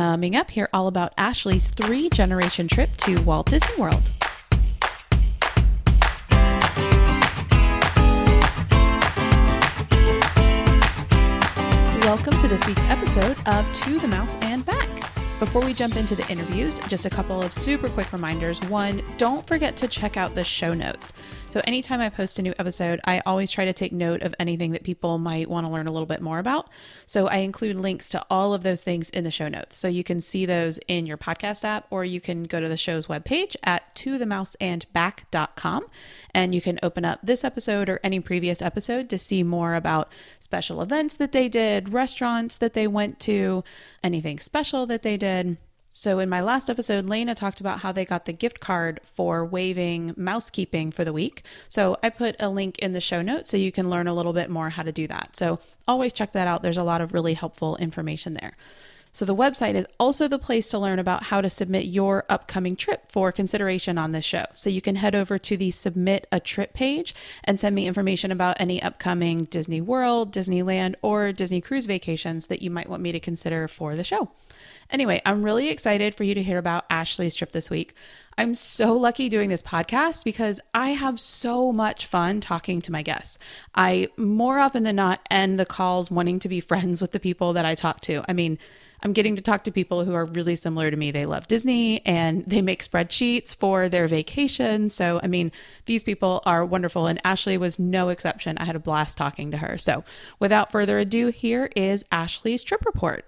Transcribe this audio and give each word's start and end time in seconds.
Coming 0.00 0.34
up 0.34 0.50
here, 0.50 0.66
all 0.72 0.86
about 0.86 1.12
Ashley's 1.18 1.70
three 1.70 2.08
generation 2.08 2.66
trip 2.68 2.96
to 2.96 3.20
Walt 3.20 3.50
Disney 3.50 3.76
World. 3.76 4.10
Welcome 12.02 12.38
to 12.38 12.48
this 12.48 12.66
week's 12.66 12.86
episode 12.86 13.36
of 13.46 13.70
To 13.74 13.98
the 13.98 14.08
Mouse 14.08 14.38
and 14.40 14.64
Back. 14.64 14.89
Before 15.40 15.64
we 15.64 15.72
jump 15.72 15.96
into 15.96 16.14
the 16.14 16.28
interviews, 16.30 16.78
just 16.80 17.06
a 17.06 17.10
couple 17.10 17.42
of 17.42 17.54
super 17.54 17.88
quick 17.88 18.12
reminders. 18.12 18.60
One, 18.68 19.00
don't 19.16 19.46
forget 19.46 19.74
to 19.78 19.88
check 19.88 20.18
out 20.18 20.34
the 20.34 20.44
show 20.44 20.74
notes. 20.74 21.14
So, 21.48 21.62
anytime 21.64 22.02
I 22.02 22.10
post 22.10 22.38
a 22.38 22.42
new 22.42 22.52
episode, 22.58 23.00
I 23.06 23.22
always 23.24 23.50
try 23.50 23.64
to 23.64 23.72
take 23.72 23.90
note 23.90 24.20
of 24.20 24.34
anything 24.38 24.72
that 24.72 24.84
people 24.84 25.16
might 25.18 25.48
want 25.48 25.66
to 25.66 25.72
learn 25.72 25.86
a 25.86 25.92
little 25.92 26.06
bit 26.06 26.20
more 26.20 26.38
about. 26.38 26.68
So, 27.06 27.26
I 27.26 27.38
include 27.38 27.76
links 27.76 28.10
to 28.10 28.22
all 28.28 28.52
of 28.52 28.62
those 28.64 28.84
things 28.84 29.08
in 29.10 29.24
the 29.24 29.30
show 29.30 29.48
notes. 29.48 29.76
So, 29.76 29.88
you 29.88 30.04
can 30.04 30.20
see 30.20 30.44
those 30.44 30.78
in 30.86 31.06
your 31.06 31.16
podcast 31.16 31.64
app, 31.64 31.86
or 31.88 32.04
you 32.04 32.20
can 32.20 32.44
go 32.44 32.60
to 32.60 32.68
the 32.68 32.76
show's 32.76 33.06
webpage 33.06 33.56
at 33.64 33.94
tothemouseandback.com 33.94 35.86
and 36.34 36.54
you 36.54 36.60
can 36.60 36.78
open 36.82 37.04
up 37.04 37.18
this 37.22 37.42
episode 37.44 37.88
or 37.88 37.98
any 38.04 38.20
previous 38.20 38.62
episode 38.62 39.08
to 39.10 39.18
see 39.18 39.42
more 39.42 39.74
about 39.74 40.12
special 40.50 40.82
events 40.82 41.16
that 41.16 41.30
they 41.30 41.48
did, 41.48 41.92
restaurants 41.92 42.56
that 42.56 42.72
they 42.72 42.88
went 42.88 43.20
to, 43.20 43.62
anything 44.02 44.40
special 44.40 44.84
that 44.84 45.04
they 45.04 45.16
did. 45.16 45.56
So, 45.90 46.18
in 46.18 46.28
my 46.28 46.40
last 46.40 46.68
episode, 46.68 47.08
Lena 47.08 47.36
talked 47.36 47.60
about 47.60 47.80
how 47.80 47.92
they 47.92 48.04
got 48.04 48.24
the 48.24 48.32
gift 48.32 48.58
card 48.58 48.98
for 49.04 49.44
waiving 49.44 50.12
mousekeeping 50.14 50.92
for 50.92 51.04
the 51.04 51.12
week. 51.12 51.44
So, 51.68 51.96
I 52.02 52.10
put 52.10 52.34
a 52.40 52.48
link 52.48 52.80
in 52.80 52.90
the 52.90 53.00
show 53.00 53.22
notes 53.22 53.48
so 53.48 53.56
you 53.56 53.70
can 53.70 53.88
learn 53.88 54.08
a 54.08 54.12
little 54.12 54.32
bit 54.32 54.50
more 54.50 54.70
how 54.70 54.82
to 54.82 54.90
do 54.90 55.06
that. 55.06 55.36
So, 55.36 55.60
always 55.86 56.12
check 56.12 56.32
that 56.32 56.48
out. 56.48 56.62
There's 56.62 56.78
a 56.78 56.82
lot 56.82 57.00
of 57.00 57.14
really 57.14 57.34
helpful 57.34 57.76
information 57.76 58.34
there. 58.34 58.56
So, 59.12 59.24
the 59.24 59.34
website 59.34 59.74
is 59.74 59.86
also 59.98 60.28
the 60.28 60.38
place 60.38 60.68
to 60.70 60.78
learn 60.78 60.98
about 60.98 61.24
how 61.24 61.40
to 61.40 61.50
submit 61.50 61.86
your 61.86 62.24
upcoming 62.28 62.76
trip 62.76 63.10
for 63.10 63.32
consideration 63.32 63.98
on 63.98 64.12
this 64.12 64.24
show. 64.24 64.44
So, 64.54 64.70
you 64.70 64.80
can 64.80 64.96
head 64.96 65.14
over 65.14 65.38
to 65.38 65.56
the 65.56 65.72
Submit 65.72 66.26
a 66.30 66.38
Trip 66.38 66.74
page 66.74 67.14
and 67.42 67.58
send 67.58 67.74
me 67.74 67.86
information 67.86 68.30
about 68.30 68.60
any 68.60 68.80
upcoming 68.82 69.44
Disney 69.44 69.80
World, 69.80 70.32
Disneyland, 70.32 70.94
or 71.02 71.32
Disney 71.32 71.60
Cruise 71.60 71.86
vacations 71.86 72.46
that 72.46 72.62
you 72.62 72.70
might 72.70 72.88
want 72.88 73.02
me 73.02 73.10
to 73.10 73.20
consider 73.20 73.66
for 73.66 73.96
the 73.96 74.04
show. 74.04 74.30
Anyway, 74.90 75.20
I'm 75.24 75.42
really 75.42 75.68
excited 75.68 76.14
for 76.14 76.24
you 76.24 76.34
to 76.34 76.42
hear 76.42 76.58
about 76.58 76.84
Ashley's 76.90 77.34
trip 77.34 77.52
this 77.52 77.70
week. 77.70 77.94
I'm 78.36 78.54
so 78.54 78.94
lucky 78.94 79.28
doing 79.28 79.48
this 79.48 79.62
podcast 79.62 80.24
because 80.24 80.60
I 80.72 80.90
have 80.90 81.20
so 81.20 81.72
much 81.72 82.06
fun 82.06 82.40
talking 82.40 82.80
to 82.82 82.92
my 82.92 83.02
guests. 83.02 83.38
I 83.74 84.08
more 84.16 84.58
often 84.58 84.82
than 84.82 84.96
not 84.96 85.20
end 85.30 85.58
the 85.58 85.66
calls 85.66 86.10
wanting 86.10 86.38
to 86.40 86.48
be 86.48 86.60
friends 86.60 87.00
with 87.00 87.12
the 87.12 87.20
people 87.20 87.52
that 87.52 87.64
I 87.64 87.74
talk 87.74 88.00
to. 88.02 88.24
I 88.28 88.32
mean, 88.32 88.58
I'm 89.02 89.12
getting 89.12 89.36
to 89.36 89.42
talk 89.42 89.64
to 89.64 89.72
people 89.72 90.04
who 90.04 90.14
are 90.14 90.26
really 90.26 90.54
similar 90.54 90.90
to 90.90 90.96
me. 90.96 91.10
They 91.10 91.24
love 91.26 91.48
Disney 91.48 92.04
and 92.06 92.44
they 92.46 92.62
make 92.62 92.82
spreadsheets 92.82 93.56
for 93.56 93.88
their 93.88 94.06
vacation. 94.06 94.90
So, 94.90 95.20
I 95.22 95.26
mean, 95.26 95.52
these 95.86 96.02
people 96.02 96.42
are 96.44 96.64
wonderful. 96.64 97.06
And 97.06 97.20
Ashley 97.24 97.56
was 97.56 97.78
no 97.78 98.08
exception. 98.10 98.58
I 98.58 98.64
had 98.64 98.76
a 98.76 98.80
blast 98.80 99.16
talking 99.16 99.50
to 99.50 99.56
her. 99.56 99.78
So, 99.78 100.04
without 100.38 100.70
further 100.70 100.98
ado, 100.98 101.28
here 101.28 101.70
is 101.74 102.04
Ashley's 102.12 102.62
trip 102.62 102.84
report. 102.84 103.24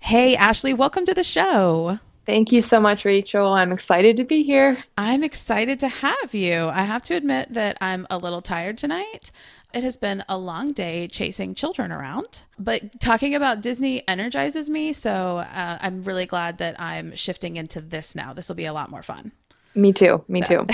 Hey, 0.00 0.36
Ashley, 0.36 0.72
welcome 0.72 1.04
to 1.04 1.14
the 1.14 1.24
show. 1.24 1.98
Thank 2.28 2.52
you 2.52 2.60
so 2.60 2.78
much, 2.78 3.06
Rachel. 3.06 3.54
I'm 3.54 3.72
excited 3.72 4.18
to 4.18 4.24
be 4.24 4.42
here. 4.42 4.76
I'm 4.98 5.24
excited 5.24 5.80
to 5.80 5.88
have 5.88 6.34
you. 6.34 6.68
I 6.68 6.82
have 6.82 7.00
to 7.06 7.14
admit 7.14 7.54
that 7.54 7.78
I'm 7.80 8.06
a 8.10 8.18
little 8.18 8.42
tired 8.42 8.76
tonight. 8.76 9.30
It 9.72 9.82
has 9.82 9.96
been 9.96 10.22
a 10.28 10.36
long 10.36 10.72
day 10.72 11.08
chasing 11.08 11.54
children 11.54 11.90
around, 11.90 12.42
but 12.58 13.00
talking 13.00 13.34
about 13.34 13.62
Disney 13.62 14.06
energizes 14.06 14.68
me. 14.68 14.92
So 14.92 15.38
uh, 15.38 15.78
I'm 15.80 16.02
really 16.02 16.26
glad 16.26 16.58
that 16.58 16.78
I'm 16.78 17.16
shifting 17.16 17.56
into 17.56 17.80
this 17.80 18.14
now. 18.14 18.34
This 18.34 18.50
will 18.50 18.56
be 18.56 18.66
a 18.66 18.74
lot 18.74 18.90
more 18.90 19.02
fun. 19.02 19.32
Me 19.74 19.94
too. 19.94 20.22
Me 20.28 20.42
too. 20.42 20.66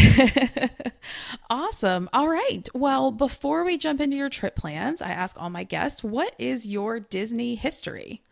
awesome. 1.50 2.11
All 2.12 2.27
right. 2.27 2.68
Well, 2.74 3.12
before 3.12 3.62
we 3.62 3.79
jump 3.79 4.00
into 4.00 4.17
your 4.17 4.29
trip 4.29 4.56
plans, 4.56 5.00
I 5.00 5.11
ask 5.11 5.40
all 5.40 5.50
my 5.50 5.62
guests, 5.62 6.02
what 6.02 6.34
is 6.36 6.67
your 6.67 6.98
Disney 6.98 7.55
history? 7.55 8.23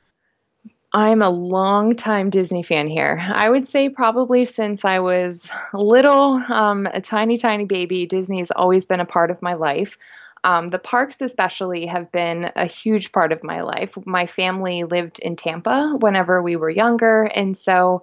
I'm 0.94 1.22
a 1.22 1.30
long 1.30 1.97
time 1.97 2.28
Disney 2.28 2.62
fan 2.62 2.86
here. 2.86 3.19
I 3.20 3.48
would 3.48 3.66
say 3.66 3.88
probably 3.88 4.44
since 4.44 4.84
I 4.84 4.98
was 4.98 5.48
little, 5.72 6.34
um, 6.48 6.86
a 6.92 7.00
tiny, 7.00 7.38
tiny 7.38 7.64
baby, 7.64 8.04
Disney 8.04 8.41
has 8.41 8.50
always 8.50 8.84
been 8.84 9.00
a 9.00 9.06
part 9.06 9.30
of 9.30 9.41
my 9.41 9.54
life. 9.54 9.97
Um, 10.44 10.69
the 10.69 10.78
parks, 10.78 11.22
especially, 11.22 11.86
have 11.86 12.12
been 12.12 12.50
a 12.56 12.66
huge 12.66 13.12
part 13.12 13.32
of 13.32 13.42
my 13.42 13.62
life. 13.62 13.97
My 14.04 14.26
family 14.26 14.84
lived 14.84 15.19
in 15.20 15.36
Tampa 15.36 15.97
whenever 15.98 16.42
we 16.42 16.56
were 16.56 16.69
younger, 16.69 17.24
and 17.24 17.56
so 17.56 18.03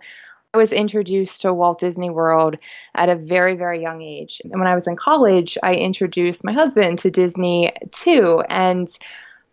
I 0.54 0.58
was 0.58 0.72
introduced 0.72 1.42
to 1.42 1.54
Walt 1.54 1.80
Disney 1.80 2.10
World 2.10 2.56
at 2.96 3.10
a 3.10 3.16
very, 3.16 3.56
very 3.56 3.82
young 3.82 4.02
age. 4.02 4.42
And 4.44 4.58
when 4.58 4.68
I 4.68 4.74
was 4.74 4.88
in 4.88 4.96
college, 4.96 5.60
I 5.62 5.76
introduced 5.76 6.44
my 6.44 6.54
husband 6.54 7.00
to 7.00 7.12
Disney 7.12 7.74
too. 7.92 8.42
And 8.50 8.90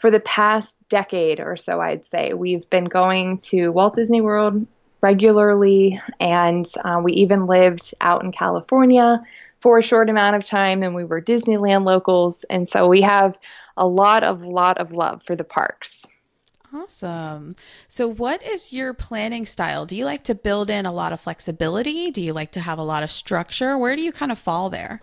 for 0.06 0.10
the 0.12 0.20
past 0.20 0.78
decade 0.88 1.40
or 1.40 1.56
so, 1.56 1.80
I'd 1.80 2.04
say, 2.04 2.32
we've 2.32 2.70
been 2.70 2.84
going 2.84 3.38
to 3.38 3.70
Walt 3.70 3.96
Disney 3.96 4.20
World 4.20 4.64
regularly, 5.00 6.00
and 6.20 6.64
uh, 6.84 7.00
we 7.02 7.14
even 7.14 7.46
lived 7.46 7.92
out 8.00 8.22
in 8.22 8.30
California 8.30 9.20
for 9.58 9.78
a 9.78 9.82
short 9.82 10.08
amount 10.08 10.36
of 10.36 10.44
time, 10.44 10.84
and 10.84 10.94
we 10.94 11.02
were 11.02 11.20
Disneyland 11.20 11.82
locals, 11.82 12.44
and 12.44 12.68
so 12.68 12.86
we 12.86 13.00
have 13.00 13.36
a 13.76 13.84
lot 13.84 14.22
of 14.22 14.44
lot 14.44 14.78
of 14.78 14.92
love 14.92 15.24
for 15.24 15.34
the 15.34 15.42
parks. 15.42 16.06
Awesome. 16.72 17.56
So, 17.88 18.06
what 18.06 18.40
is 18.44 18.72
your 18.72 18.94
planning 18.94 19.44
style? 19.44 19.86
Do 19.86 19.96
you 19.96 20.04
like 20.04 20.22
to 20.22 20.36
build 20.36 20.70
in 20.70 20.86
a 20.86 20.92
lot 20.92 21.12
of 21.12 21.20
flexibility? 21.20 22.12
Do 22.12 22.22
you 22.22 22.32
like 22.32 22.52
to 22.52 22.60
have 22.60 22.78
a 22.78 22.84
lot 22.84 23.02
of 23.02 23.10
structure? 23.10 23.76
Where 23.76 23.96
do 23.96 24.02
you 24.02 24.12
kind 24.12 24.30
of 24.30 24.38
fall 24.38 24.70
there? 24.70 25.00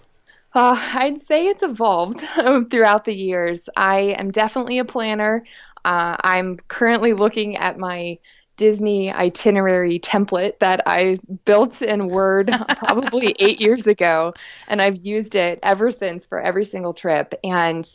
Uh, 0.54 0.78
I'd 0.96 1.22
say 1.22 1.48
it's 1.48 1.64
evolved 1.64 2.20
throughout 2.70 3.06
the 3.06 3.16
years. 3.16 3.70
I 3.76 4.16
am 4.20 4.32
definitely 4.32 4.78
a 4.78 4.86
planner. 4.86 5.46
Uh, 5.84 6.16
I'm 6.24 6.58
currently 6.68 7.14
looking 7.14 7.58
at 7.58 7.78
my 7.80 8.20
Disney 8.56 9.12
itinerary 9.12 10.00
template 10.00 10.60
that 10.60 10.82
I 10.86 11.18
built 11.46 11.82
in 11.82 12.08
Word 12.08 12.52
probably 12.78 13.36
eight 13.40 13.60
years 13.60 13.88
ago, 13.88 14.34
and 14.68 14.80
I've 14.80 14.98
used 14.98 15.36
it 15.36 15.60
ever 15.64 15.90
since 15.92 16.28
for 16.28 16.40
every 16.40 16.66
single 16.66 16.94
trip. 16.94 17.34
And 17.44 17.92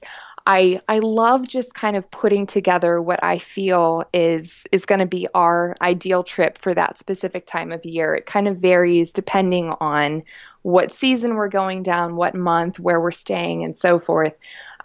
I 0.47 0.81
I 0.89 0.99
love 0.99 1.47
just 1.47 1.75
kind 1.75 1.97
of 1.97 2.11
putting 2.11 2.47
together 2.47 3.01
what 3.01 3.23
I 3.23 3.39
feel 3.39 4.03
is 4.13 4.67
is 4.73 4.85
going 4.85 4.99
to 5.01 5.07
be 5.07 5.29
our 5.35 5.77
ideal 5.81 6.25
trip 6.25 6.59
for 6.59 6.75
that 6.75 6.99
specific 6.99 7.47
time 7.47 7.71
of 7.71 7.85
year. 7.85 8.15
It 8.17 8.27
kind 8.27 8.49
of 8.49 8.57
varies 8.59 9.13
depending 9.13 9.75
on 9.81 10.25
what 10.69 10.93
season 10.93 11.35
we're 11.35 11.49
going 11.49 11.83
down, 11.83 12.15
what 12.15 12.35
month, 12.35 12.79
where 12.79 13.01
we're 13.01 13.11
staying, 13.11 13.65
and 13.65 13.75
so 13.75 13.99
forth. 13.99 14.35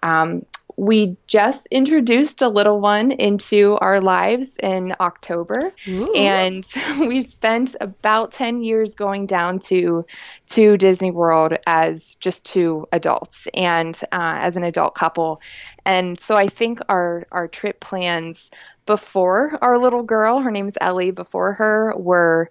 Um, 0.02 0.46
we 0.78 1.18
just 1.28 1.68
introduced 1.72 2.42
a 2.42 2.48
little 2.48 2.80
one 2.80 3.12
into 3.12 3.78
our 3.82 4.00
lives 4.00 4.56
in 4.64 4.96
October, 5.02 5.74
Ooh. 5.90 6.14
and 6.14 6.66
we 7.00 7.24
spent 7.24 7.76
about 7.82 8.32
ten 8.32 8.64
years 8.64 8.96
going 8.96 9.26
down 9.26 9.60
to 9.60 10.06
to 10.52 10.78
Disney 10.78 11.12
World 11.12 11.58
as 11.68 12.16
just 12.16 12.46
two 12.46 12.88
adults 12.94 13.50
and 13.54 14.00
uh, 14.14 14.38
as 14.40 14.56
an 14.56 14.64
adult 14.64 14.96
couple. 14.96 15.42
And 15.86 16.18
so 16.18 16.38
I 16.38 16.48
think 16.48 16.80
our 16.88 17.28
our 17.30 17.50
trip 17.50 17.82
plans 17.82 18.52
before 18.86 19.60
our 19.62 19.78
little 19.78 20.04
girl, 20.04 20.40
her 20.40 20.52
name 20.52 20.70
is 20.70 20.78
Ellie, 20.80 21.12
before 21.12 21.52
her 21.54 21.94
were 21.98 22.50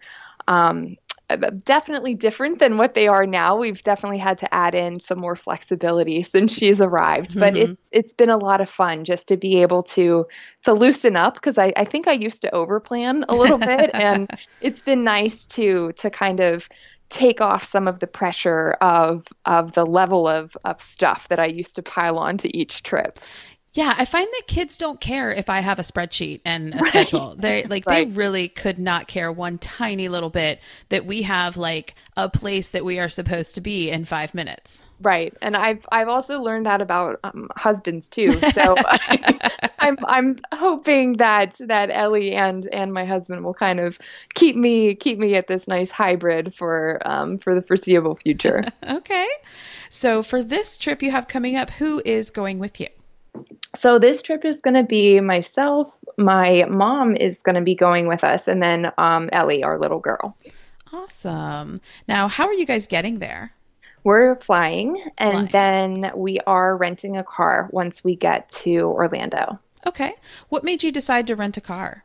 um, 0.49 0.97
definitely 1.37 2.15
different 2.15 2.59
than 2.59 2.79
what 2.79 2.95
they 2.95 3.09
are 3.09 3.27
now. 3.27 3.57
We've 3.57 3.83
definitely 3.83 4.19
had 4.19 4.39
to 4.39 4.55
add 4.55 4.75
in 4.75 5.01
some 5.01 5.19
more 5.19 5.37
flexibility 5.37 6.23
since 6.23 6.53
she's 6.53 6.81
arrived, 6.81 7.31
mm-hmm. 7.31 7.41
but 7.41 7.57
it's 7.57 7.91
it's 7.93 8.15
been 8.15 8.31
a 8.31 8.37
lot 8.37 8.61
of 8.61 8.71
fun 8.71 9.05
just 9.05 9.29
to 9.29 9.37
be 9.37 9.63
able 9.63 9.83
to 9.85 10.27
to 10.63 10.73
loosen 10.73 11.17
up 11.17 11.35
because 11.35 11.59
I, 11.59 11.73
I 11.77 11.85
think 11.85 12.09
I 12.09 12.13
used 12.13 12.43
to 12.43 12.51
overplan 12.51 13.25
a 13.29 13.37
little 13.37 13.59
bit, 13.73 13.91
and 13.95 14.31
it's 14.61 14.83
been 14.83 15.05
nice 15.05 15.47
to 15.49 15.93
to 15.93 16.11
kind 16.11 16.41
of 16.41 16.69
take 17.13 17.43
off 17.43 17.63
some 17.63 17.87
of 17.87 17.99
the 17.99 18.07
pressure 18.07 18.73
of 18.81 19.27
of 19.45 19.73
the 19.73 19.85
level 19.85 20.27
of 20.27 20.57
of 20.65 20.81
stuff 20.81 21.29
that 21.29 21.39
I 21.39 21.47
used 21.47 21.77
to 21.77 21.83
pile 21.83 22.19
on 22.19 22.39
to 22.39 22.57
each 22.57 22.83
trip. 22.83 23.21
Yeah, 23.75 23.95
I 23.97 24.05
find 24.05 24.27
that 24.27 24.47
kids 24.47 24.77
don't 24.77 25.01
care 25.01 25.33
if 25.33 25.49
I 25.49 25.61
have 25.61 25.79
a 25.79 25.83
spreadsheet 25.83 26.43
and 26.45 26.75
a 26.75 26.79
right. 26.79 26.89
schedule. 26.89 27.35
They 27.39 27.65
like 27.69 27.87
right. 27.87 28.07
they 28.07 28.13
really 28.13 28.49
could 28.49 28.79
not 28.79 29.09
care 29.09 29.33
one 29.33 29.57
tiny 29.57 30.09
little 30.09 30.29
bit 30.29 30.61
that 30.91 31.07
we 31.07 31.23
have 31.23 31.57
like 31.57 31.95
a 32.15 32.29
place 32.29 32.69
that 32.71 32.85
we 32.85 32.99
are 32.99 33.09
supposed 33.09 33.55
to 33.55 33.63
be 33.63 33.91
in 33.91 34.05
5 34.05 34.35
minutes. 34.35 34.85
Right. 35.01 35.35
And 35.41 35.57
I've 35.57 35.87
I've 35.91 36.09
also 36.09 36.39
learned 36.41 36.67
that 36.67 36.83
about 36.83 37.19
um, 37.25 37.49
husbands 37.57 38.09
too. 38.09 38.41
So 38.53 38.75
I, 38.77 39.71
I'm 39.79 39.97
I'm 40.05 40.37
hoping 40.53 41.15
that 41.15 41.57
that 41.61 41.89
Ellie 41.91 42.33
and 42.33 42.69
and 42.69 42.93
my 42.93 43.07
husband 43.07 43.43
will 43.43 43.55
kind 43.55 43.81
of 43.81 43.99
keep 44.35 44.55
me 44.55 44.95
keep 44.95 45.19
me 45.19 45.35
at 45.37 45.49
this 45.49 45.67
nice 45.67 45.91
hybrid 45.91 46.55
for 46.55 47.01
um 47.07 47.39
for 47.39 47.55
the 47.55 47.63
foreseeable 47.63 48.17
future. 48.17 48.65
okay. 48.87 49.27
So 49.89 50.23
for 50.23 50.43
this 50.43 50.77
trip 50.77 51.03
you 51.03 51.11
have 51.11 51.27
coming 51.27 51.57
up, 51.57 51.71
who 51.71 52.03
is 52.05 52.31
going 52.31 52.59
with 52.59 52.79
you? 52.79 52.89
So 53.75 53.99
this 53.99 54.23
trip 54.23 54.45
is 54.45 54.61
going 54.61 54.75
to 54.75 54.83
be 54.83 55.21
myself, 55.21 55.99
my 56.19 56.65
mom 56.69 57.17
is 57.17 57.43
going 57.43 57.55
to 57.55 57.63
be 57.63 57.75
going 57.75 58.07
with 58.07 58.25
us, 58.25 58.49
and 58.49 58.63
then 58.63 58.93
um, 58.99 59.31
Ellie, 59.33 59.65
our 59.65 59.79
little 59.79 60.01
girl. 60.01 60.37
Awesome. 60.93 61.79
Now, 62.07 62.29
how 62.29 62.47
are 62.47 62.53
you 62.53 62.67
guys 62.67 62.87
getting 62.87 63.19
there? 63.19 63.55
We're 64.05 64.37
flying, 64.37 65.03
and 65.17 65.49
flying. 65.51 66.01
then 66.03 66.13
we 66.17 66.41
are 66.41 66.77
renting 66.77 67.17
a 67.17 67.25
car 67.25 67.69
once 67.73 68.05
we 68.05 68.17
get 68.17 68.51
to 68.51 68.81
Orlando. 68.81 69.59
Okay. 69.87 70.15
What 70.49 70.65
made 70.65 70.83
you 70.83 70.93
decide 70.93 71.27
to 71.29 71.37
rent 71.37 71.57
a 71.57 71.61
car? 71.61 72.05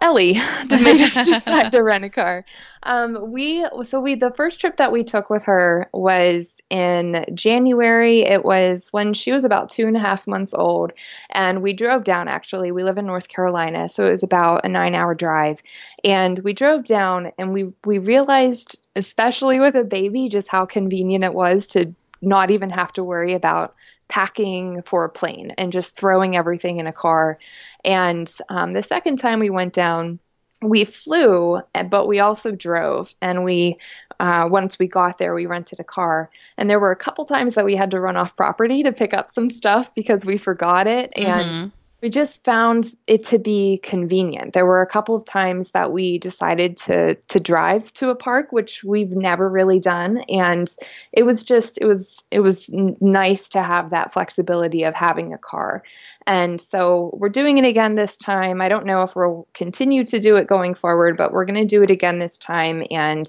Ellie 0.00 0.34
to 0.68 0.78
make 0.78 1.00
us 1.00 1.14
decide 1.26 1.72
to 1.72 1.82
rent 1.82 2.04
a 2.04 2.10
car. 2.10 2.44
Um, 2.82 3.32
we 3.32 3.66
so 3.82 4.00
we 4.00 4.14
the 4.14 4.30
first 4.30 4.60
trip 4.60 4.76
that 4.76 4.92
we 4.92 5.04
took 5.04 5.30
with 5.30 5.44
her 5.44 5.88
was 5.92 6.60
in 6.70 7.24
January. 7.34 8.20
It 8.22 8.44
was 8.44 8.88
when 8.92 9.14
she 9.14 9.32
was 9.32 9.44
about 9.44 9.70
two 9.70 9.86
and 9.86 9.96
a 9.96 10.00
half 10.00 10.26
months 10.26 10.54
old, 10.54 10.92
and 11.30 11.62
we 11.62 11.72
drove 11.72 12.04
down. 12.04 12.28
Actually, 12.28 12.72
we 12.72 12.84
live 12.84 12.98
in 12.98 13.06
North 13.06 13.28
Carolina, 13.28 13.88
so 13.88 14.06
it 14.06 14.10
was 14.10 14.22
about 14.22 14.64
a 14.64 14.68
nine-hour 14.68 15.14
drive, 15.14 15.62
and 16.04 16.38
we 16.38 16.52
drove 16.52 16.84
down, 16.84 17.32
and 17.38 17.52
we 17.52 17.72
we 17.84 17.98
realized, 17.98 18.86
especially 18.94 19.58
with 19.58 19.74
a 19.74 19.84
baby, 19.84 20.28
just 20.28 20.48
how 20.48 20.64
convenient 20.66 21.24
it 21.24 21.34
was 21.34 21.68
to 21.68 21.94
not 22.22 22.50
even 22.50 22.70
have 22.70 22.92
to 22.92 23.04
worry 23.04 23.34
about 23.34 23.74
packing 24.08 24.82
for 24.82 25.04
a 25.04 25.10
plane 25.10 25.52
and 25.58 25.70
just 25.70 25.94
throwing 25.94 26.34
everything 26.36 26.80
in 26.80 26.86
a 26.86 26.92
car. 26.92 27.38
And 27.84 28.30
um, 28.48 28.72
the 28.72 28.82
second 28.82 29.18
time 29.18 29.40
we 29.40 29.50
went 29.50 29.72
down, 29.72 30.18
we 30.60 30.84
flew, 30.84 31.60
but 31.88 32.08
we 32.08 32.18
also 32.18 32.50
drove. 32.50 33.14
And 33.22 33.44
we, 33.44 33.78
uh, 34.18 34.48
once 34.50 34.78
we 34.78 34.88
got 34.88 35.18
there, 35.18 35.34
we 35.34 35.46
rented 35.46 35.78
a 35.80 35.84
car. 35.84 36.30
And 36.56 36.68
there 36.68 36.80
were 36.80 36.90
a 36.90 36.96
couple 36.96 37.24
times 37.24 37.54
that 37.54 37.64
we 37.64 37.76
had 37.76 37.92
to 37.92 38.00
run 38.00 38.16
off 38.16 38.36
property 38.36 38.82
to 38.82 38.92
pick 38.92 39.14
up 39.14 39.30
some 39.30 39.50
stuff 39.50 39.94
because 39.94 40.24
we 40.24 40.36
forgot 40.38 40.86
it. 40.86 41.12
And 41.16 41.50
mm-hmm 41.50 41.68
we 42.00 42.10
just 42.10 42.44
found 42.44 42.94
it 43.08 43.24
to 43.26 43.38
be 43.38 43.78
convenient. 43.82 44.52
There 44.52 44.66
were 44.66 44.82
a 44.82 44.86
couple 44.86 45.16
of 45.16 45.24
times 45.24 45.72
that 45.72 45.90
we 45.90 46.18
decided 46.18 46.76
to 46.78 47.16
to 47.16 47.40
drive 47.40 47.92
to 47.94 48.10
a 48.10 48.14
park, 48.14 48.52
which 48.52 48.84
we've 48.84 49.10
never 49.10 49.48
really 49.48 49.80
done, 49.80 50.18
and 50.28 50.70
it 51.12 51.24
was 51.24 51.42
just 51.42 51.78
it 51.80 51.86
was 51.86 52.22
it 52.30 52.40
was 52.40 52.70
nice 52.70 53.48
to 53.50 53.62
have 53.62 53.90
that 53.90 54.12
flexibility 54.12 54.84
of 54.84 54.94
having 54.94 55.34
a 55.34 55.38
car. 55.38 55.82
And 56.28 56.60
so 56.60 57.08
we're 57.14 57.30
doing 57.30 57.56
it 57.56 57.64
again 57.64 57.94
this 57.94 58.18
time. 58.18 58.60
I 58.60 58.68
don't 58.68 58.84
know 58.84 59.00
if 59.00 59.16
we'll 59.16 59.48
continue 59.54 60.04
to 60.04 60.20
do 60.20 60.36
it 60.36 60.46
going 60.46 60.74
forward, 60.74 61.16
but 61.16 61.32
we're 61.32 61.46
going 61.46 61.58
to 61.58 61.64
do 61.64 61.82
it 61.82 61.88
again 61.88 62.18
this 62.18 62.38
time 62.38 62.84
and 62.90 63.26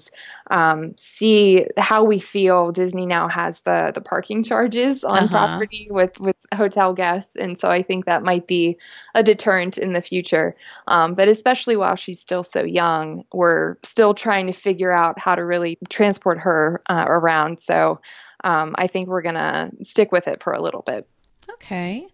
um, 0.50 0.94
see 0.98 1.66
how 1.78 2.04
we 2.04 2.18
feel. 2.20 2.72
Disney 2.72 3.06
now 3.06 3.26
has 3.26 3.60
the 3.60 3.92
the 3.94 4.02
parking 4.02 4.44
charges 4.44 5.02
on 5.02 5.24
uh-huh. 5.24 5.28
property 5.28 5.88
with 5.90 6.20
with 6.20 6.36
hotel 6.54 6.92
guests, 6.92 7.36
and 7.36 7.58
so 7.58 7.70
I 7.70 7.82
think 7.82 8.04
that 8.04 8.22
might 8.22 8.46
be 8.46 8.76
a 9.14 9.22
deterrent 9.22 9.78
in 9.78 9.94
the 9.94 10.02
future. 10.02 10.54
Um, 10.86 11.14
but 11.14 11.26
especially 11.26 11.76
while 11.76 11.96
she's 11.96 12.20
still 12.20 12.42
so 12.42 12.64
young, 12.64 13.24
we're 13.32 13.76
still 13.82 14.12
trying 14.12 14.46
to 14.48 14.52
figure 14.52 14.92
out 14.92 15.18
how 15.18 15.36
to 15.36 15.42
really 15.42 15.78
transport 15.88 16.40
her 16.40 16.82
uh, 16.84 17.06
around. 17.08 17.60
So 17.60 18.02
um, 18.44 18.74
I 18.76 18.88
think 18.88 19.08
we're 19.08 19.22
gonna 19.22 19.70
stick 19.84 20.12
with 20.12 20.28
it 20.28 20.42
for 20.42 20.52
a 20.52 20.60
little 20.60 20.82
bit. 20.82 21.08
Okay. 21.48 22.06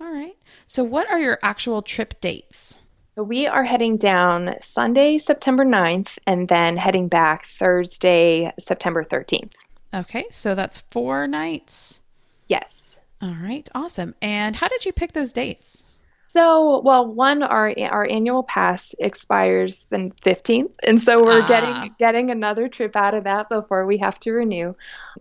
All 0.00 0.12
right. 0.12 0.36
So, 0.66 0.84
what 0.84 1.10
are 1.10 1.18
your 1.18 1.38
actual 1.42 1.82
trip 1.82 2.20
dates? 2.20 2.80
So 3.16 3.22
we 3.22 3.46
are 3.46 3.64
heading 3.64 3.96
down 3.96 4.56
Sunday, 4.60 5.16
September 5.16 5.64
9th, 5.64 6.18
and 6.26 6.46
then 6.48 6.76
heading 6.76 7.08
back 7.08 7.46
Thursday, 7.46 8.52
September 8.58 9.02
13th. 9.02 9.52
Okay, 9.94 10.26
so 10.30 10.54
that's 10.54 10.80
four 10.80 11.26
nights. 11.26 12.02
Yes. 12.46 12.98
All 13.22 13.34
right, 13.40 13.66
awesome. 13.74 14.14
And 14.20 14.56
how 14.56 14.68
did 14.68 14.84
you 14.84 14.92
pick 14.92 15.12
those 15.12 15.32
dates? 15.32 15.84
So, 16.28 16.80
well, 16.80 17.06
one 17.06 17.42
our 17.42 17.72
our 17.80 18.06
annual 18.06 18.42
pass 18.42 18.94
expires 18.98 19.86
the 19.90 20.12
15th, 20.22 20.72
and 20.82 21.00
so 21.00 21.22
we're 21.22 21.42
ah. 21.42 21.46
getting 21.46 21.94
getting 21.98 22.30
another 22.30 22.68
trip 22.68 22.96
out 22.96 23.14
of 23.14 23.24
that 23.24 23.48
before 23.48 23.86
we 23.86 23.98
have 23.98 24.18
to 24.20 24.32
renew. 24.32 24.74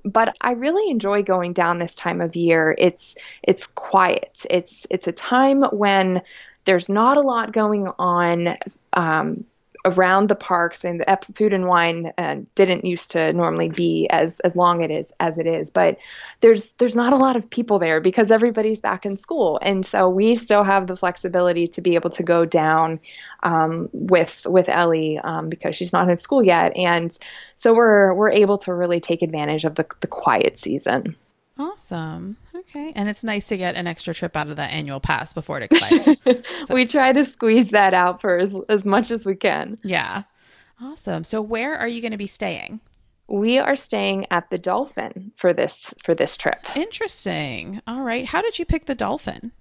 But 0.03 0.35
I 0.41 0.51
really 0.51 0.89
enjoy 0.89 1.23
going 1.23 1.53
down 1.53 1.77
this 1.77 1.95
time 1.95 2.21
of 2.21 2.35
year. 2.35 2.75
It's 2.77 3.15
it's 3.43 3.67
quiet. 3.67 4.45
It's 4.49 4.87
it's 4.89 5.07
a 5.07 5.11
time 5.11 5.63
when 5.63 6.21
there's 6.65 6.89
not 6.89 7.17
a 7.17 7.21
lot 7.21 7.53
going 7.53 7.87
on. 7.99 8.57
Um, 8.93 9.45
around 9.85 10.27
the 10.27 10.35
parks 10.35 10.83
and 10.83 10.99
the 10.99 11.19
food 11.33 11.53
and 11.53 11.67
wine 11.67 12.11
uh, 12.17 12.37
didn't 12.55 12.83
used 12.83 13.11
to 13.11 13.31
normally 13.33 13.69
be 13.69 14.07
as 14.09 14.39
as 14.41 14.55
long 14.55 14.81
it 14.81 14.91
is 14.91 15.13
as 15.19 15.37
it 15.37 15.47
is 15.47 15.71
but 15.71 15.97
there's 16.41 16.73
there's 16.73 16.95
not 16.95 17.13
a 17.13 17.17
lot 17.17 17.35
of 17.35 17.49
people 17.49 17.79
there 17.79 17.99
because 17.99 18.31
everybody's 18.31 18.81
back 18.81 19.05
in 19.05 19.17
school. 19.17 19.59
And 19.61 19.85
so 19.85 20.09
we 20.09 20.35
still 20.35 20.63
have 20.63 20.87
the 20.87 20.97
flexibility 20.97 21.67
to 21.69 21.81
be 21.81 21.95
able 21.95 22.09
to 22.11 22.23
go 22.23 22.45
down 22.45 22.99
um, 23.43 23.89
with 23.93 24.45
with 24.45 24.69
Ellie 24.69 25.17
um, 25.19 25.49
because 25.49 25.75
she's 25.75 25.93
not 25.93 26.09
in 26.09 26.17
school 26.17 26.43
yet. 26.43 26.75
And 26.75 27.17
so 27.57 27.73
we're 27.73 28.13
we're 28.13 28.31
able 28.31 28.57
to 28.59 28.73
really 28.73 28.99
take 28.99 29.21
advantage 29.21 29.65
of 29.65 29.75
the 29.75 29.85
the 30.01 30.07
quiet 30.07 30.57
season 30.57 31.15
Awesome. 31.57 32.37
Okay. 32.53 32.91
And 32.95 33.07
it's 33.07 33.23
nice 33.23 33.47
to 33.47 33.57
get 33.57 33.75
an 33.75 33.87
extra 33.87 34.13
trip 34.13 34.35
out 34.35 34.49
of 34.49 34.57
that 34.57 34.71
annual 34.71 34.99
pass 34.99 35.33
before 35.33 35.57
it 35.57 35.71
expires. 35.71 36.17
so. 36.65 36.73
We 36.73 36.85
try 36.85 37.13
to 37.13 37.25
squeeze 37.25 37.69
that 37.69 37.93
out 37.93 38.19
for 38.19 38.37
as, 38.37 38.55
as 38.67 38.85
much 38.85 39.11
as 39.11 39.25
we 39.25 39.35
can. 39.35 39.77
Yeah. 39.83 40.23
Awesome. 40.81 41.23
So 41.23 41.41
where 41.41 41.77
are 41.77 41.87
you 41.87 42.01
going 42.01 42.11
to 42.11 42.17
be 42.17 42.27
staying? 42.27 42.81
We 43.27 43.57
are 43.57 43.75
staying 43.75 44.27
at 44.31 44.49
the 44.49 44.57
Dolphin 44.57 45.31
for 45.35 45.53
this 45.53 45.93
for 46.03 46.13
this 46.13 46.37
trip. 46.37 46.63
Interesting. 46.75 47.81
All 47.87 48.01
right. 48.01 48.25
How 48.25 48.41
did 48.41 48.59
you 48.59 48.65
pick 48.65 48.85
the 48.85 48.93
Dolphin? 48.93 49.51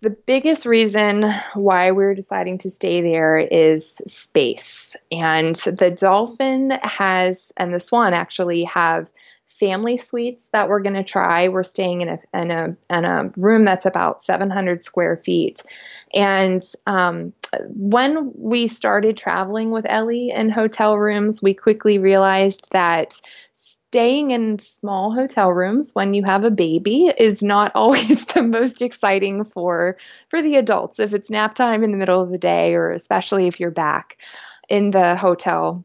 The 0.00 0.10
biggest 0.10 0.64
reason 0.64 1.24
why 1.54 1.90
we're 1.90 2.14
deciding 2.14 2.58
to 2.58 2.70
stay 2.70 3.00
there 3.00 3.38
is 3.38 4.00
space. 4.06 4.94
And 5.10 5.56
the 5.56 5.90
Dolphin 5.90 6.78
has 6.82 7.50
and 7.56 7.74
the 7.74 7.80
Swan 7.80 8.12
actually 8.12 8.62
have 8.64 9.08
family 9.58 9.96
suites 9.96 10.50
that 10.50 10.68
we're 10.68 10.80
going 10.80 10.94
to 10.94 11.04
try. 11.04 11.48
We're 11.48 11.64
staying 11.64 12.02
in 12.02 12.08
a, 12.08 12.18
in 12.34 12.50
a 12.50 12.76
in 12.90 13.04
a 13.04 13.30
room 13.36 13.64
that's 13.64 13.86
about 13.86 14.22
700 14.22 14.82
square 14.82 15.20
feet. 15.24 15.62
And 16.14 16.62
um, 16.86 17.32
when 17.68 18.32
we 18.36 18.66
started 18.66 19.16
traveling 19.16 19.70
with 19.70 19.86
Ellie 19.88 20.30
in 20.30 20.50
hotel 20.50 20.96
rooms, 20.96 21.42
we 21.42 21.54
quickly 21.54 21.98
realized 21.98 22.68
that 22.72 23.20
staying 23.54 24.32
in 24.32 24.58
small 24.58 25.14
hotel 25.14 25.50
rooms 25.50 25.94
when 25.94 26.12
you 26.12 26.22
have 26.22 26.44
a 26.44 26.50
baby 26.50 27.12
is 27.16 27.42
not 27.42 27.72
always 27.74 28.24
the 28.26 28.42
most 28.42 28.82
exciting 28.82 29.44
for 29.44 29.96
for 30.28 30.42
the 30.42 30.56
adults 30.56 30.98
if 30.98 31.14
it's 31.14 31.30
nap 31.30 31.54
time 31.54 31.82
in 31.82 31.90
the 31.90 31.96
middle 31.96 32.20
of 32.20 32.30
the 32.30 32.38
day 32.38 32.74
or 32.74 32.90
especially 32.90 33.46
if 33.46 33.58
you're 33.58 33.70
back 33.70 34.18
in 34.68 34.90
the 34.90 35.16
hotel 35.16 35.82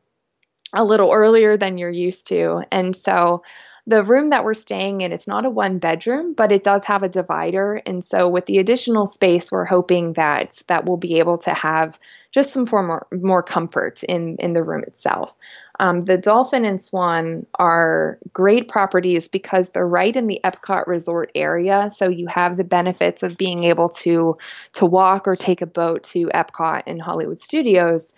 a 0.73 0.83
little 0.83 1.11
earlier 1.11 1.57
than 1.57 1.77
you're 1.77 1.89
used 1.89 2.27
to. 2.27 2.63
And 2.71 2.95
so 2.95 3.43
the 3.85 4.03
room 4.03 4.29
that 4.29 4.45
we're 4.45 4.53
staying 4.53 5.01
in, 5.01 5.11
it's 5.11 5.27
not 5.27 5.45
a 5.45 5.49
one 5.49 5.77
bedroom, 5.77 6.33
but 6.33 6.51
it 6.51 6.63
does 6.63 6.85
have 6.85 7.03
a 7.03 7.09
divider. 7.09 7.81
And 7.85 8.03
so 8.03 8.29
with 8.29 8.45
the 8.45 8.57
additional 8.57 9.07
space, 9.07 9.51
we're 9.51 9.65
hoping 9.65 10.13
that 10.13 10.61
that 10.67 10.85
we'll 10.85 10.97
be 10.97 11.19
able 11.19 11.37
to 11.39 11.53
have 11.53 11.99
just 12.31 12.53
some 12.53 12.65
more, 12.71 13.07
more 13.11 13.43
comfort 13.43 14.01
in, 14.03 14.37
in 14.37 14.53
the 14.53 14.63
room 14.63 14.83
itself. 14.87 15.33
Um, 15.79 16.01
the 16.01 16.17
Dolphin 16.17 16.65
and 16.65 16.81
Swan 16.81 17.45
are 17.55 18.19
great 18.31 18.67
properties 18.69 19.27
because 19.27 19.69
they're 19.69 19.87
right 19.87 20.15
in 20.15 20.27
the 20.27 20.39
Epcot 20.43 20.87
resort 20.87 21.31
area. 21.35 21.89
So 21.93 22.09
you 22.09 22.27
have 22.27 22.57
the 22.57 22.63
benefits 22.63 23.23
of 23.23 23.37
being 23.37 23.63
able 23.65 23.89
to 23.89 24.37
to 24.73 24.85
walk 24.85 25.27
or 25.27 25.35
take 25.35 25.61
a 25.61 25.65
boat 25.65 26.03
to 26.05 26.27
Epcot 26.27 26.83
and 26.85 27.01
Hollywood 27.01 27.39
Studios 27.39 28.13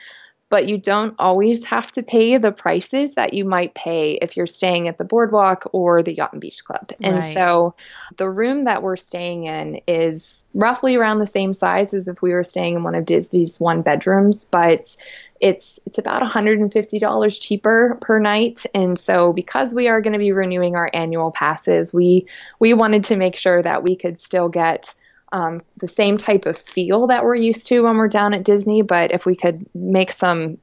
but 0.49 0.67
you 0.67 0.77
don't 0.77 1.15
always 1.17 1.65
have 1.65 1.91
to 1.93 2.03
pay 2.03 2.37
the 2.37 2.51
prices 2.51 3.15
that 3.15 3.33
you 3.33 3.45
might 3.45 3.73
pay 3.73 4.13
if 4.21 4.37
you're 4.37 4.45
staying 4.45 4.87
at 4.87 4.97
the 4.97 5.03
boardwalk 5.03 5.67
or 5.73 6.03
the 6.03 6.13
yacht 6.13 6.33
and 6.33 6.41
beach 6.41 6.63
club. 6.63 6.91
And 7.01 7.17
right. 7.17 7.33
so 7.33 7.75
the 8.17 8.29
room 8.29 8.65
that 8.65 8.83
we're 8.83 8.97
staying 8.97 9.45
in 9.45 9.81
is 9.87 10.45
roughly 10.53 10.95
around 10.95 11.19
the 11.19 11.27
same 11.27 11.53
size 11.53 11.93
as 11.93 12.07
if 12.07 12.21
we 12.21 12.31
were 12.31 12.43
staying 12.43 12.75
in 12.75 12.83
one 12.83 12.95
of 12.95 13.05
Disney's 13.05 13.59
one 13.59 13.81
bedrooms, 13.81 14.45
but 14.45 14.95
it's 15.41 15.79
it's 15.85 15.97
about 15.97 16.21
$150 16.21 17.41
cheaper 17.41 17.97
per 17.99 18.19
night 18.19 18.65
and 18.73 18.97
so 18.97 19.33
because 19.33 19.73
we 19.73 19.89
are 19.89 19.99
going 19.99 20.13
to 20.13 20.19
be 20.19 20.31
renewing 20.31 20.77
our 20.77 20.89
annual 20.93 21.29
passes 21.29 21.93
we 21.93 22.25
we 22.59 22.73
wanted 22.73 23.03
to 23.03 23.17
make 23.17 23.35
sure 23.35 23.61
that 23.61 23.83
we 23.83 23.97
could 23.97 24.17
still 24.17 24.47
get 24.47 24.95
um, 25.35 25.61
the 25.77 25.87
same 25.87 26.17
type 26.17 26.45
of 26.45 26.57
feel 26.57 27.07
that 27.07 27.25
we're 27.25 27.35
used 27.35 27.67
to 27.67 27.81
when 27.81 27.97
we're 27.97 28.07
down 28.07 28.33
at 28.33 28.45
Disney, 28.45 28.81
but 28.81 29.11
if 29.11 29.25
we 29.25 29.35
could 29.35 29.67
make 29.75 30.13
some 30.13 30.57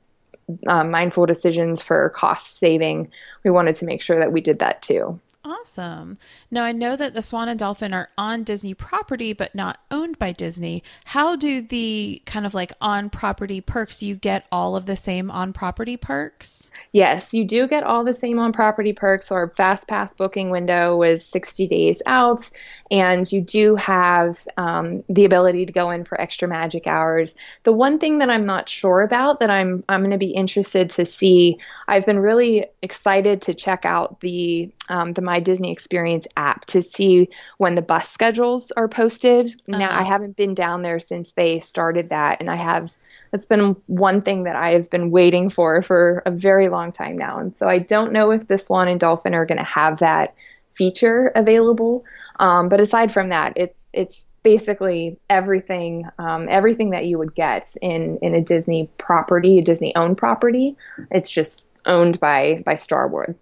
uh, 0.66 0.82
mindful 0.82 1.26
decisions 1.26 1.82
for 1.82 2.08
cost 2.16 2.56
saving, 2.56 3.10
we 3.44 3.50
wanted 3.50 3.74
to 3.76 3.84
make 3.84 4.00
sure 4.00 4.18
that 4.18 4.32
we 4.32 4.40
did 4.40 4.60
that 4.60 4.80
too. 4.80 5.20
Awesome. 5.44 6.18
Now, 6.52 6.62
I 6.62 6.70
know 6.70 6.94
that 6.94 7.14
the 7.14 7.22
Swan 7.22 7.48
and 7.48 7.58
Dolphin 7.58 7.92
are 7.92 8.10
on 8.16 8.44
Disney 8.44 8.74
property, 8.74 9.32
but 9.32 9.56
not 9.56 9.80
owned 9.90 10.16
by 10.16 10.30
Disney. 10.30 10.84
How 11.06 11.34
do 11.34 11.60
the 11.60 12.22
kind 12.26 12.46
of 12.46 12.54
like 12.54 12.72
on 12.80 13.10
property 13.10 13.60
perks, 13.60 13.98
do 13.98 14.06
you 14.06 14.14
get 14.14 14.46
all 14.52 14.76
of 14.76 14.86
the 14.86 14.94
same 14.94 15.32
on 15.32 15.52
property 15.52 15.96
perks? 15.96 16.70
Yes, 16.92 17.34
you 17.34 17.44
do 17.44 17.66
get 17.66 17.82
all 17.82 18.04
the 18.04 18.14
same 18.14 18.38
on 18.38 18.52
property 18.52 18.92
perks. 18.92 19.32
Our 19.32 19.48
fast 19.56 19.88
pass 19.88 20.14
booking 20.14 20.50
window 20.50 20.96
was 20.96 21.24
60 21.24 21.66
days 21.66 22.00
out, 22.06 22.48
and 22.92 23.30
you 23.32 23.40
do 23.40 23.74
have 23.74 24.46
um, 24.56 25.02
the 25.08 25.24
ability 25.24 25.66
to 25.66 25.72
go 25.72 25.90
in 25.90 26.04
for 26.04 26.20
extra 26.20 26.46
magic 26.46 26.86
hours. 26.86 27.34
The 27.64 27.72
one 27.72 27.98
thing 27.98 28.18
that 28.18 28.30
I'm 28.30 28.46
not 28.46 28.68
sure 28.68 29.00
about 29.00 29.40
that 29.40 29.50
I'm 29.50 29.82
I'm 29.88 30.02
going 30.02 30.12
to 30.12 30.18
be 30.18 30.30
interested 30.30 30.88
to 30.90 31.04
see. 31.04 31.58
I've 31.88 32.06
been 32.06 32.20
really 32.20 32.66
excited 32.80 33.42
to 33.42 33.54
check 33.54 33.84
out 33.84 34.20
the 34.20 34.70
um, 34.92 35.14
the 35.14 35.22
My 35.22 35.40
Disney 35.40 35.72
Experience 35.72 36.26
app 36.36 36.66
to 36.66 36.82
see 36.82 37.30
when 37.56 37.74
the 37.74 37.82
bus 37.82 38.08
schedules 38.08 38.70
are 38.72 38.88
posted. 38.88 39.46
Uh-huh. 39.48 39.78
Now 39.78 39.98
I 39.98 40.02
haven't 40.02 40.36
been 40.36 40.54
down 40.54 40.82
there 40.82 41.00
since 41.00 41.32
they 41.32 41.60
started 41.60 42.10
that, 42.10 42.40
and 42.40 42.50
I 42.50 42.56
have 42.56 42.92
that's 43.30 43.46
been 43.46 43.74
one 43.86 44.20
thing 44.20 44.44
that 44.44 44.56
I 44.56 44.72
have 44.72 44.90
been 44.90 45.10
waiting 45.10 45.48
for 45.48 45.80
for 45.80 46.22
a 46.26 46.30
very 46.30 46.68
long 46.68 46.92
time 46.92 47.16
now. 47.16 47.38
And 47.38 47.56
so 47.56 47.66
I 47.66 47.78
don't 47.78 48.12
know 48.12 48.30
if 48.30 48.46
the 48.46 48.58
Swan 48.58 48.88
and 48.88 49.00
Dolphin 49.00 49.34
are 49.34 49.46
going 49.46 49.58
to 49.58 49.64
have 49.64 50.00
that 50.00 50.34
feature 50.72 51.32
available. 51.34 52.04
Um, 52.38 52.68
but 52.68 52.78
aside 52.78 53.10
from 53.10 53.30
that, 53.30 53.54
it's 53.56 53.88
it's 53.94 54.28
basically 54.42 55.18
everything 55.30 56.04
um, 56.18 56.48
everything 56.50 56.90
that 56.90 57.06
you 57.06 57.18
would 57.18 57.34
get 57.34 57.74
in 57.80 58.18
in 58.18 58.34
a 58.34 58.42
Disney 58.42 58.90
property, 58.98 59.58
a 59.58 59.62
Disney 59.62 59.96
owned 59.96 60.18
property. 60.18 60.76
It's 61.10 61.30
just 61.30 61.64
owned 61.86 62.20
by 62.20 62.62
by 62.66 62.74
Starwood. 62.74 63.34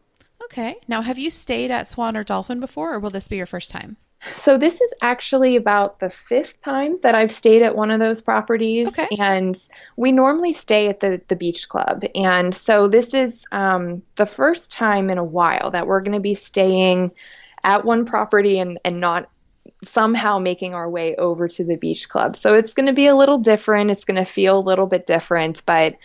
Okay. 0.50 0.76
Now, 0.88 1.02
have 1.02 1.18
you 1.18 1.30
stayed 1.30 1.70
at 1.70 1.86
Swan 1.86 2.16
or 2.16 2.24
Dolphin 2.24 2.58
before, 2.58 2.94
or 2.94 2.98
will 2.98 3.10
this 3.10 3.28
be 3.28 3.36
your 3.36 3.46
first 3.46 3.70
time? 3.70 3.96
So 4.20 4.58
this 4.58 4.80
is 4.80 4.92
actually 5.00 5.56
about 5.56 6.00
the 6.00 6.10
fifth 6.10 6.60
time 6.60 6.98
that 7.02 7.14
I've 7.14 7.32
stayed 7.32 7.62
at 7.62 7.74
one 7.74 7.90
of 7.90 8.00
those 8.00 8.20
properties, 8.20 8.88
okay. 8.88 9.08
and 9.18 9.56
we 9.96 10.12
normally 10.12 10.52
stay 10.52 10.88
at 10.88 11.00
the 11.00 11.22
the 11.28 11.36
beach 11.36 11.68
club. 11.68 12.04
And 12.14 12.54
so 12.54 12.88
this 12.88 13.14
is 13.14 13.46
um, 13.50 14.02
the 14.16 14.26
first 14.26 14.72
time 14.72 15.08
in 15.08 15.16
a 15.16 15.24
while 15.24 15.70
that 15.70 15.86
we're 15.86 16.02
going 16.02 16.14
to 16.14 16.20
be 16.20 16.34
staying 16.34 17.12
at 17.64 17.84
one 17.84 18.04
property 18.04 18.58
and 18.58 18.78
and 18.84 19.00
not 19.00 19.30
somehow 19.84 20.38
making 20.38 20.74
our 20.74 20.90
way 20.90 21.16
over 21.16 21.48
to 21.48 21.64
the 21.64 21.76
beach 21.76 22.08
club. 22.08 22.36
So 22.36 22.54
it's 22.54 22.74
going 22.74 22.86
to 22.86 22.92
be 22.92 23.06
a 23.06 23.16
little 23.16 23.38
different. 23.38 23.90
It's 23.90 24.04
going 24.04 24.22
to 24.22 24.30
feel 24.30 24.58
a 24.58 24.60
little 24.60 24.86
bit 24.86 25.06
different, 25.06 25.62
but 25.64 25.96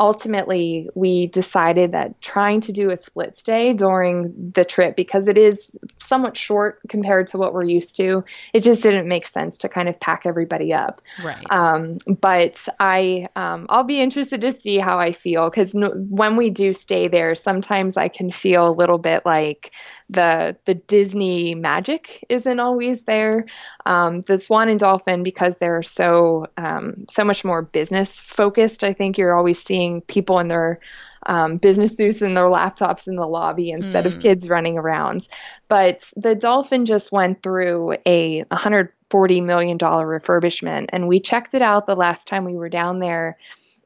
ultimately 0.00 0.88
we 0.94 1.26
decided 1.26 1.92
that 1.92 2.18
trying 2.22 2.62
to 2.62 2.72
do 2.72 2.90
a 2.90 2.96
split 2.96 3.36
stay 3.36 3.74
during 3.74 4.50
the 4.54 4.64
trip 4.64 4.96
because 4.96 5.28
it 5.28 5.36
is 5.36 5.70
somewhat 5.98 6.38
short 6.38 6.80
compared 6.88 7.26
to 7.26 7.36
what 7.36 7.52
we're 7.52 7.62
used 7.62 7.98
to 7.98 8.24
it 8.54 8.60
just 8.60 8.82
didn't 8.82 9.06
make 9.06 9.26
sense 9.26 9.58
to 9.58 9.68
kind 9.68 9.90
of 9.90 10.00
pack 10.00 10.22
everybody 10.24 10.72
up. 10.72 11.02
Right. 11.22 11.46
Um, 11.50 11.98
but 12.06 12.66
i 12.78 13.28
um, 13.36 13.66
i'll 13.68 13.84
be 13.84 14.00
interested 14.00 14.40
to 14.40 14.52
see 14.54 14.78
how 14.78 14.98
i 14.98 15.12
feel 15.12 15.50
because 15.50 15.72
when 15.74 16.36
we 16.36 16.48
do 16.48 16.72
stay 16.72 17.08
there 17.08 17.34
sometimes 17.34 17.98
i 17.98 18.08
can 18.08 18.30
feel 18.30 18.68
a 18.68 18.72
little 18.72 18.98
bit 18.98 19.26
like 19.26 19.70
the 20.10 20.56
the 20.64 20.74
Disney 20.74 21.54
magic 21.54 22.24
isn't 22.28 22.60
always 22.60 23.04
there. 23.04 23.46
Um, 23.86 24.22
the 24.22 24.38
Swan 24.38 24.68
and 24.68 24.80
Dolphin, 24.80 25.22
because 25.22 25.56
they're 25.56 25.82
so 25.82 26.46
um, 26.56 27.06
so 27.08 27.24
much 27.24 27.44
more 27.44 27.62
business 27.62 28.18
focused, 28.20 28.82
I 28.82 28.92
think 28.92 29.16
you're 29.16 29.36
always 29.36 29.62
seeing 29.62 30.00
people 30.02 30.38
in 30.40 30.48
their 30.48 30.80
um, 31.26 31.58
business 31.58 31.96
suits 31.96 32.22
and 32.22 32.36
their 32.36 32.44
laptops 32.44 33.06
in 33.06 33.16
the 33.16 33.26
lobby 33.26 33.70
instead 33.70 34.04
mm. 34.04 34.14
of 34.14 34.20
kids 34.20 34.48
running 34.48 34.78
around. 34.78 35.28
But 35.68 36.10
the 36.16 36.34
Dolphin 36.34 36.86
just 36.86 37.12
went 37.12 37.42
through 37.42 37.94
a 38.06 38.40
140 38.44 39.40
million 39.42 39.76
dollar 39.76 40.06
refurbishment, 40.06 40.86
and 40.92 41.06
we 41.06 41.20
checked 41.20 41.54
it 41.54 41.62
out 41.62 41.86
the 41.86 41.96
last 41.96 42.26
time 42.26 42.44
we 42.44 42.56
were 42.56 42.70
down 42.70 42.98
there 42.98 43.38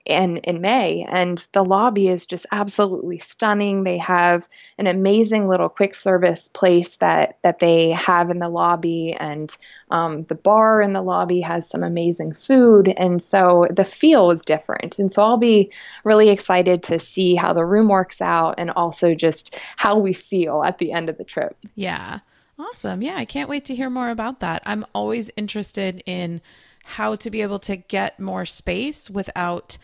in 0.04 0.38
in 0.38 0.61
May, 0.61 1.06
and 1.08 1.44
the 1.52 1.64
lobby 1.64 2.08
is 2.08 2.26
just 2.26 2.46
absolutely 2.52 3.18
stunning. 3.18 3.84
They 3.84 3.99
have 3.99 4.49
an 4.78 4.87
amazing 4.87 5.49
little 5.49 5.68
quick 5.68 5.94
service 5.94 6.49
place 6.49 6.96
that 6.96 7.38
that 7.42 7.58
they 7.58 7.90
have 7.90 8.30
in 8.30 8.38
the 8.38 8.49
lobby, 8.49 9.14
and 9.18 9.54
um, 9.90 10.23
the 10.25 10.34
bar 10.34 10.82
in 10.82 10.92
the 10.92 11.02
lobby 11.02 11.40
has 11.40 11.68
some 11.68 11.82
amazing 11.82 12.34
food, 12.34 12.88
and 12.88 13.23
so 13.23 13.66
the 13.70 13.84
feel 13.84 14.30
is 14.30 14.42
different. 14.42 14.99
And 14.99 15.11
so 15.11 15.23
I'll 15.23 15.38
be 15.38 15.70
really 16.04 16.28
excited 16.28 16.82
to 16.84 16.99
see 16.99 17.34
how 17.34 17.52
the 17.52 17.64
room 17.64 17.88
works 17.88 18.20
out, 18.20 18.56
and 18.58 18.70
also 18.70 19.14
just 19.14 19.58
how 19.76 19.99
we 19.99 20.12
feel 20.12 20.62
at 20.62 20.78
the 20.78 20.92
end 20.92 21.08
of 21.08 21.16
the 21.16 21.25
trip. 21.25 21.56
Yeah, 21.75 22.20
awesome. 22.58 23.02
Yeah, 23.02 23.16
I 23.16 23.25
can't 23.25 23.49
wait 23.49 23.64
to 23.66 23.75
hear 23.75 23.90
more 23.90 24.11
about 24.11 24.40
that. 24.40 24.62
I'm 24.66 24.84
always 24.94 25.30
interested 25.37 26.02
in 26.06 26.40
how 26.84 27.16
to 27.16 27.30
be 27.30 27.42
able 27.42 27.58
to 27.61 27.76
get 27.76 28.20
more 28.20 28.44
space 28.46 29.11
without 29.11 29.78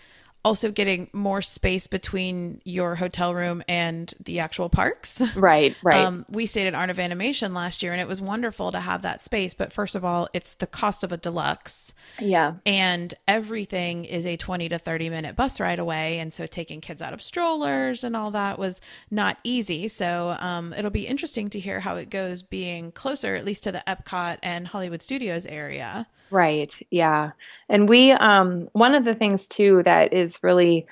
also 0.45 0.71
getting 0.71 1.09
more 1.13 1.43
space 1.43 1.87
between 1.87 2.61
your 2.65 2.95
hotel 2.95 3.35
room 3.35 3.63
and 3.69 4.13
the 4.25 4.41
actual 4.41 4.69
parks. 4.69 5.23
Right, 5.41 5.75
right. 5.83 6.05
Um, 6.05 6.27
we 6.29 6.45
stayed 6.45 6.67
at 6.67 6.75
Art 6.75 6.91
of 6.91 6.99
Animation 6.99 7.55
last 7.55 7.83
year 7.83 7.93
and 7.93 8.01
it 8.01 8.09
was 8.09 8.21
wonderful 8.21 8.73
to 8.73 8.81
have 8.81 9.03
that 9.03 9.23
space. 9.23 9.55
But 9.55 9.73
first 9.73 9.95
of 9.95 10.05
all, 10.05 10.29
it's 10.35 10.55
the 10.55 10.67
cost 10.67 11.03
of 11.03 11.13
a 11.13 11.17
deluxe. 11.17 11.95
Yeah. 12.19 12.55
And 12.67 13.15
everything 13.27 14.05
is 14.05 14.27
a 14.27 14.37
20 14.37 14.69
to 14.71 14.79
30 14.79 15.09
minute 15.09 15.37
bus 15.37 15.61
ride 15.61 15.79
away. 15.79 16.19
And 16.19 16.33
so 16.33 16.47
taking 16.47 16.81
kids 16.81 17.01
out 17.01 17.15
of 17.15 17.23
strollers 17.23 18.05
and 18.05 18.15
all 18.17 18.33
that 18.33 18.59
was 18.59 18.83
not 19.11 19.39
easy. 19.45 19.89
So 19.89 20.37
um, 20.41 20.75
it'll 20.75 20.91
be 20.91 21.07
interesting 21.07 21.49
to 21.51 21.61
hear 21.61 21.81
how 21.81 21.97
it 21.97 22.11
goes 22.11 22.43
being 22.43 22.93
closer, 22.93 23.35
at 23.35 23.45
least 23.45 23.65
to 23.65 23.73
the 23.73 23.83
Epcot 23.87 24.39
and 24.43 24.67
Hollywood 24.67 25.01
Studios 25.01 25.47
area. 25.47 26.07
Right. 26.31 26.81
Yeah. 26.91 27.33
And 27.69 27.89
we, 27.89 28.13
um, 28.13 28.69
one 28.73 28.95
of 28.95 29.05
the 29.05 29.15
things 29.15 29.49
too 29.49 29.83
that 29.85 30.13
is 30.13 30.39
really 30.43 30.87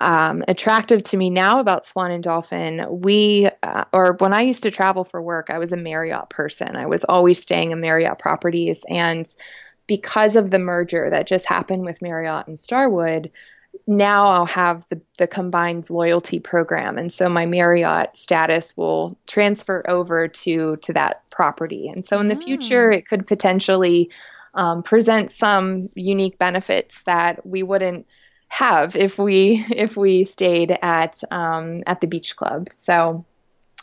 um, 0.00 0.44
attractive 0.46 1.02
to 1.02 1.16
me 1.16 1.30
now 1.30 1.60
about 1.60 1.84
Swan 1.84 2.10
and 2.10 2.22
Dolphin, 2.22 2.86
we, 2.88 3.48
uh, 3.62 3.84
or 3.92 4.12
when 4.14 4.32
I 4.32 4.42
used 4.42 4.62
to 4.62 4.70
travel 4.70 5.04
for 5.04 5.20
work, 5.20 5.50
I 5.50 5.58
was 5.58 5.72
a 5.72 5.76
Marriott 5.76 6.30
person. 6.30 6.76
I 6.76 6.86
was 6.86 7.04
always 7.04 7.42
staying 7.42 7.72
in 7.72 7.80
Marriott 7.80 8.18
properties. 8.18 8.84
And 8.88 9.26
because 9.86 10.36
of 10.36 10.50
the 10.50 10.58
merger 10.58 11.10
that 11.10 11.26
just 11.26 11.46
happened 11.46 11.84
with 11.84 12.00
Marriott 12.00 12.46
and 12.46 12.58
Starwood, 12.58 13.30
now 13.86 14.26
I'll 14.26 14.46
have 14.46 14.84
the, 14.90 15.00
the 15.16 15.26
combined 15.26 15.90
loyalty 15.90 16.38
program. 16.38 16.98
And 16.98 17.12
so 17.12 17.28
my 17.28 17.46
Marriott 17.46 18.16
status 18.16 18.76
will 18.76 19.18
transfer 19.26 19.82
over 19.88 20.28
to, 20.28 20.76
to 20.76 20.92
that 20.92 21.28
property. 21.30 21.88
And 21.88 22.06
so 22.06 22.20
in 22.20 22.28
the 22.28 22.36
future, 22.36 22.90
mm. 22.90 22.96
it 22.96 23.08
could 23.08 23.26
potentially 23.26 24.10
um, 24.58 24.82
present 24.82 25.30
some 25.30 25.88
unique 25.94 26.38
benefits 26.38 27.02
that 27.04 27.46
we 27.46 27.62
wouldn't 27.62 28.06
have 28.48 28.96
if 28.96 29.18
we 29.18 29.64
if 29.70 29.96
we 29.96 30.24
stayed 30.24 30.76
at 30.82 31.22
um, 31.30 31.80
at 31.86 32.00
the 32.02 32.08
beach 32.08 32.36
club. 32.36 32.68
So 32.74 33.24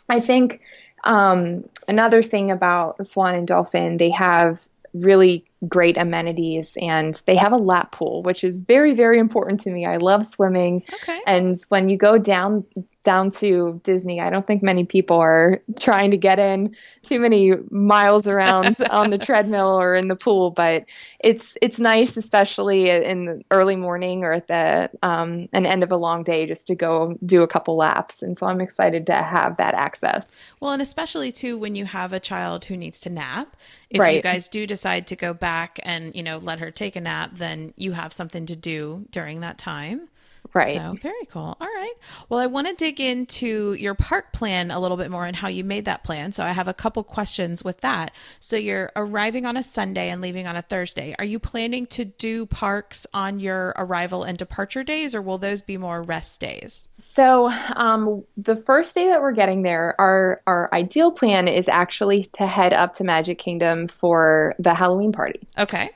I 0.08 0.20
think 0.20 0.60
um, 1.04 1.64
another 1.88 2.22
thing 2.22 2.50
about 2.52 3.06
Swan 3.06 3.34
and 3.34 3.48
Dolphin, 3.48 3.96
they 3.96 4.10
have 4.10 4.66
really 4.94 5.44
great 5.66 5.96
amenities 5.96 6.76
and 6.82 7.22
they 7.24 7.34
have 7.34 7.52
a 7.52 7.56
lap 7.56 7.90
pool 7.90 8.22
which 8.22 8.44
is 8.44 8.60
very 8.60 8.94
very 8.94 9.18
important 9.18 9.58
to 9.58 9.70
me 9.70 9.86
i 9.86 9.96
love 9.96 10.26
swimming 10.26 10.82
okay. 10.92 11.18
and 11.26 11.56
when 11.70 11.88
you 11.88 11.96
go 11.96 12.18
down 12.18 12.62
down 13.04 13.30
to 13.30 13.80
disney 13.82 14.20
i 14.20 14.28
don't 14.28 14.46
think 14.46 14.62
many 14.62 14.84
people 14.84 15.16
are 15.16 15.62
trying 15.80 16.10
to 16.10 16.18
get 16.18 16.38
in 16.38 16.76
too 17.02 17.18
many 17.18 17.54
miles 17.70 18.28
around 18.28 18.76
on 18.90 19.08
the 19.08 19.16
treadmill 19.16 19.80
or 19.80 19.94
in 19.94 20.08
the 20.08 20.16
pool 20.16 20.50
but 20.50 20.84
it's 21.20 21.56
it's 21.62 21.78
nice 21.78 22.18
especially 22.18 22.90
in 22.90 23.24
the 23.24 23.42
early 23.50 23.76
morning 23.76 24.24
or 24.24 24.34
at 24.34 24.48
the 24.48 24.90
um, 25.02 25.48
an 25.54 25.64
end 25.64 25.82
of 25.82 25.90
a 25.90 25.96
long 25.96 26.22
day 26.22 26.44
just 26.44 26.66
to 26.66 26.74
go 26.74 27.16
do 27.24 27.42
a 27.42 27.48
couple 27.48 27.76
laps 27.76 28.20
and 28.20 28.36
so 28.36 28.46
i'm 28.46 28.60
excited 28.60 29.06
to 29.06 29.14
have 29.14 29.56
that 29.56 29.72
access 29.72 30.36
well 30.60 30.72
and 30.72 30.82
especially 30.82 31.32
too 31.32 31.56
when 31.56 31.74
you 31.74 31.86
have 31.86 32.12
a 32.12 32.20
child 32.20 32.66
who 32.66 32.76
needs 32.76 33.00
to 33.00 33.08
nap 33.08 33.56
if 33.88 34.00
right. 34.00 34.16
you 34.16 34.22
guys 34.22 34.48
do 34.48 34.66
decide 34.66 35.06
to 35.06 35.16
go 35.16 35.32
back 35.32 35.45
and 35.82 36.14
you 36.14 36.22
know 36.22 36.38
let 36.38 36.58
her 36.58 36.70
take 36.70 36.96
a 36.96 37.00
nap 37.00 37.30
then 37.34 37.72
you 37.76 37.92
have 37.92 38.12
something 38.12 38.46
to 38.46 38.56
do 38.56 39.06
during 39.10 39.40
that 39.40 39.58
time 39.58 40.08
right. 40.56 40.74
So 40.74 40.96
very 41.00 41.26
cool. 41.30 41.56
All 41.60 41.66
right. 41.66 41.94
Well 42.28 42.40
i 42.40 42.46
want 42.46 42.68
to 42.68 42.74
dig 42.74 43.00
into 43.00 43.74
your 43.74 43.94
park 43.94 44.32
plan 44.32 44.70
a 44.70 44.80
little 44.80 44.96
bit 44.96 45.10
more 45.10 45.26
and 45.26 45.36
how 45.36 45.48
you 45.48 45.64
made 45.64 45.84
that 45.84 46.04
plan. 46.04 46.32
So 46.32 46.44
i 46.44 46.52
have 46.52 46.68
a 46.68 46.74
couple 46.74 47.02
questions 47.04 47.62
with 47.62 47.80
that. 47.80 48.12
So 48.40 48.56
you're 48.56 48.92
arriving 48.96 49.46
on 49.46 49.56
a 49.56 49.62
sunday 49.62 50.10
and 50.10 50.20
leaving 50.20 50.46
on 50.46 50.56
a 50.56 50.62
thursday. 50.62 51.14
Are 51.18 51.24
you 51.24 51.38
planning 51.38 51.86
to 51.88 52.04
do 52.04 52.46
parks 52.46 53.06
on 53.12 53.40
your 53.40 53.74
arrival 53.76 54.22
and 54.24 54.36
departure 54.36 54.82
days 54.82 55.14
or 55.14 55.22
will 55.22 55.38
those 55.38 55.62
be 55.62 55.76
more 55.76 56.02
rest 56.02 56.40
days? 56.40 56.88
So 57.00 57.50
um, 57.74 58.24
the 58.36 58.56
first 58.56 58.94
day 58.94 59.08
that 59.08 59.22
we're 59.22 59.32
getting 59.32 59.62
there, 59.62 59.94
our 59.98 60.42
our 60.46 60.68
ideal 60.72 61.12
plan 61.12 61.48
is 61.48 61.68
actually 61.68 62.24
to 62.38 62.46
head 62.46 62.72
up 62.72 62.94
to 62.94 63.04
Magic 63.04 63.38
Kingdom 63.38 63.88
for 63.88 64.54
the 64.58 64.74
Halloween 64.74 65.12
party. 65.12 65.40
Okay. 65.58 65.90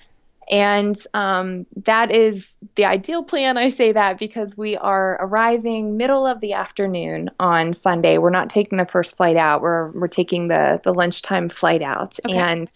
And 0.51 0.99
um, 1.15 1.65
that 1.85 2.11
is 2.11 2.59
the 2.75 2.85
ideal 2.85 3.23
plan. 3.23 3.57
I 3.57 3.71
say 3.71 3.93
that 3.93 4.19
because 4.19 4.57
we 4.57 4.77
are 4.77 5.17
arriving 5.21 5.97
middle 5.97 6.27
of 6.27 6.41
the 6.41 6.55
afternoon 6.55 7.31
on 7.39 7.73
Sunday. 7.73 8.19
We're 8.19 8.31
not 8.31 8.51
taking 8.51 8.77
the 8.77 8.85
first 8.85 9.17
flight 9.17 9.37
out. 9.37 9.63
We're 9.63 9.93
we're 9.93 10.09
taking 10.09 10.49
the 10.49 10.81
the 10.83 10.93
lunchtime 10.93 11.51
flight 11.51 11.83
out. 11.83 12.19
Okay. 12.27 12.37
And 12.37 12.69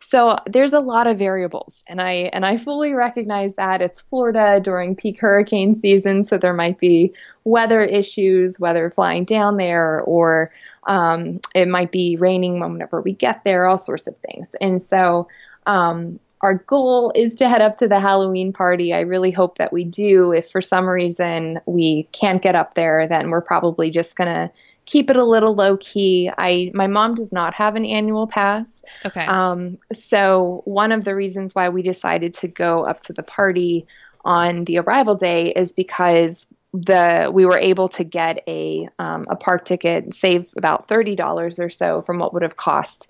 so 0.00 0.38
there's 0.46 0.72
a 0.72 0.80
lot 0.80 1.06
of 1.06 1.18
variables, 1.18 1.82
and 1.86 2.00
I 2.00 2.30
and 2.32 2.46
I 2.46 2.56
fully 2.56 2.92
recognize 2.92 3.54
that 3.56 3.82
it's 3.82 4.00
Florida 4.00 4.60
during 4.62 4.96
peak 4.96 5.20
hurricane 5.20 5.78
season, 5.78 6.24
so 6.24 6.38
there 6.38 6.54
might 6.54 6.78
be 6.78 7.12
weather 7.44 7.82
issues, 7.82 8.58
whether 8.58 8.90
flying 8.90 9.24
down 9.24 9.56
there 9.58 10.00
or 10.00 10.52
um, 10.86 11.40
it 11.54 11.68
might 11.68 11.92
be 11.92 12.16
raining 12.16 12.60
whenever 12.60 13.02
we 13.02 13.12
get 13.12 13.44
there, 13.44 13.66
all 13.66 13.76
sorts 13.76 14.06
of 14.06 14.16
things. 14.18 14.54
And 14.60 14.82
so 14.82 15.28
um, 15.66 16.20
our 16.40 16.54
goal 16.54 17.12
is 17.14 17.34
to 17.34 17.48
head 17.48 17.60
up 17.60 17.78
to 17.78 17.88
the 17.88 18.00
Halloween 18.00 18.52
party. 18.52 18.92
I 18.92 19.00
really 19.00 19.30
hope 19.30 19.58
that 19.58 19.72
we 19.72 19.84
do. 19.84 20.32
If 20.32 20.50
for 20.50 20.60
some 20.60 20.88
reason 20.88 21.60
we 21.66 22.04
can't 22.12 22.42
get 22.42 22.54
up 22.54 22.74
there, 22.74 23.08
then 23.08 23.30
we're 23.30 23.40
probably 23.40 23.90
just 23.90 24.16
gonna 24.16 24.50
keep 24.84 25.10
it 25.10 25.16
a 25.16 25.24
little 25.24 25.54
low 25.54 25.76
key. 25.78 26.30
I 26.38 26.70
my 26.74 26.86
mom 26.86 27.14
does 27.14 27.32
not 27.32 27.54
have 27.54 27.76
an 27.76 27.84
annual 27.84 28.26
pass. 28.26 28.82
Okay. 29.04 29.26
Um, 29.26 29.78
so 29.92 30.62
one 30.64 30.92
of 30.92 31.04
the 31.04 31.14
reasons 31.14 31.54
why 31.54 31.68
we 31.68 31.82
decided 31.82 32.34
to 32.34 32.48
go 32.48 32.84
up 32.84 33.00
to 33.00 33.12
the 33.12 33.22
party 33.22 33.86
on 34.24 34.64
the 34.64 34.78
arrival 34.78 35.14
day 35.14 35.52
is 35.52 35.72
because 35.72 36.46
the 36.72 37.30
we 37.32 37.46
were 37.46 37.58
able 37.58 37.88
to 37.88 38.04
get 38.04 38.42
a 38.46 38.88
um, 38.98 39.26
a 39.28 39.36
park 39.36 39.64
ticket, 39.64 40.14
save 40.14 40.52
about 40.56 40.86
thirty 40.86 41.16
dollars 41.16 41.58
or 41.58 41.70
so 41.70 42.00
from 42.02 42.18
what 42.18 42.32
would 42.32 42.42
have 42.42 42.56
cost 42.56 43.08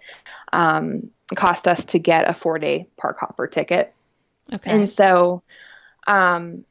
um, 0.53 1.11
cost 1.35 1.69
us 1.69 1.85
to 1.87 1.99
get 1.99 2.29
a 2.29 2.35
four 2.35 2.59
day 2.59 2.89
park 2.97 3.19
hopper 3.21 3.47
ticket. 3.47 3.95
Okay. 4.55 4.71
And 4.71 4.89
so 4.89 5.43
um, 6.07 6.65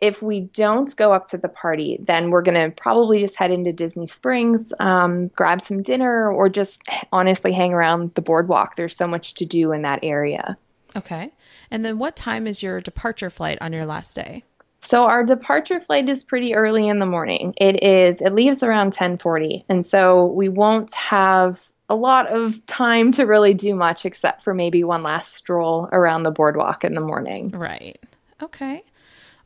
if 0.00 0.22
we 0.22 0.40
don't 0.40 0.94
go 0.96 1.12
up 1.12 1.26
to 1.28 1.38
the 1.38 1.48
party, 1.48 1.98
then 2.02 2.30
we're 2.30 2.42
going 2.42 2.60
to 2.60 2.74
probably 2.74 3.20
just 3.20 3.36
head 3.36 3.50
into 3.50 3.72
Disney 3.72 4.06
Springs, 4.06 4.72
um, 4.80 5.28
grab 5.28 5.60
some 5.60 5.82
dinner, 5.82 6.30
or 6.30 6.48
just 6.48 6.82
honestly 7.12 7.52
hang 7.52 7.72
around 7.72 8.14
the 8.14 8.22
boardwalk. 8.22 8.76
There's 8.76 8.96
so 8.96 9.06
much 9.06 9.34
to 9.34 9.46
do 9.46 9.72
in 9.72 9.82
that 9.82 10.00
area. 10.02 10.56
Okay. 10.96 11.30
And 11.70 11.84
then 11.84 11.98
what 11.98 12.16
time 12.16 12.46
is 12.46 12.62
your 12.62 12.80
departure 12.80 13.30
flight 13.30 13.58
on 13.60 13.72
your 13.72 13.86
last 13.86 14.16
day? 14.16 14.42
So 14.80 15.04
our 15.04 15.22
departure 15.24 15.80
flight 15.80 16.08
is 16.08 16.24
pretty 16.24 16.54
early 16.54 16.88
in 16.88 16.98
the 16.98 17.06
morning. 17.06 17.54
It 17.58 17.84
is 17.84 18.22
it 18.22 18.32
leaves 18.32 18.62
around 18.62 18.92
10:40 18.92 19.64
and 19.68 19.84
so 19.84 20.24
we 20.24 20.48
won't 20.48 20.92
have 20.94 21.69
a 21.90 21.96
lot 21.96 22.28
of 22.28 22.64
time 22.66 23.10
to 23.12 23.24
really 23.24 23.52
do 23.52 23.74
much 23.74 24.06
except 24.06 24.42
for 24.42 24.54
maybe 24.54 24.84
one 24.84 25.02
last 25.02 25.34
stroll 25.34 25.88
around 25.92 26.22
the 26.22 26.30
boardwalk 26.30 26.84
in 26.84 26.94
the 26.94 27.00
morning. 27.00 27.50
Right. 27.50 28.00
Okay. 28.40 28.84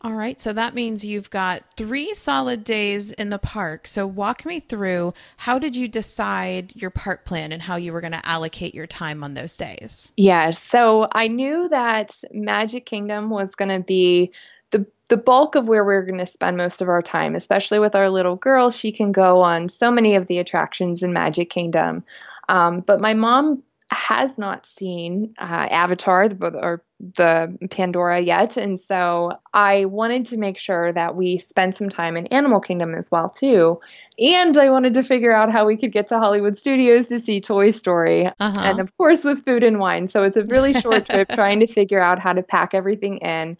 All 0.02 0.12
right, 0.12 0.40
so 0.40 0.52
that 0.52 0.74
means 0.74 1.02
you've 1.02 1.30
got 1.30 1.62
three 1.78 2.12
solid 2.12 2.62
days 2.62 3.10
in 3.12 3.30
the 3.30 3.38
park. 3.38 3.86
So 3.86 4.06
walk 4.06 4.44
me 4.44 4.60
through 4.60 5.14
how 5.38 5.58
did 5.58 5.74
you 5.76 5.88
decide 5.88 6.76
your 6.76 6.90
park 6.90 7.24
plan 7.24 7.52
and 7.52 7.62
how 7.62 7.76
you 7.76 7.90
were 7.90 8.02
going 8.02 8.12
to 8.12 8.28
allocate 8.28 8.74
your 8.74 8.86
time 8.86 9.24
on 9.24 9.32
those 9.32 9.56
days? 9.56 10.12
Yeah, 10.18 10.50
so 10.50 11.06
I 11.10 11.28
knew 11.28 11.70
that 11.70 12.14
Magic 12.34 12.84
Kingdom 12.84 13.30
was 13.30 13.54
going 13.54 13.70
to 13.70 13.80
be 13.80 14.32
the 14.72 14.84
the 15.08 15.16
bulk 15.16 15.54
of 15.54 15.68
where 15.68 15.84
we're 15.84 16.04
going 16.04 16.18
to 16.18 16.26
spend 16.26 16.56
most 16.56 16.82
of 16.82 16.88
our 16.88 17.02
time, 17.02 17.34
especially 17.34 17.78
with 17.78 17.94
our 17.94 18.10
little 18.10 18.36
girl. 18.36 18.70
She 18.70 18.92
can 18.92 19.12
go 19.12 19.40
on 19.40 19.68
so 19.68 19.90
many 19.90 20.16
of 20.16 20.26
the 20.26 20.38
attractions 20.38 21.02
in 21.02 21.12
Magic 21.12 21.48
Kingdom. 21.48 22.04
Um, 22.48 22.80
but 22.80 23.00
my 23.00 23.14
mom 23.14 23.62
has 23.90 24.38
not 24.38 24.66
seen 24.66 25.32
uh, 25.38 25.68
Avatar 25.70 26.28
or 26.40 26.82
the 27.16 27.56
Pandora 27.70 28.20
yet, 28.20 28.56
and 28.56 28.78
so 28.80 29.30
I 29.52 29.84
wanted 29.84 30.26
to 30.26 30.38
make 30.38 30.58
sure 30.58 30.92
that 30.92 31.14
we 31.16 31.38
spend 31.38 31.74
some 31.74 31.88
time 31.88 32.16
in 32.16 32.26
Animal 32.28 32.60
Kingdom 32.60 32.94
as 32.94 33.10
well 33.10 33.28
too. 33.28 33.80
And 34.18 34.56
I 34.56 34.70
wanted 34.70 34.94
to 34.94 35.02
figure 35.02 35.34
out 35.34 35.52
how 35.52 35.66
we 35.66 35.76
could 35.76 35.92
get 35.92 36.06
to 36.08 36.18
Hollywood 36.18 36.56
Studios 36.56 37.08
to 37.08 37.20
see 37.20 37.40
Toy 37.40 37.70
Story, 37.70 38.26
uh-huh. 38.26 38.60
and 38.60 38.80
of 38.80 38.96
course 38.96 39.24
with 39.24 39.44
food 39.44 39.62
and 39.62 39.78
wine. 39.78 40.06
So 40.06 40.22
it's 40.22 40.36
a 40.36 40.44
really 40.44 40.72
short 40.72 41.06
trip 41.06 41.28
trying 41.34 41.60
to 41.60 41.66
figure 41.66 42.00
out 42.00 42.18
how 42.18 42.32
to 42.32 42.42
pack 42.42 42.74
everything 42.74 43.18
in. 43.18 43.56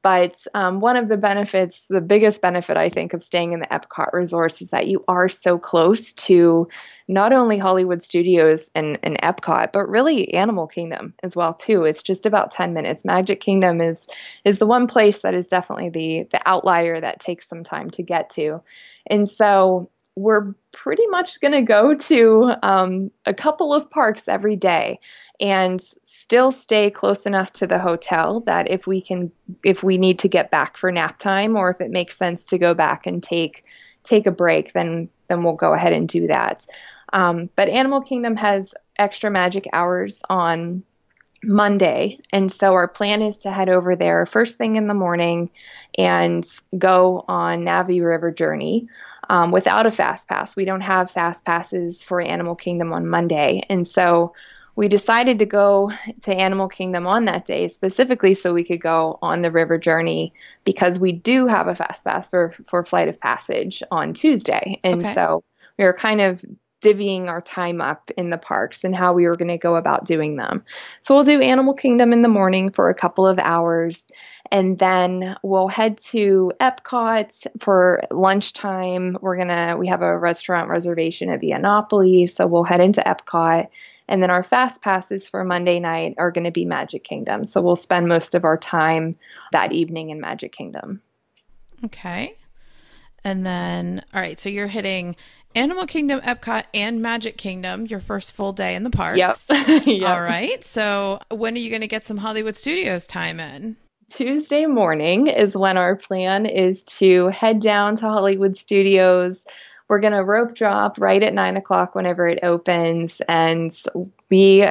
But 0.00 0.36
um, 0.54 0.80
one 0.80 0.96
of 0.96 1.08
the 1.08 1.16
benefits, 1.16 1.86
the 1.88 2.00
biggest 2.00 2.40
benefit 2.40 2.76
I 2.76 2.88
think 2.88 3.14
of 3.14 3.22
staying 3.22 3.52
in 3.52 3.60
the 3.60 3.66
Epcot 3.66 4.12
resorts 4.12 4.62
is 4.62 4.70
that 4.70 4.86
you 4.86 5.04
are 5.08 5.28
so 5.28 5.58
close 5.58 6.12
to 6.14 6.68
not 7.08 7.32
only 7.32 7.58
Hollywood 7.58 8.00
Studios 8.00 8.70
and, 8.76 8.98
and 9.02 9.20
Epcot, 9.20 9.72
but 9.72 9.88
really 9.88 10.32
Animal 10.34 10.68
Kingdom 10.68 11.14
as 11.22 11.34
well 11.34 11.52
too. 11.52 11.84
It's 11.84 12.02
just 12.02 12.26
about 12.26 12.52
10 12.52 12.74
minutes. 12.74 13.04
Magic 13.04 13.40
Kingdom 13.40 13.80
is 13.80 14.06
is 14.44 14.60
the 14.60 14.66
one 14.66 14.86
place 14.86 15.22
that 15.22 15.34
is 15.34 15.48
definitely 15.48 15.88
the 15.88 16.28
the 16.30 16.40
outlier 16.46 17.00
that 17.00 17.18
takes 17.18 17.48
some 17.48 17.64
time 17.64 17.90
to 17.90 18.02
get 18.02 18.30
to. 18.30 18.62
And 19.08 19.28
so 19.28 19.90
we're 20.18 20.54
pretty 20.72 21.06
much 21.06 21.40
going 21.40 21.52
to 21.52 21.62
go 21.62 21.94
to 21.94 22.52
um, 22.62 23.10
a 23.24 23.32
couple 23.32 23.72
of 23.72 23.88
parks 23.90 24.28
every 24.28 24.56
day 24.56 24.98
and 25.40 25.80
still 26.02 26.50
stay 26.50 26.90
close 26.90 27.24
enough 27.24 27.52
to 27.52 27.66
the 27.66 27.78
hotel 27.78 28.40
that 28.40 28.70
if 28.70 28.86
we 28.86 29.00
can 29.00 29.30
if 29.64 29.82
we 29.82 29.96
need 29.96 30.18
to 30.18 30.28
get 30.28 30.50
back 30.50 30.76
for 30.76 30.90
nap 30.90 31.18
time 31.18 31.56
or 31.56 31.70
if 31.70 31.80
it 31.80 31.90
makes 31.90 32.16
sense 32.16 32.46
to 32.46 32.58
go 32.58 32.74
back 32.74 33.06
and 33.06 33.22
take 33.22 33.64
take 34.02 34.26
a 34.26 34.32
break 34.32 34.72
then 34.72 35.08
then 35.28 35.44
we'll 35.44 35.54
go 35.54 35.74
ahead 35.74 35.92
and 35.92 36.08
do 36.08 36.26
that. 36.26 36.66
Um, 37.12 37.50
but 37.54 37.68
animal 37.68 38.00
kingdom 38.00 38.36
has 38.36 38.74
extra 38.96 39.30
magic 39.30 39.68
hours 39.72 40.22
on 40.28 40.82
monday 41.44 42.18
and 42.32 42.50
so 42.50 42.72
our 42.72 42.88
plan 42.88 43.22
is 43.22 43.38
to 43.38 43.50
head 43.52 43.68
over 43.68 43.94
there 43.94 44.26
first 44.26 44.58
thing 44.58 44.74
in 44.74 44.88
the 44.88 44.94
morning 44.94 45.48
and 45.96 46.44
go 46.76 47.24
on 47.28 47.64
Na'vi 47.64 48.04
River 48.04 48.32
Journey 48.32 48.88
um, 49.28 49.50
without 49.50 49.86
a 49.86 49.90
fast 49.90 50.28
pass. 50.28 50.56
We 50.56 50.64
don't 50.64 50.80
have 50.80 51.10
fast 51.10 51.44
passes 51.44 52.02
for 52.02 52.20
animal 52.20 52.54
kingdom 52.54 52.92
on 52.92 53.06
monday. 53.06 53.62
And 53.68 53.86
so 53.86 54.34
we 54.78 54.86
decided 54.86 55.40
to 55.40 55.44
go 55.44 55.90
to 56.22 56.32
Animal 56.32 56.68
Kingdom 56.68 57.08
on 57.08 57.24
that 57.24 57.44
day 57.44 57.66
specifically 57.66 58.34
so 58.34 58.54
we 58.54 58.62
could 58.62 58.80
go 58.80 59.18
on 59.20 59.42
the 59.42 59.50
river 59.50 59.76
journey 59.76 60.32
because 60.62 61.00
we 61.00 61.10
do 61.10 61.48
have 61.48 61.66
a 61.66 61.74
fast 61.74 62.04
pass 62.04 62.28
for 62.28 62.54
for 62.64 62.84
Flight 62.84 63.08
of 63.08 63.18
Passage 63.18 63.82
on 63.90 64.14
Tuesday, 64.14 64.78
and 64.84 65.02
okay. 65.02 65.14
so 65.14 65.42
we 65.78 65.84
were 65.84 65.92
kind 65.92 66.20
of 66.20 66.44
divvying 66.80 67.26
our 67.28 67.40
time 67.40 67.80
up 67.80 68.10
in 68.16 68.30
the 68.30 68.38
parks 68.38 68.84
and 68.84 68.94
how 68.94 69.12
we 69.12 69.26
were 69.26 69.36
going 69.36 69.48
to 69.48 69.58
go 69.58 69.76
about 69.76 70.06
doing 70.06 70.36
them. 70.36 70.64
So 71.00 71.14
we'll 71.14 71.24
do 71.24 71.40
Animal 71.40 71.74
Kingdom 71.74 72.12
in 72.12 72.22
the 72.22 72.28
morning 72.28 72.70
for 72.70 72.88
a 72.88 72.94
couple 72.94 73.26
of 73.26 73.38
hours 73.38 74.02
and 74.50 74.78
then 74.78 75.36
we'll 75.42 75.68
head 75.68 75.98
to 75.98 76.52
Epcot 76.60 77.46
for 77.60 78.02
lunchtime. 78.10 79.18
We're 79.20 79.36
going 79.36 79.48
to 79.48 79.76
we 79.78 79.88
have 79.88 80.02
a 80.02 80.16
restaurant 80.16 80.70
reservation 80.70 81.28
at 81.28 81.40
Via 81.40 81.58
Napoli, 81.58 82.26
so 82.26 82.46
we'll 82.46 82.64
head 82.64 82.80
into 82.80 83.02
Epcot 83.02 83.68
and 84.08 84.22
then 84.22 84.30
our 84.30 84.42
fast 84.42 84.80
passes 84.80 85.28
for 85.28 85.44
Monday 85.44 85.80
night 85.80 86.14
are 86.16 86.30
going 86.30 86.44
to 86.44 86.50
be 86.50 86.64
Magic 86.64 87.04
Kingdom. 87.04 87.44
So 87.44 87.60
we'll 87.60 87.76
spend 87.76 88.08
most 88.08 88.34
of 88.34 88.44
our 88.44 88.56
time 88.56 89.14
that 89.52 89.72
evening 89.72 90.10
in 90.10 90.20
Magic 90.20 90.52
Kingdom. 90.52 91.02
Okay. 91.84 92.36
And 93.22 93.44
then, 93.44 94.04
all 94.14 94.20
right, 94.20 94.40
so 94.40 94.48
you're 94.48 94.68
hitting 94.68 95.14
Animal 95.54 95.86
Kingdom, 95.86 96.20
Epcot, 96.20 96.64
and 96.74 97.02
Magic 97.02 97.36
Kingdom 97.36 97.86
your 97.86 98.00
first 98.00 98.32
full 98.32 98.52
day 98.52 98.74
in 98.74 98.82
the 98.82 98.90
parks. 98.90 99.18
Yep. 99.18 99.86
yep. 99.86 100.10
All 100.10 100.22
right. 100.22 100.64
So 100.64 101.20
when 101.30 101.54
are 101.54 101.58
you 101.58 101.70
going 101.70 101.80
to 101.80 101.88
get 101.88 102.06
some 102.06 102.18
Hollywood 102.18 102.56
Studios 102.56 103.06
time 103.06 103.40
in? 103.40 103.76
Tuesday 104.10 104.66
morning 104.66 105.26
is 105.26 105.56
when 105.56 105.76
our 105.76 105.96
plan 105.96 106.46
is 106.46 106.84
to 106.84 107.28
head 107.28 107.60
down 107.60 107.96
to 107.96 108.02
Hollywood 108.06 108.56
Studios 108.56 109.44
we're 109.88 110.00
going 110.00 110.12
to 110.12 110.22
rope 110.22 110.54
drop 110.54 110.98
right 110.98 111.22
at 111.22 111.34
nine 111.34 111.56
o'clock 111.56 111.94
whenever 111.94 112.28
it 112.28 112.40
opens. 112.42 113.20
And 113.28 113.76
we, 114.30 114.62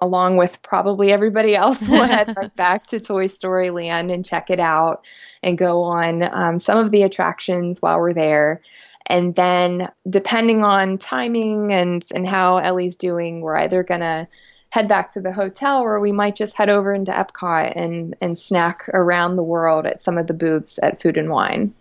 along 0.00 0.36
with 0.36 0.60
probably 0.62 1.10
everybody 1.10 1.56
else, 1.56 1.80
will 1.88 2.04
head 2.04 2.34
right 2.36 2.54
back 2.54 2.86
to 2.88 3.00
Toy 3.00 3.26
Story 3.26 3.70
Land 3.70 4.10
and 4.10 4.24
check 4.24 4.50
it 4.50 4.60
out 4.60 5.04
and 5.42 5.56
go 5.56 5.82
on 5.82 6.22
um, 6.22 6.58
some 6.58 6.78
of 6.78 6.92
the 6.92 7.02
attractions 7.02 7.80
while 7.80 7.98
we're 7.98 8.12
there. 8.12 8.60
And 9.08 9.34
then, 9.34 9.90
depending 10.08 10.62
on 10.62 10.98
timing 10.98 11.72
and, 11.72 12.04
and 12.14 12.28
how 12.28 12.58
Ellie's 12.58 12.98
doing, 12.98 13.40
we're 13.40 13.56
either 13.56 13.82
going 13.82 14.00
to 14.00 14.28
head 14.70 14.86
back 14.86 15.12
to 15.14 15.20
the 15.20 15.32
hotel 15.32 15.80
or 15.80 15.98
we 15.98 16.12
might 16.12 16.36
just 16.36 16.56
head 16.56 16.68
over 16.68 16.92
into 16.92 17.10
Epcot 17.10 17.72
and, 17.74 18.14
and 18.20 18.38
snack 18.38 18.86
around 18.90 19.36
the 19.36 19.42
world 19.42 19.86
at 19.86 20.02
some 20.02 20.18
of 20.18 20.26
the 20.26 20.34
booths 20.34 20.78
at 20.82 21.00
Food 21.00 21.16
and 21.16 21.30
Wine. 21.30 21.72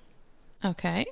Okay. 0.63 1.05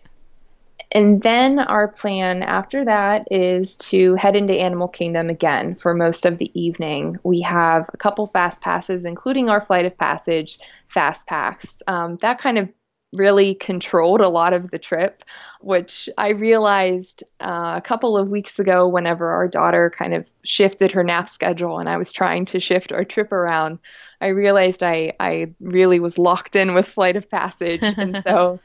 And 0.92 1.22
then 1.22 1.60
our 1.60 1.90
plan 1.90 2.42
after 2.42 2.86
that 2.86 3.28
is 3.30 3.76
to 3.78 4.16
head 4.16 4.38
into 4.38 4.54
Animal 4.54 4.88
Kingdom 4.88 5.30
again 5.30 5.76
for 5.76 5.94
most 5.94 6.26
of 6.26 6.38
the 6.38 6.50
evening. 6.60 7.18
We 7.24 7.42
have 7.42 7.90
a 7.94 7.98
couple 7.98 8.28
fast 8.28 8.62
passes, 8.62 9.04
including 9.04 9.50
our 9.50 9.60
Flight 9.60 9.86
of 9.86 9.98
Passage 9.98 10.60
fast 10.88 11.28
packs. 11.28 11.82
Um, 11.88 12.16
that 12.22 12.40
kind 12.40 12.58
of 12.58 12.70
really 13.16 13.56
controlled 13.56 14.22
a 14.22 14.30
lot 14.30 14.54
of 14.54 14.72
the 14.72 14.80
trip, 14.80 15.24
which 15.62 16.10
I 16.18 16.30
realized 16.30 17.24
uh, 17.40 17.74
a 17.78 17.82
couple 17.82 18.18
of 18.18 18.30
weeks 18.30 18.60
ago 18.60 18.88
whenever 18.88 19.30
our 19.30 19.48
daughter 19.48 19.92
kind 19.96 20.14
of 20.14 20.26
shifted 20.44 20.92
her 20.92 21.04
nap 21.04 21.28
schedule 21.30 21.80
and 21.80 21.90
I 21.90 21.98
was 21.98 22.14
trying 22.14 22.46
to 22.46 22.60
shift 22.60 22.92
our 22.92 23.04
trip 23.04 23.32
around. 23.32 23.80
I 24.22 24.28
realized 24.28 24.84
I, 24.84 25.14
I 25.20 25.54
really 25.60 26.00
was 26.00 26.18
locked 26.18 26.56
in 26.56 26.74
with 26.74 26.88
Flight 26.88 27.16
of 27.16 27.30
Passage. 27.30 27.82
And 27.82 28.24
so 28.24 28.60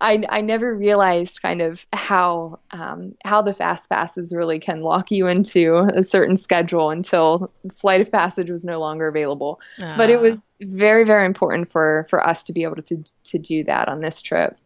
I, 0.00 0.24
I 0.28 0.40
never 0.40 0.76
realized 0.76 1.40
kind 1.40 1.62
of 1.62 1.86
how 1.92 2.60
um, 2.70 3.14
how 3.24 3.42
the 3.42 3.54
fast 3.54 3.88
passes 3.88 4.34
really 4.34 4.58
can 4.58 4.80
lock 4.80 5.10
you 5.10 5.26
into 5.26 5.76
a 5.94 6.04
certain 6.04 6.36
schedule 6.36 6.90
until 6.90 7.52
Flight 7.72 8.00
of 8.00 8.10
Passage 8.10 8.50
was 8.50 8.64
no 8.64 8.80
longer 8.80 9.08
available. 9.08 9.60
But 9.78 10.10
it 10.10 10.16
Ah. 10.16 10.22
was 10.22 10.56
very 10.60 11.04
very 11.04 11.26
important 11.26 11.70
for 11.70 12.06
for 12.10 12.26
us 12.26 12.42
to 12.44 12.52
be 12.52 12.62
able 12.64 12.76
to 12.76 13.04
to 13.24 13.38
do 13.38 13.64
that 13.64 13.88
on 13.88 14.00
this 14.00 14.20
trip. 14.22 14.56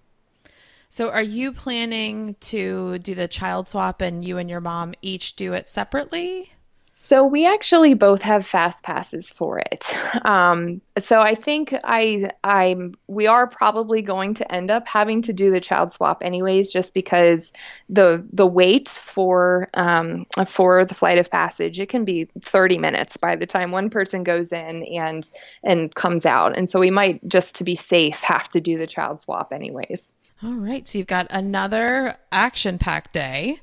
So, 0.91 1.11
are 1.11 1.23
you 1.23 1.53
planning 1.53 2.37
to 2.41 2.99
do 3.01 3.15
the 3.15 3.29
child 3.29 3.69
swap 3.69 4.01
and 4.01 4.25
you 4.25 4.39
and 4.39 4.49
your 4.49 4.61
mom 4.61 4.95
each 5.03 5.37
do 5.37 5.53
it 5.53 5.69
separately? 5.69 6.53
So 7.01 7.25
we 7.25 7.47
actually 7.47 7.95
both 7.95 8.23
have 8.23 8.45
fast 8.45 8.83
passes 8.83 9.33
for 9.33 9.61
it. 9.61 9.97
Um, 10.25 10.81
so 10.99 11.21
I 11.21 11.35
think 11.35 11.75
I 11.85 12.31
I'm 12.43 12.97
we 13.07 13.29
are 13.29 13.47
probably 13.47 14.03
going 14.03 14.35
to 14.35 14.53
end 14.53 14.71
up 14.71 14.87
having 14.89 15.23
to 15.23 15.33
do 15.33 15.51
the 15.51 15.61
child 15.61 15.93
swap 15.93 16.23
anyways, 16.23 16.73
just 16.73 16.93
because 16.93 17.53
the 17.89 18.27
the 18.33 18.47
wait 18.47 18.89
for 18.89 19.71
um, 19.75 20.27
for 20.47 20.85
the 20.85 20.95
flight 20.95 21.19
of 21.19 21.31
passage 21.31 21.79
it 21.79 21.89
can 21.89 22.05
be 22.05 22.29
30 22.41 22.79
minutes 22.79 23.17
by 23.17 23.37
the 23.37 23.47
time 23.47 23.71
one 23.71 23.91
person 23.91 24.25
goes 24.25 24.53
in 24.53 24.83
and 24.85 25.31
and 25.63 25.95
comes 25.95 26.27
out, 26.27 26.57
and 26.57 26.69
so 26.69 26.81
we 26.81 26.91
might 26.91 27.27
just 27.29 27.57
to 27.57 27.65
be 27.65 27.77
safe 27.77 28.21
have 28.21 28.49
to 28.51 28.61
do 28.61 28.77
the 28.77 28.87
child 28.87 29.21
swap 29.21 29.53
anyways. 29.53 30.13
All 30.43 30.55
right. 30.55 30.87
So, 30.87 30.99
you've 30.99 31.07
got 31.07 31.27
another 31.31 32.17
action 32.33 32.79
packed 32.79 33.13
day. 33.13 33.61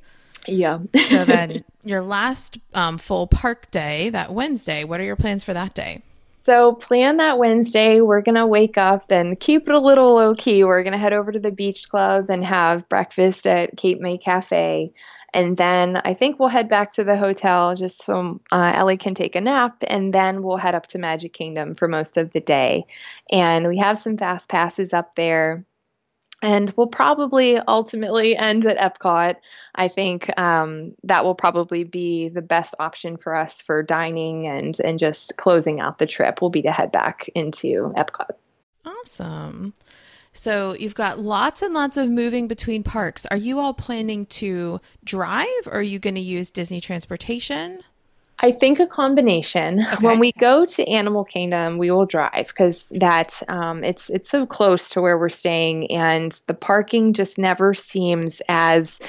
Yeah. 0.47 0.79
So, 1.07 1.25
then 1.25 1.63
your 1.83 2.01
last 2.01 2.57
um, 2.73 2.97
full 2.97 3.27
park 3.27 3.69
day, 3.71 4.09
that 4.09 4.33
Wednesday, 4.33 4.83
what 4.83 4.99
are 4.99 5.03
your 5.03 5.15
plans 5.15 5.43
for 5.43 5.53
that 5.53 5.73
day? 5.73 6.01
So, 6.43 6.73
plan 6.73 7.17
that 7.17 7.37
Wednesday. 7.37 8.01
We're 8.01 8.21
going 8.21 8.35
to 8.35 8.45
wake 8.45 8.77
up 8.77 9.11
and 9.11 9.39
keep 9.39 9.67
it 9.67 9.73
a 9.73 9.79
little 9.79 10.15
low 10.15 10.35
key. 10.35 10.63
We're 10.63 10.83
going 10.83 10.93
to 10.93 10.99
head 10.99 11.13
over 11.13 11.31
to 11.31 11.39
the 11.39 11.51
beach 11.51 11.89
club 11.89 12.29
and 12.29 12.45
have 12.45 12.87
breakfast 12.87 13.47
at 13.47 13.77
Cape 13.77 13.99
May 13.99 14.17
Cafe. 14.17 14.93
And 15.35 15.57
then 15.57 15.97
I 16.05 16.13
think 16.13 16.39
we'll 16.39 16.47
head 16.47 16.69
back 16.69 16.93
to 16.93 17.03
the 17.03 17.17
hotel 17.17 17.75
just 17.75 18.03
so 18.03 18.39
uh, 18.53 18.71
Ellie 18.73 18.95
can 18.95 19.13
take 19.13 19.35
a 19.35 19.41
nap. 19.41 19.83
And 19.85 20.13
then 20.13 20.43
we'll 20.43 20.55
head 20.55 20.75
up 20.75 20.87
to 20.87 20.97
Magic 20.97 21.33
Kingdom 21.33 21.75
for 21.75 21.89
most 21.89 22.15
of 22.15 22.31
the 22.31 22.39
day. 22.39 22.85
And 23.29 23.67
we 23.67 23.77
have 23.79 23.99
some 23.99 24.17
fast 24.17 24.47
passes 24.47 24.93
up 24.93 25.15
there. 25.15 25.65
And 26.45 26.71
we'll 26.77 26.85
probably 26.85 27.57
ultimately 27.57 28.37
end 28.37 28.67
at 28.67 28.77
Epcot. 28.77 29.37
I 29.73 29.87
think 29.87 30.29
um, 30.39 30.93
that 31.03 31.25
will 31.25 31.33
probably 31.33 31.83
be 31.83 32.29
the 32.29 32.43
best 32.43 32.75
option 32.79 33.17
for 33.17 33.33
us 33.33 33.63
for 33.63 33.81
dining 33.81 34.45
and 34.45 34.79
and 34.79 34.99
just 34.99 35.37
closing 35.37 35.79
out 35.79 35.97
the 35.97 36.05
trip. 36.05 36.43
Will 36.43 36.51
be 36.51 36.61
to 36.61 36.71
head 36.71 36.91
back 36.91 37.27
into 37.33 37.91
Epcot. 37.97 38.35
Awesome. 38.85 39.73
So, 40.33 40.73
you've 40.73 40.93
got 40.93 41.17
lots 41.19 41.63
and 41.63 41.73
lots 41.73 41.97
of 41.97 42.09
moving 42.09 42.47
between 42.47 42.83
parks. 42.83 43.25
Are 43.25 43.37
you 43.37 43.57
all 43.59 43.73
planning 43.73 44.27
to 44.27 44.81
drive 45.03 45.47
or 45.65 45.79
are 45.79 45.81
you 45.81 45.97
going 45.97 46.15
to 46.15 46.21
use 46.21 46.51
Disney 46.51 46.79
transportation? 46.79 47.79
I 48.39 48.51
think 48.51 48.79
a 48.79 48.87
combination. 48.87 49.79
Okay. 49.79 50.05
When 50.05 50.19
we 50.19 50.31
go 50.33 50.65
to 50.65 50.87
Animal 50.87 51.23
Kingdom, 51.23 51.77
we 51.77 51.89
will 51.89 52.05
drive 52.05 52.47
because 52.47 52.87
that 52.89 53.41
um, 53.47 53.83
it's 53.83 54.09
it's 54.09 54.29
so 54.29 54.45
close 54.45 54.89
to 54.89 55.01
where 55.01 55.17
we're 55.17 55.29
staying, 55.29 55.91
and 55.91 56.37
the 56.47 56.53
parking 56.53 57.13
just 57.13 57.37
never 57.37 57.73
seems 57.73 58.41
as 58.47 58.99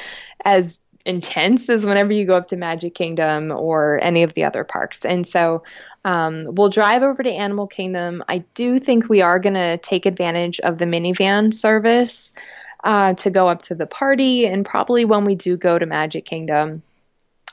as 0.45 0.79
intense 1.05 1.69
as 1.69 1.87
whenever 1.87 2.13
you 2.13 2.27
go 2.27 2.35
up 2.35 2.49
to 2.49 2.57
Magic 2.57 2.95
Kingdom 2.95 3.53
or 3.53 3.99
any 4.03 4.25
of 4.25 4.35
the 4.35 4.45
other 4.45 4.65
parks. 4.65 5.05
And 5.05 5.27
so 5.27 5.63
um, 6.05 6.55
we'll 6.55 6.69
drive 6.69 7.03
over 7.03 7.23
to 7.23 7.31
Animal 7.31 7.69
Kingdom. 7.69 8.25
I 8.29 8.39
do 8.55 8.79
think 8.79 9.09
we 9.09 9.23
are 9.23 9.39
going 9.39 9.55
to 9.55 9.79
take 9.79 10.05
advantage 10.05 10.59
of 10.61 10.79
the 10.79 10.87
Minnie 10.87 11.13
Van 11.13 11.53
service 11.53 12.35
uh, 12.85 13.15
to 13.15 13.31
go 13.31 13.49
up 13.49 13.63
to 13.63 13.75
the 13.75 13.87
party, 13.87 14.47
and 14.47 14.65
probably 14.65 15.05
when 15.05 15.25
we 15.25 15.35
do 15.35 15.57
go 15.57 15.79
to 15.79 15.87
Magic 15.87 16.25
Kingdom. 16.25 16.83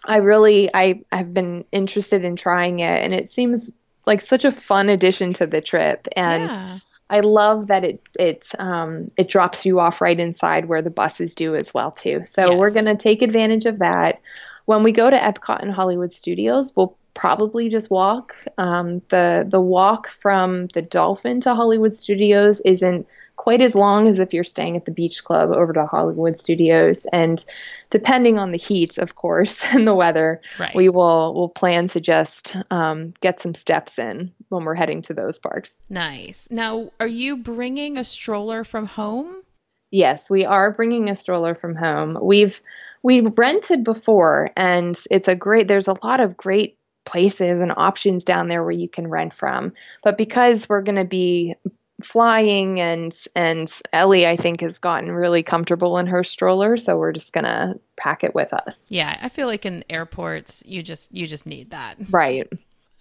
I 0.05 0.17
really 0.17 0.69
I 0.73 1.01
have 1.11 1.33
been 1.33 1.65
interested 1.71 2.23
in 2.25 2.35
trying 2.35 2.79
it 2.79 3.03
and 3.03 3.13
it 3.13 3.29
seems 3.29 3.69
like 4.05 4.21
such 4.21 4.45
a 4.45 4.51
fun 4.51 4.89
addition 4.89 5.33
to 5.35 5.47
the 5.47 5.61
trip 5.61 6.07
and 6.15 6.49
yeah. 6.49 6.77
I 7.09 7.19
love 7.21 7.67
that 7.67 7.83
it 7.83 8.01
it's 8.17 8.53
um 8.57 9.11
it 9.17 9.29
drops 9.29 9.65
you 9.65 9.79
off 9.79 10.01
right 10.01 10.19
inside 10.19 10.65
where 10.65 10.81
the 10.81 10.89
buses 10.89 11.35
do 11.35 11.55
as 11.55 11.73
well 11.73 11.91
too. 11.91 12.23
So 12.25 12.51
Yes. 12.51 12.57
we're 12.57 12.71
going 12.71 12.85
to 12.85 12.95
take 12.95 13.21
advantage 13.21 13.65
of 13.65 13.79
that. 13.79 14.21
When 14.65 14.83
we 14.83 14.91
go 14.93 15.09
to 15.09 15.15
Epcot 15.17 15.61
and 15.61 15.71
Hollywood 15.71 16.11
Studios, 16.11 16.73
we'll 16.75 16.97
probably 17.13 17.69
just 17.69 17.89
walk. 17.91 18.35
Um, 18.57 19.01
the 19.09 19.45
the 19.47 19.61
walk 19.61 20.07
from 20.09 20.67
the 20.67 20.81
Dolphin 20.81 21.41
to 21.41 21.53
Hollywood 21.55 21.93
Studios 21.93 22.61
isn't 22.61 23.07
quite 23.43 23.59
as 23.59 23.75
long 23.75 24.07
as 24.07 24.19
if 24.19 24.33
you're 24.33 24.41
staying 24.45 24.77
at 24.77 24.85
the 24.85 24.91
Beach 24.91 25.21
Club 25.21 25.49
over 25.51 25.73
to 25.73 25.85
Hollywood 25.85 26.37
Studios, 26.37 27.05
and 27.11 27.43
depending 27.89 28.39
on 28.39 28.53
the 28.53 28.57
heat, 28.57 28.97
of 28.97 29.15
course, 29.15 29.65
and 29.73 29.85
the 29.85 29.93
weather, 29.93 30.39
Right. 30.57 30.73
we 30.73 30.87
will 30.87 31.33
will 31.33 31.49
plan 31.49 31.87
to 31.87 31.99
just 31.99 32.55
um, 32.71 33.11
get 33.19 33.41
some 33.41 33.53
steps 33.53 33.99
in 33.99 34.31
when 34.47 34.63
we're 34.63 34.75
heading 34.75 35.01
to 35.01 35.13
those 35.13 35.39
parks. 35.39 35.81
Nice. 35.89 36.47
Now, 36.51 36.91
are 37.01 37.07
you 37.07 37.35
bringing 37.35 37.97
a 37.97 38.05
stroller 38.05 38.63
from 38.63 38.85
home? 38.85 39.43
Yes, 39.91 40.29
we 40.29 40.45
are 40.45 40.71
bringing 40.71 41.09
a 41.09 41.15
stroller 41.15 41.53
from 41.53 41.75
home. 41.75 42.17
We've 42.21 42.61
we've 43.03 43.37
rented 43.37 43.83
before, 43.83 44.51
and 44.55 44.97
it's 45.11 45.27
a 45.27 45.35
great. 45.35 45.67
There's 45.67 45.89
a 45.89 45.97
lot 46.01 46.21
of 46.21 46.37
great 46.37 46.77
places 47.05 47.59
and 47.59 47.73
options 47.75 48.23
down 48.23 48.47
there 48.47 48.63
where 48.63 48.71
you 48.71 48.87
can 48.87 49.09
rent 49.09 49.33
from. 49.33 49.73
But 50.01 50.17
because 50.17 50.69
we're 50.69 50.81
going 50.81 50.95
to 50.95 51.03
be 51.03 51.55
flying 52.05 52.79
and 52.79 53.15
and 53.35 53.71
Ellie 53.91 54.27
I 54.27 54.35
think 54.35 54.61
has 54.61 54.79
gotten 54.79 55.11
really 55.11 55.43
comfortable 55.43 55.97
in 55.97 56.07
her 56.07 56.23
stroller 56.23 56.77
so 56.77 56.97
we're 56.97 57.11
just 57.11 57.33
going 57.33 57.45
to 57.45 57.79
pack 57.95 58.23
it 58.23 58.35
with 58.35 58.53
us. 58.53 58.91
Yeah, 58.91 59.17
I 59.21 59.29
feel 59.29 59.47
like 59.47 59.65
in 59.65 59.83
airports, 59.89 60.63
you 60.65 60.83
just 60.83 61.13
you 61.13 61.27
just 61.27 61.45
need 61.45 61.71
that. 61.71 61.95
Right. 62.09 62.47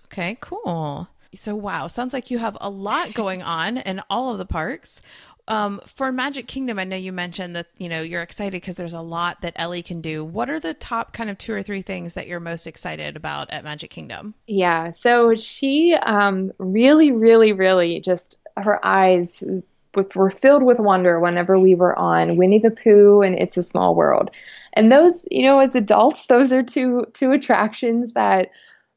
Okay, 0.07 0.37
cool. 0.41 1.09
So 1.35 1.55
wow, 1.55 1.87
sounds 1.87 2.13
like 2.13 2.31
you 2.31 2.39
have 2.39 2.57
a 2.61 2.69
lot 2.69 3.15
going 3.15 3.43
on 3.43 3.79
in 3.79 4.03
all 4.11 4.33
of 4.33 4.39
the 4.39 4.45
parks. 4.45 5.01
Um, 5.49 5.81
for 5.87 6.13
Magic 6.13 6.47
Kingdom, 6.47 6.79
I 6.79 6.85
know 6.85 6.97
you 6.97 7.11
mentioned 7.11 7.57
that 7.57 7.67
you 7.79 7.89
know 7.89 8.01
you're 8.01 8.23
excited 8.23 8.53
because 8.53 8.77
there's 8.77 8.93
a 8.93 9.01
lot 9.01 9.41
that 9.41 9.55
Ellie 9.57 9.83
can 9.83 10.01
do. 10.01 10.25
What 10.25 10.49
are 10.49 10.61
the 10.61 10.75
top 10.75 11.13
kind 11.13 11.31
of 11.31 11.39
two 11.39 11.53
or 11.53 11.63
three 11.63 11.83
things 11.83 12.15
that 12.15 12.29
you're 12.29 12.39
most 12.39 12.67
excited 12.67 13.17
about 13.17 13.51
at 13.51 13.65
Magic 13.65 13.91
Kingdom? 13.91 14.35
Yeah, 14.47 14.93
so 14.93 15.35
she 15.35 15.95
um, 15.95 16.53
really, 16.59 17.11
really, 17.11 17.53
really 17.53 17.99
just 17.99 18.39
her 18.57 18.85
eyes 18.85 19.43
with, 19.95 20.15
were 20.17 20.31
filled 20.31 20.63
with 20.63 20.79
wonder 20.79 21.21
whenever 21.21 21.59
we 21.59 21.75
were 21.75 21.99
on 21.99 22.37
Winnie 22.37 22.59
the 22.59 22.71
Pooh 22.71 23.23
and 23.23 23.35
It's 23.35 23.57
a 23.57 23.63
Small 23.63 23.95
World. 23.95 24.31
And 24.75 24.91
those, 24.91 25.27
you 25.31 25.43
know, 25.43 25.61
as 25.61 25.75
adults, 25.75 26.27
those 26.27 26.53
are 26.53 26.63
two 26.63 27.07
two 27.13 27.33
attractions 27.33 28.13
that 28.13 28.51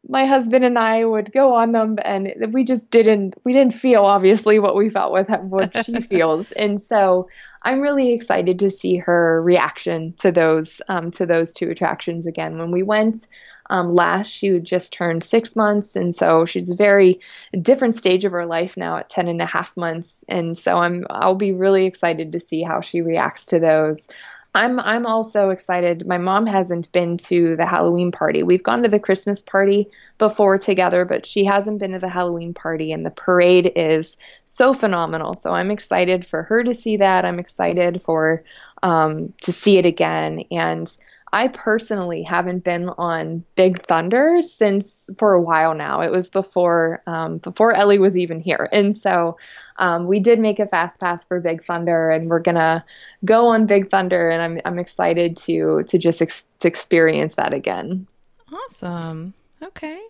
my 0.08 0.26
husband 0.26 0.64
and 0.64 0.78
I 0.78 1.04
would 1.04 1.32
go 1.32 1.54
on 1.54 1.72
them, 1.72 1.98
and 2.04 2.34
we 2.52 2.64
just 2.64 2.92
didn't 2.92 3.36
we 3.44 3.54
didn't 3.54 3.74
feel 3.74 4.04
obviously 4.04 4.60
what 4.60 4.76
we 4.76 4.90
felt 4.90 5.12
with 5.12 5.30
what 5.30 5.86
she 5.86 6.02
feels, 6.02 6.52
and 6.54 6.82
so 6.82 7.28
I'm 7.64 7.82
really 7.82 8.14
excited 8.14 8.60
to 8.60 8.70
see 8.70 8.98
her 8.98 9.42
reaction 9.42 10.14
to 10.20 10.32
those 10.32 10.82
um, 10.88 11.12
to 11.12 11.26
those 11.26 11.52
two 11.52 11.70
attractions 11.70 12.26
again. 12.26 12.58
When 12.58 12.72
we 12.72 12.84
went 12.84 13.28
um, 13.70 13.94
last, 13.94 14.32
she 14.32 14.48
had 14.48 14.64
just 14.64 14.94
turned 14.94 15.24
six 15.24 15.56
months, 15.56 15.96
and 15.96 16.14
so 16.14 16.46
she's 16.46 16.70
a 16.70 16.76
very 16.76 17.20
different 17.62 17.96
stage 17.96 18.26
of 18.26 18.32
her 18.32 18.46
life 18.46 18.78
now 18.78 18.98
at 18.98 19.10
10 19.10 19.28
and 19.28 19.42
a 19.42 19.46
half 19.46 19.76
months, 19.76 20.24
and 20.28 20.58
so 20.58 20.78
I'm 20.78 21.06
I'll 21.10 21.36
be 21.36 21.54
really 21.54 21.86
excited 21.86 22.32
to 22.34 22.40
see 22.40 22.64
how 22.64 22.82
she 22.82 23.02
reacts 23.02 23.46
to 23.48 23.60
those. 23.60 24.08
I'm 24.56 24.80
I'm 24.80 25.06
also 25.06 25.50
excited. 25.50 26.08
My 26.08 26.18
mom 26.18 26.46
hasn't 26.46 26.90
been 26.94 27.18
to 27.18 27.58
the 27.58 27.68
Halloween 27.68 28.12
party. 28.14 28.42
We've 28.42 28.64
gone 28.64 28.84
to 28.84 28.90
the 28.90 29.02
Christmas 29.02 29.42
party 29.42 29.90
before 30.18 30.58
together, 30.58 31.04
but 31.04 31.26
she 31.26 31.44
hasn't 31.44 31.80
been 31.80 31.92
to 31.92 32.00
the 32.00 32.08
Halloween 32.08 32.54
party 32.54 32.94
and 32.94 33.06
the 33.06 33.12
parade 33.12 33.74
is 33.76 34.16
so 34.46 34.74
phenomenal. 34.74 35.36
So 35.36 35.54
I'm 35.54 35.72
excited 35.72 36.26
for 36.26 36.44
her 36.44 36.64
to 36.64 36.74
see 36.74 36.98
that. 36.98 37.26
I'm 37.26 37.38
excited 37.38 38.02
for 38.02 38.46
um, 38.82 39.34
to 39.42 39.52
see 39.52 39.78
it 39.78 39.86
again 39.86 40.46
and 40.52 40.90
I 41.36 41.50
personally 41.50 42.24
haven't 42.24 42.64
been 42.64 42.88
on 42.98 43.44
Big 43.56 43.86
Thunder 43.86 44.40
since 44.42 45.06
for 45.18 45.34
a 45.34 45.42
while 45.42 45.76
now. 45.76 46.00
It 46.00 46.10
was 46.10 46.30
before 46.30 47.04
um, 47.08 47.40
before 47.40 47.76
Ellie 47.76 48.00
was 48.00 48.18
even 48.18 48.40
here, 48.40 48.70
and 48.72 48.96
so 48.96 49.38
um, 49.76 50.08
we 50.08 50.22
did 50.22 50.40
make 50.40 50.60
a 50.60 50.66
fast 50.66 50.98
pass 50.98 51.26
for 51.26 51.42
Big 51.42 51.66
Thunder, 51.66 52.10
and 52.10 52.30
we're 52.30 52.40
gonna 52.40 52.86
go 53.26 53.48
on 53.48 53.66
Big 53.66 53.90
Thunder, 53.90 54.30
and 54.30 54.42
I'm 54.42 54.62
I'm 54.64 54.80
excited 54.80 55.36
to 55.40 55.84
to 55.84 55.98
just 55.98 56.22
ex- 56.22 56.46
to 56.62 56.70
experience 56.70 57.36
that 57.36 57.54
again. 57.54 58.08
Awesome. 58.50 59.34
Okay. 59.62 60.02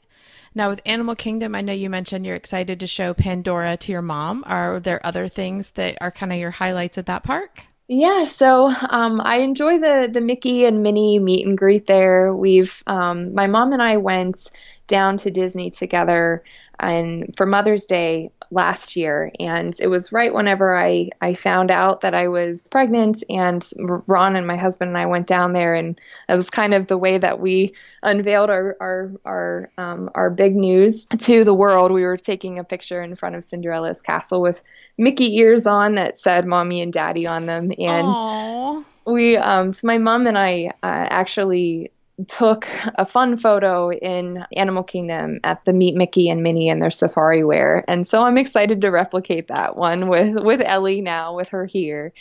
Now, 0.53 0.69
with 0.69 0.81
Animal 0.85 1.15
Kingdom, 1.15 1.55
I 1.55 1.61
know 1.61 1.73
you 1.73 1.89
mentioned 1.89 2.27
you're 2.27 2.35
excited 2.35 2.79
to 2.79 2.87
show 2.87 3.15
Pandora 3.15 3.77
to 3.77 3.91
your 3.91 4.03
mom. 4.03 4.43
Are 4.45 4.79
there 4.79 5.03
other 5.03 5.27
things 5.27 5.71
that 5.71 5.97
are 6.01 6.11
kind 6.11 6.31
of 6.31 6.37
your 6.37 6.51
highlights 6.51 6.99
at 6.99 7.07
that 7.07 7.23
park? 7.23 7.65
Yeah, 7.87 8.23
so 8.23 8.65
um, 8.89 9.21
I 9.23 9.37
enjoy 9.39 9.77
the 9.77 10.09
the 10.11 10.21
Mickey 10.21 10.65
and 10.65 10.81
Minnie 10.81 11.19
meet 11.19 11.45
and 11.45 11.57
greet 11.57 11.85
there. 11.85 12.33
We've 12.33 12.81
um, 12.87 13.33
my 13.35 13.45
mom 13.45 13.73
and 13.73 13.81
I 13.81 13.97
went 13.97 14.49
down 14.87 15.17
to 15.17 15.29
Disney 15.31 15.69
together 15.69 16.43
and 16.79 17.33
for 17.37 17.45
Mother's 17.45 17.85
Day 17.85 18.31
last 18.51 18.95
year 18.95 19.31
and 19.39 19.75
it 19.79 19.87
was 19.87 20.11
right 20.11 20.33
whenever 20.33 20.77
I 20.77 21.09
I 21.21 21.33
found 21.33 21.71
out 21.71 22.01
that 22.01 22.13
I 22.13 22.27
was 22.27 22.67
pregnant 22.67 23.23
and 23.29 23.67
Ron 24.07 24.35
and 24.35 24.45
my 24.45 24.55
husband 24.55 24.89
and 24.89 24.97
I 24.97 25.07
went 25.07 25.25
down 25.25 25.53
there 25.53 25.73
and 25.73 25.99
it 26.29 26.35
was 26.35 26.49
kind 26.51 26.73
of 26.75 26.85
the 26.87 26.97
way 26.97 27.17
that 27.17 27.39
we 27.39 27.73
unveiled 28.03 28.49
our 28.51 28.77
our 28.79 29.11
our 29.25 29.71
um, 29.77 30.09
our 30.13 30.29
big 30.29 30.55
news 30.55 31.05
to 31.05 31.43
the 31.43 31.53
world 31.53 31.91
we 31.91 32.03
were 32.03 32.17
taking 32.17 32.59
a 32.59 32.63
picture 32.63 33.01
in 33.01 33.15
front 33.15 33.35
of 33.35 33.43
Cinderella's 33.43 34.01
castle 34.01 34.41
with 34.41 34.61
Mickey 34.97 35.37
ears 35.37 35.65
on 35.65 35.95
that 35.95 36.17
said 36.17 36.45
mommy 36.45 36.81
and 36.81 36.93
daddy 36.93 37.27
on 37.27 37.45
them 37.45 37.71
and 37.77 38.07
Aww. 38.07 38.85
we 39.05 39.37
um 39.37 39.71
so 39.71 39.87
my 39.87 39.97
mom 39.97 40.27
and 40.27 40.37
I 40.37 40.71
uh, 40.81 41.07
actually 41.09 41.91
took 42.27 42.67
a 42.95 43.05
fun 43.05 43.37
photo 43.37 43.91
in 43.91 44.45
Animal 44.55 44.83
Kingdom 44.83 45.39
at 45.43 45.65
the 45.65 45.73
Meet 45.73 45.95
Mickey 45.95 46.29
and 46.29 46.43
Minnie 46.43 46.69
in 46.69 46.79
their 46.79 46.91
safari 46.91 47.43
wear. 47.43 47.83
And 47.87 48.07
so 48.07 48.21
I'm 48.21 48.37
excited 48.37 48.81
to 48.81 48.89
replicate 48.89 49.49
that 49.49 49.75
one 49.75 50.07
with 50.07 50.35
with 50.41 50.61
Ellie 50.61 51.01
now 51.01 51.35
with 51.35 51.49
her 51.49 51.65
here. 51.65 52.13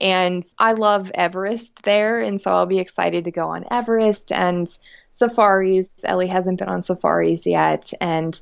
And 0.00 0.44
I 0.58 0.72
love 0.72 1.10
Everest 1.12 1.82
there, 1.82 2.20
and 2.20 2.40
so 2.40 2.52
I'll 2.52 2.66
be 2.66 2.78
excited 2.78 3.24
to 3.24 3.32
go 3.32 3.48
on 3.48 3.64
Everest 3.68 4.30
and 4.30 4.68
safaris. 5.12 5.90
Ellie 6.04 6.28
hasn't 6.28 6.60
been 6.60 6.68
on 6.68 6.82
safaris 6.82 7.46
yet 7.46 7.92
and 8.00 8.38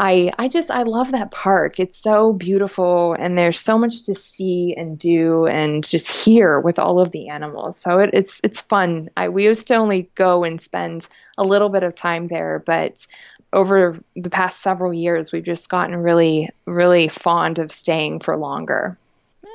I 0.00 0.32
I 0.38 0.46
just 0.46 0.70
I 0.70 0.84
love 0.84 1.10
that 1.10 1.32
park. 1.32 1.80
It's 1.80 1.98
so 1.98 2.32
beautiful 2.32 3.14
and 3.18 3.36
there's 3.36 3.58
so 3.58 3.76
much 3.76 4.04
to 4.04 4.14
see 4.14 4.72
and 4.76 4.96
do 4.96 5.46
and 5.46 5.84
just 5.84 6.08
hear 6.08 6.60
with 6.60 6.78
all 6.78 7.00
of 7.00 7.10
the 7.10 7.28
animals. 7.28 7.76
So 7.76 7.98
it, 7.98 8.10
it's 8.12 8.40
it's 8.44 8.60
fun. 8.60 9.10
I 9.16 9.28
we 9.28 9.44
used 9.44 9.66
to 9.68 9.74
only 9.74 10.08
go 10.14 10.44
and 10.44 10.62
spend 10.62 11.08
a 11.36 11.44
little 11.44 11.68
bit 11.68 11.82
of 11.82 11.96
time 11.96 12.26
there, 12.26 12.62
but 12.64 13.04
over 13.52 13.98
the 14.14 14.30
past 14.30 14.62
several 14.62 14.94
years 14.94 15.32
we've 15.32 15.42
just 15.42 15.68
gotten 15.68 15.96
really 15.96 16.48
really 16.64 17.08
fond 17.08 17.58
of 17.58 17.72
staying 17.72 18.20
for 18.20 18.36
longer. 18.36 18.96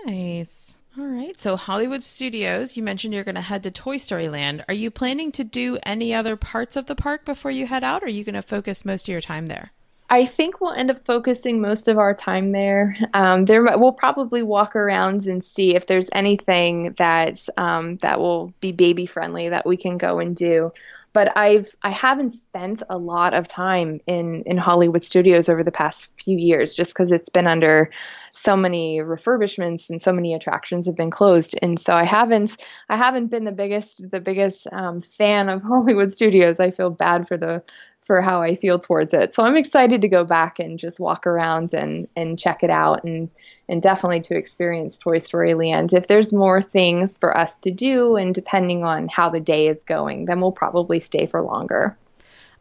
Nice. 0.06 0.82
All 0.98 1.06
right. 1.06 1.40
So 1.40 1.56
Hollywood 1.56 2.04
Studios, 2.04 2.76
you 2.76 2.84
mentioned 2.84 3.14
you're 3.14 3.24
going 3.24 3.34
to 3.36 3.42
head 3.42 3.64
to 3.64 3.72
Toy 3.72 3.96
Story 3.96 4.28
Land. 4.28 4.66
Are 4.68 4.74
you 4.74 4.92
planning 4.92 5.32
to 5.32 5.46
do 5.46 5.80
any 5.84 6.14
other 6.14 6.36
parts 6.36 6.76
of 6.76 6.88
the 6.88 6.96
park 6.96 7.24
before 7.24 7.50
you 7.50 7.66
head 7.66 7.84
out 7.84 8.04
or 8.04 8.08
are 8.08 8.10
you 8.10 8.26
going 8.26 8.36
to 8.36 8.42
focus 8.42 8.84
most 8.84 9.08
of 9.08 9.12
your 9.12 9.22
time 9.22 9.46
there? 9.46 9.72
I 10.10 10.26
think 10.26 10.62
we'll 10.62 10.74
end 10.74 10.92
up 10.92 11.06
focusing 11.06 11.62
most 11.62 11.88
of 11.88 11.98
our 11.98 12.13
time 12.13 12.52
there. 12.52 12.96
Um, 13.13 13.46
there, 13.46 13.63
we'll 13.78 13.94
probably 13.94 14.44
walk 14.44 14.76
around 14.76 15.26
and 15.26 15.44
see 15.44 15.76
if 15.76 15.88
there's 15.88 16.10
anything 16.12 16.94
that 16.98 17.48
um, 17.58 17.98
that 17.98 18.20
will 18.20 18.54
be 18.60 18.72
baby 18.72 19.06
friendly 19.06 19.50
that 19.50 19.66
we 19.66 19.78
can 19.78 19.98
go 19.98 20.20
and 20.20 20.36
do. 20.36 20.72
But 21.13 21.36
I've 21.38 21.76
I 21.84 21.92
haven't 21.92 22.32
spent 22.32 22.82
a 22.89 22.98
lot 22.98 23.34
of 23.36 23.48
time 23.48 24.02
in 24.08 24.42
in 24.46 24.58
Hollywood 24.58 25.04
studios 25.04 25.48
over 25.48 25.63
the 25.63 25.72
past 25.72 26.08
few 26.24 26.38
years, 26.38 26.74
just 26.74 26.92
because 26.94 27.12
it's 27.12 27.30
been 27.30 27.48
under 27.48 27.92
so 28.32 28.56
many 28.56 28.98
refurbishments 28.98 29.89
and 29.89 30.02
so 30.02 30.12
many 30.12 30.34
attractions 30.34 30.88
have 30.88 30.96
been 30.96 31.12
closed, 31.12 31.58
and 31.62 31.80
so 31.80 31.94
I 31.94 32.04
haven't 32.04 32.58
I 32.89 32.98
haven't 32.98 33.28
been 33.28 33.46
the 33.46 33.52
biggest 33.52 34.10
the 34.10 34.20
biggest 34.20 34.68
um, 34.72 35.02
fan 35.02 35.50
of 35.50 35.62
Hollywood 35.63 36.12
studios. 36.12 36.60
I 36.60 36.72
feel 36.72 36.89
bad 36.89 37.28
for 37.28 37.38
the 37.38 37.63
for 38.06 38.22
how 38.22 38.42
I 38.42 38.56
feel 38.56 38.80
towards 38.80 39.13
it. 39.13 39.34
So 39.34 39.44
I'm 39.44 39.56
excited 39.56 40.02
to 40.02 40.08
go 40.08 40.24
back 40.24 40.60
and 40.60 40.80
just 40.80 41.00
walk 41.00 41.26
around 41.28 41.74
and 41.74 42.08
and 42.16 42.38
check 42.38 42.63
it 42.63 42.70
out 42.70 43.04
and 43.04 43.30
and 43.68 43.82
definitely 43.82 44.22
to 44.22 44.36
experience 44.36 44.98
Toy 44.98 45.20
Story 45.20 45.54
Land. 45.54 45.94
If 45.94 46.08
there's 46.08 46.34
more 46.34 46.62
things 46.62 47.18
for 47.18 47.36
us 47.36 47.58
to 47.60 47.72
do 47.72 48.16
and 48.16 48.36
depending 48.36 48.84
on 48.84 49.08
how 49.08 49.30
the 49.30 49.39
day 49.39 49.68
is 49.68 49.84
going, 49.84 50.26
then 50.26 50.42
we'll 50.42 50.52
probably 50.52 51.00
stay 51.00 51.26
for 51.26 51.42
longer. 51.42 51.98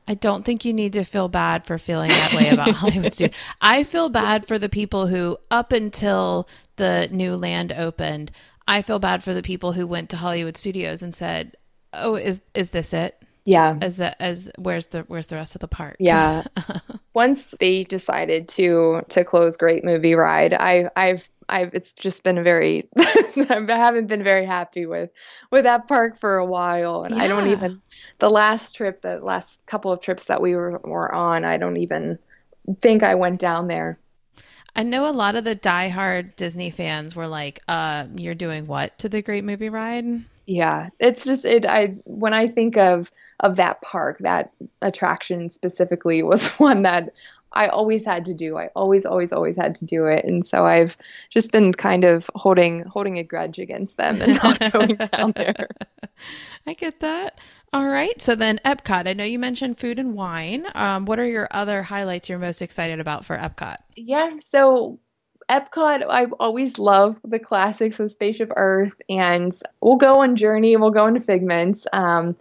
I 0.09 0.15
don't 0.15 0.45
think 0.45 0.65
you 0.65 0.73
need 0.73 0.95
to 0.95 1.05
feel 1.05 1.29
bad 1.29 1.65
for 1.65 1.79
feeling 1.79 2.09
that 2.09 2.35
way 2.35 2.49
about 2.49 2.71
Hollywood 2.73 3.13
Studios. 3.13 3.37
I 3.61 3.85
feel 3.85 4.09
bad 4.09 4.47
for 4.47 4.59
the 4.59 4.69
people 4.69 5.07
who, 5.07 5.39
up 5.51 5.73
until 5.73 6.49
the 6.75 7.09
new 7.13 7.37
land 7.37 7.73
opened, 7.73 8.33
I 8.67 8.83
feel 8.83 8.99
bad 8.99 9.23
for 9.23 9.33
the 9.33 9.43
people 9.43 9.73
who 9.73 9.87
went 9.87 10.11
to 10.11 10.17
Hollywood 10.17 10.57
Studios 10.57 11.03
and 11.03 11.15
said, 11.15 11.57
"Oh, 11.93 12.17
is 12.17 12.41
is 12.55 12.71
this 12.71 12.93
it?" 12.93 13.23
Yeah. 13.45 13.77
As 13.81 13.97
the 13.97 14.21
as 14.23 14.51
where's 14.59 14.87
the 14.87 15.01
where's 15.03 15.27
the 15.27 15.37
rest 15.37 15.55
of 15.55 15.61
the 15.61 15.69
park? 15.69 15.97
Yeah. 15.99 16.45
Once 17.15 17.55
they 17.59 17.85
decided 17.85 18.49
to 18.49 19.03
to 19.09 19.25
close 19.25 19.57
Great 19.57 19.85
Movie 19.85 20.15
Ride, 20.15 20.55
I 20.55 20.89
I've 20.95 21.29
I've 21.49 21.75
it's 21.75 21.93
just 21.93 22.23
been 22.23 22.39
a 22.39 22.43
very 22.43 22.89
I 22.99 23.65
haven't 23.69 24.07
been 24.07 24.23
very 24.23 24.45
happy 24.45 24.87
with 24.87 25.11
with 25.51 25.65
that 25.65 25.89
park 25.89 26.19
for 26.19 26.39
a 26.39 26.47
while 26.47 27.03
and 27.03 27.17
yeah. 27.17 27.25
I 27.25 27.29
don't 27.29 27.49
even 27.49 27.83
the 28.21 28.31
last 28.31 28.77
trip 28.77 29.03
the 29.03 29.19
last 29.19 29.61
couple 29.67 29.93
of 29.93 30.01
trips 30.01 30.27
that 30.27 30.41
we 30.41 30.55
were, 30.55 30.79
were 30.85 31.13
on 31.13 31.45
I 31.45 31.59
don't 31.59 31.79
even 31.79 32.19
think 32.81 33.03
I 33.03 33.17
went 33.17 33.41
down 33.41 33.67
there. 33.67 33.99
I 34.75 34.85
know 34.85 35.09
a 35.09 35.13
lot 35.13 35.37
of 35.37 35.45
the 35.45 35.57
diehard 35.57 36.37
Disney 36.37 36.71
fans 36.71 37.15
were 37.15 37.27
like, 37.27 37.61
uh, 37.69 38.07
you're 38.17 38.35
doing 38.35 38.67
what 38.67 38.99
to 39.01 39.09
the 39.11 39.21
Great 39.21 39.45
Movie 39.45 39.69
Ride? 39.69 40.25
Yeah, 40.47 40.89
it's 40.99 41.25
just 41.25 41.45
it. 41.45 41.67
I 41.67 41.97
when 42.05 42.33
I 42.33 42.49
think 42.49 42.77
of 42.77 43.11
of 43.43 43.57
that 43.57 43.83
park, 43.83 44.19
that 44.21 44.53
attraction 44.81 45.51
specifically 45.51 46.23
was 46.23 46.49
one 46.59 46.83
that 46.83 47.13
I 47.55 47.69
always 47.69 48.05
had 48.05 48.25
to 48.27 48.35
do. 48.35 48.57
I 48.57 48.71
always, 48.75 49.05
always, 49.05 49.33
always 49.33 49.57
had 49.57 49.75
to 49.77 49.85
do 49.85 50.07
it, 50.07 50.25
and 50.25 50.45
so 50.45 50.65
I've 50.65 50.97
just 51.29 51.53
been 51.53 51.73
kind 51.73 52.05
of 52.05 52.31
holding 52.35 52.85
holding 52.85 53.19
a 53.19 53.23
grudge 53.23 53.59
against 53.59 53.97
them 53.97 54.23
and 54.23 54.35
not 54.43 54.59
going 54.73 54.97
down 54.97 55.33
there. 55.37 55.69
I 56.67 56.73
get 56.75 57.01
that. 57.01 57.39
All 57.75 57.87
right. 57.87 58.21
So 58.23 58.35
then, 58.35 58.61
Epcot. 58.65 59.07
I 59.07 59.13
know 59.13 59.25
you 59.25 59.39
mentioned 59.39 59.79
food 59.79 59.99
and 59.99 60.15
wine. 60.15 60.67
Um, 60.75 61.05
what 61.07 61.19
are 61.19 61.27
your 61.27 61.49
other 61.51 61.83
highlights 61.83 62.29
you're 62.29 62.39
most 62.39 62.63
excited 62.63 63.01
about 63.01 63.25
for 63.25 63.37
Epcot? 63.37 63.77
Yeah. 63.97 64.39
So 64.39 64.99
Epcot, 65.49 66.07
I've 66.09 66.33
always 66.35 66.79
loved 66.79 67.19
the 67.25 67.39
classics 67.39 67.99
of 68.01 68.11
Spaceship 68.11 68.53
Earth, 68.57 68.95
and 69.09 69.53
we'll 69.81 69.97
go 69.97 70.15
on 70.15 70.37
Journey, 70.37 70.77
we'll 70.77 70.91
go 70.91 71.07
into 71.07 71.21
Figments. 71.21 71.87
Um, 71.93 72.37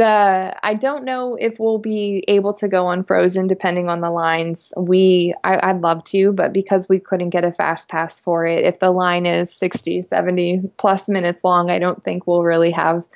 the 0.00 0.56
I 0.62 0.72
don't 0.72 1.04
know 1.04 1.36
if 1.38 1.60
we'll 1.60 1.78
be 1.78 2.24
able 2.26 2.54
to 2.54 2.68
go 2.68 2.86
on 2.86 3.04
Frozen 3.04 3.48
depending 3.48 3.90
on 3.90 4.00
the 4.00 4.10
lines. 4.10 4.72
We 4.74 5.34
I, 5.44 5.72
would 5.72 5.82
love 5.82 6.04
to, 6.04 6.32
but 6.32 6.54
because 6.54 6.88
we 6.88 6.98
couldn't 6.98 7.30
get 7.30 7.44
a 7.44 7.52
fast 7.52 7.90
pass 7.90 8.18
for 8.18 8.46
it, 8.46 8.64
if 8.64 8.78
the 8.78 8.90
line 8.90 9.26
is 9.26 9.52
60, 9.52 10.02
70 10.02 10.70
plus 10.78 11.10
minutes 11.10 11.44
long, 11.44 11.70
I 11.70 11.78
don't 11.78 12.02
think 12.02 12.26
we'll 12.26 12.44
really 12.44 12.70
have 12.70 13.06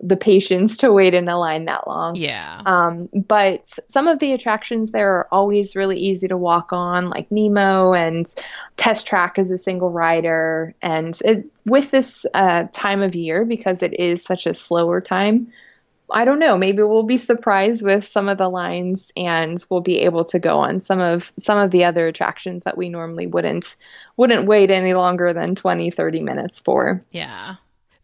the 0.00 0.16
patience 0.16 0.76
to 0.76 0.92
wait 0.92 1.12
in 1.12 1.28
a 1.28 1.36
line 1.36 1.64
that 1.64 1.88
long. 1.88 2.14
Yeah. 2.14 2.62
Um, 2.64 3.08
but 3.12 3.66
some 3.88 4.06
of 4.06 4.20
the 4.20 4.32
attractions 4.32 4.92
there 4.92 5.10
are 5.10 5.28
always 5.32 5.74
really 5.74 5.98
easy 5.98 6.28
to 6.28 6.36
walk 6.36 6.72
on, 6.72 7.06
like 7.06 7.32
Nemo 7.32 7.94
and 7.94 8.32
Test 8.76 9.08
Track 9.08 9.40
as 9.40 9.50
a 9.50 9.58
single 9.58 9.90
rider. 9.90 10.72
And 10.82 11.18
it, 11.24 11.46
with 11.66 11.90
this 11.90 12.24
uh, 12.32 12.66
time 12.72 13.02
of 13.02 13.16
year, 13.16 13.44
because 13.44 13.82
it 13.82 13.98
is 13.98 14.22
such 14.22 14.46
a 14.46 14.54
slower 14.54 15.00
time, 15.00 15.48
I 16.10 16.24
don't 16.24 16.38
know. 16.38 16.56
Maybe 16.56 16.82
we'll 16.82 17.02
be 17.02 17.16
surprised 17.16 17.82
with 17.82 18.06
some 18.06 18.28
of 18.28 18.38
the 18.38 18.48
lines, 18.48 19.12
and 19.16 19.62
we'll 19.70 19.80
be 19.80 20.00
able 20.00 20.24
to 20.26 20.38
go 20.38 20.58
on 20.58 20.80
some 20.80 21.00
of 21.00 21.32
some 21.38 21.58
of 21.58 21.70
the 21.70 21.84
other 21.84 22.06
attractions 22.06 22.64
that 22.64 22.78
we 22.78 22.88
normally 22.88 23.26
wouldn't 23.26 23.76
wouldn't 24.16 24.46
wait 24.46 24.70
any 24.70 24.94
longer 24.94 25.32
than 25.32 25.54
20, 25.54 25.90
30 25.90 26.20
minutes 26.20 26.58
for. 26.58 27.04
Yeah, 27.10 27.56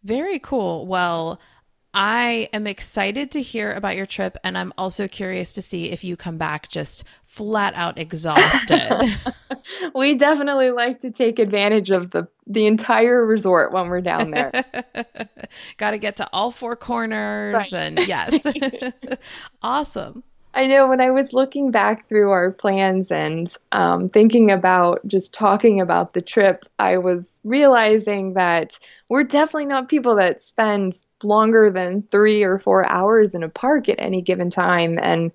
very 0.03 0.39
cool. 0.39 0.85
Well, 0.85 1.39
I 1.97 2.49
am 2.51 2.67
excited 2.67 3.31
to 3.31 3.41
hear 3.41 3.71
about 3.71 3.95
your 3.95 4.05
trip, 4.05 4.35
and 4.43 4.57
I'm 4.57 4.73
also 4.77 5.07
curious 5.07 5.53
to 5.53 5.61
see 5.61 5.91
if 5.91 6.03
you 6.03 6.17
come 6.17 6.37
back 6.37 6.67
just 6.67 7.05
flat 7.23 7.73
out 7.73 7.97
exhausted. 7.97 9.17
we 9.95 10.15
definitely 10.15 10.71
like 10.71 10.99
to 10.99 11.11
take 11.11 11.39
advantage 11.39 11.91
of 11.91 12.11
the 12.11 12.27
the 12.47 12.67
entire 12.67 13.25
resort 13.25 13.71
when 13.71 13.87
we're 13.87 14.01
down 14.01 14.31
there. 14.31 14.51
Got 15.77 15.91
to 15.91 15.97
get 15.97 16.17
to 16.17 16.29
all 16.33 16.51
four 16.51 16.75
corners, 16.75 17.71
right. 17.71 17.73
and 17.73 18.05
yes, 18.05 18.45
awesome. 19.61 20.23
I 20.57 20.67
know 20.67 20.87
when 20.87 21.01
I 21.01 21.11
was 21.11 21.33
looking 21.33 21.69
back 21.69 22.07
through 22.07 22.31
our 22.31 22.49
plans 22.51 23.11
and 23.11 23.53
um, 23.73 24.07
thinking 24.07 24.51
about 24.51 25.05
just 25.05 25.33
talking 25.33 25.81
about 25.81 26.13
the 26.13 26.21
trip, 26.21 26.63
I 26.79 26.97
was 26.97 27.41
realizing 27.43 28.33
that 28.35 28.79
we're 29.09 29.25
definitely 29.25 29.65
not 29.65 29.89
people 29.89 30.15
that 30.15 30.41
spend 30.41 30.93
longer 31.23 31.69
than 31.69 32.01
three 32.01 32.43
or 32.43 32.57
four 32.57 32.87
hours 32.89 33.35
in 33.35 33.43
a 33.43 33.49
park 33.49 33.89
at 33.89 33.99
any 33.99 34.21
given 34.21 34.49
time. 34.49 34.97
And 35.01 35.33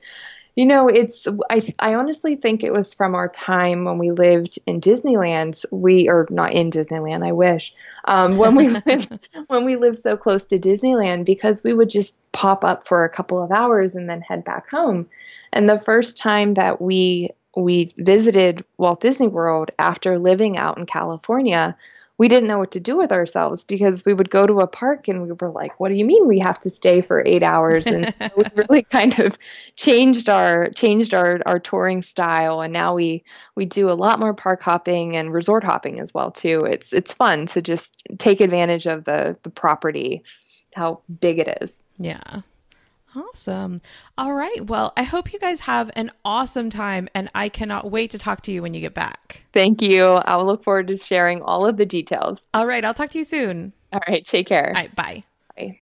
You 0.56 0.66
know, 0.66 0.88
it's 0.88 1.26
I 1.48 1.62
I 1.78 1.94
honestly 1.94 2.36
think 2.36 2.62
it 2.62 2.72
was 2.72 2.92
from 2.92 3.14
our 3.14 3.28
time 3.28 3.84
when 3.84 3.98
we 3.98 4.10
lived 4.10 4.58
in 4.66 4.80
Disneyland. 4.80 5.64
We 5.70 6.08
or 6.08 6.26
not 6.30 6.52
in 6.52 6.70
Disneyland. 6.70 7.26
I 7.26 7.32
wish 7.32 7.74
um, 8.06 8.36
when 8.36 8.56
we 8.56 8.68
lived 8.86 9.28
when 9.48 9.64
we 9.64 9.76
lived 9.76 9.98
so 9.98 10.16
close 10.16 10.46
to 10.46 10.58
Disneyland 10.58 11.24
because 11.24 11.62
we 11.62 11.72
would 11.72 11.90
just 11.90 12.16
pop 12.32 12.64
up 12.64 12.86
for 12.86 13.04
a 13.04 13.10
couple 13.10 13.42
of 13.42 13.52
hours 13.52 13.94
and 13.94 14.08
then 14.08 14.20
head 14.20 14.44
back 14.44 14.68
home. 14.68 15.08
And 15.52 15.68
the 15.68 15.80
first 15.80 16.16
time 16.16 16.54
that 16.54 16.80
we 16.80 17.30
we 17.56 17.92
visited 17.96 18.64
Walt 18.78 19.00
Disney 19.00 19.28
World 19.28 19.70
after 19.78 20.18
living 20.18 20.56
out 20.56 20.78
in 20.78 20.86
California, 20.86 21.76
we 22.20 22.28
didn't 22.28 22.48
know 22.48 22.58
what 22.58 22.72
to 22.72 22.80
do 22.80 22.98
with 22.98 23.12
ourselves 23.12 23.64
because 23.64 24.04
we 24.04 24.12
would 24.12 24.28
go 24.28 24.46
to 24.46 24.60
a 24.60 24.66
park 24.66 25.08
and 25.08 25.22
we 25.22 25.32
were 25.32 25.48
like, 25.48 25.80
"What 25.80 25.88
do 25.88 25.94
you 25.94 26.04
mean 26.04 26.28
we 26.28 26.38
have 26.40 26.60
to 26.60 26.68
stay 26.68 27.00
for 27.00 27.24
eight 27.24 27.42
hours?" 27.42 27.86
And 27.86 28.14
so 28.18 28.28
we 28.36 28.44
really 28.54 28.82
kind 28.82 29.18
of 29.20 29.38
changed 29.76 30.28
our 30.28 30.68
changed 30.68 31.14
our 31.14 31.40
our 31.46 31.58
touring 31.58 32.02
style, 32.02 32.60
and 32.60 32.74
now 32.74 32.94
we 32.94 33.24
we 33.54 33.64
do 33.64 33.88
a 33.88 33.96
lot 33.96 34.20
more 34.20 34.34
park 34.34 34.60
hopping 34.60 35.16
and 35.16 35.32
resort 35.32 35.64
hopping 35.64 35.98
as 35.98 36.12
well 36.12 36.30
too. 36.30 36.60
It's 36.60 36.92
it's 36.92 37.14
fun 37.14 37.46
to 37.46 37.62
just 37.62 37.96
take 38.18 38.42
advantage 38.42 38.86
of 38.86 39.04
the 39.04 39.38
the 39.42 39.50
property, 39.50 40.22
how 40.74 41.00
big 41.20 41.38
it 41.38 41.58
is. 41.62 41.82
Yeah. 41.98 42.42
Awesome. 43.16 43.80
All 44.16 44.32
right. 44.34 44.66
Well, 44.66 44.92
I 44.96 45.02
hope 45.02 45.32
you 45.32 45.40
guys 45.40 45.58
have 45.60 45.90
an 45.96 46.12
awesome 46.24 46.70
time, 46.70 47.08
and 47.12 47.28
I 47.34 47.48
cannot 47.48 47.90
wait 47.90 48.12
to 48.12 48.18
talk 48.18 48.42
to 48.42 48.52
you 48.52 48.62
when 48.62 48.72
you 48.72 48.80
get 48.80 48.94
back. 48.94 49.44
Thank 49.52 49.82
you. 49.82 50.04
I 50.04 50.36
will 50.36 50.46
look 50.46 50.62
forward 50.62 50.86
to 50.88 50.96
sharing 50.96 51.42
all 51.42 51.66
of 51.66 51.76
the 51.76 51.86
details. 51.86 52.48
All 52.54 52.68
right. 52.68 52.84
I'll 52.84 52.94
talk 52.94 53.10
to 53.10 53.18
you 53.18 53.24
soon. 53.24 53.72
All 53.92 54.00
right. 54.06 54.24
Take 54.24 54.46
care. 54.46 54.68
All 54.68 54.74
right. 54.74 54.94
Bye. 54.94 55.24
Bye. 55.56 55.80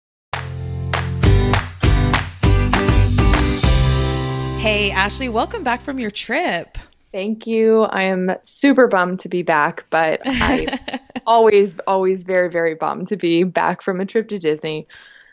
Hey, 4.58 4.90
Ashley, 4.90 5.28
welcome 5.28 5.62
back 5.62 5.82
from 5.82 5.98
your 5.98 6.10
trip. 6.10 6.78
Thank 7.12 7.46
you. 7.46 7.82
I 7.82 8.04
am 8.04 8.30
super 8.42 8.86
bummed 8.86 9.20
to 9.20 9.28
be 9.28 9.42
back, 9.42 9.84
but 9.90 10.20
I 10.24 11.00
always, 11.26 11.78
always 11.80 12.24
very, 12.24 12.50
very 12.50 12.74
bummed 12.74 13.08
to 13.08 13.16
be 13.16 13.44
back 13.44 13.82
from 13.82 14.00
a 14.00 14.06
trip 14.06 14.28
to 14.28 14.38
Disney 14.38 14.88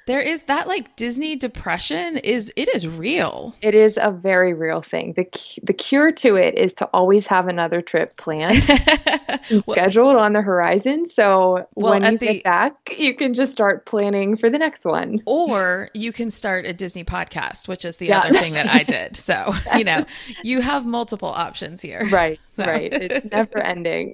there 0.05 0.19
is 0.19 0.43
that 0.43 0.67
like 0.67 0.95
Disney 0.95 1.35
depression 1.35 2.17
is 2.17 2.53
it 2.55 2.69
is 2.69 2.87
real. 2.87 3.55
It 3.61 3.73
is 3.73 3.97
a 3.99 4.11
very 4.11 4.53
real 4.53 4.81
thing. 4.81 5.13
The 5.13 5.27
the 5.63 5.73
cure 5.73 6.11
to 6.11 6.35
it 6.35 6.55
is 6.55 6.73
to 6.75 6.85
always 6.93 7.25
have 7.27 7.47
another 7.47 7.81
trip 7.81 8.15
planned 8.17 8.63
and 9.49 9.63
scheduled 9.63 10.15
on 10.15 10.33
the 10.33 10.41
horizon. 10.41 11.07
So 11.07 11.67
well, 11.75 11.99
when 11.99 12.13
you 12.13 12.17
the, 12.17 12.25
get 12.27 12.43
back, 12.43 12.95
you 12.97 13.15
can 13.15 13.33
just 13.33 13.51
start 13.51 13.85
planning 13.85 14.35
for 14.35 14.49
the 14.49 14.59
next 14.59 14.85
one. 14.85 15.21
Or 15.25 15.89
you 15.93 16.11
can 16.11 16.29
start 16.29 16.65
a 16.65 16.73
Disney 16.73 17.03
podcast, 17.03 17.67
which 17.67 17.83
is 17.83 17.97
the 17.97 18.07
yeah. 18.07 18.19
other 18.19 18.33
thing 18.33 18.53
that 18.53 18.69
I 18.69 18.83
did. 18.83 19.15
So, 19.17 19.53
you 19.75 19.83
know, 19.83 20.05
you 20.43 20.61
have 20.61 20.85
multiple 20.85 21.29
options 21.29 21.81
here. 21.81 22.07
Right. 22.09 22.39
So. 22.55 22.63
Right. 22.63 22.91
It's 22.93 23.29
never 23.31 23.59
ending. 23.59 24.13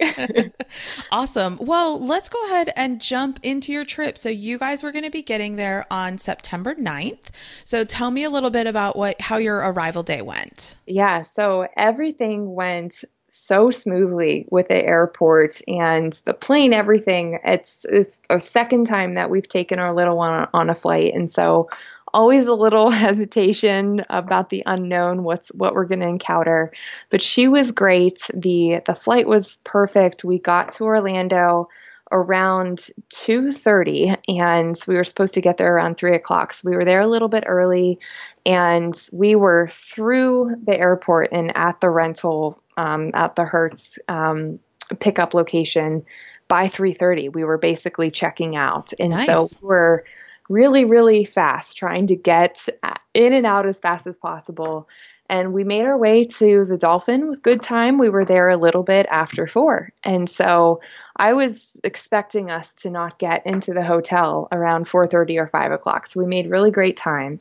awesome. 1.11 1.57
Well, 1.61 2.03
let's 2.03 2.27
go 2.27 2.43
ahead 2.47 2.71
and 2.75 2.99
jump 2.99 3.39
into 3.43 3.71
your 3.71 3.85
trip. 3.85 4.17
So 4.17 4.29
you 4.29 4.57
guys 4.57 4.81
were 4.81 4.91
going 4.91 5.03
to 5.03 5.11
be 5.11 5.21
getting 5.21 5.57
there 5.57 5.85
on 5.91 6.17
September 6.17 6.73
9th. 6.73 7.27
So 7.65 7.83
tell 7.83 8.09
me 8.09 8.23
a 8.23 8.29
little 8.29 8.49
bit 8.49 8.65
about 8.65 8.95
what 8.95 9.21
how 9.21 9.37
your 9.37 9.57
arrival 9.57 10.01
day 10.01 10.23
went. 10.23 10.75
Yeah, 10.87 11.21
so 11.21 11.67
everything 11.77 12.55
went 12.55 13.03
so 13.27 13.71
smoothly 13.71 14.45
with 14.51 14.67
the 14.67 14.85
airport 14.85 15.61
and 15.65 16.11
the 16.25 16.33
plane 16.33 16.73
everything 16.73 17.39
it's, 17.45 17.85
it's 17.85 18.21
a 18.29 18.41
second 18.41 18.83
time 18.83 19.13
that 19.13 19.29
we've 19.29 19.47
taken 19.47 19.79
our 19.79 19.95
little 19.95 20.17
one 20.17 20.49
on 20.53 20.69
a 20.69 20.75
flight 20.75 21.13
and 21.13 21.31
so 21.31 21.69
always 22.13 22.47
a 22.47 22.53
little 22.53 22.89
hesitation 22.91 24.05
about 24.09 24.49
the 24.49 24.63
unknown 24.65 25.23
what's 25.23 25.49
what 25.49 25.73
we're 25.73 25.85
going 25.85 25.99
to 25.99 26.07
encounter. 26.07 26.71
But 27.09 27.21
she 27.21 27.47
was 27.47 27.71
great. 27.71 28.27
The 28.33 28.81
the 28.85 28.95
flight 28.95 29.27
was 29.27 29.57
perfect. 29.63 30.23
We 30.23 30.39
got 30.39 30.73
to 30.73 30.85
Orlando 30.85 31.69
around 32.11 32.89
2.30 33.13 34.17
and 34.27 34.77
we 34.85 34.95
were 34.95 35.03
supposed 35.03 35.33
to 35.33 35.41
get 35.41 35.57
there 35.57 35.73
around 35.73 35.95
3 35.97 36.13
o'clock. 36.13 36.53
So 36.53 36.69
we 36.69 36.75
were 36.75 36.85
there 36.85 37.01
a 37.01 37.07
little 37.07 37.29
bit 37.29 37.45
early 37.47 37.99
and 38.45 38.93
we 39.13 39.35
were 39.35 39.69
through 39.71 40.57
the 40.65 40.77
airport 40.77 41.29
and 41.31 41.55
at 41.55 41.79
the 41.79 41.89
rental 41.89 42.61
um, 42.77 43.11
at 43.13 43.35
the 43.35 43.45
hertz 43.45 43.97
um, 44.09 44.59
pickup 44.99 45.33
location 45.33 46.03
by 46.49 46.67
3.30 46.67 47.33
we 47.33 47.45
were 47.45 47.57
basically 47.57 48.11
checking 48.11 48.55
out. 48.57 48.91
And 48.99 49.11
nice. 49.11 49.25
so 49.25 49.47
we're 49.61 50.03
really 50.51 50.85
really 50.85 51.23
fast 51.23 51.77
trying 51.77 52.07
to 52.07 52.15
get 52.15 52.67
in 53.13 53.33
and 53.33 53.45
out 53.45 53.65
as 53.65 53.79
fast 53.79 54.07
as 54.07 54.17
possible 54.17 54.87
and 55.31 55.53
we 55.53 55.63
made 55.63 55.85
our 55.85 55.97
way 55.97 56.25
to 56.25 56.65
the 56.65 56.77
Dolphin 56.77 57.29
with 57.29 57.41
good 57.41 57.61
time. 57.61 57.97
We 57.97 58.09
were 58.09 58.25
there 58.25 58.49
a 58.49 58.57
little 58.57 58.83
bit 58.83 59.05
after 59.09 59.47
four. 59.47 59.93
And 60.03 60.29
so 60.29 60.81
I 61.15 61.31
was 61.31 61.79
expecting 61.85 62.51
us 62.51 62.75
to 62.75 62.89
not 62.89 63.17
get 63.17 63.45
into 63.45 63.73
the 63.73 63.81
hotel 63.81 64.49
around 64.51 64.87
4.30 64.87 65.39
or 65.39 65.47
5 65.47 65.71
o'clock. 65.71 66.07
So 66.07 66.19
we 66.19 66.25
made 66.25 66.49
really 66.49 66.69
great 66.69 66.97
time. 66.97 67.37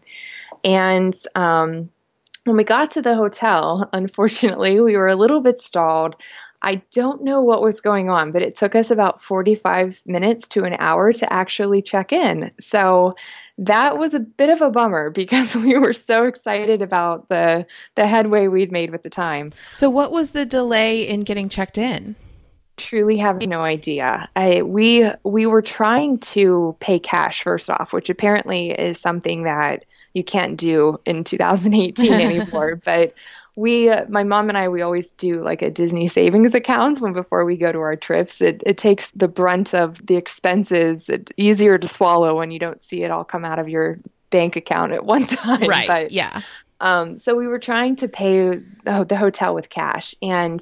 And 0.63 1.17
um, 1.35 1.91
when 2.45 2.57
we 2.57 2.63
got 2.63 2.93
to 2.93 3.03
the 3.03 3.17
hotel, 3.17 3.91
unfortunately, 3.93 4.81
we 4.81 4.97
were 4.97 5.09
a 5.09 5.17
little 5.17 5.41
bit 5.41 5.59
stalled. 5.59 6.15
I 6.63 6.77
don't 6.91 7.23
know 7.23 7.41
what 7.43 7.63
was 7.63 7.81
going 7.81 8.11
on, 8.11 8.33
but 8.33 8.43
it 8.43 8.55
took 8.55 8.75
us 8.75 8.91
about 8.91 9.23
45 9.23 10.03
minutes 10.07 10.49
to 10.49 10.65
an 10.65 10.77
hour 10.79 11.13
to 11.13 11.33
actually 11.33 11.81
check 11.83 12.13
in. 12.13 12.51
So 12.61 13.17
that 13.59 13.99
was 13.99 14.15
a 14.15 14.21
bit 14.21 14.51
of 14.51 14.61
a 14.61 14.71
bummer 14.71 15.11
because 15.21 15.55
we 15.55 15.79
were 15.79 15.93
so 15.93 16.25
excited 16.25 16.83
about 16.83 17.29
the 17.29 17.67
the 17.95 18.07
headway 18.07 18.49
we'd 18.49 18.73
made 18.73 18.91
with 18.91 19.03
the 19.03 19.11
time. 19.11 19.53
So 19.73 19.89
what 19.89 20.13
was 20.13 20.33
the 20.33 20.45
delay 20.45 21.09
in 21.09 21.23
getting 21.23 21.49
checked 21.49 21.79
in? 21.79 22.17
Truly 22.77 23.19
have 23.19 23.47
no 23.47 23.61
idea. 23.61 24.31
I, 24.35 24.63
we 24.63 25.11
we 25.23 25.47
were 25.47 25.61
trying 25.61 26.19
to 26.19 26.77
pay 26.81 26.99
cash 26.99 27.43
first 27.43 27.69
off, 27.69 27.93
which 27.93 28.09
apparently 28.09 28.71
is 28.71 28.99
something 28.99 29.43
that 29.43 29.85
you 30.15 30.25
can't 30.25 30.57
do 30.57 30.99
in 31.05 31.25
2018 31.25 32.13
anymore. 32.21 32.77
but 32.77 33.15
we 33.57 33.91
my 34.09 34.25
mom 34.25 34.49
and 34.49 34.57
i 34.57 34.69
we 34.69 34.83
always 34.83 35.11
do 35.13 35.43
like 35.43 35.63
a 35.63 35.71
disney 35.71 36.09
savings 36.09 36.55
account 36.55 37.01
when 37.01 37.13
before 37.13 37.45
we 37.45 37.57
go 37.57 37.71
to 37.71 37.79
our 37.79 37.97
trips. 37.97 38.41
It, 38.41 38.63
it 38.67 38.79
takes 38.79 39.11
the 39.13 39.29
brunt 39.29 39.75
of 39.75 40.05
the 40.05 40.17
expenses. 40.17 41.09
It's 41.09 41.31
easier 41.37 41.79
to 41.79 41.87
swallow 41.87 42.37
when 42.37 42.51
you 42.51 42.59
don't 42.59 42.83
see 42.83 43.03
it 43.03 43.11
all 43.11 43.25
come 43.25 43.45
out 43.45 43.59
of 43.59 43.69
your 43.69 43.99
bank 44.31 44.57
account 44.57 44.93
at 44.93 45.05
one 45.05 45.25
time 45.27 45.69
right. 45.69 45.87
but, 45.87 46.11
yeah. 46.11 46.41
um, 46.81 47.19
so 47.19 47.37
we 47.37 47.47
were 47.47 47.59
trying 47.59 47.97
to 47.97 48.09
pay 48.09 48.57
the, 48.85 49.05
the 49.09 49.17
hotel 49.17 49.55
with 49.55 49.69
cash. 49.69 50.15
And 50.23 50.61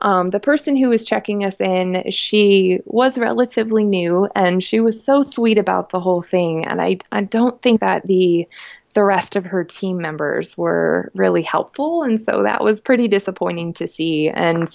um, 0.00 0.28
the 0.28 0.40
person 0.40 0.76
who 0.76 0.88
was 0.88 1.04
checking 1.04 1.44
us 1.44 1.60
in 1.60 2.10
she 2.10 2.80
was 2.84 3.18
relatively 3.18 3.84
new 3.84 4.28
and 4.36 4.62
she 4.62 4.80
was 4.80 5.04
so 5.04 5.22
sweet 5.22 5.58
about 5.58 5.90
the 5.90 6.00
whole 6.00 6.22
thing. 6.22 6.66
And 6.66 6.80
i, 6.80 6.98
I 7.12 7.24
don't 7.24 7.60
think 7.60 7.80
that 7.80 8.06
the 8.06 8.48
the 8.94 9.04
rest 9.04 9.36
of 9.36 9.44
her 9.44 9.64
team 9.64 9.98
members 9.98 10.56
were 10.56 11.10
really 11.14 11.42
helpful. 11.42 12.02
And 12.02 12.20
so 12.20 12.42
that 12.42 12.64
was 12.64 12.80
pretty 12.80 13.08
disappointing 13.08 13.74
to 13.74 13.86
see. 13.86 14.28
And 14.28 14.68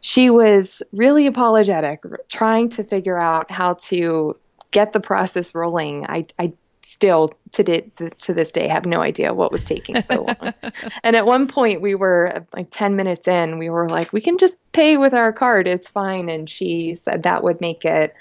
she 0.00 0.30
was 0.30 0.82
really 0.92 1.26
apologetic, 1.26 2.02
trying 2.28 2.70
to 2.70 2.84
figure 2.84 3.18
out 3.18 3.50
how 3.50 3.74
to 3.74 4.36
get 4.70 4.92
the 4.92 5.00
process 5.00 5.54
rolling. 5.54 6.06
I, 6.06 6.24
I 6.38 6.52
still 6.82 7.32
to, 7.52 7.82
to 7.82 8.34
this 8.34 8.52
day 8.52 8.66
have 8.68 8.86
no 8.86 9.00
idea 9.00 9.34
what 9.34 9.52
was 9.52 9.64
taking 9.64 10.00
so 10.00 10.22
long. 10.42 10.54
and 11.02 11.14
at 11.14 11.26
one 11.26 11.46
point 11.46 11.82
we 11.82 11.94
were 11.94 12.32
uh, 12.34 12.40
like 12.54 12.68
10 12.70 12.96
minutes 12.96 13.28
in, 13.28 13.58
we 13.58 13.68
were 13.68 13.88
like, 13.88 14.12
we 14.12 14.20
can 14.20 14.38
just 14.38 14.58
pay 14.72 14.96
with 14.96 15.14
our 15.14 15.32
card. 15.32 15.68
It's 15.68 15.88
fine. 15.88 16.28
And 16.28 16.48
she 16.48 16.94
said 16.94 17.24
that 17.24 17.42
would 17.42 17.60
make 17.60 17.84
it 17.84 18.14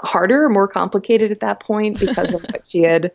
harder 0.00 0.44
or 0.44 0.48
more 0.48 0.68
complicated 0.68 1.30
at 1.30 1.40
that 1.40 1.60
point 1.60 1.98
because 1.98 2.34
of 2.34 2.42
what 2.42 2.66
she 2.66 2.82
had 2.82 3.12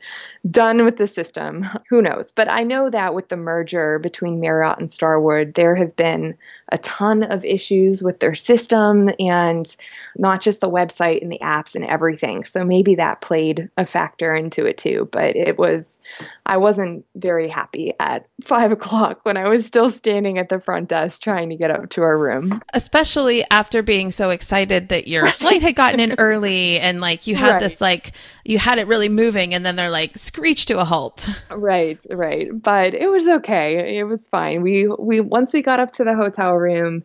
done 0.50 0.84
with 0.84 0.98
the 0.98 1.08
system. 1.08 1.66
Who 1.90 2.02
knows? 2.02 2.32
But 2.32 2.50
I 2.50 2.64
know 2.64 2.90
that 2.90 3.14
with 3.14 3.30
the 3.30 3.38
merger 3.38 4.00
between 4.00 4.40
Marriott 4.40 4.80
and 4.80 4.90
Starwood, 4.90 5.54
there 5.54 5.76
have 5.76 5.96
been 5.96 6.38
a 6.70 6.78
ton 6.80 7.24
of 7.24 7.46
issues 7.46 8.02
with 8.02 8.20
their 8.20 8.36
system 8.36 9.10
and 9.20 9.76
not 10.18 10.42
just 10.42 10.62
the 10.62 10.70
website 10.70 11.22
and 11.22 11.32
the 11.32 11.40
apps 11.40 11.76
and 11.76 11.86
everything. 11.86 12.44
So 12.46 12.64
maybe 12.64 12.96
that 12.96 13.22
played 13.22 13.70
a 13.78 13.86
factor 13.86 14.34
into 14.34 14.66
it 14.66 14.78
too. 14.78 15.08
But 15.12 15.36
it 15.36 15.58
was, 15.58 16.02
I 16.46 16.58
wasn't 16.58 17.06
very 17.16 17.48
happy 17.48 17.94
at 18.00 18.28
five 18.44 18.72
o'clock 18.72 19.20
when 19.24 19.38
I 19.38 19.50
was 19.50 19.66
still 19.66 19.90
standing 19.90 20.38
at 20.38 20.50
the 20.50 20.60
front 20.60 20.90
desk 20.90 21.22
trying 21.22 21.50
to 21.50 21.56
get 21.56 21.72
up 21.72 21.90
to 21.92 22.02
our 22.02 22.18
room. 22.18 22.60
Especially 22.74 23.44
after 23.52 23.84
being 23.84 24.12
so 24.12 24.32
excited 24.32 24.90
that 24.90 25.08
your 25.08 25.28
flight 25.28 25.62
had 25.62 25.76
gotten 25.76 26.00
in 26.00 26.16
early 26.18 26.73
and 26.80 27.02
like 27.02 27.28
you 27.28 27.36
had 27.36 27.54
right. 27.54 27.60
this 27.60 27.82
like 27.82 28.14
you 28.44 28.58
had 28.58 28.78
it 28.78 28.88
really 28.88 29.10
moving 29.10 29.54
and 29.54 29.66
then 29.66 29.76
they're 29.76 29.90
like 29.90 30.18
screech 30.18 30.66
to 30.66 30.80
a 30.80 30.86
halt 30.86 31.30
right 31.52 32.06
right 32.10 32.50
but 32.62 32.94
it 32.94 33.08
was 33.08 33.28
okay 33.28 33.98
it 33.98 34.04
was 34.04 34.28
fine 34.28 34.62
we 34.62 34.88
we 34.88 35.20
once 35.20 35.54
we 35.54 35.62
got 35.62 35.80
up 35.80 35.92
to 35.92 36.04
the 36.04 36.16
hotel 36.16 36.54
room 36.54 37.04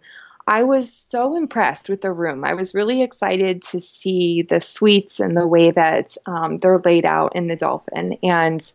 I 0.48 0.62
was 0.62 0.90
so 0.90 1.36
impressed 1.36 1.90
with 1.90 2.00
the 2.00 2.10
room. 2.10 2.42
I 2.42 2.54
was 2.54 2.72
really 2.72 3.02
excited 3.02 3.64
to 3.64 3.82
see 3.82 4.40
the 4.40 4.62
suites 4.62 5.20
and 5.20 5.36
the 5.36 5.46
way 5.46 5.72
that 5.72 6.16
um, 6.24 6.56
they're 6.56 6.78
laid 6.78 7.04
out 7.04 7.36
in 7.36 7.48
the 7.48 7.54
Dolphin. 7.54 8.16
And 8.22 8.72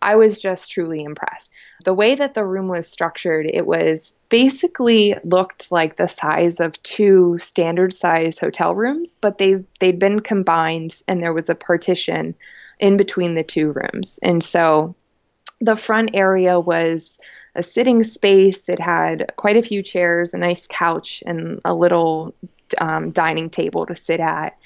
I 0.00 0.14
was 0.14 0.40
just 0.40 0.70
truly 0.70 1.02
impressed. 1.02 1.52
The 1.84 1.94
way 1.94 2.14
that 2.14 2.34
the 2.34 2.44
room 2.44 2.68
was 2.68 2.86
structured, 2.86 3.46
it 3.46 3.66
was 3.66 4.14
basically 4.28 5.14
looked 5.24 5.70
like 5.70 5.96
the 5.96 6.08
size 6.08 6.60
of 6.60 6.82
two 6.82 7.38
standard 7.38 7.92
size 7.92 8.38
hotel 8.38 8.74
rooms, 8.74 9.16
but 9.20 9.38
they 9.38 9.64
they'd 9.80 9.98
been 9.98 10.20
combined 10.20 10.94
and 11.06 11.22
there 11.22 11.32
was 11.32 11.48
a 11.48 11.54
partition 11.54 12.34
in 12.78 12.96
between 12.96 13.34
the 13.34 13.44
two 13.44 13.72
rooms. 13.72 14.18
And 14.22 14.42
so 14.42 14.94
the 15.60 15.76
front 15.76 16.10
area 16.14 16.60
was 16.60 17.18
a 17.54 17.62
sitting 17.62 18.02
space. 18.02 18.68
It 18.68 18.80
had 18.80 19.32
quite 19.36 19.56
a 19.56 19.62
few 19.62 19.82
chairs, 19.82 20.34
a 20.34 20.38
nice 20.38 20.66
couch, 20.68 21.22
and 21.26 21.60
a 21.64 21.74
little 21.74 22.34
um, 22.78 23.12
dining 23.12 23.50
table 23.50 23.86
to 23.86 23.96
sit 23.96 24.20
at. 24.20 24.58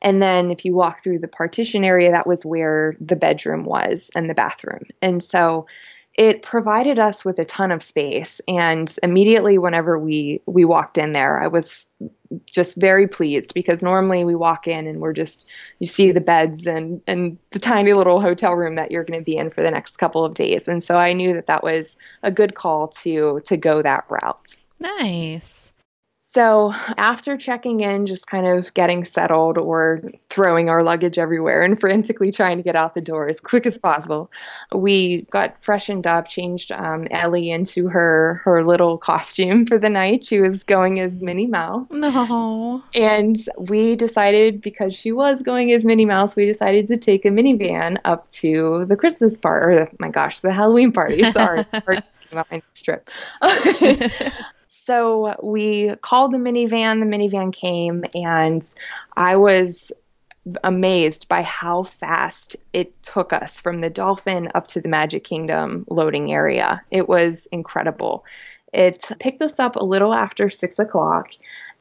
And 0.00 0.22
then 0.22 0.50
if 0.50 0.64
you 0.64 0.74
walk 0.74 1.02
through 1.02 1.18
the 1.18 1.28
partition 1.28 1.84
area, 1.84 2.12
that 2.12 2.26
was 2.26 2.46
where 2.46 2.96
the 3.00 3.16
bedroom 3.16 3.64
was 3.64 4.10
and 4.14 4.30
the 4.30 4.34
bathroom. 4.34 4.82
And 5.02 5.22
so 5.22 5.66
it 6.18 6.42
provided 6.42 6.98
us 6.98 7.24
with 7.24 7.38
a 7.38 7.44
ton 7.44 7.70
of 7.70 7.80
space. 7.80 8.40
And 8.48 8.92
immediately 9.04 9.56
whenever 9.56 9.96
we 9.96 10.42
we 10.46 10.64
walked 10.64 10.98
in 10.98 11.12
there 11.12 11.40
i 11.40 11.46
was 11.46 11.86
just 12.44 12.76
very 12.76 13.08
pleased 13.08 13.54
because 13.54 13.82
normally 13.82 14.24
we 14.24 14.34
walk 14.34 14.68
in 14.68 14.86
and 14.86 15.00
we're 15.00 15.14
just 15.14 15.46
you 15.78 15.86
see 15.86 16.12
the 16.12 16.20
beds 16.20 16.66
and 16.66 17.00
and 17.06 17.38
the 17.52 17.58
tiny 17.58 17.94
little 17.94 18.20
hotel 18.20 18.52
room 18.52 18.74
that 18.74 18.90
you're 18.90 19.04
going 19.04 19.18
to 19.18 19.24
be 19.24 19.36
in 19.36 19.48
for 19.48 19.62
the 19.62 19.70
next 19.70 19.96
couple 19.96 20.24
of 20.24 20.34
days. 20.34 20.68
And 20.68 20.82
so 20.82 20.96
i 20.96 21.12
knew 21.12 21.34
that 21.34 21.46
that 21.46 21.62
was 21.62 21.96
a 22.22 22.32
good 22.32 22.54
call 22.54 22.88
to 22.88 23.40
to 23.44 23.56
go 23.56 23.80
that 23.80 24.04
route. 24.10 24.56
Nice 24.80 25.72
so, 26.30 26.74
after 26.98 27.38
checking 27.38 27.80
in, 27.80 28.04
just 28.04 28.26
kind 28.26 28.46
of 28.46 28.74
getting 28.74 29.02
settled 29.04 29.56
or 29.56 30.02
throwing 30.28 30.68
our 30.68 30.82
luggage 30.82 31.18
everywhere 31.18 31.62
and 31.62 31.80
frantically 31.80 32.30
trying 32.30 32.58
to 32.58 32.62
get 32.62 32.76
out 32.76 32.94
the 32.94 33.00
door 33.00 33.30
as 33.30 33.40
quick 33.40 33.64
as 33.64 33.78
possible, 33.78 34.30
we 34.74 35.22
got 35.30 35.64
freshened 35.64 36.06
up, 36.06 36.28
changed 36.28 36.70
um, 36.70 37.06
Ellie 37.10 37.50
into 37.50 37.88
her 37.88 38.42
her 38.44 38.62
little 38.62 38.98
costume 38.98 39.64
for 39.64 39.78
the 39.78 39.88
night. 39.88 40.26
She 40.26 40.42
was 40.42 40.64
going 40.64 41.00
as 41.00 41.22
Minnie 41.22 41.46
Mouse. 41.46 41.88
No. 41.90 42.82
And 42.94 43.38
we 43.56 43.96
decided 43.96 44.60
because 44.60 44.94
she 44.94 45.12
was 45.12 45.40
going 45.40 45.72
as 45.72 45.86
Minnie 45.86 46.04
Mouse, 46.04 46.36
we 46.36 46.44
decided 46.44 46.88
to 46.88 46.98
take 46.98 47.24
a 47.24 47.30
Minnie 47.30 47.56
Van 47.56 48.00
up 48.04 48.28
to 48.32 48.84
the 48.84 48.98
Christmas 48.98 49.38
party, 49.38 49.66
or 49.66 49.74
the, 49.86 49.90
my 49.98 50.10
gosh, 50.10 50.40
the 50.40 50.52
Halloween 50.52 50.92
party. 50.92 51.22
Sorry, 51.32 51.64
about 51.72 52.50
my 52.50 52.60
trip. 52.74 53.08
So 54.88 55.36
we 55.42 55.94
called 55.96 56.32
the 56.32 56.38
Minnie 56.38 56.64
Van, 56.64 56.98
the 56.98 57.04
Minnie 57.04 57.28
Van 57.28 57.52
came, 57.52 58.06
and 58.14 58.66
I 59.14 59.36
was 59.36 59.92
amazed 60.64 61.28
by 61.28 61.42
how 61.42 61.82
fast 61.82 62.56
it 62.72 63.02
took 63.02 63.34
us 63.34 63.60
from 63.60 63.80
the 63.80 63.90
Dolphin 63.90 64.48
up 64.54 64.66
to 64.68 64.80
the 64.80 64.88
Magic 64.88 65.24
Kingdom 65.24 65.84
loading 65.90 66.32
area. 66.32 66.82
It 66.90 67.06
was 67.06 67.46
incredible. 67.52 68.24
It 68.72 69.04
picked 69.20 69.42
us 69.42 69.58
up 69.58 69.76
a 69.76 69.84
little 69.84 70.14
after 70.14 70.48
six 70.48 70.78
o'clock, 70.78 71.32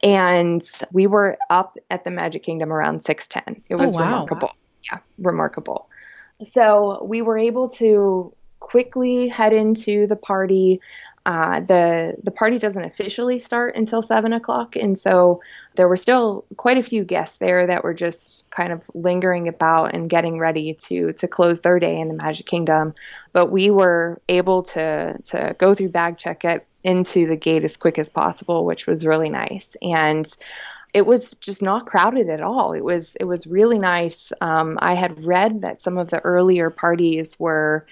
and 0.03 0.61
we 0.91 1.07
were 1.07 1.37
up 1.49 1.77
at 1.89 2.03
the 2.03 2.11
Magic 2.11 2.43
Kingdom 2.43 2.73
around 2.73 3.03
six 3.03 3.25
ten. 3.25 3.63
It 3.69 3.75
oh, 3.75 3.85
was 3.85 3.95
oh, 3.95 3.99
wow. 3.99 4.03
remarkable. 4.03 4.51
Yeah, 4.83 4.97
remarkable. 5.17 5.87
So 6.43 7.01
we 7.05 7.21
were 7.21 7.37
able 7.37 7.69
to 7.69 8.33
quickly 8.59 9.27
head 9.27 9.53
into 9.53 10.07
the 10.07 10.15
party. 10.15 10.81
Uh, 11.27 11.59
the 11.59 12.15
the 12.23 12.31
party 12.31 12.57
doesn't 12.57 12.85
officially 12.85 13.37
start 13.37 13.75
until 13.75 14.01
seven 14.01 14.31
o'clock, 14.31 14.77
and 14.77 14.97
so 14.97 15.41
there 15.75 15.89
were 15.89 15.97
still 15.97 16.45
quite 16.55 16.77
a 16.77 16.83
few 16.83 17.03
guests 17.03 17.37
there 17.39 17.67
that 17.67 17.83
were 17.83 17.93
just 17.93 18.49
kind 18.49 18.71
of 18.71 18.89
lingering 18.93 19.49
about 19.49 19.93
and 19.93 20.09
getting 20.09 20.39
ready 20.39 20.73
to 20.75 21.11
to 21.11 21.27
close 21.27 21.59
their 21.59 21.79
day 21.79 21.99
in 21.99 22.07
the 22.07 22.13
Magic 22.13 22.45
Kingdom. 22.45 22.95
But 23.33 23.51
we 23.51 23.69
were 23.69 24.21
able 24.29 24.63
to 24.63 25.17
to 25.25 25.53
go 25.59 25.73
through 25.73 25.89
bag 25.89 26.17
check 26.17 26.45
it 26.45 26.65
into 26.81 27.27
the 27.27 27.35
gate 27.35 27.65
as 27.65 27.75
quick 27.75 27.99
as 27.99 28.09
possible, 28.09 28.63
which 28.63 28.87
was 28.87 29.05
really 29.05 29.29
nice 29.29 29.75
and 29.81 30.25
it 30.93 31.05
was 31.05 31.33
just 31.41 31.61
not 31.61 31.85
crowded 31.85 32.29
at 32.29 32.41
all. 32.41 32.71
It 32.71 32.85
was 32.85 33.17
it 33.17 33.25
was 33.25 33.45
really 33.45 33.79
nice. 33.79 34.31
Um, 34.39 34.79
I 34.81 34.95
had 34.95 35.25
read 35.25 35.59
that 35.61 35.81
some 35.81 35.97
of 35.97 36.09
the 36.09 36.21
earlier 36.21 36.69
parties 36.69 37.37
were 37.37 37.85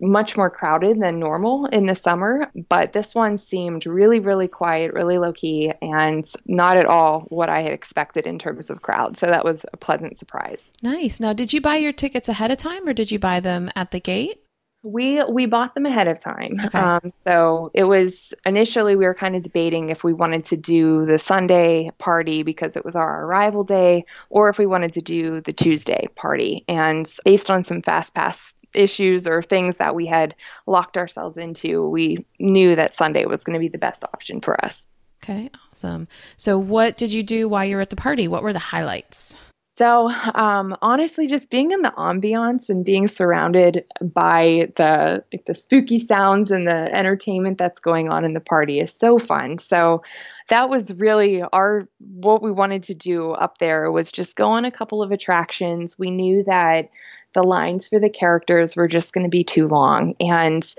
much 0.00 0.36
more 0.36 0.50
crowded 0.50 1.00
than 1.00 1.18
normal 1.18 1.66
in 1.66 1.86
the 1.86 1.94
summer, 1.94 2.50
but 2.68 2.92
this 2.92 3.14
one 3.14 3.38
seemed 3.38 3.86
really, 3.86 4.20
really 4.20 4.48
quiet, 4.48 4.92
really 4.92 5.18
low 5.18 5.32
key, 5.32 5.72
and 5.80 6.26
not 6.46 6.76
at 6.76 6.86
all 6.86 7.20
what 7.28 7.48
I 7.48 7.62
had 7.62 7.72
expected 7.72 8.26
in 8.26 8.38
terms 8.38 8.70
of 8.70 8.82
crowd. 8.82 9.16
So 9.16 9.26
that 9.26 9.44
was 9.44 9.64
a 9.72 9.76
pleasant 9.76 10.18
surprise. 10.18 10.70
Nice. 10.82 11.20
Now, 11.20 11.32
did 11.32 11.52
you 11.52 11.60
buy 11.60 11.76
your 11.76 11.92
tickets 11.92 12.28
ahead 12.28 12.50
of 12.50 12.58
time 12.58 12.86
or 12.86 12.92
did 12.92 13.10
you 13.10 13.18
buy 13.18 13.40
them 13.40 13.70
at 13.74 13.90
the 13.90 14.00
gate? 14.00 14.42
We 14.82 15.20
we 15.24 15.46
bought 15.46 15.74
them 15.74 15.84
ahead 15.84 16.06
of 16.06 16.20
time. 16.20 16.60
Okay. 16.64 16.78
Um, 16.78 17.10
so 17.10 17.72
it 17.74 17.82
was 17.82 18.32
initially 18.44 18.94
we 18.94 19.04
were 19.04 19.14
kind 19.14 19.34
of 19.34 19.42
debating 19.42 19.88
if 19.88 20.04
we 20.04 20.12
wanted 20.12 20.44
to 20.46 20.56
do 20.56 21.04
the 21.06 21.18
Sunday 21.18 21.90
party 21.98 22.44
because 22.44 22.76
it 22.76 22.84
was 22.84 22.94
our 22.94 23.24
arrival 23.24 23.64
day, 23.64 24.04
or 24.30 24.48
if 24.48 24.58
we 24.58 24.66
wanted 24.66 24.92
to 24.92 25.00
do 25.00 25.40
the 25.40 25.52
Tuesday 25.52 26.06
party. 26.14 26.64
And 26.68 27.10
based 27.24 27.50
on 27.50 27.64
some 27.64 27.82
fast 27.82 28.14
pass 28.14 28.54
issues 28.74 29.26
or 29.26 29.42
things 29.42 29.78
that 29.78 29.94
we 29.94 30.06
had 30.06 30.34
locked 30.66 30.96
ourselves 30.96 31.36
into, 31.36 31.88
we 31.88 32.26
knew 32.38 32.76
that 32.76 32.94
Sunday 32.94 33.24
was 33.26 33.44
going 33.44 33.54
to 33.54 33.60
be 33.60 33.68
the 33.68 33.78
best 33.78 34.04
option 34.04 34.40
for 34.40 34.62
us. 34.64 34.86
Okay, 35.22 35.50
awesome. 35.72 36.08
So, 36.36 36.58
what 36.58 36.96
did 36.96 37.12
you 37.12 37.22
do 37.22 37.48
while 37.48 37.64
you 37.64 37.76
were 37.76 37.82
at 37.82 37.90
the 37.90 37.96
party? 37.96 38.28
What 38.28 38.42
were 38.42 38.52
the 38.52 38.58
highlights? 38.58 39.36
So, 39.76 40.10
um, 40.34 40.74
honestly, 40.80 41.26
just 41.26 41.50
being 41.50 41.72
in 41.72 41.82
the 41.82 41.90
ambiance 41.90 42.70
and 42.70 42.82
being 42.82 43.08
surrounded 43.08 43.84
by 44.00 44.70
the 44.76 45.22
like, 45.32 45.44
the 45.44 45.54
spooky 45.54 45.98
sounds 45.98 46.50
and 46.50 46.66
the 46.66 46.94
entertainment 46.94 47.58
that's 47.58 47.80
going 47.80 48.08
on 48.08 48.24
in 48.24 48.32
the 48.32 48.40
party 48.40 48.78
is 48.80 48.92
so 48.92 49.18
fun. 49.18 49.58
So, 49.58 50.02
that 50.48 50.70
was 50.70 50.94
really 50.94 51.42
our 51.42 51.88
what 51.98 52.42
we 52.42 52.52
wanted 52.52 52.84
to 52.84 52.94
do 52.94 53.32
up 53.32 53.58
there 53.58 53.90
was 53.90 54.12
just 54.12 54.36
go 54.36 54.46
on 54.46 54.64
a 54.64 54.70
couple 54.70 55.02
of 55.02 55.12
attractions. 55.12 55.98
We 55.98 56.10
knew 56.10 56.44
that 56.44 56.90
the 57.36 57.44
lines 57.44 57.86
for 57.86 58.00
the 58.00 58.08
characters 58.08 58.74
were 58.74 58.88
just 58.88 59.12
going 59.12 59.24
to 59.24 59.30
be 59.30 59.44
too 59.44 59.68
long. 59.68 60.14
And 60.18 60.74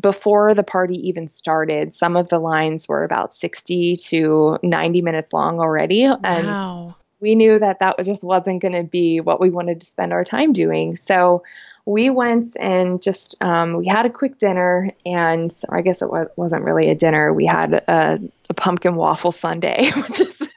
before 0.00 0.54
the 0.54 0.64
party 0.64 0.96
even 1.08 1.28
started, 1.28 1.92
some 1.92 2.16
of 2.16 2.28
the 2.28 2.40
lines 2.40 2.88
were 2.88 3.02
about 3.02 3.32
60 3.32 3.96
to 3.96 4.58
90 4.62 5.02
minutes 5.02 5.32
long 5.32 5.60
already. 5.60 6.06
Wow. 6.06 6.96
We 7.20 7.34
knew 7.34 7.58
that 7.58 7.80
that 7.80 8.02
just 8.04 8.24
wasn't 8.24 8.62
going 8.62 8.74
to 8.74 8.84
be 8.84 9.20
what 9.20 9.40
we 9.40 9.50
wanted 9.50 9.80
to 9.80 9.86
spend 9.86 10.12
our 10.12 10.24
time 10.24 10.52
doing. 10.52 10.96
So 10.96 11.42
we 11.86 12.10
went 12.10 12.56
and 12.58 13.02
just 13.02 13.42
um, 13.42 13.76
we 13.76 13.86
had 13.86 14.06
a 14.06 14.10
quick 14.10 14.38
dinner 14.38 14.90
and 15.04 15.54
i 15.70 15.80
guess 15.80 16.02
it 16.02 16.10
was, 16.10 16.28
wasn't 16.36 16.64
really 16.64 16.90
a 16.90 16.94
dinner. 16.94 17.32
We 17.32 17.46
had 17.46 17.72
a, 17.74 18.20
a 18.48 18.54
pumpkin 18.54 18.96
waffle 18.96 19.32
sundae 19.32 19.90
which 19.96 20.20
is 20.20 20.48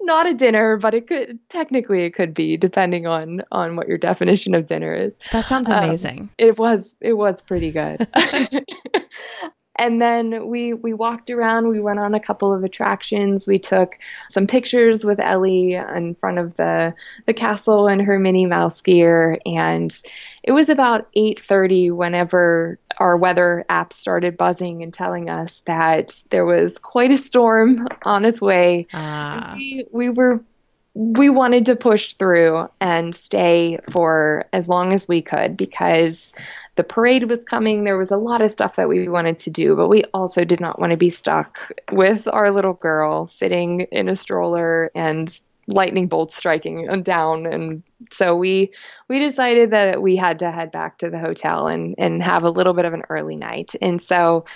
not 0.00 0.26
a 0.26 0.34
dinner 0.34 0.76
but 0.76 0.94
it 0.94 1.06
could 1.06 1.38
technically 1.48 2.04
it 2.04 2.14
could 2.14 2.34
be 2.34 2.56
depending 2.56 3.06
on 3.06 3.42
on 3.50 3.76
what 3.76 3.88
your 3.88 3.98
definition 3.98 4.54
of 4.54 4.66
dinner 4.66 4.94
is. 4.94 5.12
That 5.32 5.44
sounds 5.44 5.70
um, 5.70 5.84
amazing. 5.84 6.20
um, 6.20 6.30
it 6.38 6.58
was 6.58 6.94
it 7.00 7.14
was 7.14 7.42
pretty 7.42 7.70
good 7.70 8.06
and 9.78 10.00
then 10.00 10.48
we 10.48 10.74
we 10.74 10.92
walked 10.92 11.30
around 11.30 11.68
we 11.68 11.80
went 11.80 12.00
on 12.00 12.14
a 12.14 12.20
couple 12.20 12.52
of 12.52 12.64
attractions. 12.64 13.46
We 13.46 13.58
took 13.58 13.98
some 14.30 14.46
pictures 14.46 15.04
with 15.04 15.20
ellie 15.20 15.74
in 15.74 16.14
front 16.16 16.38
of 16.38 16.56
the 16.56 16.94
the 17.26 17.34
castle 17.34 17.86
in 17.86 18.00
her 18.00 18.18
minnie 18.18 18.46
mouse 18.46 18.80
gear. 18.80 19.38
And 19.46 19.94
it 20.42 20.52
was 20.52 20.68
about 20.68 21.10
8:30 21.16 21.92
whenever 21.92 22.78
our 22.98 23.16
weather 23.16 23.64
app 23.68 23.92
started 23.92 24.36
buzzing 24.36 24.82
and 24.82 24.92
telling 24.92 25.30
us 25.30 25.62
that 25.66 26.22
there 26.30 26.44
was 26.44 26.78
quite 26.78 27.12
a 27.12 27.18
storm 27.18 27.86
on 28.02 28.24
its 28.24 28.40
way. 28.40 28.88
Ah. 28.92 29.52
we, 29.54 29.86
we 29.92 30.08
were 30.10 30.42
we 30.98 31.30
wanted 31.30 31.66
to 31.66 31.76
push 31.76 32.14
through 32.14 32.66
and 32.80 33.14
stay 33.14 33.78
for 33.88 34.46
as 34.52 34.68
long 34.68 34.92
as 34.92 35.06
we 35.06 35.22
could 35.22 35.56
because 35.56 36.32
the 36.78 36.84
parade 36.84 37.28
was 37.28 37.42
coming. 37.42 37.82
There 37.82 37.98
was 37.98 38.12
a 38.12 38.16
lot 38.16 38.40
of 38.40 38.52
stuff 38.52 38.76
that 38.76 38.88
we 38.88 39.08
wanted 39.08 39.40
to 39.40 39.50
do, 39.50 39.74
but 39.74 39.88
we 39.88 40.04
also 40.14 40.44
did 40.44 40.60
not 40.60 40.78
want 40.78 40.92
to 40.92 40.96
be 40.96 41.10
stuck 41.10 41.58
with 41.90 42.28
our 42.28 42.52
little 42.52 42.72
girl 42.72 43.26
sitting 43.26 43.80
in 43.90 44.08
a 44.08 44.14
stroller 44.14 44.92
and 44.94 45.28
lightning 45.68 46.08
bolts 46.08 46.34
striking 46.34 46.88
and 46.88 47.04
down. 47.04 47.46
And 47.46 47.82
so 48.10 48.34
we 48.34 48.72
we 49.08 49.18
decided 49.18 49.70
that 49.70 50.00
we 50.00 50.16
had 50.16 50.38
to 50.38 50.50
head 50.50 50.70
back 50.72 50.98
to 50.98 51.10
the 51.10 51.18
hotel 51.18 51.68
and 51.68 51.94
and 51.98 52.22
have 52.22 52.42
a 52.42 52.50
little 52.50 52.72
bit 52.72 52.86
of 52.86 52.94
an 52.94 53.02
early 53.10 53.36
night. 53.36 53.74
And 53.82 54.02
so 54.02 54.46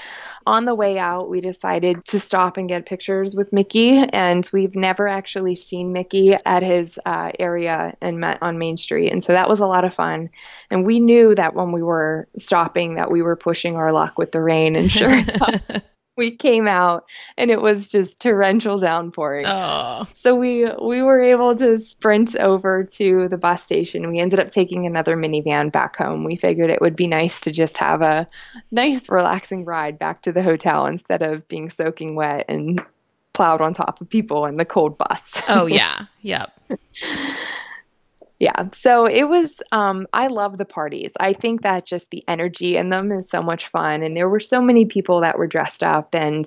on 0.46 0.64
the 0.64 0.74
way 0.74 0.98
out 0.98 1.28
we 1.28 1.40
decided 1.40 2.04
to 2.06 2.18
stop 2.18 2.56
and 2.56 2.68
get 2.68 2.86
pictures 2.86 3.36
with 3.36 3.52
mickey. 3.52 3.98
And 3.98 4.48
we've 4.52 4.74
never 4.74 5.06
actually 5.06 5.54
seen 5.54 5.92
mickey 5.92 6.32
at 6.32 6.62
his 6.62 6.98
uh, 7.04 7.32
area 7.38 7.94
and 8.00 8.24
on 8.24 8.58
main 8.58 8.78
street. 8.78 9.12
And 9.12 9.22
so 9.22 9.34
that 9.34 9.48
was 9.48 9.60
a 9.60 9.66
lot 9.66 9.84
of 9.84 9.92
fun. 9.92 10.30
And 10.70 10.86
we 10.86 10.98
knew 10.98 11.34
that 11.34 11.54
when 11.54 11.72
we 11.72 11.82
were 11.82 12.26
stopping 12.38 12.94
that 12.94 13.10
we 13.10 13.20
were 13.20 13.36
pushing 13.36 13.76
our 13.76 13.92
luck 13.92 14.18
with 14.18 14.32
the 14.32 14.40
rain 14.40 14.76
and 14.76 14.90
sure 14.90 15.10
enough 15.18 15.68
we 16.16 16.36
came 16.36 16.66
out 16.66 17.04
and 17.36 17.50
it 17.50 17.60
was 17.60 17.90
just 17.90 18.20
torrential 18.20 18.78
downpouring. 18.78 19.46
Oh. 19.46 20.06
So 20.12 20.34
we 20.34 20.64
we 20.64 21.02
were 21.02 21.22
able 21.22 21.56
to 21.56 21.78
sprint 21.78 22.36
over 22.36 22.84
to 22.84 23.28
the 23.28 23.38
bus 23.38 23.62
station. 23.62 24.08
We 24.08 24.18
ended 24.18 24.38
up 24.38 24.48
taking 24.48 24.86
another 24.86 25.16
Minnie 25.16 25.42
Van 25.42 25.70
back 25.70 25.96
home. 25.96 26.24
We 26.24 26.36
figured 26.36 26.70
it 26.70 26.80
would 26.80 26.96
be 26.96 27.06
nice 27.06 27.40
to 27.42 27.50
just 27.50 27.78
have 27.78 28.02
a 28.02 28.26
nice 28.70 29.08
relaxing 29.08 29.64
ride 29.64 29.98
back 29.98 30.22
to 30.22 30.32
the 30.32 30.42
hotel 30.42 30.86
instead 30.86 31.22
of 31.22 31.48
being 31.48 31.70
soaking 31.70 32.14
wet 32.14 32.46
and 32.48 32.84
plowed 33.32 33.62
on 33.62 33.72
top 33.72 34.00
of 34.00 34.08
people 34.08 34.44
in 34.46 34.56
the 34.56 34.64
cold 34.64 34.98
bus. 34.98 35.42
Oh 35.48 35.66
yeah. 35.66 36.06
Yep. 36.20 36.60
Yeah 38.42 38.68
so 38.72 39.06
it 39.06 39.28
was 39.28 39.62
um, 39.70 40.06
i 40.12 40.26
love 40.26 40.58
the 40.58 40.64
parties 40.64 41.12
i 41.20 41.32
think 41.32 41.62
that 41.62 41.86
just 41.86 42.10
the 42.10 42.24
energy 42.26 42.76
in 42.76 42.90
them 42.90 43.12
is 43.12 43.28
so 43.28 43.40
much 43.40 43.68
fun 43.68 44.02
and 44.02 44.16
there 44.16 44.28
were 44.28 44.40
so 44.40 44.60
many 44.60 44.84
people 44.84 45.20
that 45.20 45.38
were 45.38 45.46
dressed 45.46 45.84
up 45.84 46.14
and 46.14 46.46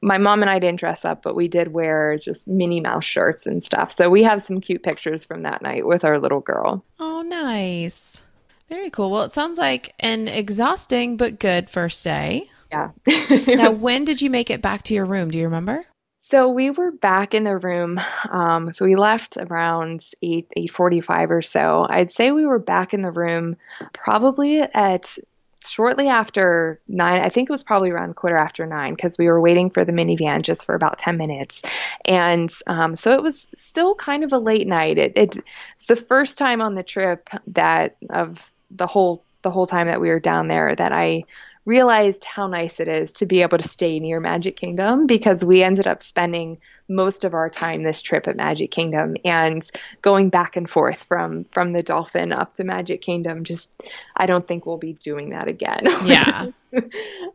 my 0.00 0.16
mom 0.16 0.40
and 0.40 0.50
i 0.50 0.58
didn't 0.58 0.80
dress 0.80 1.04
up 1.04 1.22
but 1.22 1.36
we 1.36 1.46
did 1.46 1.72
wear 1.72 2.16
just 2.18 2.48
minnie 2.48 2.80
mouse 2.80 3.04
shirts 3.04 3.46
and 3.46 3.62
stuff 3.62 3.94
so 3.94 4.08
we 4.08 4.22
have 4.22 4.40
some 4.42 4.60
cute 4.60 4.82
pictures 4.82 5.24
from 5.24 5.42
that 5.42 5.60
night 5.60 5.86
with 5.86 6.04
our 6.04 6.18
little 6.18 6.40
girl 6.40 6.82
Oh, 6.98 7.22
nice. 7.22 8.22
Very 8.68 8.88
cool. 8.90 9.10
Well, 9.10 9.24
it 9.24 9.32
sounds 9.32 9.58
like 9.58 9.94
an 10.00 10.26
exhausting 10.26 11.16
but 11.16 11.38
good 11.38 11.68
first 11.68 12.02
day. 12.02 12.50
yeah 12.72 12.90
Now, 13.46 13.70
when 13.72 14.04
did 14.04 14.22
you 14.22 14.30
make 14.30 14.50
it 14.50 14.62
back 14.62 14.82
to 14.84 14.94
your 14.94 15.04
room? 15.04 15.30
Do 15.30 15.38
you 15.38 15.44
remember? 15.44 15.84
So 16.26 16.48
we 16.48 16.70
were 16.70 16.90
back 16.90 17.34
in 17.34 17.44
the 17.44 17.58
room. 17.58 18.00
Um, 18.30 18.72
so 18.72 18.86
we 18.86 18.96
left 18.96 19.36
around 19.36 20.02
eight 20.22 20.50
eight 20.56 20.70
forty 20.70 21.02
five 21.02 21.30
or 21.30 21.42
so. 21.42 21.86
I'd 21.86 22.12
say 22.12 22.32
we 22.32 22.46
were 22.46 22.58
back 22.58 22.94
in 22.94 23.02
the 23.02 23.10
room 23.10 23.56
probably 23.92 24.60
at 24.60 25.18
shortly 25.62 26.08
after 26.08 26.80
nine. 26.88 27.20
I 27.20 27.28
think 27.28 27.50
it 27.50 27.52
was 27.52 27.62
probably 27.62 27.90
around 27.90 28.16
quarter 28.16 28.38
after 28.38 28.64
nine 28.64 28.94
because 28.94 29.18
we 29.18 29.26
were 29.26 29.38
waiting 29.38 29.68
for 29.68 29.84
the 29.84 29.92
Minnie 29.92 30.16
Van 30.16 30.40
just 30.40 30.64
for 30.64 30.74
about 30.74 30.98
ten 30.98 31.18
minutes, 31.18 31.60
and 32.06 32.50
um, 32.66 32.96
so 32.96 33.12
it 33.12 33.22
was 33.22 33.46
still 33.54 33.94
kind 33.94 34.24
of 34.24 34.32
a 34.32 34.38
late 34.38 34.66
night. 34.66 34.96
It, 34.96 35.12
it 35.16 35.36
it's 35.76 35.86
the 35.86 35.94
first 35.94 36.38
time 36.38 36.62
on 36.62 36.74
the 36.74 36.82
trip 36.82 37.28
that 37.48 37.96
of 38.08 38.50
the 38.70 38.86
whole 38.86 39.22
the 39.42 39.50
whole 39.50 39.66
time 39.66 39.88
that 39.88 40.00
we 40.00 40.08
were 40.08 40.20
down 40.20 40.48
there 40.48 40.74
that 40.74 40.90
I 40.90 41.24
realized 41.64 42.24
how 42.24 42.46
nice 42.46 42.78
it 42.80 42.88
is 42.88 43.12
to 43.12 43.26
be 43.26 43.42
able 43.42 43.58
to 43.58 43.66
stay 43.68 43.98
near 43.98 44.20
Magic 44.20 44.56
Kingdom 44.56 45.06
because 45.06 45.44
we 45.44 45.62
ended 45.62 45.86
up 45.86 46.02
spending 46.02 46.58
most 46.88 47.24
of 47.24 47.32
our 47.32 47.48
time 47.48 47.82
this 47.82 48.02
trip 48.02 48.28
at 48.28 48.36
Magic 48.36 48.70
Kingdom 48.70 49.16
and 49.24 49.64
going 50.02 50.28
back 50.28 50.56
and 50.56 50.68
forth 50.68 51.02
from 51.04 51.44
from 51.52 51.72
the 51.72 51.82
Dolphin 51.82 52.30
up 52.32 52.52
to 52.54 52.64
Magic 52.64 53.00
Kingdom 53.00 53.44
just 53.44 53.70
I 54.14 54.26
don't 54.26 54.46
think 54.46 54.66
we'll 54.66 54.76
be 54.76 54.92
doing 54.92 55.30
that 55.30 55.48
again. 55.48 55.82
Yeah. 56.04 56.50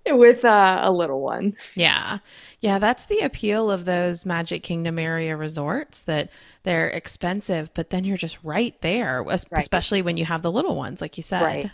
with 0.07 0.45
uh, 0.45 0.79
a 0.83 0.91
little 0.91 1.21
one. 1.21 1.55
Yeah. 1.73 2.19
Yeah, 2.59 2.77
that's 2.77 3.05
the 3.07 3.19
appeal 3.21 3.71
of 3.71 3.85
those 3.85 4.25
Magic 4.25 4.61
Kingdom 4.63 4.99
area 4.99 5.35
resorts 5.35 6.03
that 6.03 6.29
they're 6.63 6.87
expensive, 6.89 7.73
but 7.73 7.89
then 7.89 8.03
you're 8.03 8.17
just 8.17 8.37
right 8.43 8.79
there, 8.81 9.23
Right. 9.23 9.41
especially 9.53 10.01
when 10.01 10.17
you 10.17 10.25
have 10.25 10.41
the 10.43 10.51
little 10.51 10.75
ones, 10.75 11.01
like 11.01 11.17
you 11.17 11.23
said. 11.23 11.41
Right. 11.41 11.71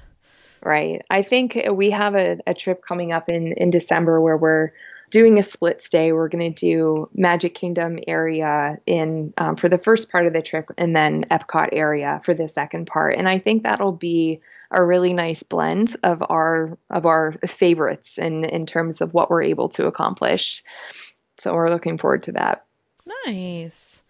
Right. 0.61 1.01
I 1.09 1.21
think 1.21 1.59
we 1.71 1.91
have 1.91 2.15
a, 2.15 2.39
a 2.47 2.53
trip 2.53 2.83
coming 2.83 3.11
up 3.11 3.29
in, 3.29 3.53
in 3.53 3.69
December 3.69 4.19
where 4.19 4.37
we're 4.37 4.71
doing 5.11 5.37
a 5.39 5.43
split 5.43 5.81
stay. 5.81 6.11
We're 6.11 6.27
going 6.29 6.53
to 6.53 6.59
do 6.59 7.09
Magic 7.13 7.53
Kingdom 7.53 7.99
area 8.07 8.79
in 8.85 9.33
um, 9.37 9.55
for 9.55 9.69
the 9.69 9.77
first 9.77 10.11
part 10.11 10.25
of 10.25 10.33
the 10.33 10.41
trip, 10.41 10.71
and 10.77 10.95
then 10.95 11.23
Epcot 11.25 11.69
area 11.71 12.21
for 12.23 12.33
the 12.33 12.47
second 12.47 12.87
part. 12.87 13.15
And 13.15 13.29
I 13.29 13.39
think 13.39 13.63
that'll 13.63 13.91
be 13.91 14.41
a 14.71 14.83
really 14.83 15.13
nice 15.13 15.43
blend 15.43 15.95
of 16.03 16.23
our 16.27 16.77
of 16.89 17.05
our 17.05 17.33
favorites 17.47 18.17
in 18.17 18.45
in 18.45 18.65
terms 18.65 19.01
of 19.01 19.13
what 19.13 19.29
we're 19.29 19.43
able 19.43 19.69
to 19.69 19.87
accomplish. 19.87 20.63
So 21.37 21.53
we're 21.53 21.69
looking 21.69 21.97
forward 21.97 22.23
to 22.23 22.31
that. 22.33 22.65
Nice. 23.25 24.03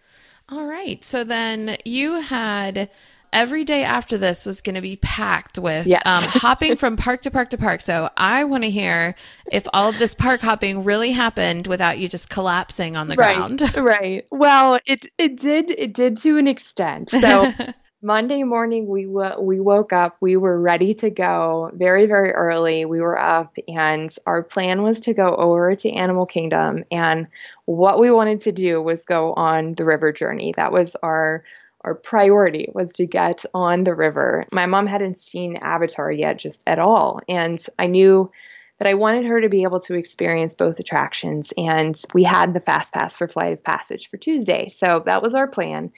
All 0.48 0.66
right. 0.66 1.04
So 1.04 1.24
then 1.24 1.76
you 1.84 2.20
had 2.20 2.88
every 3.36 3.64
day 3.64 3.84
after 3.84 4.16
this 4.16 4.46
was 4.46 4.62
going 4.62 4.74
to 4.74 4.80
be 4.80 4.96
packed 4.96 5.58
with 5.58 5.86
Yes. 5.86 6.02
um, 6.06 6.22
hopping 6.40 6.74
from 6.74 6.96
park 6.96 7.20
to 7.22 7.30
park 7.30 7.50
to 7.50 7.58
park. 7.58 7.82
So 7.82 8.08
I 8.16 8.44
want 8.44 8.64
to 8.64 8.70
hear 8.70 9.14
if 9.52 9.66
all 9.74 9.90
of 9.90 9.98
this 9.98 10.14
park 10.14 10.40
hopping 10.40 10.84
really 10.84 11.12
happened 11.12 11.66
without 11.66 11.98
you 11.98 12.08
just 12.08 12.30
collapsing 12.30 12.96
on 12.96 13.08
the 13.08 13.14
ground. 13.16 13.62
right. 13.76 14.26
Well, 14.30 14.80
it 14.86 15.04
it 15.18 15.36
did 15.36 15.70
it 15.70 15.92
did 15.92 16.16
to 16.18 16.38
an 16.38 16.46
extent. 16.48 17.10
So 17.10 17.52
Monday 18.02 18.42
morning 18.42 18.86
we 18.88 19.06
wo- 19.06 19.38
we 19.40 19.60
woke 19.60 19.92
up, 19.92 20.16
we 20.20 20.36
were 20.36 20.58
ready 20.58 20.94
to 20.94 21.10
go 21.10 21.70
very 21.74 22.06
very 22.06 22.30
early. 22.30 22.86
We 22.86 23.00
were 23.02 23.18
up 23.20 23.54
and 23.68 24.14
our 24.26 24.42
plan 24.42 24.82
was 24.82 25.00
to 25.00 25.12
go 25.12 25.36
over 25.36 25.76
to 25.76 25.90
Animal 25.90 26.24
Kingdom 26.24 26.84
and 26.90 27.28
what 27.66 27.98
we 27.98 28.10
wanted 28.10 28.40
to 28.42 28.52
do 28.52 28.80
was 28.80 29.04
go 29.04 29.34
on 29.34 29.74
the 29.74 29.84
river 29.84 30.10
journey. 30.12 30.54
That 30.56 30.72
was 30.72 30.96
our 31.02 31.44
our 31.86 31.94
priority 31.94 32.70
was 32.74 32.92
to 32.94 33.06
get 33.06 33.44
on 33.54 33.84
the 33.84 33.94
river. 33.94 34.44
My 34.52 34.66
mom 34.66 34.86
hadn't 34.86 35.18
seen 35.18 35.56
Avatar 35.56 36.12
yet 36.12 36.38
just 36.38 36.62
at 36.66 36.78
all 36.78 37.20
and 37.28 37.64
I 37.78 37.86
knew 37.86 38.30
that 38.78 38.88
I 38.88 38.94
wanted 38.94 39.24
her 39.24 39.40
to 39.40 39.48
be 39.48 39.62
able 39.62 39.80
to 39.80 39.94
experience 39.94 40.54
both 40.54 40.78
attractions. 40.80 41.52
And 41.56 41.98
we 42.12 42.24
had 42.24 42.52
the 42.52 42.60
Fast 42.60 42.92
Pass 42.92 43.16
for 43.16 43.26
Flight 43.26 43.52
of 43.52 43.62
Passage 43.62 44.10
for 44.10 44.18
Tuesday. 44.18 44.68
So 44.68 45.02
that 45.06 45.22
was 45.22 45.34
our 45.34 45.48
plan. 45.48 45.92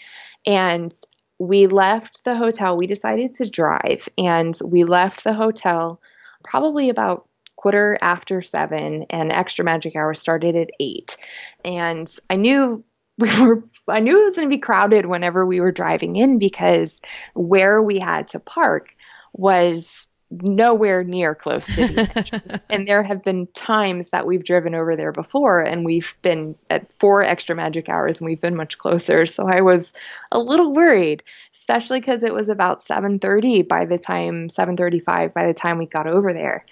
And 0.47 0.95
we 1.39 1.67
left 1.67 2.23
the 2.25 2.37
hotel. 2.37 2.77
We 2.77 2.87
decided 2.87 3.37
to 3.37 3.49
drive, 3.49 4.09
and 4.19 4.59
we 4.65 4.85
left 4.85 5.23
the 5.23 5.33
hotel 5.33 6.01
probably 6.43 6.91
about 6.91 7.29
quarter 7.57 7.99
after 8.01 8.43
seven, 8.43 9.05
and 9.11 9.33
extra 9.33 9.65
magic 9.65 9.97
hour 9.97 10.15
started 10.15 10.55
at 10.57 10.71
eight. 10.79 11.17
And 11.65 12.09
I 12.31 12.37
knew 12.37 12.85
we 13.41 13.47
were 13.47 13.63
I 13.89 14.01
knew 14.01 14.21
it 14.21 14.25
was 14.25 14.37
going 14.37 14.49
to 14.49 14.55
be 14.55 14.61
crowded 14.61 15.07
whenever 15.07 15.47
we 15.47 15.61
were 15.61 15.73
driving 15.73 16.17
in 16.17 16.39
because 16.39 17.01
where 17.35 17.83
we 17.83 17.99
had 17.99 18.29
to 18.29 18.39
park 18.39 18.95
was 19.33 20.07
nowhere 20.31 21.03
near 21.03 21.35
close 21.35 21.65
to 21.67 21.89
the 21.89 22.01
entrance. 22.01 22.63
and 22.71 22.87
there 22.87 23.03
have 23.03 23.25
been 23.25 23.47
times 23.49 24.11
that 24.11 24.27
we've 24.27 24.45
driven 24.45 24.75
over 24.75 24.95
there 24.95 25.13
before 25.13 25.61
and 25.61 25.87
we've 25.87 26.15
been 26.21 26.55
at 26.69 26.91
four 26.93 27.23
extra 27.23 27.57
magic 27.57 27.89
hours 27.89 28.21
and 28.21 28.27
we've 28.27 28.41
been 28.41 28.57
much 28.57 28.77
closer. 28.77 29.25
So 29.25 29.49
i 29.49 29.63
was 29.63 29.93
a 30.31 30.39
little 30.39 30.73
worried 30.73 31.23
especially 31.55 32.01
because 32.01 32.23
it 32.23 32.35
was 32.35 32.49
about 32.49 32.81
7.30 32.85 33.67
by 33.67 33.87
the 33.87 33.99
time 33.99 34.49
7.35 34.49 35.33
by 35.33 35.47
the 35.47 35.55
time 35.55 35.79
we 35.79 35.87
got 35.87 36.07
over 36.07 36.33
there. 36.33 36.67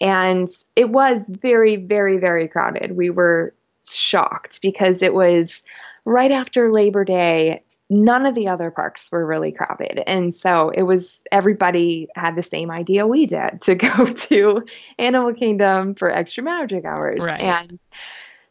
And 0.00 0.48
it 0.76 0.88
was 0.88 1.28
very 1.28 1.76
very 1.76 2.18
very 2.18 2.46
crowded. 2.46 2.96
We 2.96 3.10
were 3.10 3.54
shocked 3.84 4.62
because 4.62 5.02
it 5.02 5.12
was 5.12 5.64
right 6.04 6.32
after 6.32 6.70
labor 6.70 7.04
day 7.04 7.62
none 7.90 8.24
of 8.24 8.36
the 8.36 8.46
other 8.46 8.70
parks 8.70 9.10
were 9.10 9.26
really 9.26 9.50
crowded. 9.50 10.00
And 10.06 10.32
so 10.32 10.70
it 10.70 10.82
was 10.82 11.24
everybody 11.32 12.08
had 12.14 12.36
the 12.36 12.42
same 12.42 12.70
idea 12.70 13.06
we 13.06 13.26
did 13.26 13.60
to 13.62 13.74
go 13.74 14.06
to 14.06 14.64
Animal 14.98 15.34
Kingdom 15.34 15.96
for 15.96 16.08
extra 16.08 16.44
magic 16.44 16.84
hours. 16.84 17.20
Right. 17.20 17.40
And 17.40 17.80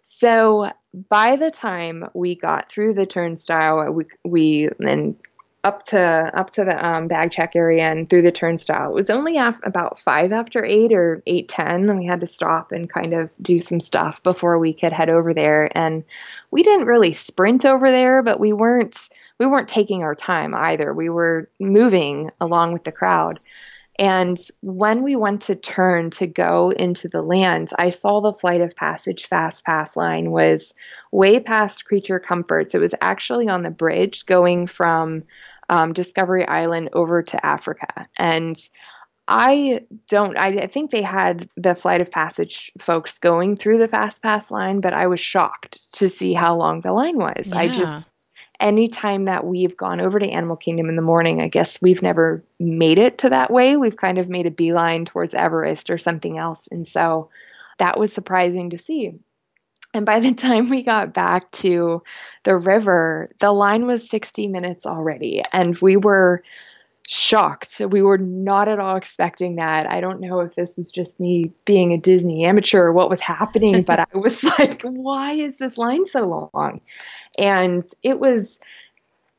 so 0.04 0.72
by 1.10 1.38
the 1.38 1.52
time 1.52 2.10
we 2.14 2.36
got 2.36 2.70
through 2.70 2.96
the 2.96 3.06
turnstile, 3.06 3.90
we 3.92 4.06
we 4.26 4.70
and 4.80 5.16
up 5.64 5.84
to 5.84 6.00
up 6.00 6.52
to 6.52 6.64
the 6.64 6.86
um, 6.86 7.08
bag 7.08 7.32
check 7.32 7.56
area 7.56 7.84
and 7.84 8.10
through 8.10 8.22
the 8.22 8.32
turnstile. 8.32 8.92
It 8.92 8.96
was 8.96 9.10
only 9.10 9.38
af- 9.38 9.60
about 9.64 10.00
five 10.00 10.32
after 10.32 10.64
eight 10.64 10.94
or 10.94 11.22
eight 11.28 11.50
ten, 11.50 11.90
and 11.90 12.00
we 12.00 12.06
had 12.06 12.22
to 12.22 12.28
stop 12.28 12.72
and 12.72 12.90
kind 12.90 13.14
of 13.14 13.32
do 13.42 13.60
some 13.60 13.80
stuff 13.80 14.24
before 14.24 14.58
we 14.58 14.74
could 14.74 14.94
head 14.94 15.10
over 15.10 15.34
there. 15.34 15.70
And 15.78 16.04
we 16.52 16.64
didn't 16.64 16.88
really 16.88 17.14
sprint 17.14 17.66
over 17.66 17.92
there, 17.92 18.24
but 18.24 18.40
we 18.40 18.54
weren't 18.54 19.10
we 19.40 19.46
weren't 19.46 19.70
taking 19.70 20.04
our 20.04 20.16
time 20.16 20.54
either. 20.56 20.94
We 20.94 21.10
were 21.10 21.50
moving 21.60 22.30
along 22.40 22.74
with 22.74 22.84
the 22.84 22.92
crowd. 22.92 23.40
And 23.98 24.40
when 24.62 25.04
we 25.04 25.18
went 25.18 25.42
to 25.44 25.56
turn 25.56 26.12
to 26.12 26.26
go 26.26 26.70
into 26.70 27.10
the 27.10 27.22
land, 27.22 27.72
I 27.78 27.90
saw 27.90 28.22
the 28.22 28.32
Flight 28.32 28.62
of 28.62 28.78
Passage 28.78 29.28
Fast 29.28 29.66
Pass 29.66 29.98
line 29.98 30.32
was 30.32 30.74
way 31.12 31.42
past 31.42 31.84
Creature 31.84 32.22
Comforts. 32.22 32.74
It 32.74 32.80
was 32.80 32.96
actually 33.02 33.50
on 33.50 33.62
the 33.62 33.70
bridge 33.70 34.26
going 34.26 34.68
from 34.68 35.24
um, 35.70 35.94
Discovery 35.94 36.48
Island 36.48 36.90
over 36.94 37.24
to 37.24 37.46
Africa. 37.46 38.08
And 38.18 38.60
I 39.28 39.82
don't, 40.08 40.36
I, 40.38 40.48
I 40.48 40.68
think 40.68 40.90
they 40.90 41.04
had 41.04 41.48
the 41.56 41.76
Flight 41.76 42.02
of 42.02 42.10
Passage 42.10 42.72
folks 42.80 43.20
going 43.20 43.56
through 43.56 43.78
the 43.78 43.88
Fast 43.88 44.22
Pass 44.24 44.50
line, 44.50 44.82
but 44.82 44.94
I 44.94 45.08
was 45.08 45.20
shocked 45.20 45.94
to 45.94 46.10
see 46.10 46.34
how 46.34 46.58
long 46.58 46.82
the 46.82 46.92
line 46.92 47.18
was. 47.18 47.52
I 47.54 47.66
Yeah. 47.66 47.72
just, 47.72 48.10
anytime 48.60 49.26
that 49.26 49.46
we've 49.46 49.78
gone 49.78 50.02
over 50.02 50.20
to 50.20 50.28
Animal 50.28 50.58
Kingdom 50.58 50.90
in 50.90 50.96
the 50.96 51.02
morning, 51.02 51.42
I 51.42 51.48
guess 51.48 51.80
we've 51.82 52.02
never 52.02 52.44
made 52.60 52.98
it 52.98 53.20
to 53.20 53.30
that 53.30 53.52
way. 53.52 53.78
We've 53.78 53.96
kind 53.96 54.18
of 54.18 54.30
made 54.30 54.48
a 54.48 54.52
beeline 54.52 55.06
towards 55.06 55.34
Everest 55.34 55.90
or 55.90 55.98
something 55.98 56.38
else. 56.38 56.68
And 56.72 56.86
so 56.86 57.30
that 57.78 58.00
was 58.00 58.12
surprising 58.12 58.72
to 58.72 58.78
see. 58.78 59.14
And 59.94 60.06
by 60.06 60.20
the 60.20 60.34
time 60.36 60.70
we 60.70 60.84
got 60.84 61.14
back 61.14 61.52
to 61.52 62.04
the 62.44 62.58
river, 62.58 63.30
the 63.40 63.52
line 63.52 63.86
was 63.86 64.10
60 64.10 64.48
minutes 64.48 64.86
already. 64.86 65.44
And 65.52 65.78
we 65.80 65.98
were 65.98 66.44
shocked. 67.08 67.82
We 67.90 68.04
were 68.04 68.20
not 68.20 68.70
at 68.70 68.78
all 68.78 68.96
expecting 68.96 69.56
that. 69.56 69.92
I 69.92 70.00
don't 70.00 70.22
know 70.22 70.42
if 70.42 70.54
this 70.54 70.78
was 70.78 70.92
just 70.92 71.20
me 71.20 71.52
being 71.66 71.92
a 71.92 71.98
Disney 71.98 72.46
amateur 72.46 72.84
or 72.84 72.94
what 72.94 73.10
was 73.10 73.20
happening, 73.20 73.82
but 73.88 74.00
I 74.00 74.18
was 74.18 74.44
like, 74.60 74.82
why 74.84 75.34
is 75.34 75.58
this 75.58 75.78
line 75.78 76.06
so 76.06 76.50
long? 76.54 76.82
And 77.38 77.84
it 78.04 78.20
was 78.20 78.60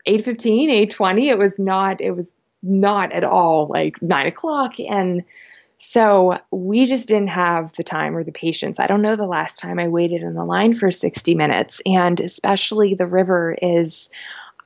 8.15, 0.09 0.91
8.20. 0.91 1.31
It 1.31 1.39
was 1.39 1.61
not, 1.61 2.01
it 2.01 2.11
was 2.11 2.33
not 2.63 3.13
at 3.13 3.23
all 3.23 3.69
like 3.69 4.03
nine 4.03 4.27
o'clock. 4.27 4.81
And 4.81 5.25
so 5.83 6.37
we 6.51 6.85
just 6.85 7.09
didn't 7.09 7.29
have 7.29 7.73
the 7.75 7.83
time 7.83 8.15
or 8.15 8.23
the 8.23 8.33
patience. 8.33 8.79
I 8.79 8.87
don't 8.87 9.01
know 9.01 9.17
the 9.17 9.25
last 9.27 9.59
time 9.59 9.79
I 9.79 9.89
waited 9.89 10.21
in 10.23 10.35
the 10.35 10.45
line 10.45 10.77
for 10.77 10.91
60 10.91 11.35
minutes. 11.35 11.81
And 11.87 12.21
especially 12.21 12.95
the 12.95 13.07
river 13.07 13.57
is 13.61 14.11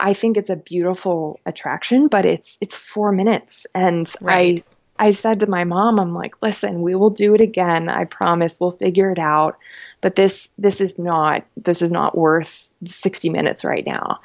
I 0.01 0.13
think 0.13 0.37
it's 0.37 0.51
a 0.51 0.57
beautiful 0.57 1.39
attraction, 1.47 2.09
but 2.09 2.25
it's 2.25 2.59
it's 2.61 2.75
4 2.75 3.13
minutes 3.13 3.65
and 3.77 4.13
right. 4.21 4.67
I 4.99 5.11
said 5.11 5.41
to 5.41 5.49
my 5.49 5.65
mom, 5.65 5.99
I'm 5.99 6.15
like, 6.15 6.41
listen, 6.41 6.83
we 6.83 6.95
will 6.95 7.11
do 7.11 7.35
it 7.35 7.41
again. 7.41 7.89
I 7.89 8.05
promise 8.05 8.61
we'll 8.61 8.73
figure 8.73 9.11
it 9.11 9.19
out. 9.19 9.59
But 10.01 10.15
this 10.15 10.49
this 10.59 10.81
is 10.81 10.99
not 10.99 11.45
this 11.57 11.83
is 11.83 11.91
not 11.91 12.17
worth 12.17 12.69
60 12.85 13.31
minutes 13.31 13.65
right 13.65 13.85
now. 13.85 14.21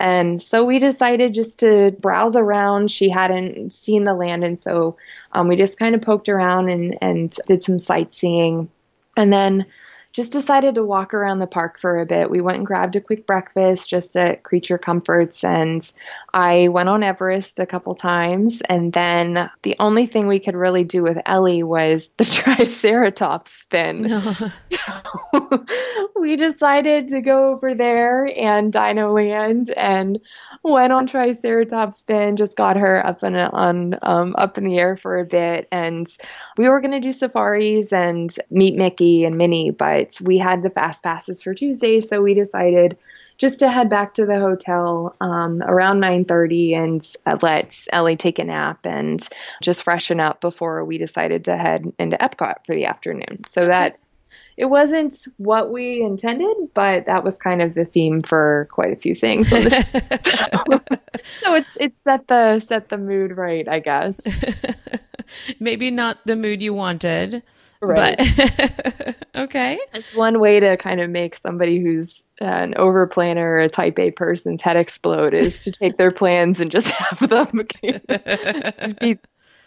And 0.00 0.42
so 0.42 0.64
we 0.64 0.78
decided 0.78 1.34
just 1.34 1.60
to 1.60 1.94
browse 1.98 2.36
around. 2.36 2.90
She 2.90 3.08
hadn't 3.08 3.72
seen 3.72 4.04
the 4.04 4.14
land, 4.14 4.44
and 4.44 4.60
so 4.60 4.96
um, 5.32 5.48
we 5.48 5.56
just 5.56 5.78
kind 5.78 5.94
of 5.94 6.02
poked 6.02 6.28
around 6.28 6.68
and, 6.70 6.98
and 7.00 7.36
did 7.46 7.62
some 7.62 7.78
sightseeing. 7.78 8.70
And 9.16 9.32
then 9.32 9.66
just 10.14 10.30
decided 10.30 10.76
to 10.76 10.84
walk 10.84 11.12
around 11.12 11.40
the 11.40 11.46
park 11.46 11.80
for 11.80 12.00
a 12.00 12.06
bit. 12.06 12.30
We 12.30 12.40
went 12.40 12.58
and 12.58 12.66
grabbed 12.66 12.94
a 12.94 13.00
quick 13.00 13.26
breakfast 13.26 13.90
just 13.90 14.16
at 14.16 14.44
Creature 14.44 14.78
Comforts, 14.78 15.42
and 15.42 15.92
I 16.32 16.68
went 16.68 16.88
on 16.88 17.02
Everest 17.02 17.58
a 17.58 17.66
couple 17.66 17.96
times. 17.96 18.62
And 18.68 18.92
then 18.92 19.50
the 19.62 19.74
only 19.80 20.06
thing 20.06 20.28
we 20.28 20.38
could 20.38 20.54
really 20.54 20.84
do 20.84 21.02
with 21.02 21.18
Ellie 21.26 21.64
was 21.64 22.10
the 22.16 22.24
Triceratops 22.24 23.50
spin. 23.50 24.02
No. 24.02 24.34
So 24.68 25.64
we 26.16 26.36
decided 26.36 27.08
to 27.08 27.20
go 27.20 27.50
over 27.50 27.74
there 27.74 28.28
and 28.36 28.72
Dino 28.72 29.12
Land 29.12 29.70
and 29.70 30.20
went 30.62 30.92
on 30.92 31.06
Triceratops 31.06 32.00
spin. 32.00 32.36
Just 32.36 32.56
got 32.56 32.76
her 32.76 33.04
up 33.04 33.22
and 33.22 33.36
on 33.36 33.98
um, 34.02 34.34
up 34.36 34.58
in 34.58 34.64
the 34.64 34.78
air 34.78 34.96
for 34.96 35.18
a 35.18 35.24
bit, 35.24 35.68
and 35.72 36.06
we 36.56 36.68
were 36.68 36.80
going 36.80 36.92
to 36.92 37.00
do 37.00 37.12
safaris 37.12 37.92
and 37.92 38.34
meet 38.50 38.76
Mickey 38.76 39.24
and 39.24 39.38
Minnie, 39.38 39.70
but 39.70 40.03
we 40.20 40.38
had 40.38 40.62
the 40.62 40.70
fast 40.70 41.02
passes 41.02 41.42
for 41.42 41.54
Tuesday, 41.54 42.00
so 42.00 42.22
we 42.22 42.34
decided 42.34 42.96
just 43.36 43.58
to 43.58 43.70
head 43.70 43.90
back 43.90 44.14
to 44.14 44.26
the 44.26 44.38
hotel 44.38 45.16
um, 45.20 45.60
around 45.62 46.00
9.30 46.00 46.76
and 46.76 47.42
let 47.42 47.86
ellie 47.92 48.16
take 48.16 48.38
a 48.38 48.44
nap 48.44 48.78
and 48.84 49.28
just 49.60 49.82
freshen 49.82 50.20
up 50.20 50.40
before 50.40 50.84
we 50.84 50.98
decided 50.98 51.44
to 51.44 51.56
head 51.56 51.92
into 51.98 52.16
epcot 52.16 52.64
for 52.64 52.74
the 52.74 52.86
afternoon. 52.86 53.44
So 53.46 53.66
that 53.66 53.98
it 54.56 54.66
wasn't 54.66 55.16
what 55.36 55.72
we 55.72 56.00
intended 56.00 56.54
but 56.74 57.06
that 57.06 57.24
was 57.24 57.36
kind 57.36 57.60
of 57.60 57.74
the 57.74 57.84
theme 57.84 58.20
for 58.20 58.68
quite 58.70 58.92
a 58.92 58.96
few 58.96 59.12
things 59.12 59.48
so, 59.48 59.60
so 59.68 61.54
it's 61.54 61.76
it's 61.80 62.00
set 62.00 62.28
the 62.28 62.60
set 62.60 62.88
the 62.88 62.98
mood 62.98 63.36
right 63.36 63.68
i 63.68 63.80
guess. 63.80 64.14
Maybe 65.60 65.90
not 65.90 66.18
the 66.26 66.36
mood 66.36 66.60
you 66.62 66.74
wanted 66.74 67.42
Right. 67.86 68.16
But 68.16 69.16
okay. 69.34 69.78
It's 69.94 70.14
one 70.14 70.40
way 70.40 70.60
to 70.60 70.76
kind 70.76 71.00
of 71.00 71.10
make 71.10 71.36
somebody 71.36 71.80
who's 71.80 72.24
an 72.40 72.74
over 72.76 73.06
planner 73.06 73.52
or 73.52 73.58
a 73.60 73.68
type 73.68 73.98
A 73.98 74.10
person's 74.10 74.60
head 74.60 74.76
explode 74.76 75.34
is 75.34 75.62
to 75.64 75.70
take 75.70 75.96
their 75.96 76.10
plans 76.10 76.60
and 76.60 76.70
just 76.70 76.88
have 76.90 77.28
them 77.28 77.62
be 79.00 79.18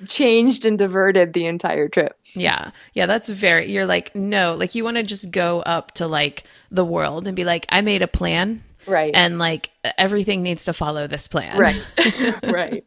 changed 0.07 0.65
and 0.65 0.77
diverted 0.77 1.33
the 1.33 1.45
entire 1.45 1.87
trip. 1.87 2.15
Yeah. 2.33 2.71
Yeah, 2.93 3.05
that's 3.05 3.29
very 3.29 3.71
you're 3.71 3.85
like 3.85 4.13
no, 4.15 4.55
like 4.55 4.75
you 4.75 4.83
want 4.83 4.97
to 4.97 5.03
just 5.03 5.31
go 5.31 5.61
up 5.61 5.93
to 5.93 6.07
like 6.07 6.43
the 6.71 6.85
world 6.85 7.27
and 7.27 7.35
be 7.35 7.45
like 7.45 7.65
I 7.69 7.81
made 7.81 8.01
a 8.01 8.07
plan. 8.07 8.63
Right. 8.85 9.13
And 9.13 9.37
like 9.37 9.69
everything 9.97 10.43
needs 10.43 10.65
to 10.65 10.73
follow 10.73 11.07
this 11.07 11.27
plan. 11.27 11.57
Right. 11.57 11.81
right. 12.43 12.85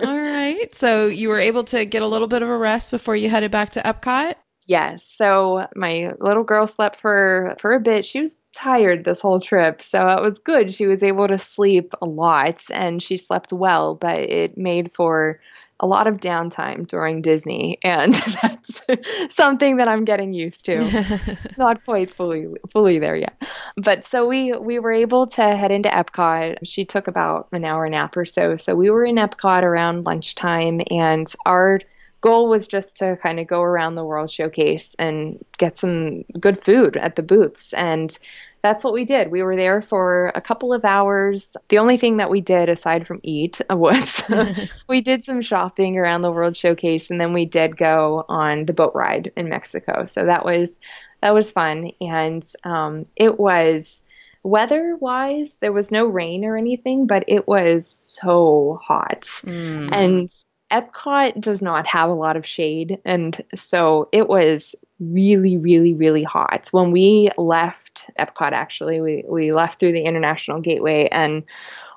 All 0.00 0.20
right. 0.20 0.68
So 0.72 1.06
you 1.06 1.28
were 1.28 1.40
able 1.40 1.64
to 1.64 1.84
get 1.84 2.02
a 2.02 2.06
little 2.06 2.28
bit 2.28 2.42
of 2.42 2.48
a 2.48 2.56
rest 2.56 2.92
before 2.92 3.16
you 3.16 3.28
headed 3.28 3.50
back 3.50 3.70
to 3.70 3.80
Epcot? 3.80 4.36
Yes. 4.72 5.04
So 5.04 5.68
my 5.76 6.14
little 6.18 6.44
girl 6.44 6.66
slept 6.66 6.96
for 6.96 7.54
for 7.60 7.74
a 7.74 7.80
bit. 7.80 8.06
She 8.06 8.22
was 8.22 8.38
tired 8.54 9.04
this 9.04 9.20
whole 9.20 9.38
trip, 9.38 9.82
so 9.82 10.08
it 10.08 10.22
was 10.22 10.38
good. 10.38 10.72
She 10.72 10.86
was 10.86 11.02
able 11.02 11.28
to 11.28 11.36
sleep 11.36 11.92
a 12.00 12.06
lot 12.06 12.62
and 12.72 13.02
she 13.02 13.18
slept 13.18 13.52
well, 13.52 13.94
but 13.94 14.18
it 14.18 14.56
made 14.56 14.90
for 14.90 15.40
a 15.78 15.86
lot 15.86 16.06
of 16.06 16.22
downtime 16.22 16.86
during 16.86 17.20
Disney, 17.20 17.80
and 17.84 18.14
that's 18.42 18.82
something 19.28 19.76
that 19.76 19.88
I'm 19.88 20.06
getting 20.06 20.32
used 20.32 20.64
to. 20.64 21.36
Not 21.58 21.84
quite 21.84 22.08
fully 22.08 22.46
fully 22.70 22.98
there 22.98 23.16
yet, 23.16 23.42
but 23.76 24.06
so 24.06 24.26
we 24.26 24.54
we 24.54 24.78
were 24.78 24.92
able 24.92 25.26
to 25.26 25.42
head 25.42 25.70
into 25.70 25.90
Epcot. 25.90 26.60
She 26.62 26.86
took 26.86 27.08
about 27.08 27.48
an 27.52 27.66
hour 27.66 27.86
nap 27.90 28.16
or 28.16 28.24
so, 28.24 28.56
so 28.56 28.74
we 28.74 28.88
were 28.88 29.04
in 29.04 29.16
Epcot 29.16 29.64
around 29.64 30.06
lunchtime, 30.06 30.80
and 30.90 31.30
our 31.44 31.78
goal 32.22 32.48
was 32.48 32.66
just 32.66 32.98
to 32.98 33.18
kind 33.22 33.38
of 33.38 33.46
go 33.46 33.60
around 33.60 33.94
the 33.96 34.04
World 34.04 34.30
Showcase 34.30 34.96
and 34.98 35.44
get 35.58 35.76
some 35.76 36.22
good 36.40 36.62
food 36.62 36.96
at 36.96 37.16
the 37.16 37.22
booths. 37.22 37.74
And 37.74 38.16
that's 38.62 38.84
what 38.84 38.94
we 38.94 39.04
did. 39.04 39.30
We 39.30 39.42
were 39.42 39.56
there 39.56 39.82
for 39.82 40.30
a 40.34 40.40
couple 40.40 40.72
of 40.72 40.84
hours. 40.84 41.56
The 41.68 41.78
only 41.78 41.96
thing 41.96 42.18
that 42.18 42.30
we 42.30 42.40
did 42.40 42.68
aside 42.68 43.08
from 43.08 43.20
eat 43.24 43.60
was 43.70 44.22
we 44.88 45.02
did 45.02 45.24
some 45.24 45.42
shopping 45.42 45.98
around 45.98 46.22
the 46.22 46.32
World 46.32 46.56
Showcase 46.56 47.10
and 47.10 47.20
then 47.20 47.32
we 47.32 47.44
did 47.44 47.76
go 47.76 48.24
on 48.28 48.64
the 48.64 48.72
boat 48.72 48.94
ride 48.94 49.32
in 49.36 49.48
Mexico. 49.48 50.04
So 50.06 50.24
that 50.24 50.44
was 50.44 50.78
that 51.20 51.34
was 51.34 51.50
fun 51.50 51.90
and 52.00 52.44
um, 52.64 53.02
it 53.16 53.38
was 53.38 54.02
weather 54.44 54.96
wise 54.96 55.56
there 55.60 55.72
was 55.72 55.92
no 55.92 56.04
rain 56.04 56.44
or 56.44 56.56
anything 56.56 57.06
but 57.06 57.22
it 57.28 57.46
was 57.46 57.86
so 57.86 58.76
hot 58.82 59.20
mm. 59.20 59.88
and 59.92 60.28
Epcot 60.72 61.40
does 61.40 61.60
not 61.60 61.86
have 61.86 62.08
a 62.08 62.14
lot 62.14 62.36
of 62.36 62.46
shade, 62.46 62.98
and 63.04 63.44
so 63.54 64.08
it 64.10 64.26
was 64.26 64.74
really, 64.98 65.58
really, 65.58 65.94
really 65.94 66.22
hot. 66.22 66.68
When 66.72 66.90
we 66.92 67.28
left 67.36 68.10
Epcot, 68.18 68.52
actually, 68.52 69.00
we, 69.00 69.24
we 69.28 69.52
left 69.52 69.78
through 69.78 69.92
the 69.92 70.02
International 70.02 70.60
Gateway 70.60 71.08
and 71.12 71.44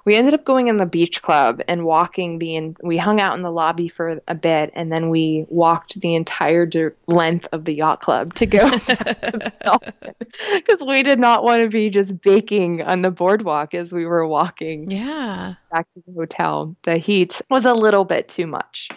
we 0.06 0.16
ended 0.16 0.34
up 0.34 0.46
going 0.46 0.68
in 0.68 0.78
the 0.78 0.86
beach 0.86 1.22
club 1.22 1.62
and 1.68 1.84
walking 1.84 2.40
the 2.40 2.56
in, 2.56 2.76
we 2.84 2.98
hung 2.98 3.20
out 3.20 3.36
in 3.36 3.44
the 3.44 3.52
lobby 3.52 3.88
for 3.88 4.22
a 4.28 4.36
bit 4.36 4.72
and 4.74 4.92
then 4.92 5.10
we 5.10 5.46
walked 5.50 6.00
the 6.00 6.16
entire 6.16 6.66
de- 6.66 6.92
length 7.08 7.48
of 7.52 7.66
the 7.66 7.74
yacht 7.74 8.02
club 8.02 8.34
to 8.36 8.46
go 8.46 8.70
because 10.54 10.84
we 10.86 11.04
did 11.04 11.20
not 11.20 11.44
want 11.44 11.62
to 11.62 11.70
be 11.70 11.90
just 11.90 12.22
baking 12.22 12.82
on 12.82 13.02
the 13.02 13.12
boardwalk 13.12 13.74
as 13.74 13.92
we 13.92 14.06
were 14.06 14.26
walking 14.28 14.90
yeah 14.90 15.56
back 15.72 15.88
to 15.94 16.02
the 16.06 16.14
hotel 16.14 16.76
the 16.84 16.98
heat 16.98 17.42
was 17.50 17.66
a 17.66 17.74
little 17.74 18.06
bit 18.06 18.30
too 18.30 18.48
much 18.48 18.90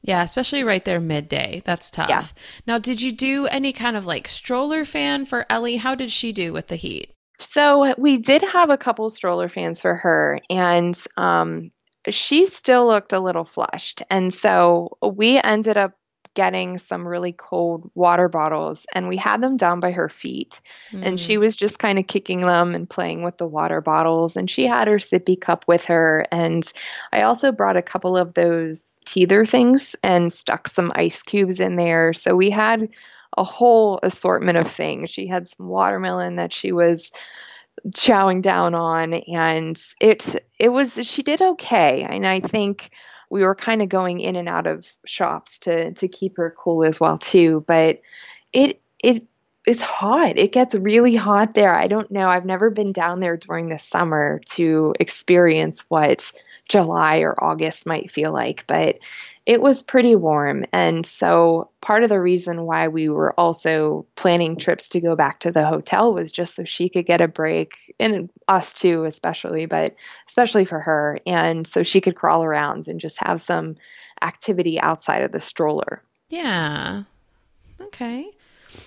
yeah, 0.00 0.22
especially 0.22 0.64
right 0.64 0.84
there 0.84 1.00
midday. 1.00 1.60
That's 1.66 1.90
tough. 1.90 2.08
Yeah. 2.08 2.24
Now, 2.66 2.78
did 2.78 3.02
you 3.02 3.12
do 3.12 3.46
any 3.46 3.72
kind 3.72 3.96
of 3.96 4.06
like 4.06 4.28
stroller 4.28 4.84
fan 4.84 5.26
for 5.26 5.44
Ellie? 5.50 5.76
How 5.76 5.94
did 5.94 6.10
she 6.10 6.32
do 6.32 6.52
with 6.52 6.68
the 6.68 6.76
heat? 6.76 7.12
So 7.38 7.94
we 7.96 8.18
did 8.18 8.42
have 8.42 8.70
a 8.70 8.76
couple 8.76 9.08
stroller 9.10 9.48
fans 9.48 9.80
for 9.80 9.94
her, 9.94 10.40
and 10.50 10.98
um, 11.16 11.70
she 12.08 12.46
still 12.46 12.86
looked 12.86 13.12
a 13.12 13.20
little 13.20 13.44
flushed. 13.44 14.02
And 14.10 14.32
so 14.32 14.98
we 15.02 15.40
ended 15.40 15.76
up 15.76 15.92
getting 16.38 16.78
some 16.78 17.06
really 17.06 17.32
cold 17.32 17.90
water 17.96 18.28
bottles 18.28 18.86
and 18.92 19.08
we 19.08 19.16
had 19.16 19.40
them 19.40 19.56
down 19.56 19.80
by 19.80 19.90
her 19.90 20.08
feet 20.08 20.60
mm. 20.92 21.04
and 21.04 21.18
she 21.18 21.34
mm. 21.34 21.40
was 21.40 21.56
just 21.56 21.80
kind 21.80 21.98
of 21.98 22.06
kicking 22.06 22.42
them 22.42 22.76
and 22.76 22.88
playing 22.88 23.24
with 23.24 23.36
the 23.38 23.46
water 23.46 23.80
bottles 23.80 24.36
and 24.36 24.48
she 24.48 24.64
had 24.64 24.86
her 24.86 24.98
sippy 24.98 25.40
cup 25.40 25.64
with 25.66 25.84
her 25.86 26.24
and 26.30 26.72
i 27.12 27.22
also 27.22 27.50
brought 27.50 27.76
a 27.76 27.82
couple 27.82 28.16
of 28.16 28.34
those 28.34 29.00
teether 29.04 29.48
things 29.48 29.96
and 30.04 30.32
stuck 30.32 30.68
some 30.68 30.92
ice 30.94 31.22
cubes 31.22 31.58
in 31.58 31.74
there 31.74 32.12
so 32.12 32.36
we 32.36 32.50
had 32.50 32.88
a 33.36 33.44
whole 33.44 34.00
assortment 34.02 34.58
of 34.58 34.70
things. 34.70 35.10
She 35.10 35.26
had 35.26 35.48
some 35.48 35.68
watermelon 35.68 36.36
that 36.36 36.52
she 36.52 36.72
was 36.72 37.12
chowing 37.90 38.42
down 38.42 38.74
on 38.74 39.14
and 39.14 39.78
it 40.00 40.34
it 40.58 40.68
was 40.68 40.98
she 41.06 41.22
did 41.22 41.40
okay 41.40 42.02
and 42.02 42.26
I 42.26 42.40
think 42.40 42.90
we 43.30 43.44
were 43.44 43.54
kind 43.54 43.82
of 43.82 43.88
going 43.88 44.18
in 44.18 44.34
and 44.34 44.48
out 44.48 44.66
of 44.66 44.90
shops 45.06 45.60
to 45.60 45.92
to 45.92 46.08
keep 46.08 46.38
her 46.38 46.52
cool 46.58 46.82
as 46.82 46.98
well 46.98 47.18
too 47.18 47.62
but 47.68 48.00
it 48.52 48.80
it 49.00 49.28
it's 49.68 49.82
hot. 49.82 50.38
It 50.38 50.52
gets 50.52 50.74
really 50.74 51.14
hot 51.14 51.52
there. 51.52 51.74
I 51.74 51.88
don't 51.88 52.10
know. 52.10 52.26
I've 52.26 52.46
never 52.46 52.70
been 52.70 52.92
down 52.92 53.20
there 53.20 53.36
during 53.36 53.68
the 53.68 53.78
summer 53.78 54.40
to 54.52 54.94
experience 54.98 55.84
what 55.88 56.32
July 56.70 57.18
or 57.18 57.44
August 57.44 57.86
might 57.86 58.10
feel 58.10 58.32
like, 58.32 58.64
but 58.66 58.98
it 59.48 59.62
was 59.62 59.82
pretty 59.82 60.14
warm. 60.14 60.66
And 60.74 61.06
so 61.06 61.70
part 61.80 62.02
of 62.02 62.10
the 62.10 62.20
reason 62.20 62.64
why 62.66 62.88
we 62.88 63.08
were 63.08 63.32
also 63.40 64.04
planning 64.14 64.58
trips 64.58 64.90
to 64.90 65.00
go 65.00 65.16
back 65.16 65.40
to 65.40 65.50
the 65.50 65.64
hotel 65.64 66.12
was 66.12 66.30
just 66.30 66.54
so 66.54 66.64
she 66.64 66.90
could 66.90 67.06
get 67.06 67.22
a 67.22 67.28
break, 67.28 67.94
and 67.98 68.28
us 68.46 68.74
too, 68.74 69.04
especially, 69.04 69.64
but 69.64 69.94
especially 70.28 70.66
for 70.66 70.80
her. 70.80 71.18
And 71.26 71.66
so 71.66 71.82
she 71.82 72.02
could 72.02 72.14
crawl 72.14 72.44
around 72.44 72.88
and 72.88 73.00
just 73.00 73.16
have 73.24 73.40
some 73.40 73.76
activity 74.20 74.78
outside 74.78 75.22
of 75.22 75.32
the 75.32 75.40
stroller. 75.40 76.02
Yeah. 76.28 77.04
Okay. 77.80 78.30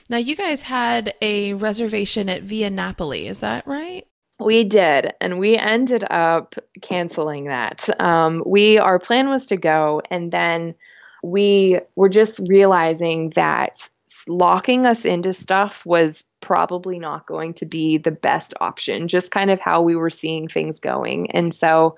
Now, 0.10 0.18
you 0.18 0.36
guys 0.36 0.62
had 0.62 1.16
a 1.24 1.54
reservation 1.54 2.30
at 2.30 2.44
Via 2.44 2.70
Napoli, 2.70 3.28
is 3.28 3.40
that 3.40 3.66
right? 3.66 4.06
We 4.44 4.64
did, 4.64 5.14
and 5.22 5.40
we 5.40 5.58
ended 5.58 6.04
up 6.10 6.56
canceling 6.82 7.46
that. 7.46 7.88
Um, 8.02 8.44
we 8.46 8.78
our 8.78 9.00
plan 9.00 9.30
was 9.30 9.48
to 9.48 9.58
go, 9.58 10.02
and 10.10 10.32
then 10.32 10.76
we 11.24 11.80
were 11.96 12.10
just 12.10 12.40
realizing 12.48 13.32
that 13.32 13.88
locking 14.28 14.86
us 14.86 15.06
into 15.06 15.34
stuff 15.34 15.86
was 15.86 16.24
probably 16.42 17.00
not 17.00 17.26
going 17.26 17.54
to 17.56 17.66
be 17.66 17.98
the 17.98 18.12
best 18.12 18.54
option. 18.60 19.08
Just 19.08 19.32
kind 19.32 19.52
of 19.52 19.60
how 19.60 19.82
we 19.82 19.96
were 19.96 20.10
seeing 20.10 20.48
things 20.48 20.80
going, 20.80 21.32
and 21.32 21.54
so 21.54 21.96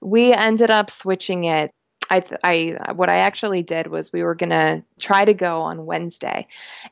we 0.00 0.32
ended 0.32 0.70
up 0.70 0.90
switching 0.90 1.44
it 1.44 1.72
I, 2.10 2.24
I, 2.42 2.92
what 2.92 3.08
I 3.08 3.18
actually 3.18 3.62
did 3.62 3.86
was 3.86 4.12
we 4.12 4.24
were 4.24 4.34
going 4.34 4.50
to 4.50 4.82
try 4.98 5.24
to 5.24 5.32
go 5.32 5.62
on 5.62 5.86
Wednesday, 5.86 6.48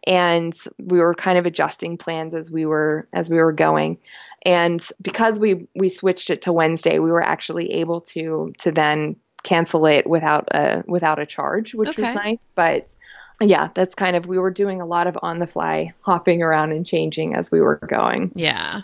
and 0.07 0.57
we 0.78 0.99
were 0.99 1.14
kind 1.14 1.36
of 1.38 1.44
adjusting 1.44 1.99
plans 1.99 2.34
as 2.34 2.51
we 2.53 2.64
were 2.66 3.09
as 3.12 3.28
we 3.28 3.36
were 3.36 3.53
going. 3.53 3.99
And 4.43 4.86
because 5.03 5.39
we 5.39 5.66
we 5.74 5.89
switched 5.89 6.30
it 6.30 6.43
to 6.43 6.53
Wednesday, 6.53 6.99
we 6.99 7.11
were 7.11 7.22
actually 7.22 7.72
able 7.74 8.01
to 8.03 8.53
to 8.59 8.72
then 8.72 9.16
cancel 9.43 9.86
it 9.86 10.07
without 10.07 10.49
a 10.53 10.84
without 10.86 11.18
a 11.18 11.26
charge, 11.26 11.74
which 11.74 11.91
okay. 11.91 12.03
was 12.03 12.14
nice. 12.14 12.39
But 12.55 12.95
yeah, 13.41 13.68
that's 13.74 13.95
kind 13.95 14.16
of 14.16 14.26
we 14.26 14.39
were 14.39 14.51
doing 14.51 14.80
a 14.80 14.86
lot 14.86 15.07
of 15.07 15.16
on 15.22 15.39
the 15.39 15.47
fly 15.47 15.93
hopping 16.01 16.43
around 16.43 16.72
and 16.72 16.86
changing 16.86 17.34
as 17.34 17.51
we 17.51 17.61
were 17.61 17.76
going. 17.76 18.32
Yeah. 18.34 18.82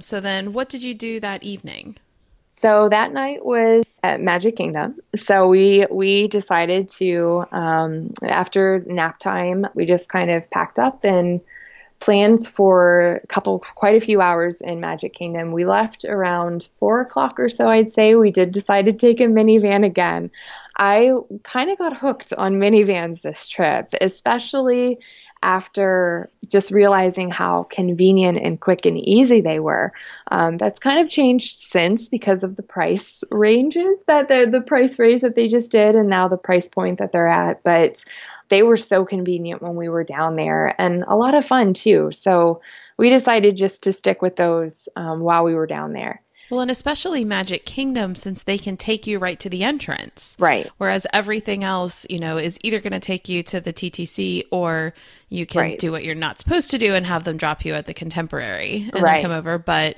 So 0.00 0.20
then 0.20 0.52
what 0.52 0.68
did 0.68 0.82
you 0.82 0.94
do 0.94 1.20
that 1.20 1.42
evening? 1.42 1.96
So 2.50 2.88
that 2.90 3.12
night 3.12 3.44
was 3.44 3.98
at 4.04 4.20
Magic 4.20 4.54
Kingdom. 4.54 5.00
So 5.16 5.48
we 5.48 5.86
we 5.90 6.28
decided 6.28 6.88
to 6.90 7.44
um, 7.50 8.12
after 8.24 8.84
nap 8.86 9.18
time, 9.18 9.66
we 9.74 9.84
just 9.84 10.08
kind 10.08 10.30
of 10.30 10.48
packed 10.50 10.78
up 10.78 11.04
and 11.04 11.40
planned 12.02 12.44
for 12.44 13.20
a 13.22 13.26
couple, 13.28 13.60
quite 13.76 13.94
a 13.94 14.04
few 14.04 14.20
hours 14.20 14.60
in 14.60 14.80
Magic 14.80 15.14
Kingdom. 15.14 15.52
We 15.52 15.64
left 15.64 16.04
around 16.04 16.68
four 16.80 17.00
o'clock 17.00 17.38
or 17.38 17.48
so, 17.48 17.68
I'd 17.68 17.92
say. 17.92 18.16
We 18.16 18.32
did 18.32 18.50
decide 18.50 18.86
to 18.86 18.92
take 18.92 19.20
a 19.20 19.28
Minnie 19.28 19.58
Van 19.58 19.84
again. 19.84 20.28
I 20.76 21.12
kind 21.44 21.70
of 21.70 21.78
got 21.78 21.96
hooked 21.96 22.32
on 22.32 22.58
Minnie 22.58 22.82
Vans 22.82 23.22
this 23.22 23.46
trip, 23.46 23.90
especially 24.00 24.98
after 25.42 26.30
just 26.48 26.70
realizing 26.70 27.30
how 27.30 27.64
convenient 27.64 28.38
and 28.38 28.60
quick 28.60 28.86
and 28.86 28.98
easy 28.98 29.40
they 29.40 29.58
were. 29.58 29.92
Um, 30.30 30.56
that's 30.56 30.78
kind 30.78 31.00
of 31.00 31.08
changed 31.08 31.58
since 31.58 32.08
because 32.08 32.42
of 32.42 32.56
the 32.56 32.62
price 32.62 33.24
ranges 33.30 33.98
that 34.06 34.28
the 34.28 34.48
the 34.50 34.60
price 34.60 34.98
raise 34.98 35.22
that 35.22 35.34
they 35.34 35.48
just 35.48 35.72
did, 35.72 35.94
and 35.94 36.08
now 36.08 36.28
the 36.28 36.36
price 36.36 36.68
point 36.68 36.98
that 36.98 37.12
they're 37.12 37.28
at. 37.28 37.62
But 37.62 38.04
they 38.48 38.62
were 38.62 38.76
so 38.76 39.04
convenient 39.04 39.62
when 39.62 39.76
we 39.76 39.88
were 39.88 40.04
down 40.04 40.36
there, 40.36 40.74
and 40.78 41.04
a 41.06 41.16
lot 41.16 41.34
of 41.34 41.44
fun 41.44 41.74
too. 41.74 42.12
So 42.12 42.60
we 42.96 43.10
decided 43.10 43.56
just 43.56 43.84
to 43.84 43.92
stick 43.92 44.22
with 44.22 44.36
those 44.36 44.88
um, 44.94 45.20
while 45.20 45.44
we 45.44 45.54
were 45.54 45.66
down 45.66 45.92
there. 45.92 46.22
Well, 46.52 46.60
and 46.60 46.70
especially 46.70 47.24
Magic 47.24 47.64
Kingdom, 47.64 48.14
since 48.14 48.42
they 48.42 48.58
can 48.58 48.76
take 48.76 49.06
you 49.06 49.18
right 49.18 49.40
to 49.40 49.48
the 49.48 49.64
entrance. 49.64 50.36
Right. 50.38 50.70
Whereas 50.76 51.06
everything 51.10 51.64
else, 51.64 52.04
you 52.10 52.18
know, 52.18 52.36
is 52.36 52.58
either 52.62 52.78
going 52.78 52.92
to 52.92 53.00
take 53.00 53.26
you 53.26 53.42
to 53.44 53.58
the 53.58 53.72
TTC 53.72 54.48
or 54.50 54.92
you 55.30 55.46
can 55.46 55.62
right. 55.62 55.78
do 55.78 55.90
what 55.90 56.04
you're 56.04 56.14
not 56.14 56.38
supposed 56.38 56.70
to 56.72 56.78
do 56.78 56.94
and 56.94 57.06
have 57.06 57.24
them 57.24 57.38
drop 57.38 57.64
you 57.64 57.72
at 57.72 57.86
the 57.86 57.94
Contemporary 57.94 58.90
and 58.92 59.02
right. 59.02 59.14
then 59.14 59.22
come 59.22 59.30
over. 59.30 59.56
But 59.56 59.96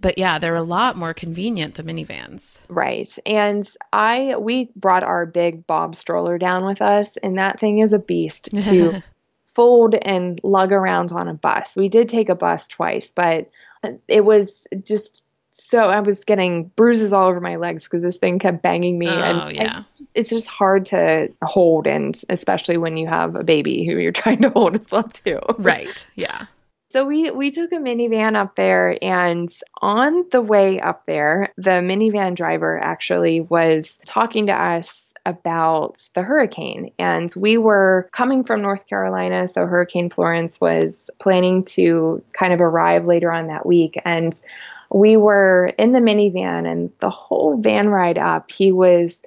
but 0.00 0.18
yeah, 0.18 0.40
they're 0.40 0.56
a 0.56 0.64
lot 0.64 0.96
more 0.96 1.14
convenient 1.14 1.76
the 1.76 1.84
Minnie 1.84 2.02
Vans. 2.02 2.60
Right. 2.68 3.16
And 3.24 3.64
I 3.92 4.34
we 4.40 4.72
brought 4.74 5.04
our 5.04 5.24
big 5.24 5.68
Bob 5.68 5.94
stroller 5.94 6.36
down 6.36 6.66
with 6.66 6.82
us 6.82 7.16
and 7.18 7.38
that 7.38 7.60
thing 7.60 7.78
is 7.78 7.92
a 7.92 8.00
beast 8.00 8.48
to 8.62 9.04
fold 9.54 9.94
and 9.94 10.40
lug 10.42 10.72
around 10.72 11.12
on 11.12 11.28
a 11.28 11.34
bus. 11.34 11.76
We 11.76 11.88
did 11.88 12.08
take 12.08 12.28
a 12.28 12.34
bus 12.34 12.66
twice, 12.66 13.12
but 13.14 13.48
it 14.08 14.24
was 14.24 14.66
just 14.82 15.26
so 15.54 15.84
I 15.84 16.00
was 16.00 16.24
getting 16.24 16.68
bruises 16.76 17.12
all 17.12 17.28
over 17.28 17.38
my 17.38 17.56
legs 17.56 17.84
because 17.84 18.02
this 18.02 18.16
thing 18.16 18.38
kept 18.38 18.62
banging 18.62 18.98
me, 18.98 19.06
oh, 19.06 19.12
and, 19.12 19.54
yeah. 19.54 19.62
and 19.62 19.80
it's, 19.80 19.98
just, 19.98 20.18
it's 20.18 20.30
just 20.30 20.48
hard 20.48 20.86
to 20.86 21.28
hold, 21.42 21.86
and 21.86 22.18
especially 22.30 22.78
when 22.78 22.96
you 22.96 23.06
have 23.06 23.36
a 23.36 23.44
baby 23.44 23.84
who 23.84 23.98
you're 23.98 24.12
trying 24.22 24.40
to 24.40 24.50
hold 24.50 24.74
as 24.74 24.90
well 24.90 25.04
too. 25.04 25.38
Right. 25.58 26.06
Yeah. 26.16 26.46
So 26.88 27.06
we 27.06 27.30
we 27.30 27.50
took 27.50 27.70
a 27.72 27.78
Minnie 27.78 28.08
Van 28.08 28.34
up 28.34 28.56
there, 28.56 28.96
and 29.02 29.54
on 29.82 30.24
the 30.30 30.40
way 30.40 30.80
up 30.80 31.04
there, 31.04 31.52
the 31.58 31.82
Minnie 31.82 32.10
Van 32.10 32.34
driver 32.34 32.78
actually 32.78 33.42
was 33.42 33.98
talking 34.06 34.46
to 34.46 34.52
us 34.52 35.12
about 35.26 36.00
the 36.14 36.22
hurricane. 36.22 36.92
And 36.98 37.32
we 37.36 37.58
were 37.58 38.08
coming 38.12 38.42
from 38.44 38.62
North 38.62 38.86
Carolina, 38.86 39.48
so 39.48 39.66
Hurricane 39.66 40.10
Florence 40.10 40.60
was 40.60 41.10
planning 41.20 41.64
to 41.64 42.22
kind 42.32 42.52
of 42.52 42.60
arrive 42.60 43.04
later 43.04 43.30
on 43.30 43.48
that 43.48 43.66
week. 43.66 44.00
And 44.04 44.34
we 44.92 45.16
were 45.16 45.72
in 45.78 45.92
the 45.92 46.00
Minnie 46.00 46.30
Van 46.30 46.66
and 46.66 46.90
the 46.98 47.10
whole 47.10 47.56
van 47.56 47.88
ride 47.88 48.18
up, 48.18 48.50
he 48.50 48.72
was 48.72 49.22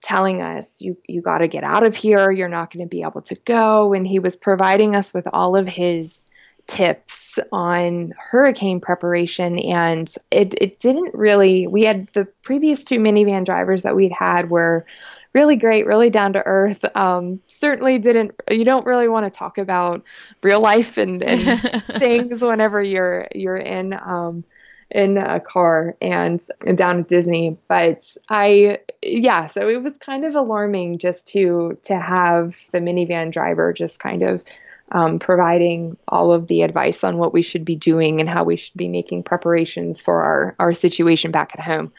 telling 0.00 0.42
us, 0.42 0.80
you, 0.80 0.96
you 1.06 1.22
got 1.22 1.38
to 1.38 1.48
get 1.48 1.64
out 1.64 1.84
of 1.84 1.94
here. 1.94 2.30
You're 2.30 2.48
not 2.48 2.70
going 2.72 2.84
to 2.84 2.88
be 2.88 3.02
able 3.02 3.22
to 3.22 3.34
go. 3.44 3.92
And 3.94 4.06
he 4.06 4.18
was 4.18 4.36
providing 4.36 4.94
us 4.94 5.14
with 5.14 5.26
all 5.32 5.56
of 5.56 5.66
his 5.66 6.26
tips 6.66 7.38
on 7.52 8.12
hurricane 8.18 8.80
preparation. 8.80 9.58
And 9.58 10.12
it, 10.30 10.54
it 10.60 10.78
didn't 10.78 11.14
really, 11.14 11.66
we 11.66 11.84
had 11.84 12.08
the 12.08 12.26
previous 12.42 12.84
two 12.84 13.00
Minnie 13.00 13.24
Van 13.24 13.44
drivers 13.44 13.82
that 13.82 13.96
we'd 13.96 14.12
had 14.12 14.50
were 14.50 14.86
really 15.34 15.56
great, 15.56 15.86
really 15.86 16.10
down 16.10 16.34
to 16.34 16.42
earth. 16.46 16.84
Um, 16.96 17.40
certainly 17.46 17.98
didn't. 17.98 18.32
You 18.50 18.64
don't 18.64 18.86
really 18.86 19.08
want 19.08 19.26
to 19.26 19.30
talk 19.30 19.58
about 19.58 20.04
real 20.42 20.60
life 20.60 20.96
and, 20.96 21.22
and 21.22 21.60
things 21.98 22.40
whenever 22.40 22.82
you're 22.82 23.26
you're 23.34 23.56
in 23.56 23.94
um, 23.94 24.44
in 24.90 25.16
a 25.16 25.40
car 25.40 25.96
and, 26.00 26.40
down 26.74 27.00
at 27.00 27.08
Disney. 27.08 27.56
But 27.68 28.16
I, 28.28 28.78
yeah, 29.02 29.46
so 29.46 29.68
it 29.68 29.82
was 29.82 29.96
kind 29.98 30.24
of 30.24 30.34
alarming 30.34 30.98
just 30.98 31.28
to 31.28 31.78
to 31.84 31.98
have 31.98 32.56
the 32.72 32.80
Minnie 32.80 33.06
Van 33.06 33.30
driver 33.30 33.72
just 33.72 34.00
kind 34.00 34.22
of 34.22 34.44
um, 34.92 35.18
providing 35.18 35.96
all 36.06 36.32
of 36.32 36.46
the 36.46 36.62
advice 36.62 37.04
on 37.04 37.18
what 37.18 37.32
we 37.32 37.42
should 37.42 37.64
be 37.64 37.76
doing 37.76 38.20
and 38.20 38.28
how 38.28 38.44
we 38.44 38.56
should 38.56 38.76
be 38.76 38.88
making 38.88 39.22
preparations 39.22 40.00
for 40.00 40.22
our 40.22 40.54
our 40.58 40.74
situation 40.74 41.30
back 41.30 41.52
at 41.54 41.60
home. 41.60 41.92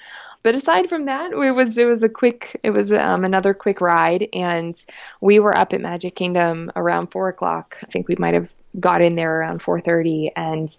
But 0.43 0.53
aside 0.53 0.89
from 0.89 1.05
that, 1.05 1.31
it 1.31 1.51
was 1.55 1.75
it 1.75 1.85
was 1.85 2.03
a 2.03 2.09
quick 2.09 2.59
it 2.61 2.69
was 2.69 2.91
um, 2.91 3.25
another 3.25 3.55
quick 3.55 3.81
ride, 3.81 4.29
and 4.31 4.75
we 5.19 5.39
were 5.39 5.57
up 5.57 5.73
at 5.73 5.81
Magic 5.81 6.15
Kingdom 6.15 6.71
around 6.75 7.07
four 7.07 7.29
o'clock. 7.29 7.77
I 7.81 7.87
think 7.87 8.07
we 8.07 8.15
might 8.19 8.35
have 8.35 8.53
got 8.79 9.01
in 9.01 9.15
there 9.15 9.39
around 9.39 9.63
four 9.63 9.79
thirty, 9.79 10.31
and 10.35 10.69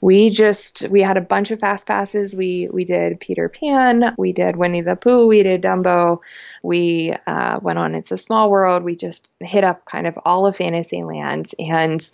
we 0.00 0.30
just 0.30 0.86
we 0.88 1.00
had 1.00 1.16
a 1.16 1.22
bunch 1.22 1.50
of 1.50 1.60
fast 1.60 1.86
passes. 1.86 2.34
We 2.34 2.68
we 2.70 2.84
did 2.84 3.18
Peter 3.18 3.48
Pan, 3.48 4.14
we 4.18 4.32
did 4.32 4.56
Winnie 4.56 4.82
the 4.82 4.94
Pooh, 4.94 5.26
we 5.26 5.42
did 5.42 5.62
Dumbo, 5.62 6.20
we 6.62 7.14
uh, 7.26 7.58
went 7.62 7.78
on 7.78 7.94
It's 7.94 8.12
a 8.12 8.18
Small 8.18 8.50
World. 8.50 8.82
We 8.82 8.94
just 8.94 9.32
hit 9.40 9.64
up 9.64 9.84
kind 9.86 10.06
of 10.06 10.18
all 10.24 10.46
of 10.46 10.56
Fantasyland 10.56 11.52
and 11.58 12.10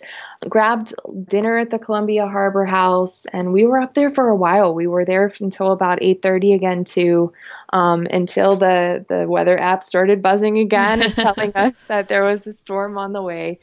grabbed 0.47 0.93
dinner 1.25 1.57
at 1.57 1.71
the 1.71 1.79
Columbia 1.79 2.27
Harbor 2.27 2.65
House, 2.65 3.25
and 3.25 3.51
we 3.51 3.65
were 3.65 3.81
up 3.81 3.95
there 3.95 4.11
for 4.11 4.29
a 4.29 4.35
while. 4.35 4.73
We 4.73 4.87
were 4.87 5.05
there 5.05 5.31
until 5.39 5.71
about 5.71 5.99
eight 6.01 6.21
thirty 6.21 6.53
again 6.53 6.85
too, 6.85 7.33
um, 7.73 8.07
until 8.09 8.55
the 8.55 9.05
the 9.09 9.27
weather 9.27 9.59
app 9.59 9.83
started 9.83 10.21
buzzing 10.21 10.57
again 10.57 11.01
and 11.01 11.15
telling 11.15 11.51
us 11.55 11.83
that 11.85 12.07
there 12.07 12.23
was 12.23 12.47
a 12.47 12.53
storm 12.53 12.97
on 12.97 13.11
the 13.11 13.21
way. 13.21 13.59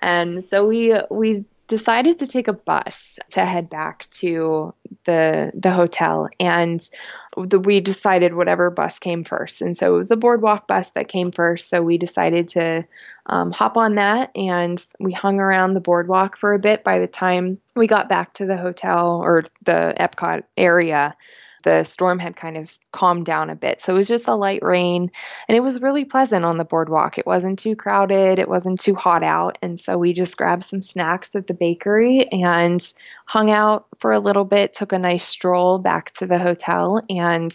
And 0.00 0.44
so 0.44 0.66
we 0.66 0.94
we 1.10 1.44
decided 1.68 2.18
to 2.18 2.26
take 2.26 2.48
a 2.48 2.52
bus 2.52 3.18
to 3.30 3.44
head 3.44 3.70
back 3.70 4.08
to 4.10 4.74
the 5.06 5.50
the 5.54 5.70
hotel 5.70 6.28
and 6.38 6.88
the, 7.36 7.58
we 7.58 7.80
decided 7.80 8.34
whatever 8.34 8.70
bus 8.70 8.98
came 8.98 9.24
first. 9.24 9.60
And 9.60 9.76
so 9.76 9.94
it 9.94 9.96
was 9.96 10.08
the 10.08 10.16
boardwalk 10.16 10.68
bus 10.68 10.90
that 10.90 11.08
came 11.08 11.32
first 11.32 11.68
so 11.68 11.82
we 11.82 11.98
decided 11.98 12.50
to 12.50 12.86
um, 13.26 13.50
hop 13.50 13.76
on 13.76 13.96
that 13.96 14.30
and 14.36 14.84
we 15.00 15.12
hung 15.12 15.40
around 15.40 15.74
the 15.74 15.80
boardwalk 15.80 16.36
for 16.36 16.52
a 16.52 16.58
bit. 16.58 16.84
By 16.84 16.98
the 16.98 17.06
time 17.06 17.58
we 17.74 17.86
got 17.86 18.08
back 18.08 18.34
to 18.34 18.46
the 18.46 18.56
hotel 18.56 19.20
or 19.22 19.44
the 19.64 19.94
epcot 19.98 20.44
area 20.56 21.16
the 21.64 21.82
storm 21.84 22.18
had 22.18 22.36
kind 22.36 22.56
of 22.56 22.76
calmed 22.92 23.26
down 23.26 23.50
a 23.50 23.56
bit. 23.56 23.80
So 23.80 23.94
it 23.94 23.96
was 23.96 24.08
just 24.08 24.28
a 24.28 24.34
light 24.34 24.62
rain 24.62 25.10
and 25.48 25.56
it 25.56 25.60
was 25.60 25.80
really 25.80 26.04
pleasant 26.04 26.44
on 26.44 26.58
the 26.58 26.64
boardwalk. 26.64 27.18
It 27.18 27.26
wasn't 27.26 27.58
too 27.58 27.74
crowded, 27.74 28.38
it 28.38 28.48
wasn't 28.48 28.80
too 28.80 28.94
hot 28.94 29.24
out. 29.24 29.58
And 29.62 29.80
so 29.80 29.98
we 29.98 30.12
just 30.12 30.36
grabbed 30.36 30.64
some 30.64 30.82
snacks 30.82 31.34
at 31.34 31.46
the 31.46 31.54
bakery 31.54 32.28
and 32.30 32.80
hung 33.26 33.50
out 33.50 33.86
for 33.98 34.12
a 34.12 34.20
little 34.20 34.44
bit, 34.44 34.74
took 34.74 34.92
a 34.92 34.98
nice 34.98 35.24
stroll 35.24 35.78
back 35.78 36.12
to 36.12 36.26
the 36.26 36.38
hotel 36.38 37.02
and 37.08 37.52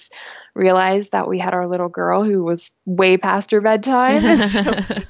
realized 0.55 1.12
that 1.12 1.28
we 1.28 1.39
had 1.39 1.53
our 1.53 1.68
little 1.68 1.89
girl 1.89 2.24
who 2.24 2.43
was 2.43 2.72
way 2.86 3.18
past 3.18 3.51
her 3.51 3.62
bedtime. 3.62 4.39
so 4.49 4.64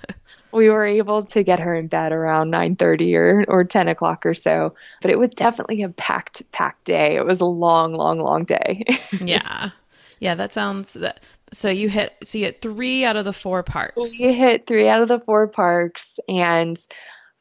we 0.51 0.69
were 0.69 0.85
able 0.85 1.23
to 1.23 1.43
get 1.43 1.59
her 1.59 1.75
in 1.75 1.87
bed 1.87 2.11
around 2.11 2.51
9.30 2.51 3.15
or, 3.15 3.45
or 3.47 3.63
10 3.63 3.87
o'clock 3.87 4.25
or 4.25 4.33
so 4.33 4.73
but 5.01 5.11
it 5.11 5.19
was 5.19 5.29
definitely 5.31 5.81
a 5.83 5.89
packed 5.89 6.49
packed 6.51 6.85
day. 6.85 7.15
It 7.15 7.25
was 7.25 7.41
a 7.41 7.45
long 7.45 7.93
long 7.93 8.19
long 8.19 8.43
day. 8.45 8.85
Yeah. 9.19 9.71
Yeah 10.19 10.35
that 10.35 10.53
sounds 10.53 10.93
that 10.93 11.23
so 11.51 11.69
you 11.69 11.89
hit 11.89 12.13
so 12.23 12.37
you 12.37 12.45
hit 12.45 12.61
three 12.61 13.05
out 13.05 13.15
of 13.15 13.25
the 13.25 13.33
four 13.33 13.63
parks. 13.63 13.95
We 14.19 14.33
hit 14.33 14.67
three 14.67 14.87
out 14.87 15.01
of 15.01 15.07
the 15.07 15.19
four 15.19 15.47
parks 15.47 16.19
and 16.27 16.79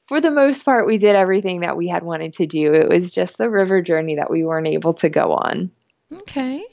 for 0.06 0.20
the 0.20 0.30
most 0.30 0.64
part 0.64 0.86
we 0.86 0.98
did 0.98 1.14
everything 1.14 1.60
that 1.60 1.76
we 1.76 1.88
had 1.88 2.02
wanted 2.02 2.34
to 2.34 2.46
do. 2.46 2.72
It 2.74 2.88
was 2.88 3.12
just 3.12 3.38
the 3.38 3.50
river 3.50 3.82
journey 3.82 4.16
that 4.16 4.30
we 4.30 4.44
weren't 4.44 4.66
able 4.66 4.94
to 4.94 5.08
go 5.08 5.32
on. 5.32 5.70
Okay 6.12 6.64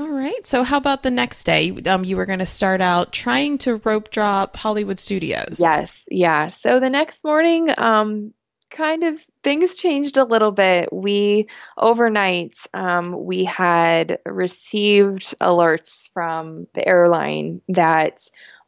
all 0.00 0.08
right. 0.08 0.46
So, 0.46 0.64
how 0.64 0.78
about 0.78 1.02
the 1.02 1.10
next 1.10 1.44
day? 1.44 1.70
Um, 1.86 2.04
you 2.04 2.16
were 2.16 2.24
going 2.24 2.38
to 2.38 2.46
start 2.46 2.80
out 2.80 3.12
trying 3.12 3.58
to 3.58 3.76
rope 3.76 4.10
drop 4.10 4.56
Hollywood 4.56 4.98
Studios. 4.98 5.60
Yes. 5.60 5.92
Yeah. 6.10 6.48
So 6.48 6.80
the 6.80 6.88
next 6.88 7.22
morning, 7.22 7.68
um, 7.76 8.32
kind 8.70 9.04
of 9.04 9.22
things 9.42 9.76
changed 9.76 10.16
a 10.16 10.24
little 10.24 10.52
bit. 10.52 10.90
We 10.90 11.48
overnight, 11.76 12.56
um, 12.72 13.24
we 13.26 13.44
had 13.44 14.20
received 14.24 15.34
alerts 15.38 16.08
from 16.14 16.66
the 16.72 16.86
airline 16.88 17.60
that 17.68 18.22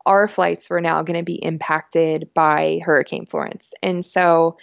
our 0.04 0.28
flights 0.28 0.68
were 0.68 0.82
now 0.82 1.02
going 1.02 1.18
to 1.18 1.24
be 1.24 1.42
impacted 1.42 2.28
by 2.34 2.80
Hurricane 2.84 3.24
Florence, 3.24 3.72
and 3.82 4.04
so 4.04 4.58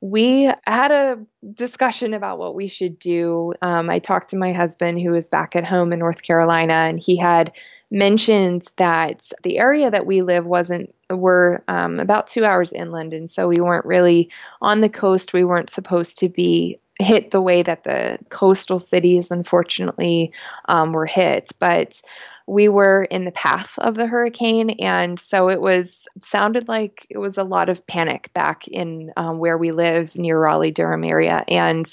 we 0.00 0.50
had 0.66 0.92
a 0.92 1.18
discussion 1.54 2.14
about 2.14 2.38
what 2.38 2.54
we 2.54 2.68
should 2.68 2.98
do. 2.98 3.54
Um, 3.62 3.88
I 3.88 3.98
talked 3.98 4.30
to 4.30 4.36
my 4.36 4.52
husband, 4.52 5.00
who 5.00 5.12
was 5.12 5.28
back 5.28 5.56
at 5.56 5.64
home 5.64 5.92
in 5.92 5.98
North 5.98 6.22
Carolina, 6.22 6.74
and 6.74 7.02
he 7.02 7.16
had 7.16 7.52
mentioned 7.90 8.68
that 8.76 9.30
the 9.42 9.58
area 9.58 9.90
that 9.90 10.06
we 10.06 10.22
live 10.22 10.44
wasn't 10.44 10.94
we're 11.08 11.60
um, 11.68 12.00
about 12.00 12.26
two 12.26 12.44
hours 12.44 12.72
inland, 12.72 13.14
and 13.14 13.30
so 13.30 13.48
we 13.48 13.60
weren't 13.60 13.86
really 13.86 14.30
on 14.60 14.80
the 14.80 14.88
coast. 14.88 15.32
We 15.32 15.44
weren't 15.44 15.70
supposed 15.70 16.18
to 16.18 16.28
be 16.28 16.78
hit 16.98 17.30
the 17.30 17.42
way 17.42 17.62
that 17.62 17.84
the 17.84 18.18
coastal 18.28 18.80
cities, 18.80 19.30
unfortunately, 19.30 20.32
um, 20.66 20.92
were 20.92 21.06
hit, 21.06 21.52
but 21.58 22.00
we 22.46 22.68
were 22.68 23.04
in 23.04 23.24
the 23.24 23.32
path 23.32 23.76
of 23.78 23.96
the 23.96 24.06
hurricane 24.06 24.70
and 24.70 25.18
so 25.18 25.48
it 25.48 25.60
was 25.60 26.06
sounded 26.18 26.68
like 26.68 27.06
it 27.10 27.18
was 27.18 27.36
a 27.36 27.44
lot 27.44 27.68
of 27.68 27.86
panic 27.86 28.30
back 28.34 28.68
in 28.68 29.12
um, 29.16 29.38
where 29.38 29.58
we 29.58 29.72
live 29.72 30.14
near 30.16 30.38
raleigh 30.38 30.70
durham 30.70 31.04
area. 31.04 31.44
And 31.48 31.86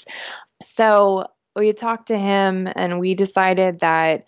so 0.62 1.26
we 1.56 1.72
talked 1.72 2.08
to 2.08 2.18
him 2.18 2.68
and 2.74 3.00
we 3.00 3.14
decided 3.14 3.80
that 3.80 4.24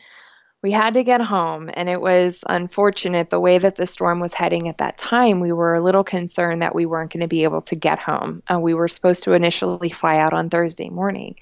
we 0.63 0.73
had 0.73 0.95
to 0.95 1.05
get 1.05 1.21
home. 1.21 1.71
And 1.73 1.89
it 1.89 2.01
was 2.01 2.43
unfortunate 2.49 3.31
the 3.31 3.39
way 3.39 3.59
that 3.59 3.77
the 3.77 3.87
storm 3.87 4.19
was 4.19 4.35
heading 4.35 4.69
at 4.69 4.79
that 4.79 4.99
time. 4.99 5.39
We 5.39 5.53
were 5.53 5.75
a 5.75 5.81
little 5.81 6.03
concerned 6.03 6.63
that 6.63 6.75
we 6.75 6.87
weren't 6.87 7.13
going 7.13 7.21
to 7.21 7.29
be 7.29 7.45
able 7.45 7.63
to 7.63 7.77
get 7.77 8.01
home. 8.01 8.43
Uh, 8.53 8.59
we 8.59 8.75
were 8.75 8.89
supposed 8.89 9.23
to 9.25 9.35
initially 9.35 9.91
fly 9.91 10.19
out 10.19 10.33
on 10.33 10.51
thursday 10.51 10.89
morning 10.89 11.37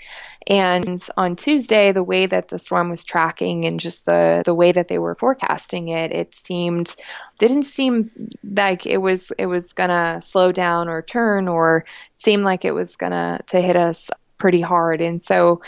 and 0.47 1.01
on 1.17 1.37
Tuesday, 1.37 1.93
the 1.93 2.03
way 2.03 2.27
that 2.27 2.49
the 2.49 2.59
storm 2.59 2.91
was 2.91 3.05
tracking 3.05 3.65
and 3.65 3.81
just 3.81 4.05
the, 4.05 4.43
the 4.45 4.55
way 4.55 4.73
that 4.73 4.89
they 4.89 4.99
were 4.99 5.15
forecasting 5.15 5.89
it, 5.89 6.13
it 6.13 6.35
seemed 6.35 6.95
didn't 7.39 7.65
seem 7.65 8.11
like 8.43 8.87
it 8.87 8.99
was 8.99 9.33
it 9.39 9.47
was 9.47 9.73
gonna 9.73 10.21
slow 10.23 10.53
down 10.53 10.89
or 10.89 11.03
turn 11.03 11.49
or 11.49 11.85
seem 12.13 12.43
like 12.43 12.65
it 12.65 12.73
was 12.73 12.97
gonna 12.97 13.41
to 13.47 13.61
hit 13.61 13.77
us 13.77 14.11
pretty 14.39 14.61
hard. 14.61 15.01
And 15.01 15.23
so 15.23 15.63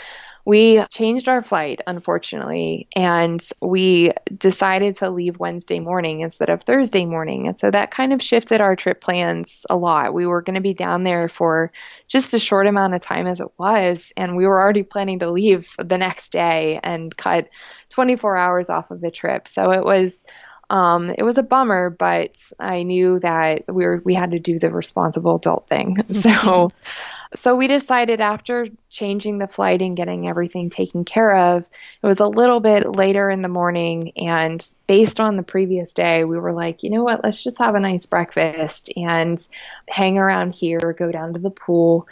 we 0.47 0.81
changed 0.85 1.27
our 1.27 1.41
flight, 1.41 1.81
unfortunately, 1.85 2.87
and 2.95 3.43
we 3.61 4.11
decided 4.33 4.95
to 4.95 5.09
leave 5.09 5.37
Wednesday 5.37 5.81
morning 5.81 6.21
instead 6.21 6.49
of 6.49 6.63
Thursday 6.63 7.03
morning. 7.03 7.49
And 7.49 7.59
so 7.59 7.69
that 7.69 7.91
kind 7.91 8.13
of 8.13 8.21
shifted 8.21 8.61
our 8.61 8.77
trip 8.77 9.01
plans 9.01 9.65
a 9.69 9.75
lot. 9.75 10.13
We 10.13 10.25
were 10.25 10.41
going 10.41 10.55
to 10.55 10.61
be 10.61 10.73
down 10.73 11.03
there 11.03 11.27
for 11.27 11.73
just 12.07 12.33
a 12.33 12.39
short 12.39 12.65
amount 12.65 12.93
of 12.93 13.01
time 13.01 13.27
as 13.27 13.41
it 13.41 13.49
was, 13.57 14.13
and 14.15 14.37
we 14.37 14.45
were 14.45 14.61
already 14.61 14.83
planning 14.83 15.19
to 15.19 15.29
leave 15.29 15.75
the 15.77 15.97
next 15.97 16.31
day 16.31 16.79
and 16.81 17.13
cut 17.13 17.49
24 17.89 18.37
hours 18.37 18.69
off 18.69 18.89
of 18.89 19.01
the 19.01 19.11
trip. 19.11 19.49
So 19.49 19.71
it 19.71 19.83
was 19.83 20.23
um, 20.69 21.09
it 21.09 21.23
was 21.23 21.37
a 21.37 21.43
bummer, 21.43 21.89
but 21.89 22.37
I 22.59 22.83
knew 22.83 23.19
that 23.19 23.63
we 23.67 23.85
were 23.85 24.01
we 24.03 24.13
had 24.13 24.31
to 24.31 24.39
do 24.39 24.59
the 24.59 24.71
responsible 24.71 25.35
adult 25.35 25.67
thing. 25.67 25.97
So 26.11 26.71
so 27.33 27.55
we 27.55 27.67
decided 27.67 28.21
after 28.21 28.67
changing 28.89 29.37
the 29.37 29.47
flight 29.47 29.81
and 29.81 29.97
getting 29.97 30.27
everything 30.27 30.69
taken 30.69 31.03
care 31.03 31.35
of, 31.35 31.63
it 31.63 32.07
was 32.07 32.19
a 32.19 32.27
little 32.27 32.59
bit 32.59 32.95
later 32.95 33.29
in 33.29 33.41
the 33.41 33.49
morning. 33.49 34.13
And 34.17 34.65
based 34.87 35.19
on 35.19 35.35
the 35.35 35.43
previous 35.43 35.93
day, 35.93 36.23
we 36.23 36.39
were 36.39 36.53
like, 36.53 36.83
you 36.83 36.89
know 36.89 37.03
what, 37.03 37.23
let's 37.23 37.43
just 37.43 37.59
have 37.59 37.75
a 37.75 37.79
nice 37.79 38.05
breakfast 38.05 38.91
and 38.95 39.45
hang 39.89 40.17
around 40.17 40.55
here, 40.55 40.95
go 40.97 41.11
down 41.11 41.33
to 41.33 41.39
the 41.39 41.51
pool. 41.51 42.07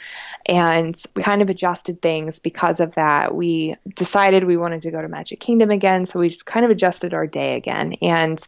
And 0.46 1.02
we 1.16 1.24
kind 1.24 1.42
of 1.42 1.50
adjusted 1.50 2.02
things 2.02 2.40
because 2.40 2.80
of 2.80 2.96
that. 2.96 3.34
We 3.34 3.76
decided 3.96 4.44
we 4.44 4.58
wanted 4.58 4.82
to 4.84 4.92
go 4.92 5.02
to 5.02 5.08
Magic 5.08 5.40
Kingdom 5.40 5.72
again. 5.72 6.06
So 6.06 6.20
we 6.20 6.38
kind 6.46 6.66
of 6.66 6.72
adjusted 6.72 7.14
our 7.14 7.26
day 7.26 7.56
again. 7.56 7.94
And 8.02 8.46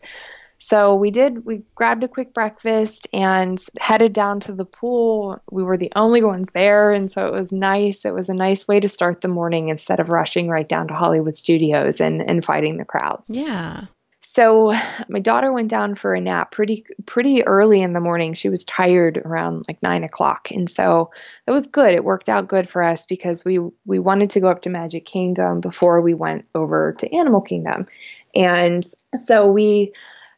so 0.60 0.95
we 0.95 1.12
did, 1.12 1.45
we 1.45 1.64
grabbed 1.76 2.03
a 2.03 2.08
quick 2.08 2.34
breakfast 2.34 3.08
and 3.14 3.64
headed 3.80 4.14
down 4.14 4.39
to 4.41 4.53
the 4.53 4.66
pool. 4.66 5.39
We 5.51 5.64
were 5.64 5.78
the 5.78 5.91
only 5.95 6.24
ones 6.24 6.49
there. 6.53 6.91
And 6.91 7.12
so 7.12 7.28
it 7.28 7.34
was 7.34 7.51
nice. 7.51 8.05
It 8.05 8.14
was 8.14 8.30
a 8.30 8.34
nice 8.34 8.68
way 8.68 8.80
to 8.80 8.89
start 8.89 9.22
the 9.22 9.28
morning 9.28 9.70
instead 9.70 9.99
of 9.99 10.10
rushing 10.10 10.49
right 10.49 10.68
down 10.68 10.88
to 10.88 10.95
Hollywood 10.95 11.36
Studios 11.36 12.01
and, 12.01 12.28
and 12.28 12.43
fighting 12.43 12.78
the 12.78 12.86
crowds. 12.86 13.30
Yeah. 13.30 13.86
So 14.22 14.76
my 15.10 15.20
daughter 15.20 15.51
went 15.51 15.70
down 15.70 15.95
for 15.95 16.14
a 16.14 16.22
nap 16.22 16.51
pretty 16.51 16.86
pretty 17.08 17.43
early 17.43 17.82
in 17.82 17.93
the 17.93 17.99
morning. 17.99 18.36
She 18.36 18.49
was 18.49 18.64
tired 18.66 19.18
around 19.18 19.66
like 19.68 19.82
nine 19.82 20.03
o'clock, 20.03 20.51
and 20.51 20.70
so 20.70 21.10
it 21.47 21.51
was 21.51 21.66
good. 21.66 21.95
It 21.95 22.03
worked 22.03 22.30
out 22.30 22.47
good 22.47 22.70
for 22.70 22.84
us 22.84 23.08
because 23.08 23.43
we 23.43 23.58
we 23.86 23.97
wanted 23.97 24.30
to 24.32 24.39
go 24.39 24.47
up 24.47 24.62
to 24.64 24.70
Magic 24.70 25.08
Kingdom 25.08 25.60
before 25.60 26.01
we 26.01 26.14
went 26.14 26.45
over 26.53 26.93
to 26.99 27.16
Animal 27.16 27.41
Kingdom, 27.41 27.88
and 28.36 28.86
so 29.26 29.51
we 29.51 29.93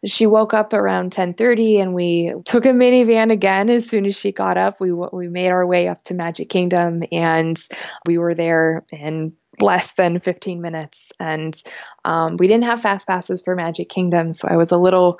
she 0.05 0.25
woke 0.25 0.53
up 0.53 0.73
around 0.73 1.11
10:30 1.11 1.81
and 1.81 1.93
we 1.93 2.33
took 2.45 2.65
a 2.65 2.73
Minnie 2.73 3.03
Van 3.03 3.31
again. 3.31 3.69
As 3.69 3.87
soon 3.87 4.05
as 4.05 4.15
she 4.15 4.31
got 4.31 4.57
up 4.57 4.79
we 4.79 4.91
we 4.93 5.27
made 5.27 5.51
our 5.51 5.65
way 5.65 5.87
up 5.87 6.03
to 6.05 6.13
Magic 6.13 6.49
Kingdom 6.49 7.03
and 7.11 7.61
we 8.05 8.17
were 8.17 8.33
there 8.33 8.85
in 8.91 9.33
less 9.59 9.91
than 9.93 10.21
15 10.21 10.61
minutes. 10.61 11.11
And 11.19 11.61
um, 12.05 12.37
we 12.37 12.47
didn't 12.47 12.63
have 12.63 12.81
fast 12.81 13.07
passes 13.07 13.41
for 13.41 13.55
Magic 13.55 13.89
Kingdom 13.89 14.33
so 14.33 14.47
I 14.47 14.55
was 14.55 14.71
a 14.71 14.77
little 14.77 15.19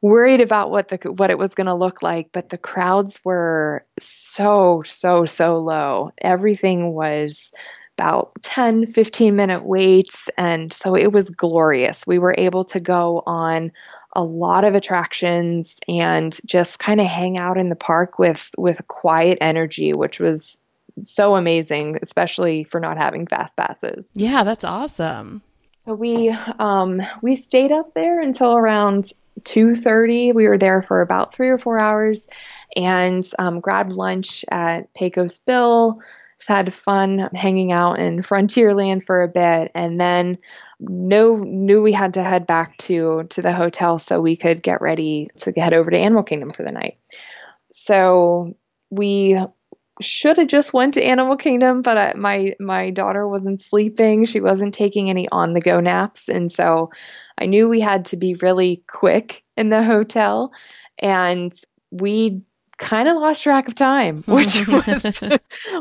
worried 0.00 0.40
about 0.40 0.70
what 0.70 0.88
the 0.88 0.96
what 1.12 1.30
it 1.30 1.38
was 1.38 1.54
going 1.54 1.66
to 1.66 1.74
look 1.74 2.02
like 2.02 2.30
but 2.30 2.50
the 2.50 2.58
crowds 2.58 3.20
were 3.24 3.84
so 3.98 4.82
so 4.84 5.24
so 5.24 5.56
low. 5.56 6.12
Everything 6.18 6.92
was 6.92 7.52
about 7.96 8.30
10 8.42 8.86
15 8.86 9.34
minute 9.34 9.64
waits 9.64 10.28
and 10.36 10.72
so 10.72 10.94
it 10.94 11.12
was 11.12 11.30
glorious. 11.30 12.06
We 12.06 12.18
were 12.18 12.34
able 12.36 12.64
to 12.66 12.78
go 12.78 13.22
on 13.26 13.72
a 14.14 14.22
lot 14.22 14.64
of 14.64 14.74
attractions 14.74 15.78
and 15.86 16.36
just 16.44 16.78
kind 16.78 17.00
of 17.00 17.06
hang 17.06 17.36
out 17.36 17.58
in 17.58 17.68
the 17.68 17.76
park 17.76 18.18
with 18.18 18.50
with 18.56 18.86
quiet 18.88 19.38
energy 19.40 19.92
which 19.92 20.18
was 20.18 20.58
so 21.02 21.36
amazing 21.36 21.98
especially 22.02 22.64
for 22.64 22.80
not 22.80 22.98
having 22.98 23.26
fast 23.26 23.56
passes. 23.56 24.10
Yeah 24.14 24.44
that's 24.44 24.64
awesome. 24.64 25.42
So 25.86 25.94
we 25.94 26.28
um 26.58 27.00
we 27.22 27.34
stayed 27.34 27.72
up 27.72 27.94
there 27.94 28.20
until 28.20 28.56
around 28.56 29.12
2.30 29.40 30.34
we 30.34 30.48
were 30.48 30.58
there 30.58 30.82
for 30.82 31.00
about 31.00 31.34
three 31.34 31.48
or 31.48 31.58
four 31.58 31.80
hours 31.80 32.28
and 32.76 33.24
um, 33.38 33.60
grabbed 33.60 33.92
lunch 33.92 34.44
at 34.50 34.92
pecos 34.94 35.38
bill 35.38 36.00
just 36.38 36.48
had 36.48 36.72
fun 36.72 37.30
hanging 37.34 37.72
out 37.72 37.98
in 37.98 38.22
frontierland 38.22 39.04
for 39.04 39.22
a 39.22 39.28
bit 39.28 39.70
and 39.74 40.00
then 40.00 40.38
no 40.80 41.36
knew 41.36 41.82
we 41.82 41.92
had 41.92 42.14
to 42.14 42.22
head 42.22 42.46
back 42.46 42.76
to 42.78 43.24
to 43.30 43.42
the 43.42 43.52
hotel 43.52 43.98
so 43.98 44.20
we 44.20 44.36
could 44.36 44.62
get 44.62 44.80
ready 44.80 45.28
to 45.36 45.52
head 45.52 45.74
over 45.74 45.90
to 45.90 45.98
Animal 45.98 46.22
Kingdom 46.22 46.52
for 46.52 46.62
the 46.62 46.72
night. 46.72 46.98
So 47.72 48.56
we 48.90 49.38
should 50.00 50.38
have 50.38 50.46
just 50.46 50.72
went 50.72 50.94
to 50.94 51.04
Animal 51.04 51.36
Kingdom, 51.36 51.82
but 51.82 51.98
I, 51.98 52.14
my 52.14 52.54
my 52.60 52.90
daughter 52.90 53.26
wasn't 53.26 53.60
sleeping. 53.60 54.24
She 54.24 54.40
wasn't 54.40 54.74
taking 54.74 55.10
any 55.10 55.28
on 55.30 55.54
the 55.54 55.60
go 55.60 55.80
naps, 55.80 56.28
and 56.28 56.50
so 56.50 56.90
I 57.36 57.46
knew 57.46 57.68
we 57.68 57.80
had 57.80 58.06
to 58.06 58.16
be 58.16 58.34
really 58.34 58.84
quick 58.86 59.44
in 59.56 59.70
the 59.70 59.82
hotel. 59.82 60.52
And 61.00 61.52
we 61.90 62.42
kind 62.78 63.08
of 63.08 63.16
lost 63.16 63.42
track 63.42 63.68
of 63.68 63.74
time, 63.74 64.22
which 64.26 64.66
was 64.66 65.20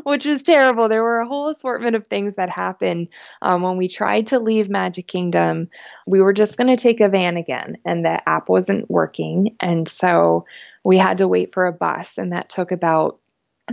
which 0.03 0.25
was 0.25 0.43
terrible. 0.43 0.89
There 0.89 1.03
were 1.03 1.19
a 1.19 1.27
whole 1.27 1.49
assortment 1.49 1.95
of 1.95 2.07
things 2.07 2.35
that 2.35 2.49
happened 2.49 3.07
um, 3.41 3.61
when 3.61 3.77
we 3.77 3.87
tried 3.87 4.27
to 4.27 4.39
leave 4.39 4.69
Magic 4.69 5.07
Kingdom. 5.07 5.69
We 6.05 6.21
were 6.21 6.33
just 6.33 6.57
going 6.57 6.75
to 6.75 6.81
take 6.81 6.99
a 6.99 7.09
van 7.09 7.37
again, 7.37 7.77
and 7.85 8.03
the 8.03 8.27
app 8.27 8.49
wasn't 8.49 8.89
working, 8.89 9.55
and 9.59 9.87
so 9.87 10.45
we 10.83 10.97
had 10.97 11.19
to 11.19 11.27
wait 11.27 11.53
for 11.53 11.67
a 11.67 11.73
bus, 11.73 12.17
and 12.17 12.33
that 12.33 12.49
took 12.49 12.71
about 12.71 13.19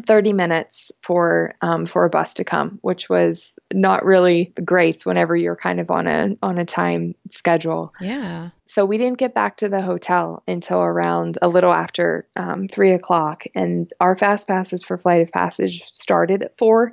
30 0.07 0.33
minutes 0.33 0.91
for 1.03 1.53
um, 1.61 1.87
for 1.87 2.05
a 2.05 2.11
bus 2.11 2.35
to 2.35 2.45
come, 2.45 2.79
which 2.83 3.09
was 3.09 3.59
not 3.73 4.05
really 4.05 4.53
great 4.65 5.03
whenever 5.07 5.37
you're 5.37 5.57
kind 5.57 5.81
of 5.81 5.91
on 5.91 6.07
a 6.07 6.37
on 6.43 6.59
a 6.59 6.65
time 6.65 7.15
schedule. 7.31 7.93
Yeah. 8.01 8.51
So 8.67 8.85
we 8.85 8.99
didn't 8.99 9.19
get 9.19 9.35
back 9.35 9.59
to 9.59 9.69
the 9.69 9.81
hotel 9.81 10.43
until 10.49 10.81
around 10.81 11.39
a 11.41 11.49
little 11.49 11.73
after 11.73 12.27
um, 12.35 12.67
three 12.67 12.93
o'clock, 12.93 13.45
and 13.55 13.93
our 14.01 14.17
fast 14.17 14.49
passes 14.49 14.83
for 14.83 14.99
Flight 14.99 15.23
of 15.23 15.31
Passage 15.31 15.85
started 15.93 16.43
at 16.43 16.59
four. 16.59 16.93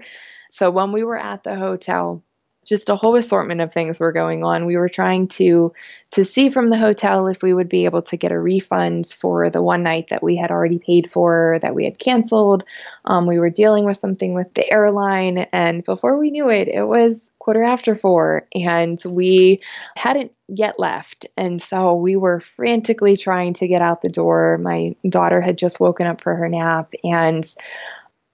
So 0.52 0.70
when 0.70 0.91
we 0.91 1.04
were 1.04 1.18
at 1.18 1.43
the 1.43 1.56
hotel, 1.56 2.24
just 2.66 2.89
a 2.89 2.95
whole 2.95 3.16
assortment 3.16 3.59
of 3.59 3.74
things 3.74 3.99
were 3.99 4.12
going 4.12 4.43
on. 4.43 4.66
We 4.66 4.78
were 4.78 4.89
trying 4.89 5.28
to 5.30 5.74
to 6.12 6.26
see 6.26 6.49
from 6.49 6.68
the 6.68 6.78
hotel 6.78 7.28
if 7.28 7.41
we 7.41 7.53
would 7.53 7.70
be 7.70 7.86
able 7.86 8.01
to 8.03 8.18
get 8.18 8.32
a 8.32 8.39
refund 8.39 9.07
for 9.07 9.49
the 9.49 9.62
one 9.62 9.82
night 9.82 10.07
that 10.09 10.22
we 10.22 10.36
had 10.36 10.51
already 10.51 10.78
paid 10.78 11.09
for 11.09 11.57
that 11.62 11.74
we 11.74 11.86
had 11.86 11.97
canceled. 11.97 12.64
Um, 13.05 13.26
we 13.26 13.39
were 13.39 13.49
dealing 13.49 13.86
with 13.86 13.97
something 13.97 14.34
with 14.34 14.53
the 14.53 14.70
airline, 14.70 15.39
and 15.53 15.84
before 15.84 16.18
we 16.18 16.30
knew 16.30 16.49
it, 16.49 16.68
it 16.68 16.84
was 16.84 17.32
quarter 17.39 17.64
after 17.64 17.95
four, 17.95 18.47
and 18.53 19.01
we 19.09 19.62
hadn't 19.95 20.32
yet 20.47 20.80
left. 20.80 21.26
And 21.38 21.62
so 21.62 21.95
we 21.95 22.16
were 22.16 22.41
frantically 22.41 23.18
trying 23.18 23.55
to 23.55 23.68
get 23.68 23.82
out 23.82 24.01
the 24.01 24.09
door. 24.09 24.59
My 24.62 24.95
daughter 25.07 25.41
had 25.41 25.57
just 25.57 25.80
woken 25.80 26.05
up 26.05 26.22
for 26.22 26.36
her 26.36 26.49
nap, 26.49 26.93
and 27.03 27.43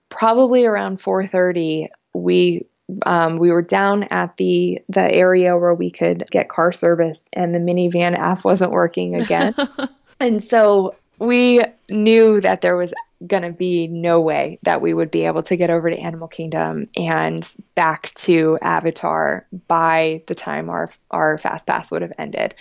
probably 0.10 0.66
around 0.66 1.00
4:30 1.00 1.90
we 2.14 2.67
um, 3.06 3.38
we 3.38 3.52
were 3.52 3.62
down 3.62 4.04
at 4.04 4.38
the 4.38 4.80
the 4.90 5.12
area 5.12 5.58
where 5.58 5.74
we 5.74 5.92
could 5.92 6.26
get 6.32 6.50
car 6.50 6.72
service, 6.72 7.28
and 7.34 7.54
the 7.54 7.60
Minnie 7.60 7.90
Van 7.90 8.16
app 8.16 8.44
wasn't 8.44 8.72
working 8.72 9.16
again. 9.16 9.54
and 10.20 10.44
so 10.44 10.96
we 11.20 11.62
knew 11.90 12.40
that 12.42 12.62
there 12.62 12.78
was 12.78 12.94
going 13.26 13.44
to 13.44 13.52
be 13.52 13.88
no 13.88 14.22
way 14.22 14.60
that 14.62 14.82
we 14.82 14.94
would 14.94 15.10
be 15.10 15.26
able 15.26 15.42
to 15.42 15.56
get 15.56 15.72
over 15.72 15.90
to 15.90 15.98
Animal 15.98 16.28
Kingdom 16.28 16.88
and 16.96 17.56
back 17.74 18.14
to 18.14 18.58
Avatar 18.62 19.48
by 19.68 20.22
the 20.28 20.36
time 20.36 20.70
our 20.70 20.92
our 21.10 21.38
fast 21.38 21.66
pass 21.66 21.92
would 21.92 22.04
have 22.04 22.14
ended. 22.18 22.54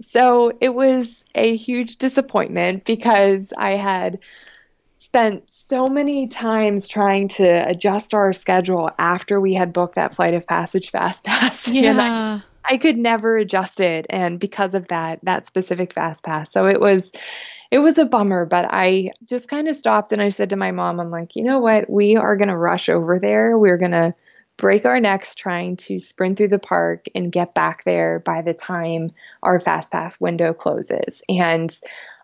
So 0.00 0.52
it 0.60 0.74
was 0.74 1.24
a 1.34 1.56
huge 1.56 1.96
disappointment 1.96 2.84
because 2.84 3.52
I 3.56 3.72
had 3.72 4.18
spent 4.98 5.51
so 5.72 5.86
many 5.86 6.26
times 6.26 6.86
trying 6.86 7.28
to 7.28 7.66
adjust 7.66 8.12
our 8.12 8.34
schedule 8.34 8.90
after 8.98 9.40
we 9.40 9.54
had 9.54 9.72
booked 9.72 9.94
that 9.94 10.14
flight 10.14 10.34
of 10.34 10.46
passage 10.46 10.90
fast 10.90 11.24
pass. 11.24 11.66
Yeah. 11.66 12.42
I, 12.66 12.74
I 12.74 12.76
could 12.76 12.98
never 12.98 13.38
adjust 13.38 13.80
it 13.80 14.04
and 14.10 14.38
because 14.38 14.74
of 14.74 14.88
that 14.88 15.20
that 15.22 15.46
specific 15.46 15.94
fast 15.94 16.24
pass. 16.24 16.52
So 16.52 16.66
it 16.66 16.78
was 16.78 17.10
it 17.70 17.78
was 17.78 17.96
a 17.96 18.04
bummer, 18.04 18.44
but 18.44 18.66
I 18.68 19.12
just 19.24 19.48
kind 19.48 19.66
of 19.66 19.74
stopped 19.74 20.12
and 20.12 20.20
I 20.20 20.28
said 20.28 20.50
to 20.50 20.56
my 20.56 20.72
mom, 20.72 21.00
I'm 21.00 21.10
like, 21.10 21.36
you 21.36 21.42
know 21.42 21.60
what? 21.60 21.88
We 21.88 22.16
are 22.16 22.36
going 22.36 22.50
to 22.50 22.56
rush 22.56 22.90
over 22.90 23.18
there. 23.18 23.56
We're 23.56 23.78
going 23.78 23.92
to 23.92 24.14
break 24.58 24.84
our 24.84 25.00
necks 25.00 25.34
trying 25.34 25.76
to 25.76 25.98
sprint 25.98 26.36
through 26.36 26.48
the 26.48 26.58
park 26.58 27.06
and 27.14 27.32
get 27.32 27.54
back 27.54 27.82
there 27.84 28.20
by 28.20 28.42
the 28.42 28.52
time 28.52 29.10
our 29.42 29.58
fast 29.58 29.90
pass 29.90 30.20
window 30.20 30.52
closes. 30.52 31.22
And 31.30 31.74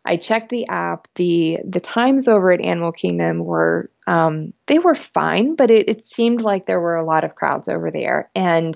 I 0.09 0.16
checked 0.16 0.48
the 0.48 0.66
app. 0.68 1.06
the 1.16 1.59
The 1.64 1.80
times 1.80 2.28
over 2.28 2.50
at 2.50 2.62
Animal 2.62 2.92
Kingdom 2.92 3.44
were 3.44 3.90
um, 4.06 4.54
they 4.66 4.78
were 4.78 4.94
fine, 4.94 5.54
but 5.54 5.70
it, 5.70 5.86
it 5.86 6.09
seemed 6.09 6.40
like 6.40 6.64
there 6.64 6.80
were 6.80 6.96
a 6.96 7.04
lot 7.04 7.24
of 7.24 7.34
crowds 7.34 7.68
over 7.68 7.90
there. 7.90 8.30
And 8.34 8.74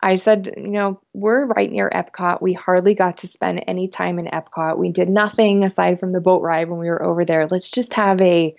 I 0.00 0.14
said, 0.14 0.54
you 0.56 0.70
know, 0.70 1.00
we're 1.12 1.44
right 1.44 1.70
near 1.70 1.90
Epcot. 1.90 2.40
We 2.40 2.54
hardly 2.54 2.94
got 2.94 3.18
to 3.18 3.26
spend 3.26 3.64
any 3.68 3.88
time 3.88 4.18
in 4.18 4.26
Epcot. 4.26 4.78
We 4.78 4.88
did 4.88 5.10
nothing 5.10 5.62
aside 5.62 6.00
from 6.00 6.08
the 6.08 6.22
boat 6.22 6.40
ride 6.40 6.70
when 6.70 6.80
we 6.80 6.88
were 6.88 7.04
over 7.04 7.26
there. 7.26 7.46
Let's 7.46 7.70
just 7.70 7.92
have 7.94 8.20
a 8.22 8.56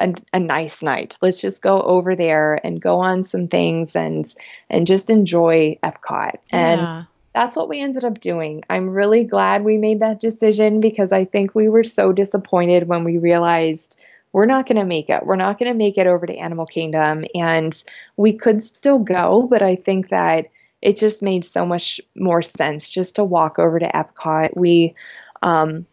a, 0.00 0.14
a, 0.32 0.40
nice 0.40 0.82
night. 0.82 1.16
Let's 1.22 1.40
just 1.40 1.62
go 1.62 1.80
over 1.80 2.16
there 2.16 2.58
and 2.64 2.80
go 2.80 3.00
on 3.00 3.22
some 3.22 3.46
things 3.46 3.94
and 3.94 4.26
and 4.68 4.86
just 4.86 5.10
enjoy 5.10 5.78
Epcot. 5.84 6.38
And 6.50 6.80
yeah 6.80 7.04
that's 7.34 7.56
what 7.56 7.68
we 7.68 7.80
ended 7.80 8.04
up 8.04 8.20
doing. 8.20 8.62
I'm 8.68 8.90
really 8.90 9.24
glad 9.24 9.64
we 9.64 9.78
made 9.78 10.00
that 10.00 10.20
decision 10.20 10.80
because 10.80 11.12
I 11.12 11.24
think 11.24 11.54
we 11.54 11.68
were 11.68 11.84
so 11.84 12.12
disappointed 12.12 12.88
when 12.88 13.04
we 13.04 13.18
realized 13.18 13.98
we're 14.32 14.46
not 14.46 14.66
going 14.66 14.76
to 14.76 14.84
make 14.84 15.10
it. 15.10 15.24
We're 15.24 15.36
not 15.36 15.58
going 15.58 15.70
to 15.70 15.76
make 15.76 15.98
it 15.98 16.06
over 16.06 16.26
to 16.26 16.36
Animal 16.36 16.66
Kingdom. 16.66 17.24
And 17.34 17.82
we 18.16 18.34
could 18.34 18.62
still 18.62 18.98
go, 18.98 19.46
but 19.48 19.62
I 19.62 19.76
think 19.76 20.08
that 20.08 20.50
it 20.80 20.96
just 20.96 21.22
made 21.22 21.44
so 21.44 21.64
much 21.64 22.00
more 22.16 22.42
sense 22.42 22.88
just 22.88 23.16
to 23.16 23.24
walk 23.24 23.58
over 23.58 23.78
to 23.78 23.86
Epcot. 23.86 24.56
We, 24.56 24.94
um, 25.42 25.86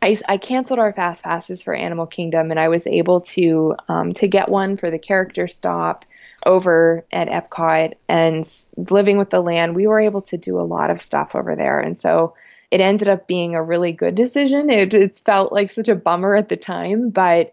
I, 0.00 0.18
I, 0.28 0.36
canceled 0.36 0.80
our 0.80 0.92
fast 0.92 1.22
passes 1.22 1.62
for 1.62 1.72
Animal 1.74 2.06
Kingdom, 2.06 2.50
and 2.50 2.58
I 2.58 2.68
was 2.68 2.86
able 2.88 3.20
to 3.20 3.76
um, 3.88 4.12
to 4.14 4.26
get 4.26 4.48
one 4.48 4.76
for 4.76 4.90
the 4.90 4.98
character 4.98 5.46
stop 5.46 6.04
over 6.46 7.04
at 7.12 7.28
Epcot 7.28 7.94
and 8.08 8.44
living 8.90 9.18
with 9.18 9.30
the 9.30 9.40
land, 9.40 9.74
we 9.74 9.86
were 9.86 10.00
able 10.00 10.22
to 10.22 10.36
do 10.36 10.58
a 10.58 10.62
lot 10.62 10.90
of 10.90 11.00
stuff 11.02 11.34
over 11.34 11.56
there. 11.56 11.80
And 11.80 11.98
so 11.98 12.34
it 12.70 12.80
ended 12.80 13.08
up 13.08 13.26
being 13.26 13.54
a 13.54 13.62
really 13.62 13.92
good 13.92 14.14
decision. 14.14 14.70
It, 14.70 14.94
it 14.94 15.16
felt 15.16 15.52
like 15.52 15.70
such 15.70 15.88
a 15.88 15.94
bummer 15.94 16.36
at 16.36 16.48
the 16.48 16.56
time, 16.56 17.10
but 17.10 17.52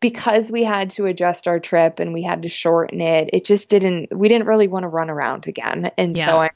because 0.00 0.50
we 0.50 0.64
had 0.64 0.90
to 0.90 1.06
adjust 1.06 1.48
our 1.48 1.58
trip 1.58 1.98
and 1.98 2.12
we 2.12 2.22
had 2.22 2.42
to 2.42 2.48
shorten 2.48 3.00
it, 3.00 3.30
it 3.32 3.44
just 3.44 3.70
didn't, 3.70 4.16
we 4.16 4.28
didn't 4.28 4.46
really 4.46 4.68
want 4.68 4.84
to 4.84 4.88
run 4.88 5.10
around 5.10 5.46
again. 5.48 5.90
And 5.96 6.16
yeah. 6.16 6.26
so 6.26 6.36
I, 6.36 6.50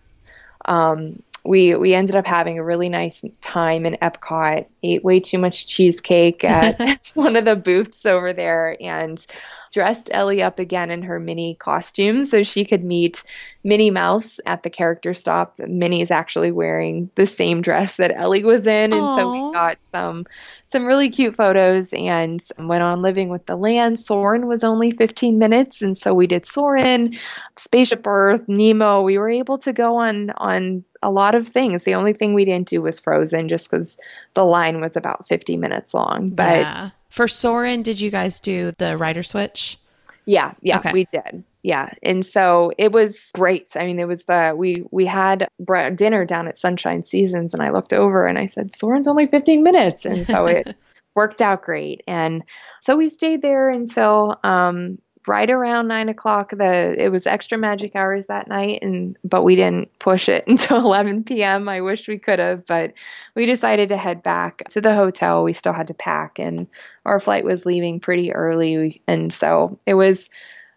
um, 0.65 1.23
we 1.49 1.75
we 1.75 1.95
ended 1.95 2.15
up 2.15 2.27
having 2.27 2.59
a 2.59 2.65
really 2.65 2.91
nice 2.91 3.25
time 3.41 3.87
in 3.87 3.95
Epcot. 4.03 4.67
Ate 4.83 5.03
way 5.03 5.19
too 5.19 5.39
much 5.39 5.67
cheesecake 5.67 6.45
at 6.45 7.01
one 7.15 7.37
of 7.37 7.47
the 7.47 7.57
booths 7.57 8.05
over 8.05 8.35
there, 8.35 8.77
and 8.79 9.25
dressed 9.73 10.11
Ellie 10.13 10.43
up 10.43 10.59
again 10.59 10.91
in 10.91 11.03
her 11.03 11.19
Minnie 11.19 11.55
costume 11.55 12.25
so 12.27 12.43
she 12.43 12.65
could 12.65 12.85
meet 12.85 13.23
Minnie 13.65 13.91
Mouse 13.91 14.41
at 14.47 14.63
the 14.63 14.71
character 14.71 15.15
stop. 15.15 15.59
Minnie 15.59 16.03
is 16.03 16.11
actually 16.11 16.53
wearing 16.53 17.11
the 17.15 17.27
same 17.27 17.63
dress 17.63 17.97
that 17.97 18.15
Ellie 18.15 18.45
was 18.45 18.67
in, 18.67 18.93
and 18.93 19.03
Aww. 19.03 19.17
so 19.17 19.33
we 19.33 19.53
got 19.55 19.83
some 19.83 20.27
some 20.67 20.85
really 20.85 21.09
cute 21.09 21.35
photos 21.35 21.95
and 21.95 22.43
went 22.59 22.83
on 22.83 23.01
living 23.01 23.31
with 23.31 23.47
the 23.47 23.57
land. 23.57 23.99
Soarin' 23.99 24.49
was 24.49 24.65
only 24.65 24.91
15 24.91 25.39
minutes, 25.39 25.81
and 25.81 25.97
so 25.97 26.13
we 26.13 26.27
did 26.27 26.45
Soarin', 26.45 27.17
Spaceship 27.57 28.07
Earth, 28.07 28.47
Nemo. 28.49 29.01
We 29.01 29.17
were 29.17 29.31
able 29.31 29.57
to 29.59 29.73
go 29.73 29.97
on 29.97 30.29
on 30.37 30.85
a 31.03 31.11
lot 31.11 31.35
of 31.35 31.49
things. 31.49 31.85
The 31.85 31.95
only 31.95 32.13
thing 32.13 32.35
we 32.35 32.45
didn't 32.45 32.69
do 32.69 32.83
was 32.83 32.99
Frozen, 32.99 33.49
just 33.49 33.71
because 33.71 33.99
the 34.35 34.45
line 34.45 34.81
was 34.81 34.97
about 34.97 35.27
50 35.27 35.57
minutes 35.57 35.95
long. 35.95 36.31
But 36.31 36.61
yeah. 36.61 36.91
For 37.09 37.27
Soarin', 37.27 37.83
did 37.83 38.01
you 38.01 38.11
guys 38.11 38.39
do 38.39 38.73
the 38.79 38.97
rider 38.97 39.23
switch? 39.23 39.79
Yeah, 40.27 40.53
yeah, 40.61 40.79
okay. 40.79 40.93
we 40.93 41.07
did. 41.11 41.43
Yeah, 41.63 41.91
and 42.03 42.25
so 42.25 42.73
it 42.79 42.93
was 42.93 43.31
great. 43.35 43.77
I 43.77 43.85
mean, 43.85 43.99
it 43.99 44.07
was 44.07 44.25
the 44.25 44.55
we 44.57 44.85
we 44.91 45.07
had 45.07 45.49
dinner 45.97 46.25
down 46.25 46.47
at 46.49 46.59
Sunshine 46.59 47.05
Seasons, 47.05 47.53
and 47.55 47.63
I 47.63 47.71
looked 47.71 47.93
over 47.93 48.27
and 48.27 48.39
I 48.39 48.47
said, 48.47 48.75
"Soarin's 48.75 49.09
only 49.09 49.27
15 49.27 49.63
minutes," 49.63 50.05
and 50.05 50.27
so 50.27 50.47
it 50.47 50.77
worked 51.15 51.43
out 51.43 51.63
great. 51.63 52.03
And 52.07 52.45
so 52.81 52.97
we 52.97 53.09
stayed 53.09 53.43
there 53.43 53.71
until 53.71 54.39
um, 54.45 54.99
right 55.29 55.51
around 55.51 55.87
nine 55.87 56.09
o'clock. 56.09 56.51
The 56.51 56.95
it 56.99 57.11
was 57.11 57.27
extra 57.27 57.59
magic 57.59 57.95
hours 57.95 58.27
that 58.27 58.49
night, 58.49 58.83
and 58.83 59.17
but 59.23 59.45
we 59.45 59.55
didn't 59.55 59.97
push 59.99 60.29
it 60.29 60.45
until 60.49 60.79
11 60.79 61.25
p.m. 61.25 61.69
I 61.69 61.81
wish 61.81 62.09
we 62.09 62.19
could 62.19 62.39
have, 62.39 62.67
but 62.67 62.95
we 63.35 63.47
decided 63.47 63.91
to 63.91 63.97
head 63.97 64.23
back 64.23 64.65
to 64.71 64.81
the 64.81 64.95
hotel. 64.95 65.45
We 65.45 65.53
still 65.53 65.73
had 65.73 65.89
to 65.89 65.95
pack, 65.95 66.39
and 66.39 66.67
our 67.05 67.21
flight 67.21 67.45
was 67.45 67.67
leaving 67.67 68.01
pretty 68.01 68.33
early, 68.33 69.03
and 69.07 69.33
so 69.33 69.79
it 69.87 69.95
was 69.95 70.29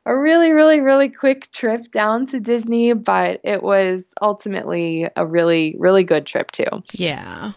a 0.05 0.17
really, 0.17 0.51
really, 0.51 0.81
really 0.81 1.09
quick 1.09 1.51
trip 1.51 1.91
down 1.91 2.25
to 2.27 2.39
Disney, 2.39 2.93
but 2.93 3.39
it 3.43 3.61
was 3.61 4.13
ultimately 4.21 5.07
a 5.15 5.25
really, 5.25 5.75
really 5.77 6.03
good 6.03 6.25
trip 6.25 6.51
too. 6.51 6.83
Yeah. 6.93 7.51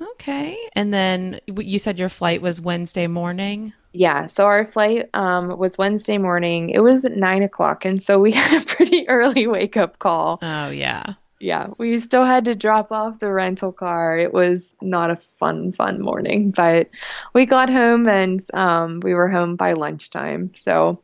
Okay. 0.00 0.56
And 0.74 0.94
then 0.94 1.40
you 1.46 1.78
said 1.78 1.98
your 1.98 2.08
flight 2.08 2.40
was 2.40 2.60
Wednesday 2.60 3.08
morning? 3.08 3.72
Yeah, 3.92 4.26
so 4.26 4.46
our 4.46 4.64
flight 4.64 5.10
um, 5.12 5.58
was 5.58 5.76
Wednesday 5.76 6.18
morning. 6.18 6.70
It 6.70 6.80
was 6.80 7.04
at 7.04 7.16
nine 7.16 7.42
o'clock, 7.42 7.84
and 7.84 8.02
so 8.02 8.18
we 8.18 8.32
had 8.32 8.62
a 8.62 8.66
pretty 8.66 9.08
early 9.08 9.46
wake 9.46 9.76
up 9.76 9.98
call. 9.98 10.38
Oh 10.42 10.70
yeah, 10.70 11.14
yeah. 11.40 11.68
We 11.76 11.98
still 11.98 12.24
had 12.24 12.44
to 12.46 12.54
drop 12.54 12.92
off 12.92 13.18
the 13.18 13.32
rental 13.32 13.72
car. 13.72 14.16
It 14.16 14.32
was 14.32 14.74
not 14.80 15.10
a 15.10 15.16
fun, 15.16 15.72
fun 15.72 16.00
morning, 16.00 16.52
but 16.52 16.88
we 17.34 17.46
got 17.46 17.68
home 17.68 18.08
and 18.08 18.40
um, 18.54 19.00
we 19.00 19.12
were 19.12 19.28
home 19.28 19.56
by 19.56 19.72
lunchtime. 19.72 20.52
So 20.54 21.00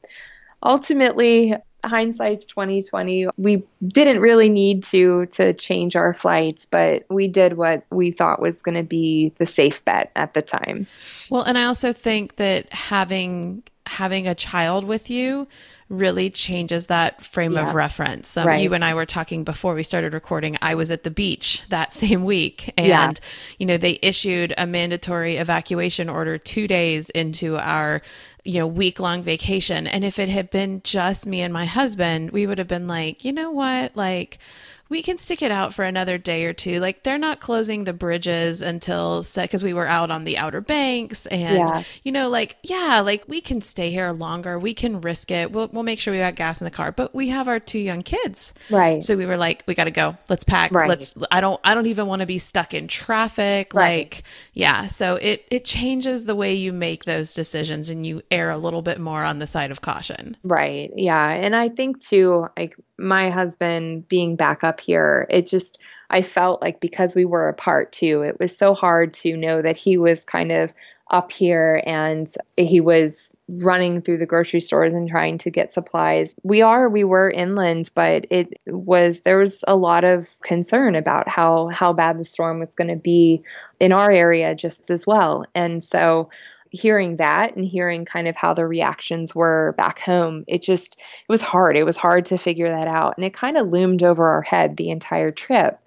ultimately, 0.62 1.56
hindsight's 1.84 2.46
2020. 2.46 3.28
We 3.36 3.64
didn't 3.86 4.20
really 4.20 4.48
need 4.48 4.84
to 4.84 5.26
to 5.26 5.54
change 5.54 5.96
our 5.96 6.12
flights, 6.12 6.66
but 6.66 7.04
we 7.08 7.28
did 7.28 7.56
what 7.56 7.84
we 7.90 8.10
thought 8.10 8.40
was 8.40 8.62
going 8.62 8.76
to 8.76 8.82
be 8.82 9.32
the 9.38 9.46
safe 9.46 9.84
bet 9.84 10.10
at 10.16 10.34
the 10.34 10.42
time. 10.42 10.86
Well, 11.30 11.42
and 11.42 11.56
I 11.56 11.64
also 11.64 11.92
think 11.92 12.36
that 12.36 12.72
having 12.72 13.62
having 13.86 14.26
a 14.26 14.34
child 14.34 14.84
with 14.84 15.08
you 15.08 15.48
really 15.88 16.28
changes 16.28 16.88
that 16.88 17.24
frame 17.24 17.52
yeah. 17.52 17.66
of 17.66 17.74
reference. 17.74 18.36
Um, 18.36 18.46
right. 18.46 18.62
You 18.62 18.74
and 18.74 18.84
I 18.84 18.94
were 18.94 19.06
talking 19.06 19.44
before 19.44 19.74
we 19.74 19.82
started 19.82 20.12
recording. 20.12 20.58
I 20.60 20.74
was 20.74 20.90
at 20.90 21.02
the 21.02 21.10
beach 21.10 21.62
that 21.70 21.92
same 21.94 22.24
week, 22.24 22.72
and 22.76 22.86
yeah. 22.86 23.12
you 23.58 23.66
know 23.66 23.76
they 23.76 23.98
issued 24.02 24.52
a 24.58 24.66
mandatory 24.66 25.36
evacuation 25.36 26.08
order 26.08 26.38
two 26.38 26.66
days 26.68 27.10
into 27.10 27.56
our 27.58 28.02
you 28.44 28.60
know 28.60 28.66
week 28.66 29.00
long 29.00 29.22
vacation. 29.22 29.86
And 29.86 30.04
if 30.04 30.18
it 30.18 30.28
had 30.28 30.50
been 30.50 30.82
just 30.82 31.26
me 31.26 31.40
and 31.40 31.52
my 31.52 31.64
husband, 31.64 32.30
we 32.30 32.46
would 32.46 32.58
have 32.58 32.68
been 32.68 32.86
like, 32.86 33.24
you 33.24 33.32
know 33.32 33.50
what, 33.50 33.96
like 33.96 34.38
we 34.88 35.02
can 35.02 35.18
stick 35.18 35.42
it 35.42 35.50
out 35.50 35.74
for 35.74 35.84
another 35.84 36.16
day 36.16 36.44
or 36.44 36.52
two. 36.52 36.80
Like 36.80 37.02
they're 37.02 37.18
not 37.18 37.40
closing 37.40 37.84
the 37.84 37.92
bridges 37.92 38.62
until 38.62 39.24
because 39.36 39.62
we 39.62 39.74
were 39.74 39.86
out 39.86 40.10
on 40.10 40.24
the 40.24 40.38
Outer 40.38 40.60
Banks, 40.60 41.26
and 41.26 41.58
yeah. 41.58 41.82
you 42.02 42.12
know, 42.12 42.28
like 42.28 42.56
yeah, 42.62 43.00
like 43.04 43.24
we 43.28 43.40
can 43.40 43.60
stay 43.60 43.90
here 43.90 44.10
longer. 44.12 44.58
We 44.58 44.74
can 44.74 45.00
risk 45.00 45.30
it. 45.30 45.52
We'll 45.52 45.68
we'll 45.68 45.82
make 45.82 46.00
sure 46.00 46.12
we 46.12 46.18
got 46.18 46.36
gas 46.36 46.60
in 46.60 46.64
the 46.64 46.70
car. 46.70 46.92
But 46.92 47.14
we 47.14 47.28
have 47.28 47.48
our 47.48 47.60
two 47.60 47.78
young 47.78 48.02
kids, 48.02 48.54
right? 48.70 49.02
So 49.02 49.16
we 49.16 49.26
were 49.26 49.36
like, 49.36 49.64
we 49.66 49.74
got 49.74 49.84
to 49.84 49.90
go. 49.90 50.16
Let's 50.28 50.44
pack. 50.44 50.72
Right. 50.72 50.88
Let's. 50.88 51.14
I 51.30 51.40
don't. 51.40 51.60
I 51.64 51.74
don't 51.74 51.86
even 51.86 52.06
want 52.06 52.20
to 52.20 52.26
be 52.26 52.38
stuck 52.38 52.72
in 52.72 52.88
traffic. 52.88 53.72
Right. 53.74 53.98
Like 53.98 54.22
yeah. 54.54 54.86
So 54.86 55.16
it 55.16 55.44
it 55.50 55.64
changes 55.64 56.24
the 56.24 56.34
way 56.34 56.54
you 56.54 56.72
make 56.72 57.04
those 57.04 57.34
decisions, 57.34 57.90
and 57.90 58.06
you 58.06 58.22
err 58.30 58.50
a 58.50 58.58
little 58.58 58.82
bit 58.82 58.98
more 58.98 59.22
on 59.22 59.38
the 59.38 59.46
side 59.46 59.70
of 59.70 59.82
caution. 59.82 60.36
Right. 60.44 60.90
Yeah. 60.96 61.30
And 61.30 61.54
I 61.54 61.68
think 61.68 62.02
too, 62.02 62.46
like 62.56 62.76
my 62.98 63.30
husband 63.30 64.08
being 64.08 64.36
back 64.36 64.64
up 64.64 64.80
here, 64.80 65.26
it 65.30 65.46
just, 65.46 65.78
I 66.10 66.22
felt 66.22 66.60
like 66.60 66.80
because 66.80 67.14
we 67.14 67.24
were 67.24 67.48
apart 67.48 67.92
too, 67.92 68.22
it 68.22 68.38
was 68.40 68.56
so 68.56 68.74
hard 68.74 69.14
to 69.14 69.36
know 69.36 69.62
that 69.62 69.76
he 69.76 69.98
was 69.98 70.24
kind 70.24 70.52
of 70.52 70.72
up 71.10 71.32
here 71.32 71.82
and 71.86 72.32
he 72.56 72.80
was 72.80 73.32
running 73.48 74.02
through 74.02 74.18
the 74.18 74.26
grocery 74.26 74.60
stores 74.60 74.92
and 74.92 75.08
trying 75.08 75.38
to 75.38 75.50
get 75.50 75.72
supplies. 75.72 76.34
We 76.42 76.60
are 76.60 76.88
we 76.88 77.02
were 77.04 77.30
inland, 77.30 77.90
but 77.94 78.26
it 78.30 78.60
was 78.66 79.22
there 79.22 79.38
was 79.38 79.64
a 79.66 79.76
lot 79.76 80.04
of 80.04 80.28
concern 80.40 80.94
about 80.94 81.28
how 81.28 81.68
how 81.68 81.94
bad 81.94 82.18
the 82.18 82.26
storm 82.26 82.58
was 82.58 82.74
going 82.74 82.88
to 82.88 82.96
be 82.96 83.42
in 83.80 83.92
our 83.92 84.10
area 84.10 84.54
just 84.54 84.90
as 84.90 85.06
well. 85.06 85.46
And 85.54 85.82
so 85.82 86.28
hearing 86.70 87.16
that 87.16 87.56
and 87.56 87.64
hearing 87.64 88.04
kind 88.04 88.28
of 88.28 88.36
how 88.36 88.54
the 88.54 88.66
reactions 88.66 89.34
were 89.34 89.74
back 89.76 89.98
home, 89.98 90.44
it 90.46 90.62
just 90.62 90.98
it 90.98 91.32
was 91.32 91.42
hard. 91.42 91.76
It 91.76 91.84
was 91.84 91.96
hard 91.96 92.26
to 92.26 92.38
figure 92.38 92.68
that 92.68 92.88
out, 92.88 93.16
and 93.16 93.24
it 93.24 93.34
kind 93.34 93.56
of 93.56 93.68
loomed 93.68 94.02
over 94.02 94.26
our 94.26 94.42
head 94.42 94.76
the 94.76 94.90
entire 94.90 95.30
trip. 95.30 95.80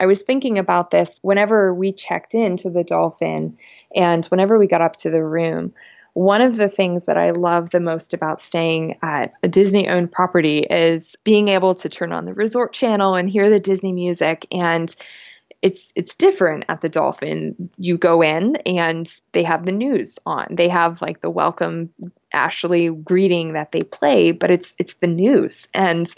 I 0.00 0.06
was 0.06 0.22
thinking 0.22 0.58
about 0.58 0.90
this 0.90 1.18
whenever 1.22 1.74
we 1.74 1.92
checked 1.92 2.34
into 2.34 2.70
the 2.70 2.84
Dolphin 2.84 3.58
and 3.94 4.24
whenever 4.26 4.58
we 4.58 4.68
got 4.68 4.80
up 4.80 4.96
to 4.96 5.10
the 5.10 5.24
room. 5.24 5.74
One 6.14 6.40
of 6.40 6.56
the 6.56 6.68
things 6.68 7.06
that 7.06 7.16
I 7.16 7.30
love 7.30 7.70
the 7.70 7.80
most 7.80 8.12
about 8.12 8.40
staying 8.40 8.98
at 9.02 9.34
a 9.42 9.48
Disney 9.48 9.88
owned 9.88 10.10
property 10.10 10.60
is 10.60 11.14
being 11.22 11.48
able 11.48 11.74
to 11.76 11.88
turn 11.88 12.12
on 12.12 12.24
the 12.24 12.34
resort 12.34 12.72
channel 12.72 13.14
and 13.14 13.28
hear 13.28 13.50
the 13.50 13.60
Disney 13.60 13.92
music 13.92 14.46
and 14.50 14.94
it's 15.60 15.92
it's 15.96 16.14
different 16.14 16.64
at 16.68 16.80
the 16.80 16.88
Dolphin. 16.88 17.70
You 17.76 17.98
go 17.98 18.22
in 18.22 18.56
and 18.56 19.10
they 19.32 19.42
have 19.42 19.66
the 19.66 19.72
news 19.72 20.18
on. 20.24 20.46
They 20.50 20.68
have 20.68 21.02
like 21.02 21.20
the 21.20 21.30
welcome 21.30 21.90
Ashley 22.32 22.88
greeting 22.90 23.54
that 23.54 23.72
they 23.72 23.82
play, 23.82 24.32
but 24.32 24.50
it's 24.50 24.74
it's 24.78 24.94
the 24.94 25.06
news 25.06 25.68
and 25.74 26.08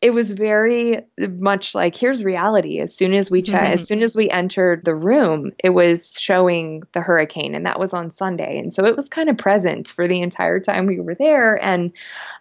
it 0.00 0.14
was 0.14 0.30
very 0.30 1.02
much 1.18 1.74
like 1.74 1.94
here's 1.94 2.24
reality 2.24 2.78
as 2.78 2.94
soon 2.94 3.12
as 3.12 3.30
we 3.30 3.42
mm-hmm. 3.42 3.54
as 3.54 3.86
soon 3.86 4.02
as 4.02 4.16
we 4.16 4.30
entered 4.30 4.84
the 4.84 4.94
room 4.94 5.52
it 5.58 5.70
was 5.70 6.16
showing 6.18 6.82
the 6.92 7.00
hurricane 7.00 7.54
and 7.54 7.66
that 7.66 7.78
was 7.78 7.92
on 7.92 8.10
sunday 8.10 8.58
and 8.58 8.72
so 8.72 8.86
it 8.86 8.96
was 8.96 9.08
kind 9.08 9.28
of 9.28 9.36
present 9.36 9.88
for 9.88 10.08
the 10.08 10.22
entire 10.22 10.60
time 10.60 10.86
we 10.86 11.00
were 11.00 11.14
there 11.14 11.62
and 11.62 11.92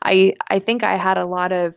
i 0.02 0.34
i 0.48 0.60
think 0.60 0.84
i 0.84 0.96
had 0.96 1.18
a 1.18 1.26
lot 1.26 1.52
of 1.52 1.76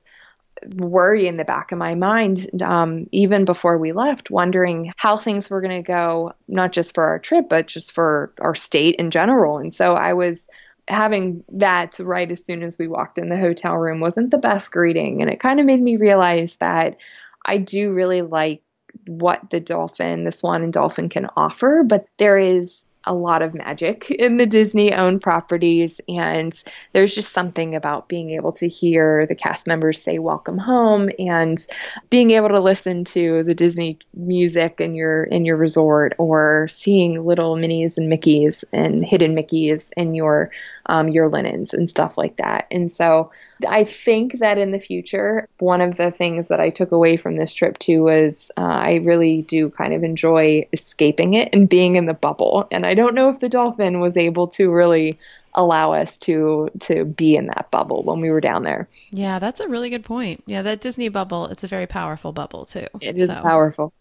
worry 0.77 1.27
in 1.27 1.37
the 1.37 1.45
back 1.45 1.73
of 1.73 1.79
my 1.79 1.95
mind, 1.95 2.63
um, 2.63 3.07
even 3.13 3.45
before 3.45 3.79
we 3.79 3.93
left, 3.93 4.31
wondering 4.31 4.93
how 4.97 5.17
things 5.17 5.51
were 5.51 5.61
going 5.61 5.83
to 5.83 5.87
go, 5.87 6.33
not 6.49 6.73
just 6.73 6.95
for 6.95 7.05
our 7.05 7.19
trip, 7.19 7.49
but 7.49 7.67
just 7.67 7.93
for 7.93 8.33
our 8.41 8.55
state 8.55 8.97
in 8.97 9.11
general. 9.11 9.59
And 9.59 9.73
so 9.73 9.95
I 9.95 10.13
was 10.15 10.47
having 10.89 11.45
that 11.53 11.99
right 11.99 12.31
as 12.31 12.45
soon 12.45 12.63
as 12.63 12.79
we 12.79 12.89
walked 12.89 13.19
in 13.19 13.29
the 13.29 13.39
hotel 13.39 13.77
room 13.77 14.01
wasn't 14.01 14.31
the 14.31 14.39
best 14.39 14.71
greeting. 14.71 15.23
And 15.23 15.31
it 15.31 15.41
kind 15.41 15.61
of 15.61 15.67
made 15.67 15.81
me 15.81 15.97
realize 15.97 16.57
that 16.57 16.97
I 17.45 17.59
do 17.59 17.93
really 17.93 18.23
like 18.23 18.63
what 19.07 19.51
the 19.51 19.61
dolphin, 19.61 20.25
the 20.25 20.33
swan 20.33 20.63
and 20.63 20.73
dolphin 20.73 21.09
can 21.09 21.29
offer, 21.37 21.83
but 21.87 22.07
there 22.19 22.39
is 22.39 22.85
a 23.05 23.15
lot 23.15 23.43
of 23.43 23.55
magic 23.55 24.11
in 24.11 24.37
the 24.37 24.47
Disney 24.47 24.93
owned 24.93 25.23
properties. 25.23 26.01
And 26.09 26.61
there's 26.93 27.15
just 27.15 27.33
something 27.33 27.75
about 27.75 28.09
being 28.09 28.31
able 28.31 28.53
to 28.53 28.69
hear 28.69 29.27
the 29.27 29.35
cast 29.35 29.67
members 29.67 30.01
say 30.01 30.19
welcome 30.19 30.59
home 30.59 31.11
and 31.19 31.65
being 32.11 32.33
able 32.33 32.49
to 32.49 32.61
listen 32.61 33.05
to 33.07 33.43
the 33.45 33.55
Disney 33.55 33.99
music 34.15 34.81
in 34.81 34.95
your 34.95 35.25
in 35.25 35.45
your 35.45 35.57
resort 35.57 36.15
or 36.19 36.69
seeing 36.69 37.25
little 37.25 37.57
Minnies 37.57 37.97
and 37.99 38.11
Mickeys 38.11 38.65
and 38.73 39.05
hidden 39.05 39.35
Mickeys 39.35 39.91
in 39.97 40.15
your 40.15 40.51
um, 40.87 41.09
your 41.09 41.29
linens 41.29 41.73
and 41.73 41.89
stuff 41.89 42.19
like 42.19 42.37
that. 42.37 42.67
And 42.71 42.91
so 42.91 43.31
I 43.65 43.85
think 43.85 44.39
that 44.39 44.59
in 44.59 44.71
the 44.71 44.81
future, 44.81 45.49
one 45.59 45.81
of 45.81 45.97
the 45.97 46.11
things 46.11 46.49
that 46.49 46.61
I 46.61 46.71
took 46.71 46.93
away 46.93 47.17
from 47.17 47.37
this 47.37 47.53
trip 47.55 47.79
too 47.79 48.05
was 48.05 48.51
uh, 48.57 48.61
I 48.61 48.95
really 48.97 49.43
do 49.43 49.71
kind 49.71 49.95
of 49.95 50.05
enjoy 50.05 50.69
escaping 50.73 51.35
it 51.35 51.51
and 51.53 51.69
being 51.69 51.97
in 51.97 52.07
the 52.07 52.15
bubble. 52.15 52.67
And 52.71 52.87
I 52.87 52.95
don't 52.95 53.15
know 53.15 53.29
if 53.29 53.41
the 53.41 53.49
dolphin 53.49 54.01
was 54.01 54.17
able 54.17 54.49
to 54.49 54.71
really 54.71 55.19
allow 55.55 55.93
us 55.93 56.17
to 56.17 56.71
to 56.81 57.05
be 57.05 57.37
in 57.37 57.47
that 57.47 57.71
bubble 57.71 58.03
when 58.03 58.21
we 58.21 58.31
were 58.31 58.41
down 58.41 58.63
there. 58.63 58.89
Yeah, 59.11 59.39
that's 59.39 59.61
a 59.61 59.69
really 59.69 59.91
good 59.91 60.05
point. 60.05 60.43
Yeah, 60.47 60.63
that 60.63 60.81
Disney 60.81 61.09
bubble, 61.09 61.47
it's 61.47 61.65
a 61.65 61.67
very 61.67 61.87
powerful 61.87 62.33
bubble 62.33 62.65
too. 62.65 62.87
It 63.01 63.19
is 63.19 63.29
so. 63.29 63.41
powerful. 63.43 63.93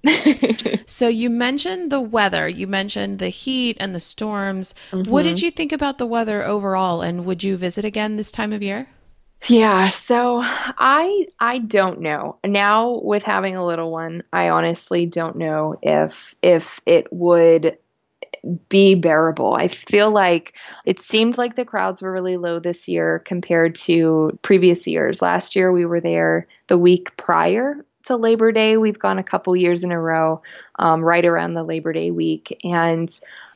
so 0.85 1.07
you 1.07 1.29
mentioned 1.29 1.91
the 1.91 2.01
weather, 2.01 2.47
you 2.47 2.67
mentioned 2.67 3.19
the 3.19 3.29
heat 3.29 3.77
and 3.79 3.93
the 3.93 3.99
storms. 3.99 4.73
Mm-hmm. 4.91 5.09
What 5.09 5.23
did 5.23 5.41
you 5.41 5.51
think 5.51 5.71
about 5.71 5.97
the 5.97 6.05
weather 6.05 6.43
overall 6.43 7.01
and 7.01 7.25
would 7.25 7.43
you 7.43 7.57
visit 7.57 7.85
again 7.85 8.15
this 8.15 8.31
time 8.31 8.53
of 8.53 8.63
year? 8.63 8.87
Yeah, 9.47 9.89
so 9.89 10.41
I 10.43 11.25
I 11.39 11.57
don't 11.59 12.01
know. 12.01 12.37
Now 12.45 12.99
with 13.03 13.23
having 13.23 13.55
a 13.55 13.65
little 13.65 13.91
one, 13.91 14.23
I 14.31 14.49
honestly 14.49 15.05
don't 15.07 15.35
know 15.37 15.77
if 15.81 16.35
if 16.43 16.79
it 16.85 17.11
would 17.11 17.77
be 18.69 18.95
bearable. 18.95 19.53
I 19.53 19.67
feel 19.67 20.11
like 20.11 20.55
it 20.85 21.01
seemed 21.01 21.37
like 21.37 21.55
the 21.55 21.65
crowds 21.65 22.01
were 22.01 22.11
really 22.11 22.37
low 22.37 22.59
this 22.59 22.87
year 22.87 23.19
compared 23.19 23.75
to 23.75 24.37
previous 24.41 24.87
years. 24.87 25.21
Last 25.21 25.55
year 25.55 25.71
we 25.71 25.85
were 25.85 26.01
there 26.01 26.47
the 26.67 26.77
week 26.77 27.15
prior 27.17 27.85
to 28.05 28.17
Labor 28.17 28.51
Day. 28.51 28.77
We've 28.77 28.99
gone 28.99 29.19
a 29.19 29.23
couple 29.23 29.55
years 29.55 29.83
in 29.83 29.91
a 29.91 29.99
row, 29.99 30.41
um, 30.79 31.03
right 31.03 31.25
around 31.25 31.53
the 31.53 31.63
Labor 31.63 31.93
Day 31.93 32.11
week, 32.11 32.59
and 32.63 33.11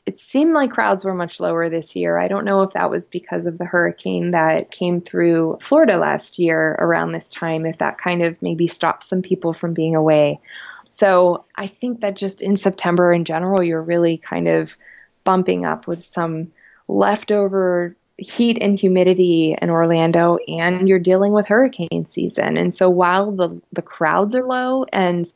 it 0.06 0.20
seemed 0.20 0.52
like 0.52 0.70
crowds 0.70 1.04
were 1.04 1.14
much 1.14 1.40
lower 1.40 1.68
this 1.68 1.96
year. 1.96 2.16
I 2.16 2.28
don't 2.28 2.44
know 2.44 2.62
if 2.62 2.74
that 2.74 2.90
was 2.90 3.08
because 3.08 3.44
of 3.44 3.58
the 3.58 3.64
hurricane 3.64 4.30
that 4.30 4.70
came 4.70 5.00
through 5.00 5.58
Florida 5.60 5.98
last 5.98 6.38
year 6.38 6.76
around 6.78 7.10
this 7.10 7.28
time, 7.28 7.66
if 7.66 7.78
that 7.78 7.98
kind 7.98 8.22
of 8.22 8.40
maybe 8.40 8.68
stopped 8.68 9.02
some 9.02 9.20
people 9.20 9.52
from 9.52 9.74
being 9.74 9.96
away. 9.96 10.40
So 10.84 11.44
I 11.56 11.66
think 11.66 12.00
that 12.00 12.14
just 12.14 12.40
in 12.40 12.56
September 12.56 13.12
in 13.12 13.24
general, 13.24 13.64
you're 13.64 13.82
really 13.82 14.16
kind 14.16 14.46
of 14.46 14.76
bumping 15.24 15.64
up 15.64 15.88
with 15.88 16.04
some 16.04 16.52
leftover 16.86 17.96
heat 18.16 18.58
and 18.62 18.78
humidity 18.78 19.56
in 19.60 19.68
Orlando 19.68 20.38
and 20.48 20.88
you're 20.88 20.98
dealing 20.98 21.32
with 21.32 21.48
hurricane 21.48 22.06
season. 22.06 22.56
And 22.56 22.74
so 22.74 22.88
while 22.88 23.32
the 23.32 23.60
the 23.72 23.82
crowds 23.82 24.34
are 24.34 24.46
low 24.46 24.84
and 24.90 25.26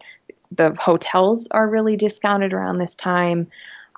the 0.53 0.75
hotels 0.75 1.49
are 1.51 1.69
really 1.69 1.97
discounted 1.97 2.53
around 2.53 2.79
this 2.79 2.95
time, 2.95 3.49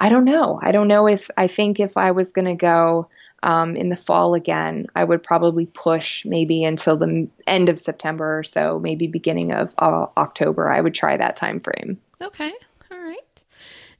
I 0.03 0.09
don't 0.09 0.25
know. 0.25 0.59
I 0.61 0.73
don't 0.73 0.89
know 0.89 1.07
if 1.07 1.31
I 1.37 1.47
think 1.47 1.79
if 1.79 1.97
I 1.97 2.11
was 2.11 2.33
going 2.33 2.47
to 2.47 2.57
go 2.57 3.07
um, 3.45 3.77
in 3.77 3.89
the 3.89 3.95
fall 3.95 4.35
again, 4.35 4.89
I 4.97 5.05
would 5.05 5.23
probably 5.23 5.67
push 5.67 6.25
maybe 6.25 6.65
until 6.65 6.97
the 6.97 7.29
end 7.47 7.69
of 7.69 7.79
September 7.79 8.41
or 8.41 8.43
so, 8.43 8.81
maybe 8.81 9.07
beginning 9.07 9.53
of 9.53 9.73
uh, 9.79 10.07
October. 10.17 10.73
I 10.73 10.81
would 10.81 10.93
try 10.93 11.17
that 11.17 11.37
time 11.37 11.61
frame. 11.61 12.01
Okay. 12.21 12.53
All 12.91 12.99
right. 12.99 13.45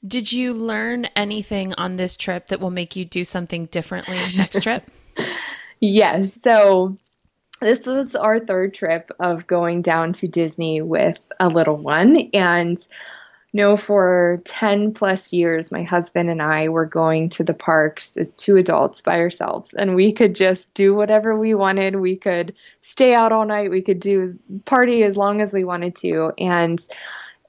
Did 0.05 0.33
you 0.33 0.51
learn 0.51 1.05
anything 1.15 1.73
on 1.75 1.95
this 1.95 2.17
trip 2.17 2.47
that 2.47 2.59
will 2.59 2.69
make 2.69 2.97
you 2.97 3.05
do 3.05 3.23
something 3.23 3.67
differently 3.67 4.17
next 4.35 4.61
trip? 4.61 4.83
yes. 5.79 6.33
So 6.41 6.97
this 7.61 7.87
was 7.87 8.13
our 8.13 8.39
third 8.39 8.73
trip 8.73 9.09
of 9.21 9.47
going 9.47 9.81
down 9.81 10.11
to 10.13 10.27
Disney 10.27 10.81
with 10.81 11.21
a 11.39 11.47
little 11.47 11.77
one. 11.77 12.29
And 12.33 12.85
know 13.53 13.77
for 13.77 14.41
10 14.45 14.93
plus 14.93 15.31
years, 15.31 15.71
my 15.71 15.83
husband 15.83 16.29
and 16.29 16.41
I 16.41 16.69
were 16.69 16.85
going 16.85 17.29
to 17.29 17.43
the 17.43 17.53
parks 17.53 18.17
as 18.17 18.33
two 18.33 18.57
adults 18.57 19.01
by 19.01 19.19
ourselves, 19.19 19.73
and 19.73 19.95
we 19.95 20.13
could 20.13 20.35
just 20.35 20.73
do 20.73 20.95
whatever 20.95 21.37
we 21.37 21.53
wanted. 21.53 21.95
We 21.95 22.17
could 22.17 22.55
stay 22.81 23.13
out 23.13 23.31
all 23.31 23.45
night, 23.45 23.71
we 23.71 23.81
could 23.81 23.99
do 23.99 24.37
party 24.65 25.03
as 25.03 25.15
long 25.17 25.41
as 25.41 25.53
we 25.53 25.63
wanted 25.63 25.95
to. 25.97 26.33
And 26.37 26.79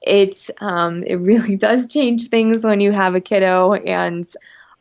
it's 0.02 0.50
um, 0.60 1.02
it 1.04 1.16
really 1.16 1.56
does 1.68 1.88
change 1.88 2.28
things 2.28 2.64
when 2.64 2.80
you 2.80 2.92
have 2.92 3.14
a 3.14 3.20
kiddo 3.20 3.72
and 3.72 4.26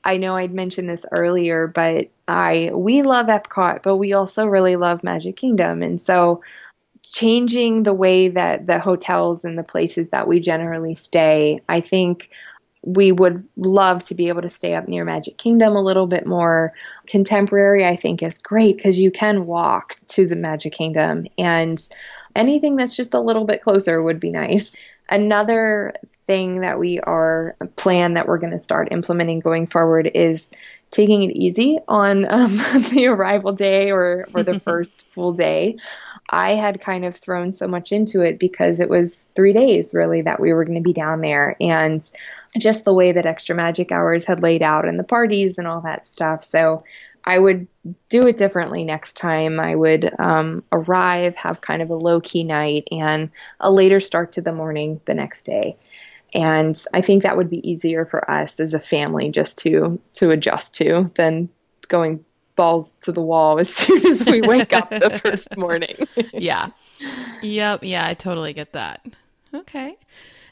I 0.04 0.18
know 0.18 0.36
I'd 0.36 0.54
mentioned 0.54 0.90
this 0.90 1.06
earlier, 1.12 1.68
but 1.68 2.10
I 2.28 2.72
we 2.74 3.04
love 3.04 3.28
Epcot, 3.28 3.84
but 3.84 3.98
we 3.98 4.14
also 4.14 4.46
really 4.46 4.76
love 4.76 5.04
Magic 5.04 5.38
Kingdom. 5.38 5.82
And 5.82 6.00
so 6.00 6.42
changing 7.14 7.84
the 7.84 7.94
way 7.94 8.30
that 8.30 8.66
the 8.66 8.80
hotels 8.80 9.46
and 9.46 9.58
the 9.58 9.64
places 9.64 10.10
that 10.10 10.28
we 10.28 10.40
generally 10.40 10.96
stay, 10.96 11.62
I 11.70 11.80
think 11.80 12.30
we 12.84 13.12
would 13.12 13.48
love 13.56 14.04
to 14.06 14.16
be 14.16 14.28
able 14.30 14.42
to 14.42 14.50
stay 14.50 14.74
up 14.74 14.88
near 14.88 15.06
Magic 15.06 15.38
Kingdom 15.38 15.76
a 15.76 15.82
little 15.82 16.08
bit 16.08 16.26
more. 16.26 16.74
Contemporary, 17.08 17.86
I 17.86 17.98
think, 17.98 18.24
is 18.24 18.40
great 18.40 18.78
because 18.78 18.98
you 18.98 19.12
can 19.12 19.46
walk 19.46 19.96
to 20.10 20.26
the 20.26 20.36
Magic 20.36 20.74
Kingdom, 20.74 21.28
and 21.38 21.80
anything 22.36 22.76
that's 22.78 22.96
just 22.96 23.14
a 23.14 23.22
little 23.22 23.46
bit 23.46 23.62
closer 23.62 24.02
would 24.02 24.20
be 24.20 24.32
nice. 24.32 24.76
Another 25.08 25.94
thing 26.26 26.62
that 26.62 26.80
we 26.80 27.00
are 27.00 27.56
plan 27.76 28.16
that 28.16 28.28
we're 28.28 28.40
going 28.40 28.54
to 28.54 28.60
start 28.60 28.88
implementing 28.92 29.40
going 29.40 29.68
forward 29.68 30.10
is 30.14 30.48
taking 30.94 31.24
it 31.24 31.36
easy 31.36 31.80
on 31.88 32.26
um, 32.30 32.58
the 32.92 33.08
arrival 33.08 33.52
day 33.52 33.92
or, 33.92 34.28
or 34.34 34.44
the 34.44 34.60
first 34.68 35.08
full 35.10 35.34
day. 35.34 35.78
I 36.30 36.52
had 36.52 36.82
kind 36.82 37.06
of 37.06 37.16
thrown 37.16 37.52
so 37.52 37.68
much 37.68 37.92
into 37.92 38.22
it 38.22 38.40
because 38.40 38.80
it 38.80 38.90
was 38.90 39.28
three 39.36 39.54
days 39.54 39.94
really 39.94 40.22
that 40.22 40.40
we 40.40 40.54
were 40.54 40.66
going 40.66 40.78
to 40.78 40.82
be 40.82 40.94
down 40.94 41.22
there 41.22 41.56
and 41.60 42.02
just 42.58 42.86
the 42.86 42.94
way 42.94 43.12
that 43.12 43.26
extra 43.26 43.56
magic 43.56 43.92
hours 43.92 44.26
had 44.26 44.42
laid 44.42 44.62
out 44.62 44.88
and 44.88 45.00
the 45.00 45.04
parties 45.04 45.58
and 45.58 45.68
all 45.68 45.82
that 45.82 46.06
stuff. 46.06 46.44
So 46.44 46.84
I 47.26 47.40
would 47.40 47.68
do 48.10 48.28
it 48.28 48.38
differently 48.38 48.84
next 48.84 49.16
time. 49.16 49.60
I 49.60 49.76
would 49.76 50.14
um, 50.20 50.64
arrive, 50.72 51.36
have 51.36 51.62
kind 51.62 51.82
of 51.82 51.90
a 51.90 51.96
low 51.96 52.20
key 52.20 52.44
night, 52.44 52.88
and 52.92 53.32
a 53.60 53.72
later 53.72 54.00
start 54.00 54.34
to 54.34 54.42
the 54.42 54.52
morning 54.52 55.00
the 55.06 55.14
next 55.14 55.46
day. 55.46 55.78
And 56.34 56.82
I 56.94 57.02
think 57.02 57.24
that 57.24 57.38
would 57.38 57.50
be 57.50 57.70
easier 57.70 58.06
for 58.06 58.30
us 58.30 58.60
as 58.60 58.74
a 58.74 58.80
family 58.80 59.30
just 59.30 59.60
to 59.60 60.02
to 60.14 60.32
adjust 60.32 60.76
to 60.76 61.12
than 61.16 61.50
going 61.88 62.26
balls 62.56 62.94
to 63.02 63.12
the 63.12 63.22
wall 63.22 63.60
as 63.60 63.70
soon 63.76 64.06
as 64.08 64.26
we 64.26 64.42
wake 64.42 64.74
up 64.74 64.90
the 64.90 65.22
first 65.24 65.56
morning. 65.58 65.96
yeah. 66.34 66.70
Yep. 67.42 67.84
Yeah, 67.84 68.08
I 68.08 68.14
totally 68.14 68.54
get 68.54 68.74
that. 68.74 69.06
Okay. 69.54 69.98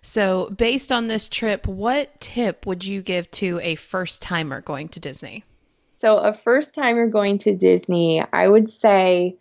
So, 0.04 0.50
based 0.50 0.92
on 0.92 1.08
this 1.08 1.30
trip, 1.30 1.68
what 1.68 2.20
tip 2.20 2.66
would 2.66 2.84
you 2.84 3.02
give 3.04 3.30
to 3.32 3.60
a 3.62 3.76
first 3.76 4.22
timer 4.22 4.62
going 4.62 4.90
to 4.90 5.00
Disney? 5.00 5.44
So, 6.02 6.18
a 6.18 6.34
first 6.34 6.74
timer 6.74 7.08
going 7.08 7.38
to 7.40 7.56
Disney, 7.56 8.24
I 8.34 8.48
would 8.48 8.70
say 8.70 9.38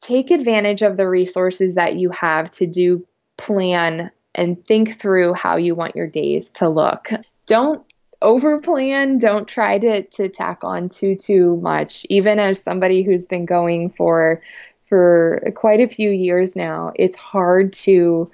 take 0.00 0.30
advantage 0.30 0.82
of 0.82 0.96
the 0.96 1.08
resources 1.08 1.74
that 1.74 1.96
you 1.96 2.10
have 2.10 2.50
to 2.52 2.66
do 2.66 3.06
plan 3.36 4.10
and 4.34 4.64
think 4.64 4.98
through 4.98 5.34
how 5.34 5.56
you 5.56 5.74
want 5.74 5.96
your 5.96 6.06
days 6.06 6.50
to 6.52 6.68
look. 6.68 7.10
Don't 7.46 7.84
over 8.26 8.60
plan 8.60 9.18
don't 9.18 9.46
try 9.46 9.78
to 9.78 10.02
to 10.02 10.28
tack 10.28 10.64
on 10.64 10.88
too 10.88 11.14
too 11.14 11.56
much. 11.58 12.04
Even 12.10 12.40
as 12.40 12.60
somebody 12.60 13.02
who's 13.04 13.26
been 13.26 13.46
going 13.46 13.88
for 13.88 14.42
for 14.86 15.52
quite 15.54 15.80
a 15.80 15.88
few 15.88 16.10
years 16.10 16.56
now 16.56 16.92
it's 16.96 17.16
hard 17.16 17.72
to 17.72 18.30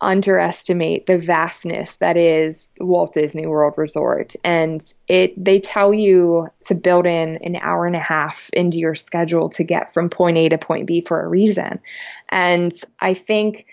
underestimate 0.00 1.06
the 1.06 1.16
vastness 1.16 1.96
that 1.98 2.16
is 2.16 2.68
Walt 2.80 3.12
Disney 3.12 3.46
World 3.46 3.74
Resort. 3.76 4.34
And 4.42 4.82
it 5.06 5.32
they 5.42 5.60
tell 5.60 5.94
you 5.94 6.48
to 6.64 6.74
build 6.74 7.06
in 7.06 7.36
an 7.36 7.56
hour 7.56 7.86
and 7.86 7.94
a 7.94 8.00
half 8.00 8.50
into 8.54 8.78
your 8.78 8.94
schedule 8.94 9.50
to 9.50 9.62
get 9.62 9.94
from 9.94 10.08
point 10.08 10.38
A 10.38 10.48
to 10.48 10.58
point 10.58 10.86
B 10.86 11.02
for 11.02 11.22
a 11.22 11.28
reason. 11.28 11.80
And 12.30 12.72
I 12.98 13.12
think 13.14 13.66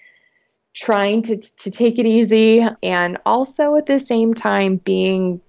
trying 0.79 1.21
to 1.23 1.37
to 1.37 1.71
take 1.71 1.99
it 1.99 2.05
easy 2.05 2.65
and 2.81 3.17
also 3.25 3.75
at 3.75 3.85
the 3.85 3.99
same 3.99 4.33
time 4.33 4.77
being 4.77 5.41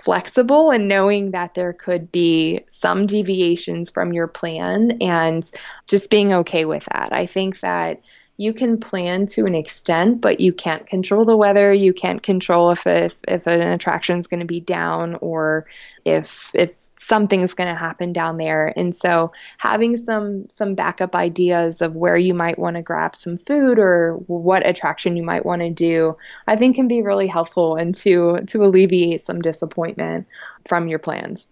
flexible 0.00 0.70
and 0.70 0.88
knowing 0.88 1.32
that 1.32 1.54
there 1.54 1.72
could 1.72 2.12
be 2.12 2.60
some 2.68 3.06
deviations 3.06 3.90
from 3.90 4.12
your 4.12 4.28
plan 4.28 4.98
and 5.00 5.50
just 5.88 6.08
being 6.08 6.32
okay 6.32 6.64
with 6.64 6.84
that. 6.92 7.12
I 7.12 7.26
think 7.26 7.60
that 7.60 8.00
you 8.36 8.54
can 8.54 8.78
plan 8.78 9.26
to 9.26 9.44
an 9.44 9.54
extent, 9.54 10.20
but 10.20 10.40
you 10.40 10.52
can't 10.52 10.86
control 10.86 11.24
the 11.24 11.36
weather. 11.36 11.74
You 11.74 11.92
can't 11.92 12.22
control 12.22 12.70
if 12.70 12.86
if, 12.86 13.20
if 13.26 13.46
an 13.46 13.60
attraction 13.60 14.18
is 14.20 14.28
going 14.28 14.40
to 14.40 14.46
be 14.46 14.60
down 14.60 15.16
or 15.16 15.66
if 16.04 16.50
if 16.54 16.70
something's 17.10 17.54
going 17.54 17.68
to 17.68 17.74
happen 17.74 18.12
down 18.12 18.36
there. 18.36 18.72
And 18.76 18.94
so 18.94 19.32
having 19.58 19.96
some 19.96 20.48
some 20.48 20.76
backup 20.76 21.16
ideas 21.16 21.82
of 21.82 21.96
where 21.96 22.16
you 22.16 22.34
might 22.34 22.56
want 22.56 22.76
to 22.76 22.82
grab 22.82 23.16
some 23.16 23.36
food 23.36 23.80
or 23.80 24.14
what 24.28 24.64
attraction 24.64 25.16
you 25.16 25.24
might 25.24 25.44
want 25.44 25.60
to 25.62 25.70
do, 25.70 26.16
I 26.46 26.54
think 26.54 26.76
can 26.76 26.86
be 26.86 27.02
really 27.02 27.26
helpful 27.26 27.74
and 27.74 27.92
to 27.96 28.42
to 28.46 28.64
alleviate 28.64 29.22
some 29.22 29.42
disappointment 29.42 30.28
from 30.68 30.86
your 30.86 31.00
plans. 31.00 31.48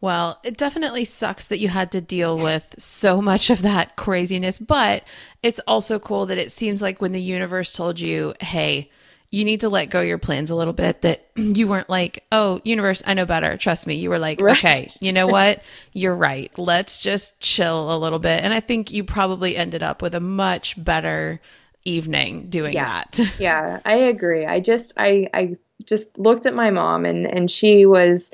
Well, 0.00 0.40
it 0.42 0.56
definitely 0.56 1.04
sucks 1.04 1.46
that 1.46 1.60
you 1.60 1.68
had 1.68 1.92
to 1.92 2.00
deal 2.00 2.36
with 2.36 2.74
so 2.78 3.22
much 3.22 3.50
of 3.50 3.62
that 3.62 3.94
craziness, 3.94 4.58
but 4.58 5.04
it's 5.44 5.60
also 5.66 6.00
cool 6.00 6.26
that 6.26 6.38
it 6.38 6.50
seems 6.50 6.82
like 6.82 7.00
when 7.00 7.12
the 7.12 7.22
universe 7.22 7.72
told 7.72 8.00
you, 8.00 8.34
"Hey, 8.40 8.90
you 9.30 9.44
need 9.44 9.60
to 9.60 9.68
let 9.68 9.86
go 9.86 10.00
your 10.00 10.18
plans 10.18 10.50
a 10.50 10.56
little 10.56 10.72
bit 10.72 11.02
that 11.02 11.28
you 11.36 11.68
weren't 11.68 11.90
like, 11.90 12.24
oh, 12.32 12.60
universe, 12.64 13.02
I 13.06 13.14
know 13.14 13.26
better. 13.26 13.56
Trust 13.56 13.86
me. 13.86 13.96
You 13.96 14.10
were 14.10 14.18
like, 14.18 14.40
right. 14.40 14.56
okay, 14.56 14.92
you 15.00 15.12
know 15.12 15.26
what? 15.28 15.62
You're 15.92 16.14
right. 16.14 16.50
Let's 16.58 17.02
just 17.02 17.40
chill 17.40 17.94
a 17.94 17.98
little 17.98 18.18
bit. 18.18 18.42
And 18.42 18.52
I 18.52 18.60
think 18.60 18.90
you 18.90 19.04
probably 19.04 19.56
ended 19.56 19.82
up 19.82 20.02
with 20.02 20.14
a 20.14 20.20
much 20.20 20.82
better 20.82 21.40
evening 21.84 22.48
doing 22.48 22.72
yeah. 22.72 23.04
that. 23.04 23.20
Yeah, 23.38 23.80
I 23.84 23.94
agree. 23.94 24.46
I 24.46 24.60
just, 24.60 24.94
I, 24.96 25.28
I 25.32 25.56
just 25.84 26.18
looked 26.18 26.46
at 26.46 26.54
my 26.54 26.70
mom 26.70 27.04
and, 27.04 27.26
and 27.26 27.50
she 27.50 27.86
was, 27.86 28.30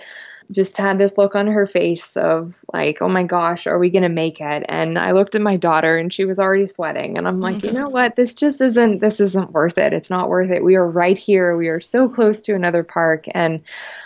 just 0.53 0.77
had 0.77 0.99
this 0.99 1.17
look 1.17 1.35
on 1.35 1.47
her 1.47 1.67
face 1.67 2.17
of 2.17 2.63
like, 2.73 3.01
oh 3.01 3.09
my 3.09 3.23
gosh, 3.23 3.67
are 3.67 3.79
we 3.79 3.91
going 3.91 4.03
to 4.03 4.09
make 4.09 4.41
it? 4.41 4.65
And 4.69 4.99
I 4.99 5.13
looked 5.13 5.35
at 5.35 5.41
my 5.41 5.57
daughter 5.57 5.97
and 5.97 6.13
she 6.13 6.25
was 6.25 6.39
already 6.39 6.67
sweating. 6.67 7.19
And 7.19 7.27
I'm 7.27 7.41
like, 7.41 7.63
you 7.63 7.71
mm-hmm. 7.71 7.79
know 7.79 7.89
what? 7.89 8.17
This 8.17 8.35
just 8.35 8.61
isn't, 8.61 9.01
this 9.01 9.21
isn't 9.21 9.53
worth 9.53 9.79
it. 9.79 9.93
It's 9.93 10.11
not 10.11 10.29
worth 10.29 10.51
it. 10.51 10.65
We 10.65 10.77
are 10.77 10.87
right 10.87 11.19
here. 11.19 11.57
We 11.57 11.69
are 11.69 11.81
so 11.81 12.09
close 12.09 12.43
to 12.43 12.55
another 12.55 12.83
park. 12.83 13.27
And 13.31 13.63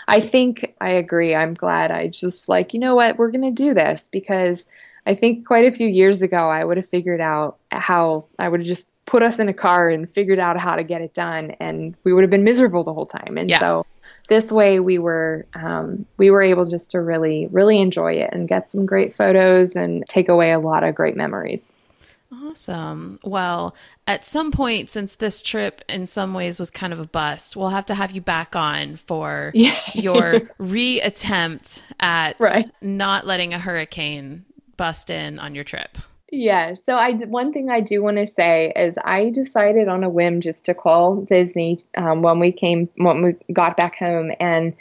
I 0.06 0.20
think 0.20 0.74
I 0.81 0.93
agree. 0.93 1.35
I'm 1.35 1.55
glad 1.55 1.90
I 1.90 2.09
just 2.09 2.48
like, 2.48 2.74
you 2.74 2.81
know 2.81 2.94
what? 2.94 3.19
We're 3.19 3.31
going 3.31 3.55
to 3.55 3.62
do 3.62 3.74
this 3.74 4.09
because 4.10 4.65
I 5.06 5.15
think 5.15 5.47
quite 5.47 5.66
a 5.66 5.70
few 5.70 5.89
years 5.89 6.23
ago, 6.23 6.51
I 6.51 6.65
would 6.65 6.77
have 6.77 6.89
figured 6.89 7.20
out 7.20 7.59
how 7.70 8.27
I 8.39 8.48
would 8.48 8.60
have 8.60 8.66
just 8.66 8.93
put 9.06 9.23
us 9.23 9.39
in 9.39 9.48
a 9.48 9.55
car 9.55 9.89
and 9.89 10.09
figured 10.09 10.39
out 10.39 10.60
how 10.60 10.77
to 10.77 10.85
get 10.85 11.01
it 11.01 11.15
done. 11.15 11.52
And 11.60 11.97
we 12.05 12.12
would 12.12 12.23
have 12.23 12.31
been 12.31 12.44
miserable 12.44 12.85
the 12.85 12.93
whole 12.93 13.06
time. 13.06 13.39
And 13.39 13.48
yeah. 13.48 13.59
so, 13.59 13.86
this 14.29 14.53
way 14.53 14.79
we 14.79 14.99
were 14.99 15.47
um, 15.55 16.07
we 16.17 16.31
were 16.31 16.43
able 16.43 16.65
just 16.65 16.93
to 16.93 17.01
really 17.01 17.47
really 17.49 17.81
enjoy 17.81 18.15
it 18.15 18.31
and 18.33 18.49
get 18.49 18.71
some 18.71 18.87
great 18.87 19.15
photos 19.15 19.75
and 19.75 20.07
take 20.09 20.29
away 20.29 20.53
a 20.53 20.59
lot 20.59 20.85
of 20.85 20.95
great 20.95 21.17
memories. 21.17 21.73
Awesome. 22.31 23.19
Well 23.25 23.75
at 24.07 24.25
some 24.25 24.53
point 24.53 24.91
since 24.91 25.17
this 25.17 25.43
trip 25.43 25.83
in 25.89 26.07
some 26.07 26.35
ways 26.35 26.59
was 26.59 26.71
kind 26.71 26.93
of 26.93 27.01
a 27.01 27.07
bust 27.07 27.57
we'll 27.57 27.69
have 27.71 27.87
to 27.87 27.95
have 27.95 28.13
you 28.13 28.21
back 28.21 28.55
on 28.55 28.97
for 28.97 29.51
your 29.95 30.33
reattempt 30.61 31.83
at 32.01 32.39
right. 32.39 32.71
not 32.81 33.27
letting 33.27 33.55
a 33.55 33.59
hurricane 33.59 34.45
bust 34.77 35.11
in 35.11 35.39
on 35.39 35.55
your 35.55 35.65
trip 35.65 35.99
yeah. 36.31 36.75
So 36.75 36.95
I 36.97 37.13
one 37.13 37.53
thing 37.53 37.71
I 37.71 37.81
do 37.81 38.03
want 38.03 38.19
to 38.19 38.27
say 38.27 38.73
is 38.77 38.99
I 39.03 39.31
decided 39.31 39.89
on 39.89 40.05
a 40.05 40.11
whim 40.11 40.41
just 40.41 40.67
to 40.67 40.75
call 40.75 41.23
Disney 41.23 41.79
um, 41.97 42.23
when 42.23 42.39
we 42.39 42.53
came 42.53 42.89
when 42.97 43.23
we 43.23 43.35
got 43.53 43.77
back 43.77 43.99
home, 43.99 44.33
and 44.39 44.75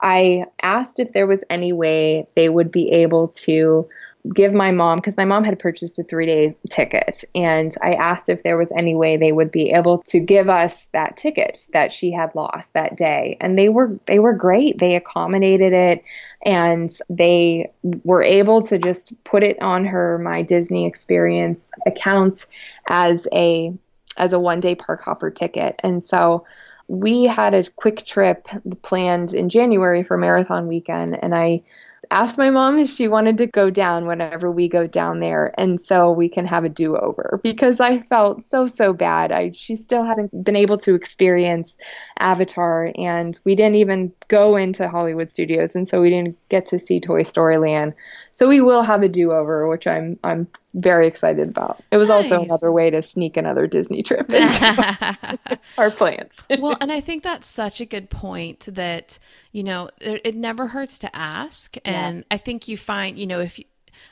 I 0.00 0.44
asked 0.62 1.00
if 1.00 1.12
there 1.12 1.26
was 1.26 1.44
any 1.50 1.72
way 1.72 2.28
they 2.34 2.48
would 2.48 2.70
be 2.70 2.90
able 2.90 3.28
to 3.28 3.88
give 4.32 4.54
my 4.54 4.70
mom 4.70 4.98
because 4.98 5.16
my 5.16 5.24
mom 5.24 5.44
had 5.44 5.58
purchased 5.58 5.98
a 5.98 6.02
three 6.02 6.24
day 6.24 6.56
ticket 6.70 7.24
and 7.34 7.74
i 7.82 7.92
asked 7.92 8.30
if 8.30 8.42
there 8.42 8.56
was 8.56 8.72
any 8.72 8.94
way 8.94 9.18
they 9.18 9.32
would 9.32 9.50
be 9.50 9.70
able 9.70 9.98
to 10.02 10.18
give 10.18 10.48
us 10.48 10.86
that 10.92 11.16
ticket 11.16 11.66
that 11.72 11.92
she 11.92 12.10
had 12.10 12.34
lost 12.34 12.72
that 12.72 12.96
day. 12.96 13.36
And 13.40 13.58
they 13.58 13.68
were 13.68 13.98
they 14.06 14.18
were 14.18 14.32
great. 14.32 14.78
They 14.78 14.96
accommodated 14.96 15.72
it 15.72 16.04
and 16.44 16.96
they 17.10 17.70
were 17.82 18.22
able 18.22 18.62
to 18.62 18.78
just 18.78 19.22
put 19.24 19.42
it 19.42 19.60
on 19.60 19.84
her 19.84 20.18
my 20.18 20.42
disney 20.42 20.86
experience 20.86 21.70
account 21.86 22.46
as 22.88 23.28
a 23.32 23.72
as 24.16 24.32
a 24.32 24.38
one 24.38 24.60
day 24.60 24.74
park 24.74 25.02
hopper 25.02 25.30
ticket. 25.30 25.80
And 25.82 26.02
so 26.02 26.46
we 26.86 27.24
had 27.24 27.54
a 27.54 27.64
quick 27.70 28.04
trip 28.04 28.46
planned 28.82 29.32
in 29.32 29.48
january 29.48 30.04
for 30.04 30.18
marathon 30.18 30.66
weekend 30.66 31.18
and 31.22 31.34
i 31.34 31.62
asked 32.10 32.38
my 32.38 32.50
mom 32.50 32.78
if 32.78 32.90
she 32.90 33.08
wanted 33.08 33.38
to 33.38 33.46
go 33.46 33.70
down 33.70 34.06
whenever 34.06 34.50
we 34.50 34.68
go 34.68 34.86
down 34.86 35.20
there 35.20 35.52
and 35.58 35.80
so 35.80 36.10
we 36.10 36.28
can 36.28 36.46
have 36.46 36.64
a 36.64 36.68
do-over 36.68 37.40
because 37.42 37.80
I 37.80 38.00
felt 38.00 38.42
so 38.42 38.66
so 38.66 38.92
bad. 38.92 39.32
I 39.32 39.50
she 39.52 39.76
still 39.76 40.04
hasn't 40.04 40.44
been 40.44 40.56
able 40.56 40.78
to 40.78 40.94
experience 40.94 41.76
Avatar 42.18 42.92
and 42.96 43.38
we 43.44 43.54
didn't 43.54 43.76
even 43.76 44.12
go 44.28 44.56
into 44.56 44.88
Hollywood 44.88 45.28
Studios 45.28 45.74
and 45.74 45.86
so 45.86 46.00
we 46.00 46.10
didn't 46.10 46.36
get 46.48 46.66
to 46.66 46.78
see 46.78 47.00
Toy 47.00 47.22
Story 47.22 47.58
Land. 47.58 47.94
So 48.32 48.48
we 48.48 48.60
will 48.60 48.82
have 48.82 49.02
a 49.02 49.08
do-over, 49.08 49.68
which 49.68 49.86
I'm 49.86 50.18
I'm 50.24 50.48
very 50.74 51.06
excited 51.06 51.48
about. 51.48 51.82
It 51.90 51.96
was 51.96 52.08
nice. 52.08 52.24
also 52.24 52.42
another 52.42 52.72
way 52.72 52.90
to 52.90 53.00
sneak 53.00 53.36
another 53.36 53.66
Disney 53.66 54.02
trip 54.02 54.32
into 54.32 55.58
our 55.78 55.90
plans. 55.90 56.44
well, 56.58 56.76
and 56.80 56.92
I 56.92 57.00
think 57.00 57.22
that's 57.22 57.46
such 57.46 57.80
a 57.80 57.86
good 57.86 58.10
point 58.10 58.68
that 58.72 59.18
you 59.52 59.62
know 59.62 59.90
it, 60.00 60.20
it 60.24 60.36
never 60.36 60.66
hurts 60.66 60.98
to 61.00 61.16
ask, 61.16 61.76
and 61.84 62.18
yeah. 62.18 62.24
I 62.30 62.36
think 62.38 62.68
you 62.68 62.76
find 62.76 63.16
you 63.16 63.26
know 63.26 63.40
if 63.40 63.58
you, 63.58 63.64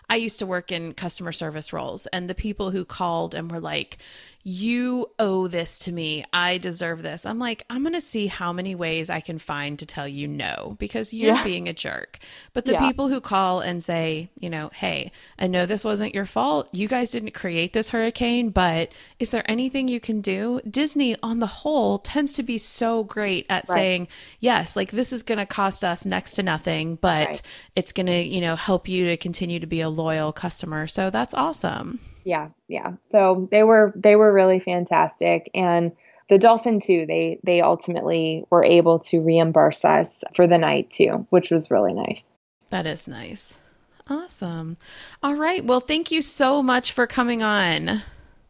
I 0.08 0.16
used 0.16 0.38
to 0.38 0.46
work 0.46 0.70
in 0.70 0.94
customer 0.94 1.32
service 1.32 1.72
roles, 1.72 2.06
and 2.06 2.30
the 2.30 2.34
people 2.34 2.70
who 2.70 2.84
called 2.84 3.34
and 3.34 3.50
were 3.50 3.60
like, 3.60 3.98
you 4.44 5.08
owe 5.18 5.46
this 5.46 5.78
to 5.80 5.92
me. 5.92 6.24
I 6.32 6.58
deserve 6.58 7.02
this. 7.02 7.24
I'm 7.24 7.38
like, 7.38 7.64
I'm 7.70 7.82
going 7.82 7.94
to 7.94 8.00
see 8.00 8.26
how 8.26 8.52
many 8.52 8.74
ways 8.74 9.08
I 9.08 9.20
can 9.20 9.38
find 9.38 9.78
to 9.78 9.86
tell 9.86 10.08
you 10.08 10.26
no 10.26 10.76
because 10.78 11.14
you're 11.14 11.34
yeah. 11.34 11.44
being 11.44 11.68
a 11.68 11.72
jerk. 11.72 12.18
But 12.52 12.64
the 12.64 12.72
yeah. 12.72 12.86
people 12.86 13.08
who 13.08 13.20
call 13.20 13.60
and 13.60 13.82
say, 13.82 14.30
you 14.38 14.50
know, 14.50 14.70
hey, 14.74 15.12
I 15.38 15.46
know 15.46 15.64
this 15.64 15.84
wasn't 15.84 16.14
your 16.14 16.26
fault. 16.26 16.68
You 16.72 16.88
guys 16.88 17.12
didn't 17.12 17.34
create 17.34 17.72
this 17.72 17.90
hurricane, 17.90 18.50
but 18.50 18.92
is 19.20 19.30
there 19.30 19.48
anything 19.48 19.86
you 19.86 20.00
can 20.00 20.20
do? 20.20 20.60
Disney, 20.68 21.14
on 21.22 21.38
the 21.38 21.46
whole, 21.46 22.00
tends 22.00 22.32
to 22.34 22.42
be 22.42 22.58
so 22.58 23.04
great 23.04 23.46
at 23.48 23.68
right. 23.68 23.74
saying, 23.74 24.08
yes, 24.40 24.74
like 24.74 24.90
this 24.90 25.12
is 25.12 25.22
going 25.22 25.38
to 25.38 25.46
cost 25.46 25.84
us 25.84 26.04
next 26.04 26.34
to 26.34 26.42
nothing, 26.42 26.96
but 26.96 27.26
right. 27.28 27.42
it's 27.76 27.92
going 27.92 28.06
to, 28.06 28.20
you 28.20 28.40
know, 28.40 28.56
help 28.56 28.88
you 28.88 29.06
to 29.06 29.16
continue 29.16 29.60
to 29.60 29.66
be 29.66 29.80
a 29.80 29.88
loyal 29.88 30.32
customer. 30.32 30.88
So 30.88 31.10
that's 31.10 31.34
awesome. 31.34 32.00
Yeah, 32.24 32.50
yeah. 32.68 32.92
So 33.02 33.48
they 33.50 33.62
were 33.62 33.92
they 33.96 34.16
were 34.16 34.32
really 34.32 34.60
fantastic. 34.60 35.50
And 35.54 35.92
the 36.28 36.38
dolphin 36.38 36.80
too 36.80 37.04
they 37.06 37.38
they 37.44 37.60
ultimately 37.60 38.44
were 38.50 38.64
able 38.64 39.00
to 39.00 39.20
reimburse 39.20 39.84
us 39.84 40.24
for 40.34 40.46
the 40.46 40.56
night 40.56 40.90
too 40.90 41.26
which 41.30 41.50
was 41.50 41.70
really 41.70 41.92
nice. 41.92 42.24
That 42.70 42.86
is 42.86 43.06
nice. 43.06 43.56
Awesome. 44.08 44.78
All 45.22 45.34
right. 45.34 45.64
Well 45.64 45.80
thank 45.80 46.10
you 46.10 46.22
so 46.22 46.62
much 46.62 46.92
for 46.92 47.06
coming 47.06 47.42
on. 47.42 48.02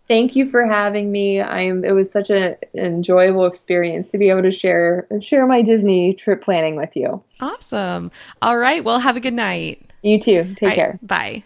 Thank 0.08 0.36
you 0.36 0.48
for 0.48 0.64
having 0.64 1.10
me. 1.10 1.40
I'm 1.40 1.84
it 1.84 1.92
was 1.92 2.10
such 2.10 2.30
an 2.30 2.56
enjoyable 2.74 3.46
experience 3.46 4.10
to 4.12 4.18
be 4.18 4.30
able 4.30 4.42
to 4.42 4.52
share 4.52 5.08
share 5.20 5.46
my 5.46 5.62
disney 5.62 6.14
trip 6.14 6.40
planning 6.40 6.76
with 6.76 6.94
you. 6.94 7.22
Awesome. 7.40 8.12
All 8.40 8.58
right. 8.58 8.84
Well 8.84 9.00
have 9.00 9.16
a 9.16 9.20
good 9.20 9.34
night. 9.34 9.90
You 10.02 10.20
too. 10.20 10.54
Take 10.56 10.68
right, 10.68 10.76
care. 10.76 10.98
Bye 11.02 11.42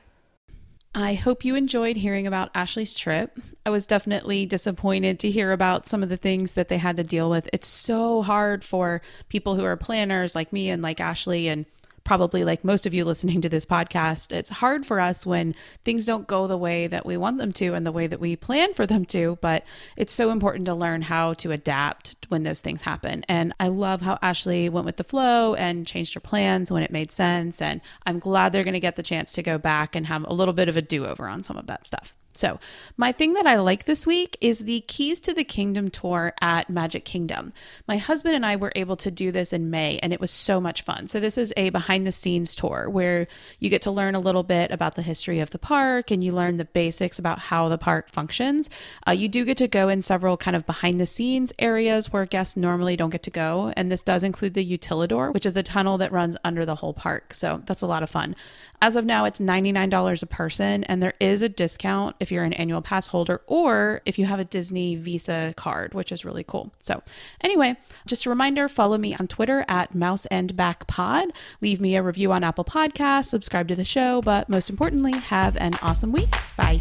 I 0.99 1.13
hope 1.13 1.45
you 1.45 1.55
enjoyed 1.57 1.99
hearing 1.99 2.27
about 2.27 2.49
Ashley's 2.55 2.95
trip. 2.95 3.39
I 3.67 3.71
was 3.71 3.87
definitely 3.87 4.47
disappointed 4.47 5.21
to 5.21 5.31
hear 5.31 5.53
about 5.53 5.87
some 5.87 6.03
of 6.03 6.09
the 6.09 6.17
things 6.17 6.55
that 6.55 6.69
they 6.69 6.79
had 6.79 6.97
to 6.97 7.03
deal 7.03 7.29
with. 7.29 7.51
It's 7.53 7.67
so 7.67 8.23
hard 8.23 8.65
for 8.65 9.03
people 9.29 9.57
who 9.57 9.65
are 9.65 9.77
planners 9.77 10.35
like 10.35 10.55
me 10.55 10.71
and 10.71 10.81
like 10.81 10.99
Ashley 10.99 11.49
and 11.49 11.67
probably 12.07 12.45
like 12.45 12.65
most 12.65 12.87
of 12.87 12.95
you 12.95 13.05
listening 13.05 13.41
to 13.41 13.49
this 13.49 13.67
podcast, 13.67 14.33
it's 14.33 14.49
hard 14.49 14.87
for 14.87 15.01
us 15.01 15.27
when 15.27 15.55
things 15.85 16.07
don't 16.07 16.29
go 16.29 16.47
the 16.47 16.57
way 16.57 16.87
that 16.87 17.05
we 17.05 17.17
want 17.17 17.37
them 17.37 17.53
to 17.53 17.75
and 17.75 17.85
the 17.85 17.91
way 17.91 18.07
that 18.07 18.21
we 18.21 18.37
plan 18.37 18.73
for 18.73 18.87
them 18.87 19.05
to. 19.05 19.37
But 19.41 19.65
it's 19.97 20.15
so 20.15 20.31
important 20.31 20.67
to 20.67 20.75
learn 20.75 21.03
how 21.03 21.35
to 21.35 21.51
adapt 21.51 22.17
when 22.29 22.45
those 22.45 22.61
things 22.61 22.83
happen. 22.83 23.25
And 23.29 23.53
I 23.59 23.69
love 23.69 24.03
how 24.03 24.19
Ashley 24.23 24.69
went 24.69 24.87
with 24.87 24.97
the 24.97 25.05
flow 25.05 25.55
and 25.57 25.87
changed 25.87 26.15
her 26.15 26.21
plans 26.21 26.71
when 26.71 26.85
it 26.85 26.93
made 26.93 27.11
sense. 27.11 27.61
And 27.61 27.81
I'm 28.07 28.21
glad 28.21 28.53
they're 28.53 28.63
going 28.63 28.75
to 28.75 28.81
get 28.81 28.95
the 28.95 29.03
chance 29.03 29.33
to 29.33 29.43
go 29.43 29.59
back 29.59 29.97
and 29.97 30.07
have 30.07 30.25
a 30.29 30.33
little 30.33 30.55
bit 30.55 30.69
of 30.69 30.77
a 30.77 30.83
do 30.83 31.07
over 31.07 31.27
on 31.27 31.43
some 31.43 31.57
of 31.57 31.67
that 31.67 31.87
stuff. 31.87 32.15
So, 32.37 32.61
my 32.97 33.13
thing 33.13 33.35
that 33.35 33.47
I 33.47 33.57
like 33.57 33.85
this 33.85 34.07
week 34.07 34.37
is 34.41 34.61
the 34.61 34.81
Keys 34.83 35.21
to 35.21 35.33
the 35.33 35.45
Kingdom 35.45 35.91
tour 35.91 36.35
at 36.41 36.69
Magic 36.69 37.05
Kingdom. 37.05 37.53
My 37.89 37.97
husband 37.97 38.35
and 38.35 38.45
I 38.45 38.57
were 38.57 38.73
able 38.77 38.97
to 38.97 39.11
do 39.11 39.33
this 39.33 39.53
in 39.53 39.71
May, 39.71 39.99
and 39.99 40.13
it 40.13 40.21
was 40.21 40.31
so 40.31 40.61
much 40.61 40.83
fun. 40.83 41.09
So, 41.09 41.19
this 41.19 41.39
is 41.39 41.53
a 41.57 41.71
behind 41.71 42.07
the 42.07 42.13
scenes 42.13 42.55
tour 42.55 42.89
where 42.91 43.27
you 43.59 43.71
get 43.71 43.83
to 43.83 43.91
learn 43.91 44.15
a 44.15 44.21
little 44.21 44.43
bit 44.43 44.71
about 44.71 44.95
the 44.95 45.03
history 45.03 45.41
of 45.41 45.51
the 45.51 45.59
park 45.59 46.11
and 46.11 46.23
you 46.23 46.33
learn 46.33 46.59
the 46.59 46.65
basics 46.65 47.19
about 47.19 47.39
how 47.39 47.69
the 47.69 47.79
park 47.79 48.11
functions. 48.11 48.69
Uh, 49.07 49.13
you 49.13 49.29
do 49.29 49.45
get 49.45 49.57
to 49.57 49.69
go 49.69 49.89
in 49.89 50.03
several 50.03 50.37
kind 50.37 50.57
of 50.57 50.67
behind 50.67 51.01
the 51.01 51.07
scenes 51.07 51.53
areas 51.59 52.13
where 52.13 52.27
guests 52.27 52.57
normally 52.57 52.97
don't 52.97 53.11
get 53.11 53.23
to 53.23 53.31
go, 53.31 53.73
and 53.77 53.91
this 53.91 54.03
does 54.03 54.23
include 54.23 54.55
the 54.55 54.79
Utilidor, 54.79 55.33
which 55.33 55.47
is 55.47 55.55
the 55.55 55.63
tunnel 55.63 55.99
that 55.99 56.13
runs 56.13 56.37
under 56.45 56.65
the 56.65 56.77
whole 56.77 56.95
park. 56.95 57.33
So, 57.33 57.63
that's 57.65 57.83
a 57.83 57.87
lot 57.87 58.03
of 58.03 58.11
fun. 58.11 58.37
As 58.83 58.95
of 58.95 59.07
now, 59.07 59.25
it's 59.25 59.41
$99 59.41 60.23
a 60.23 60.27
person, 60.27 60.85
and 60.85 61.03
there 61.03 61.15
is 61.19 61.41
a 61.41 61.49
discount 61.49 62.17
if 62.27 62.33
you're 62.33 62.43
an 62.43 62.53
annual 62.55 62.83
pass 62.83 63.07
holder 63.07 63.41
or 63.47 64.03
if 64.05 64.19
you 64.19 64.27
have 64.27 64.41
a 64.41 64.45
Disney 64.45 64.97
Visa 64.97 65.55
card, 65.57 65.95
which 65.95 66.11
is 66.11 66.25
really 66.25 66.43
cool. 66.43 66.73
So, 66.81 67.01
anyway, 67.41 67.77
just 68.05 68.27
a 68.27 68.31
reminder 68.31 68.69
follow 68.69 68.99
me 68.99 69.15
on 69.15 69.29
Twitter 69.29 69.65
at 69.69 69.95
Mouse 69.95 70.27
and 70.27 70.57
Back 70.57 70.89
Pod. 70.89 71.29
Leave 71.61 71.81
me 71.81 71.95
a 71.95 72.03
review 72.03 72.33
on 72.33 72.43
Apple 72.43 72.65
Podcasts, 72.65 73.27
subscribe 73.27 73.69
to 73.69 73.77
the 73.77 73.85
show, 73.85 74.21
but 74.23 74.49
most 74.49 74.69
importantly, 74.69 75.17
have 75.17 75.57
an 75.59 75.75
awesome 75.83 76.11
week. 76.11 76.31
Bye. 76.57 76.81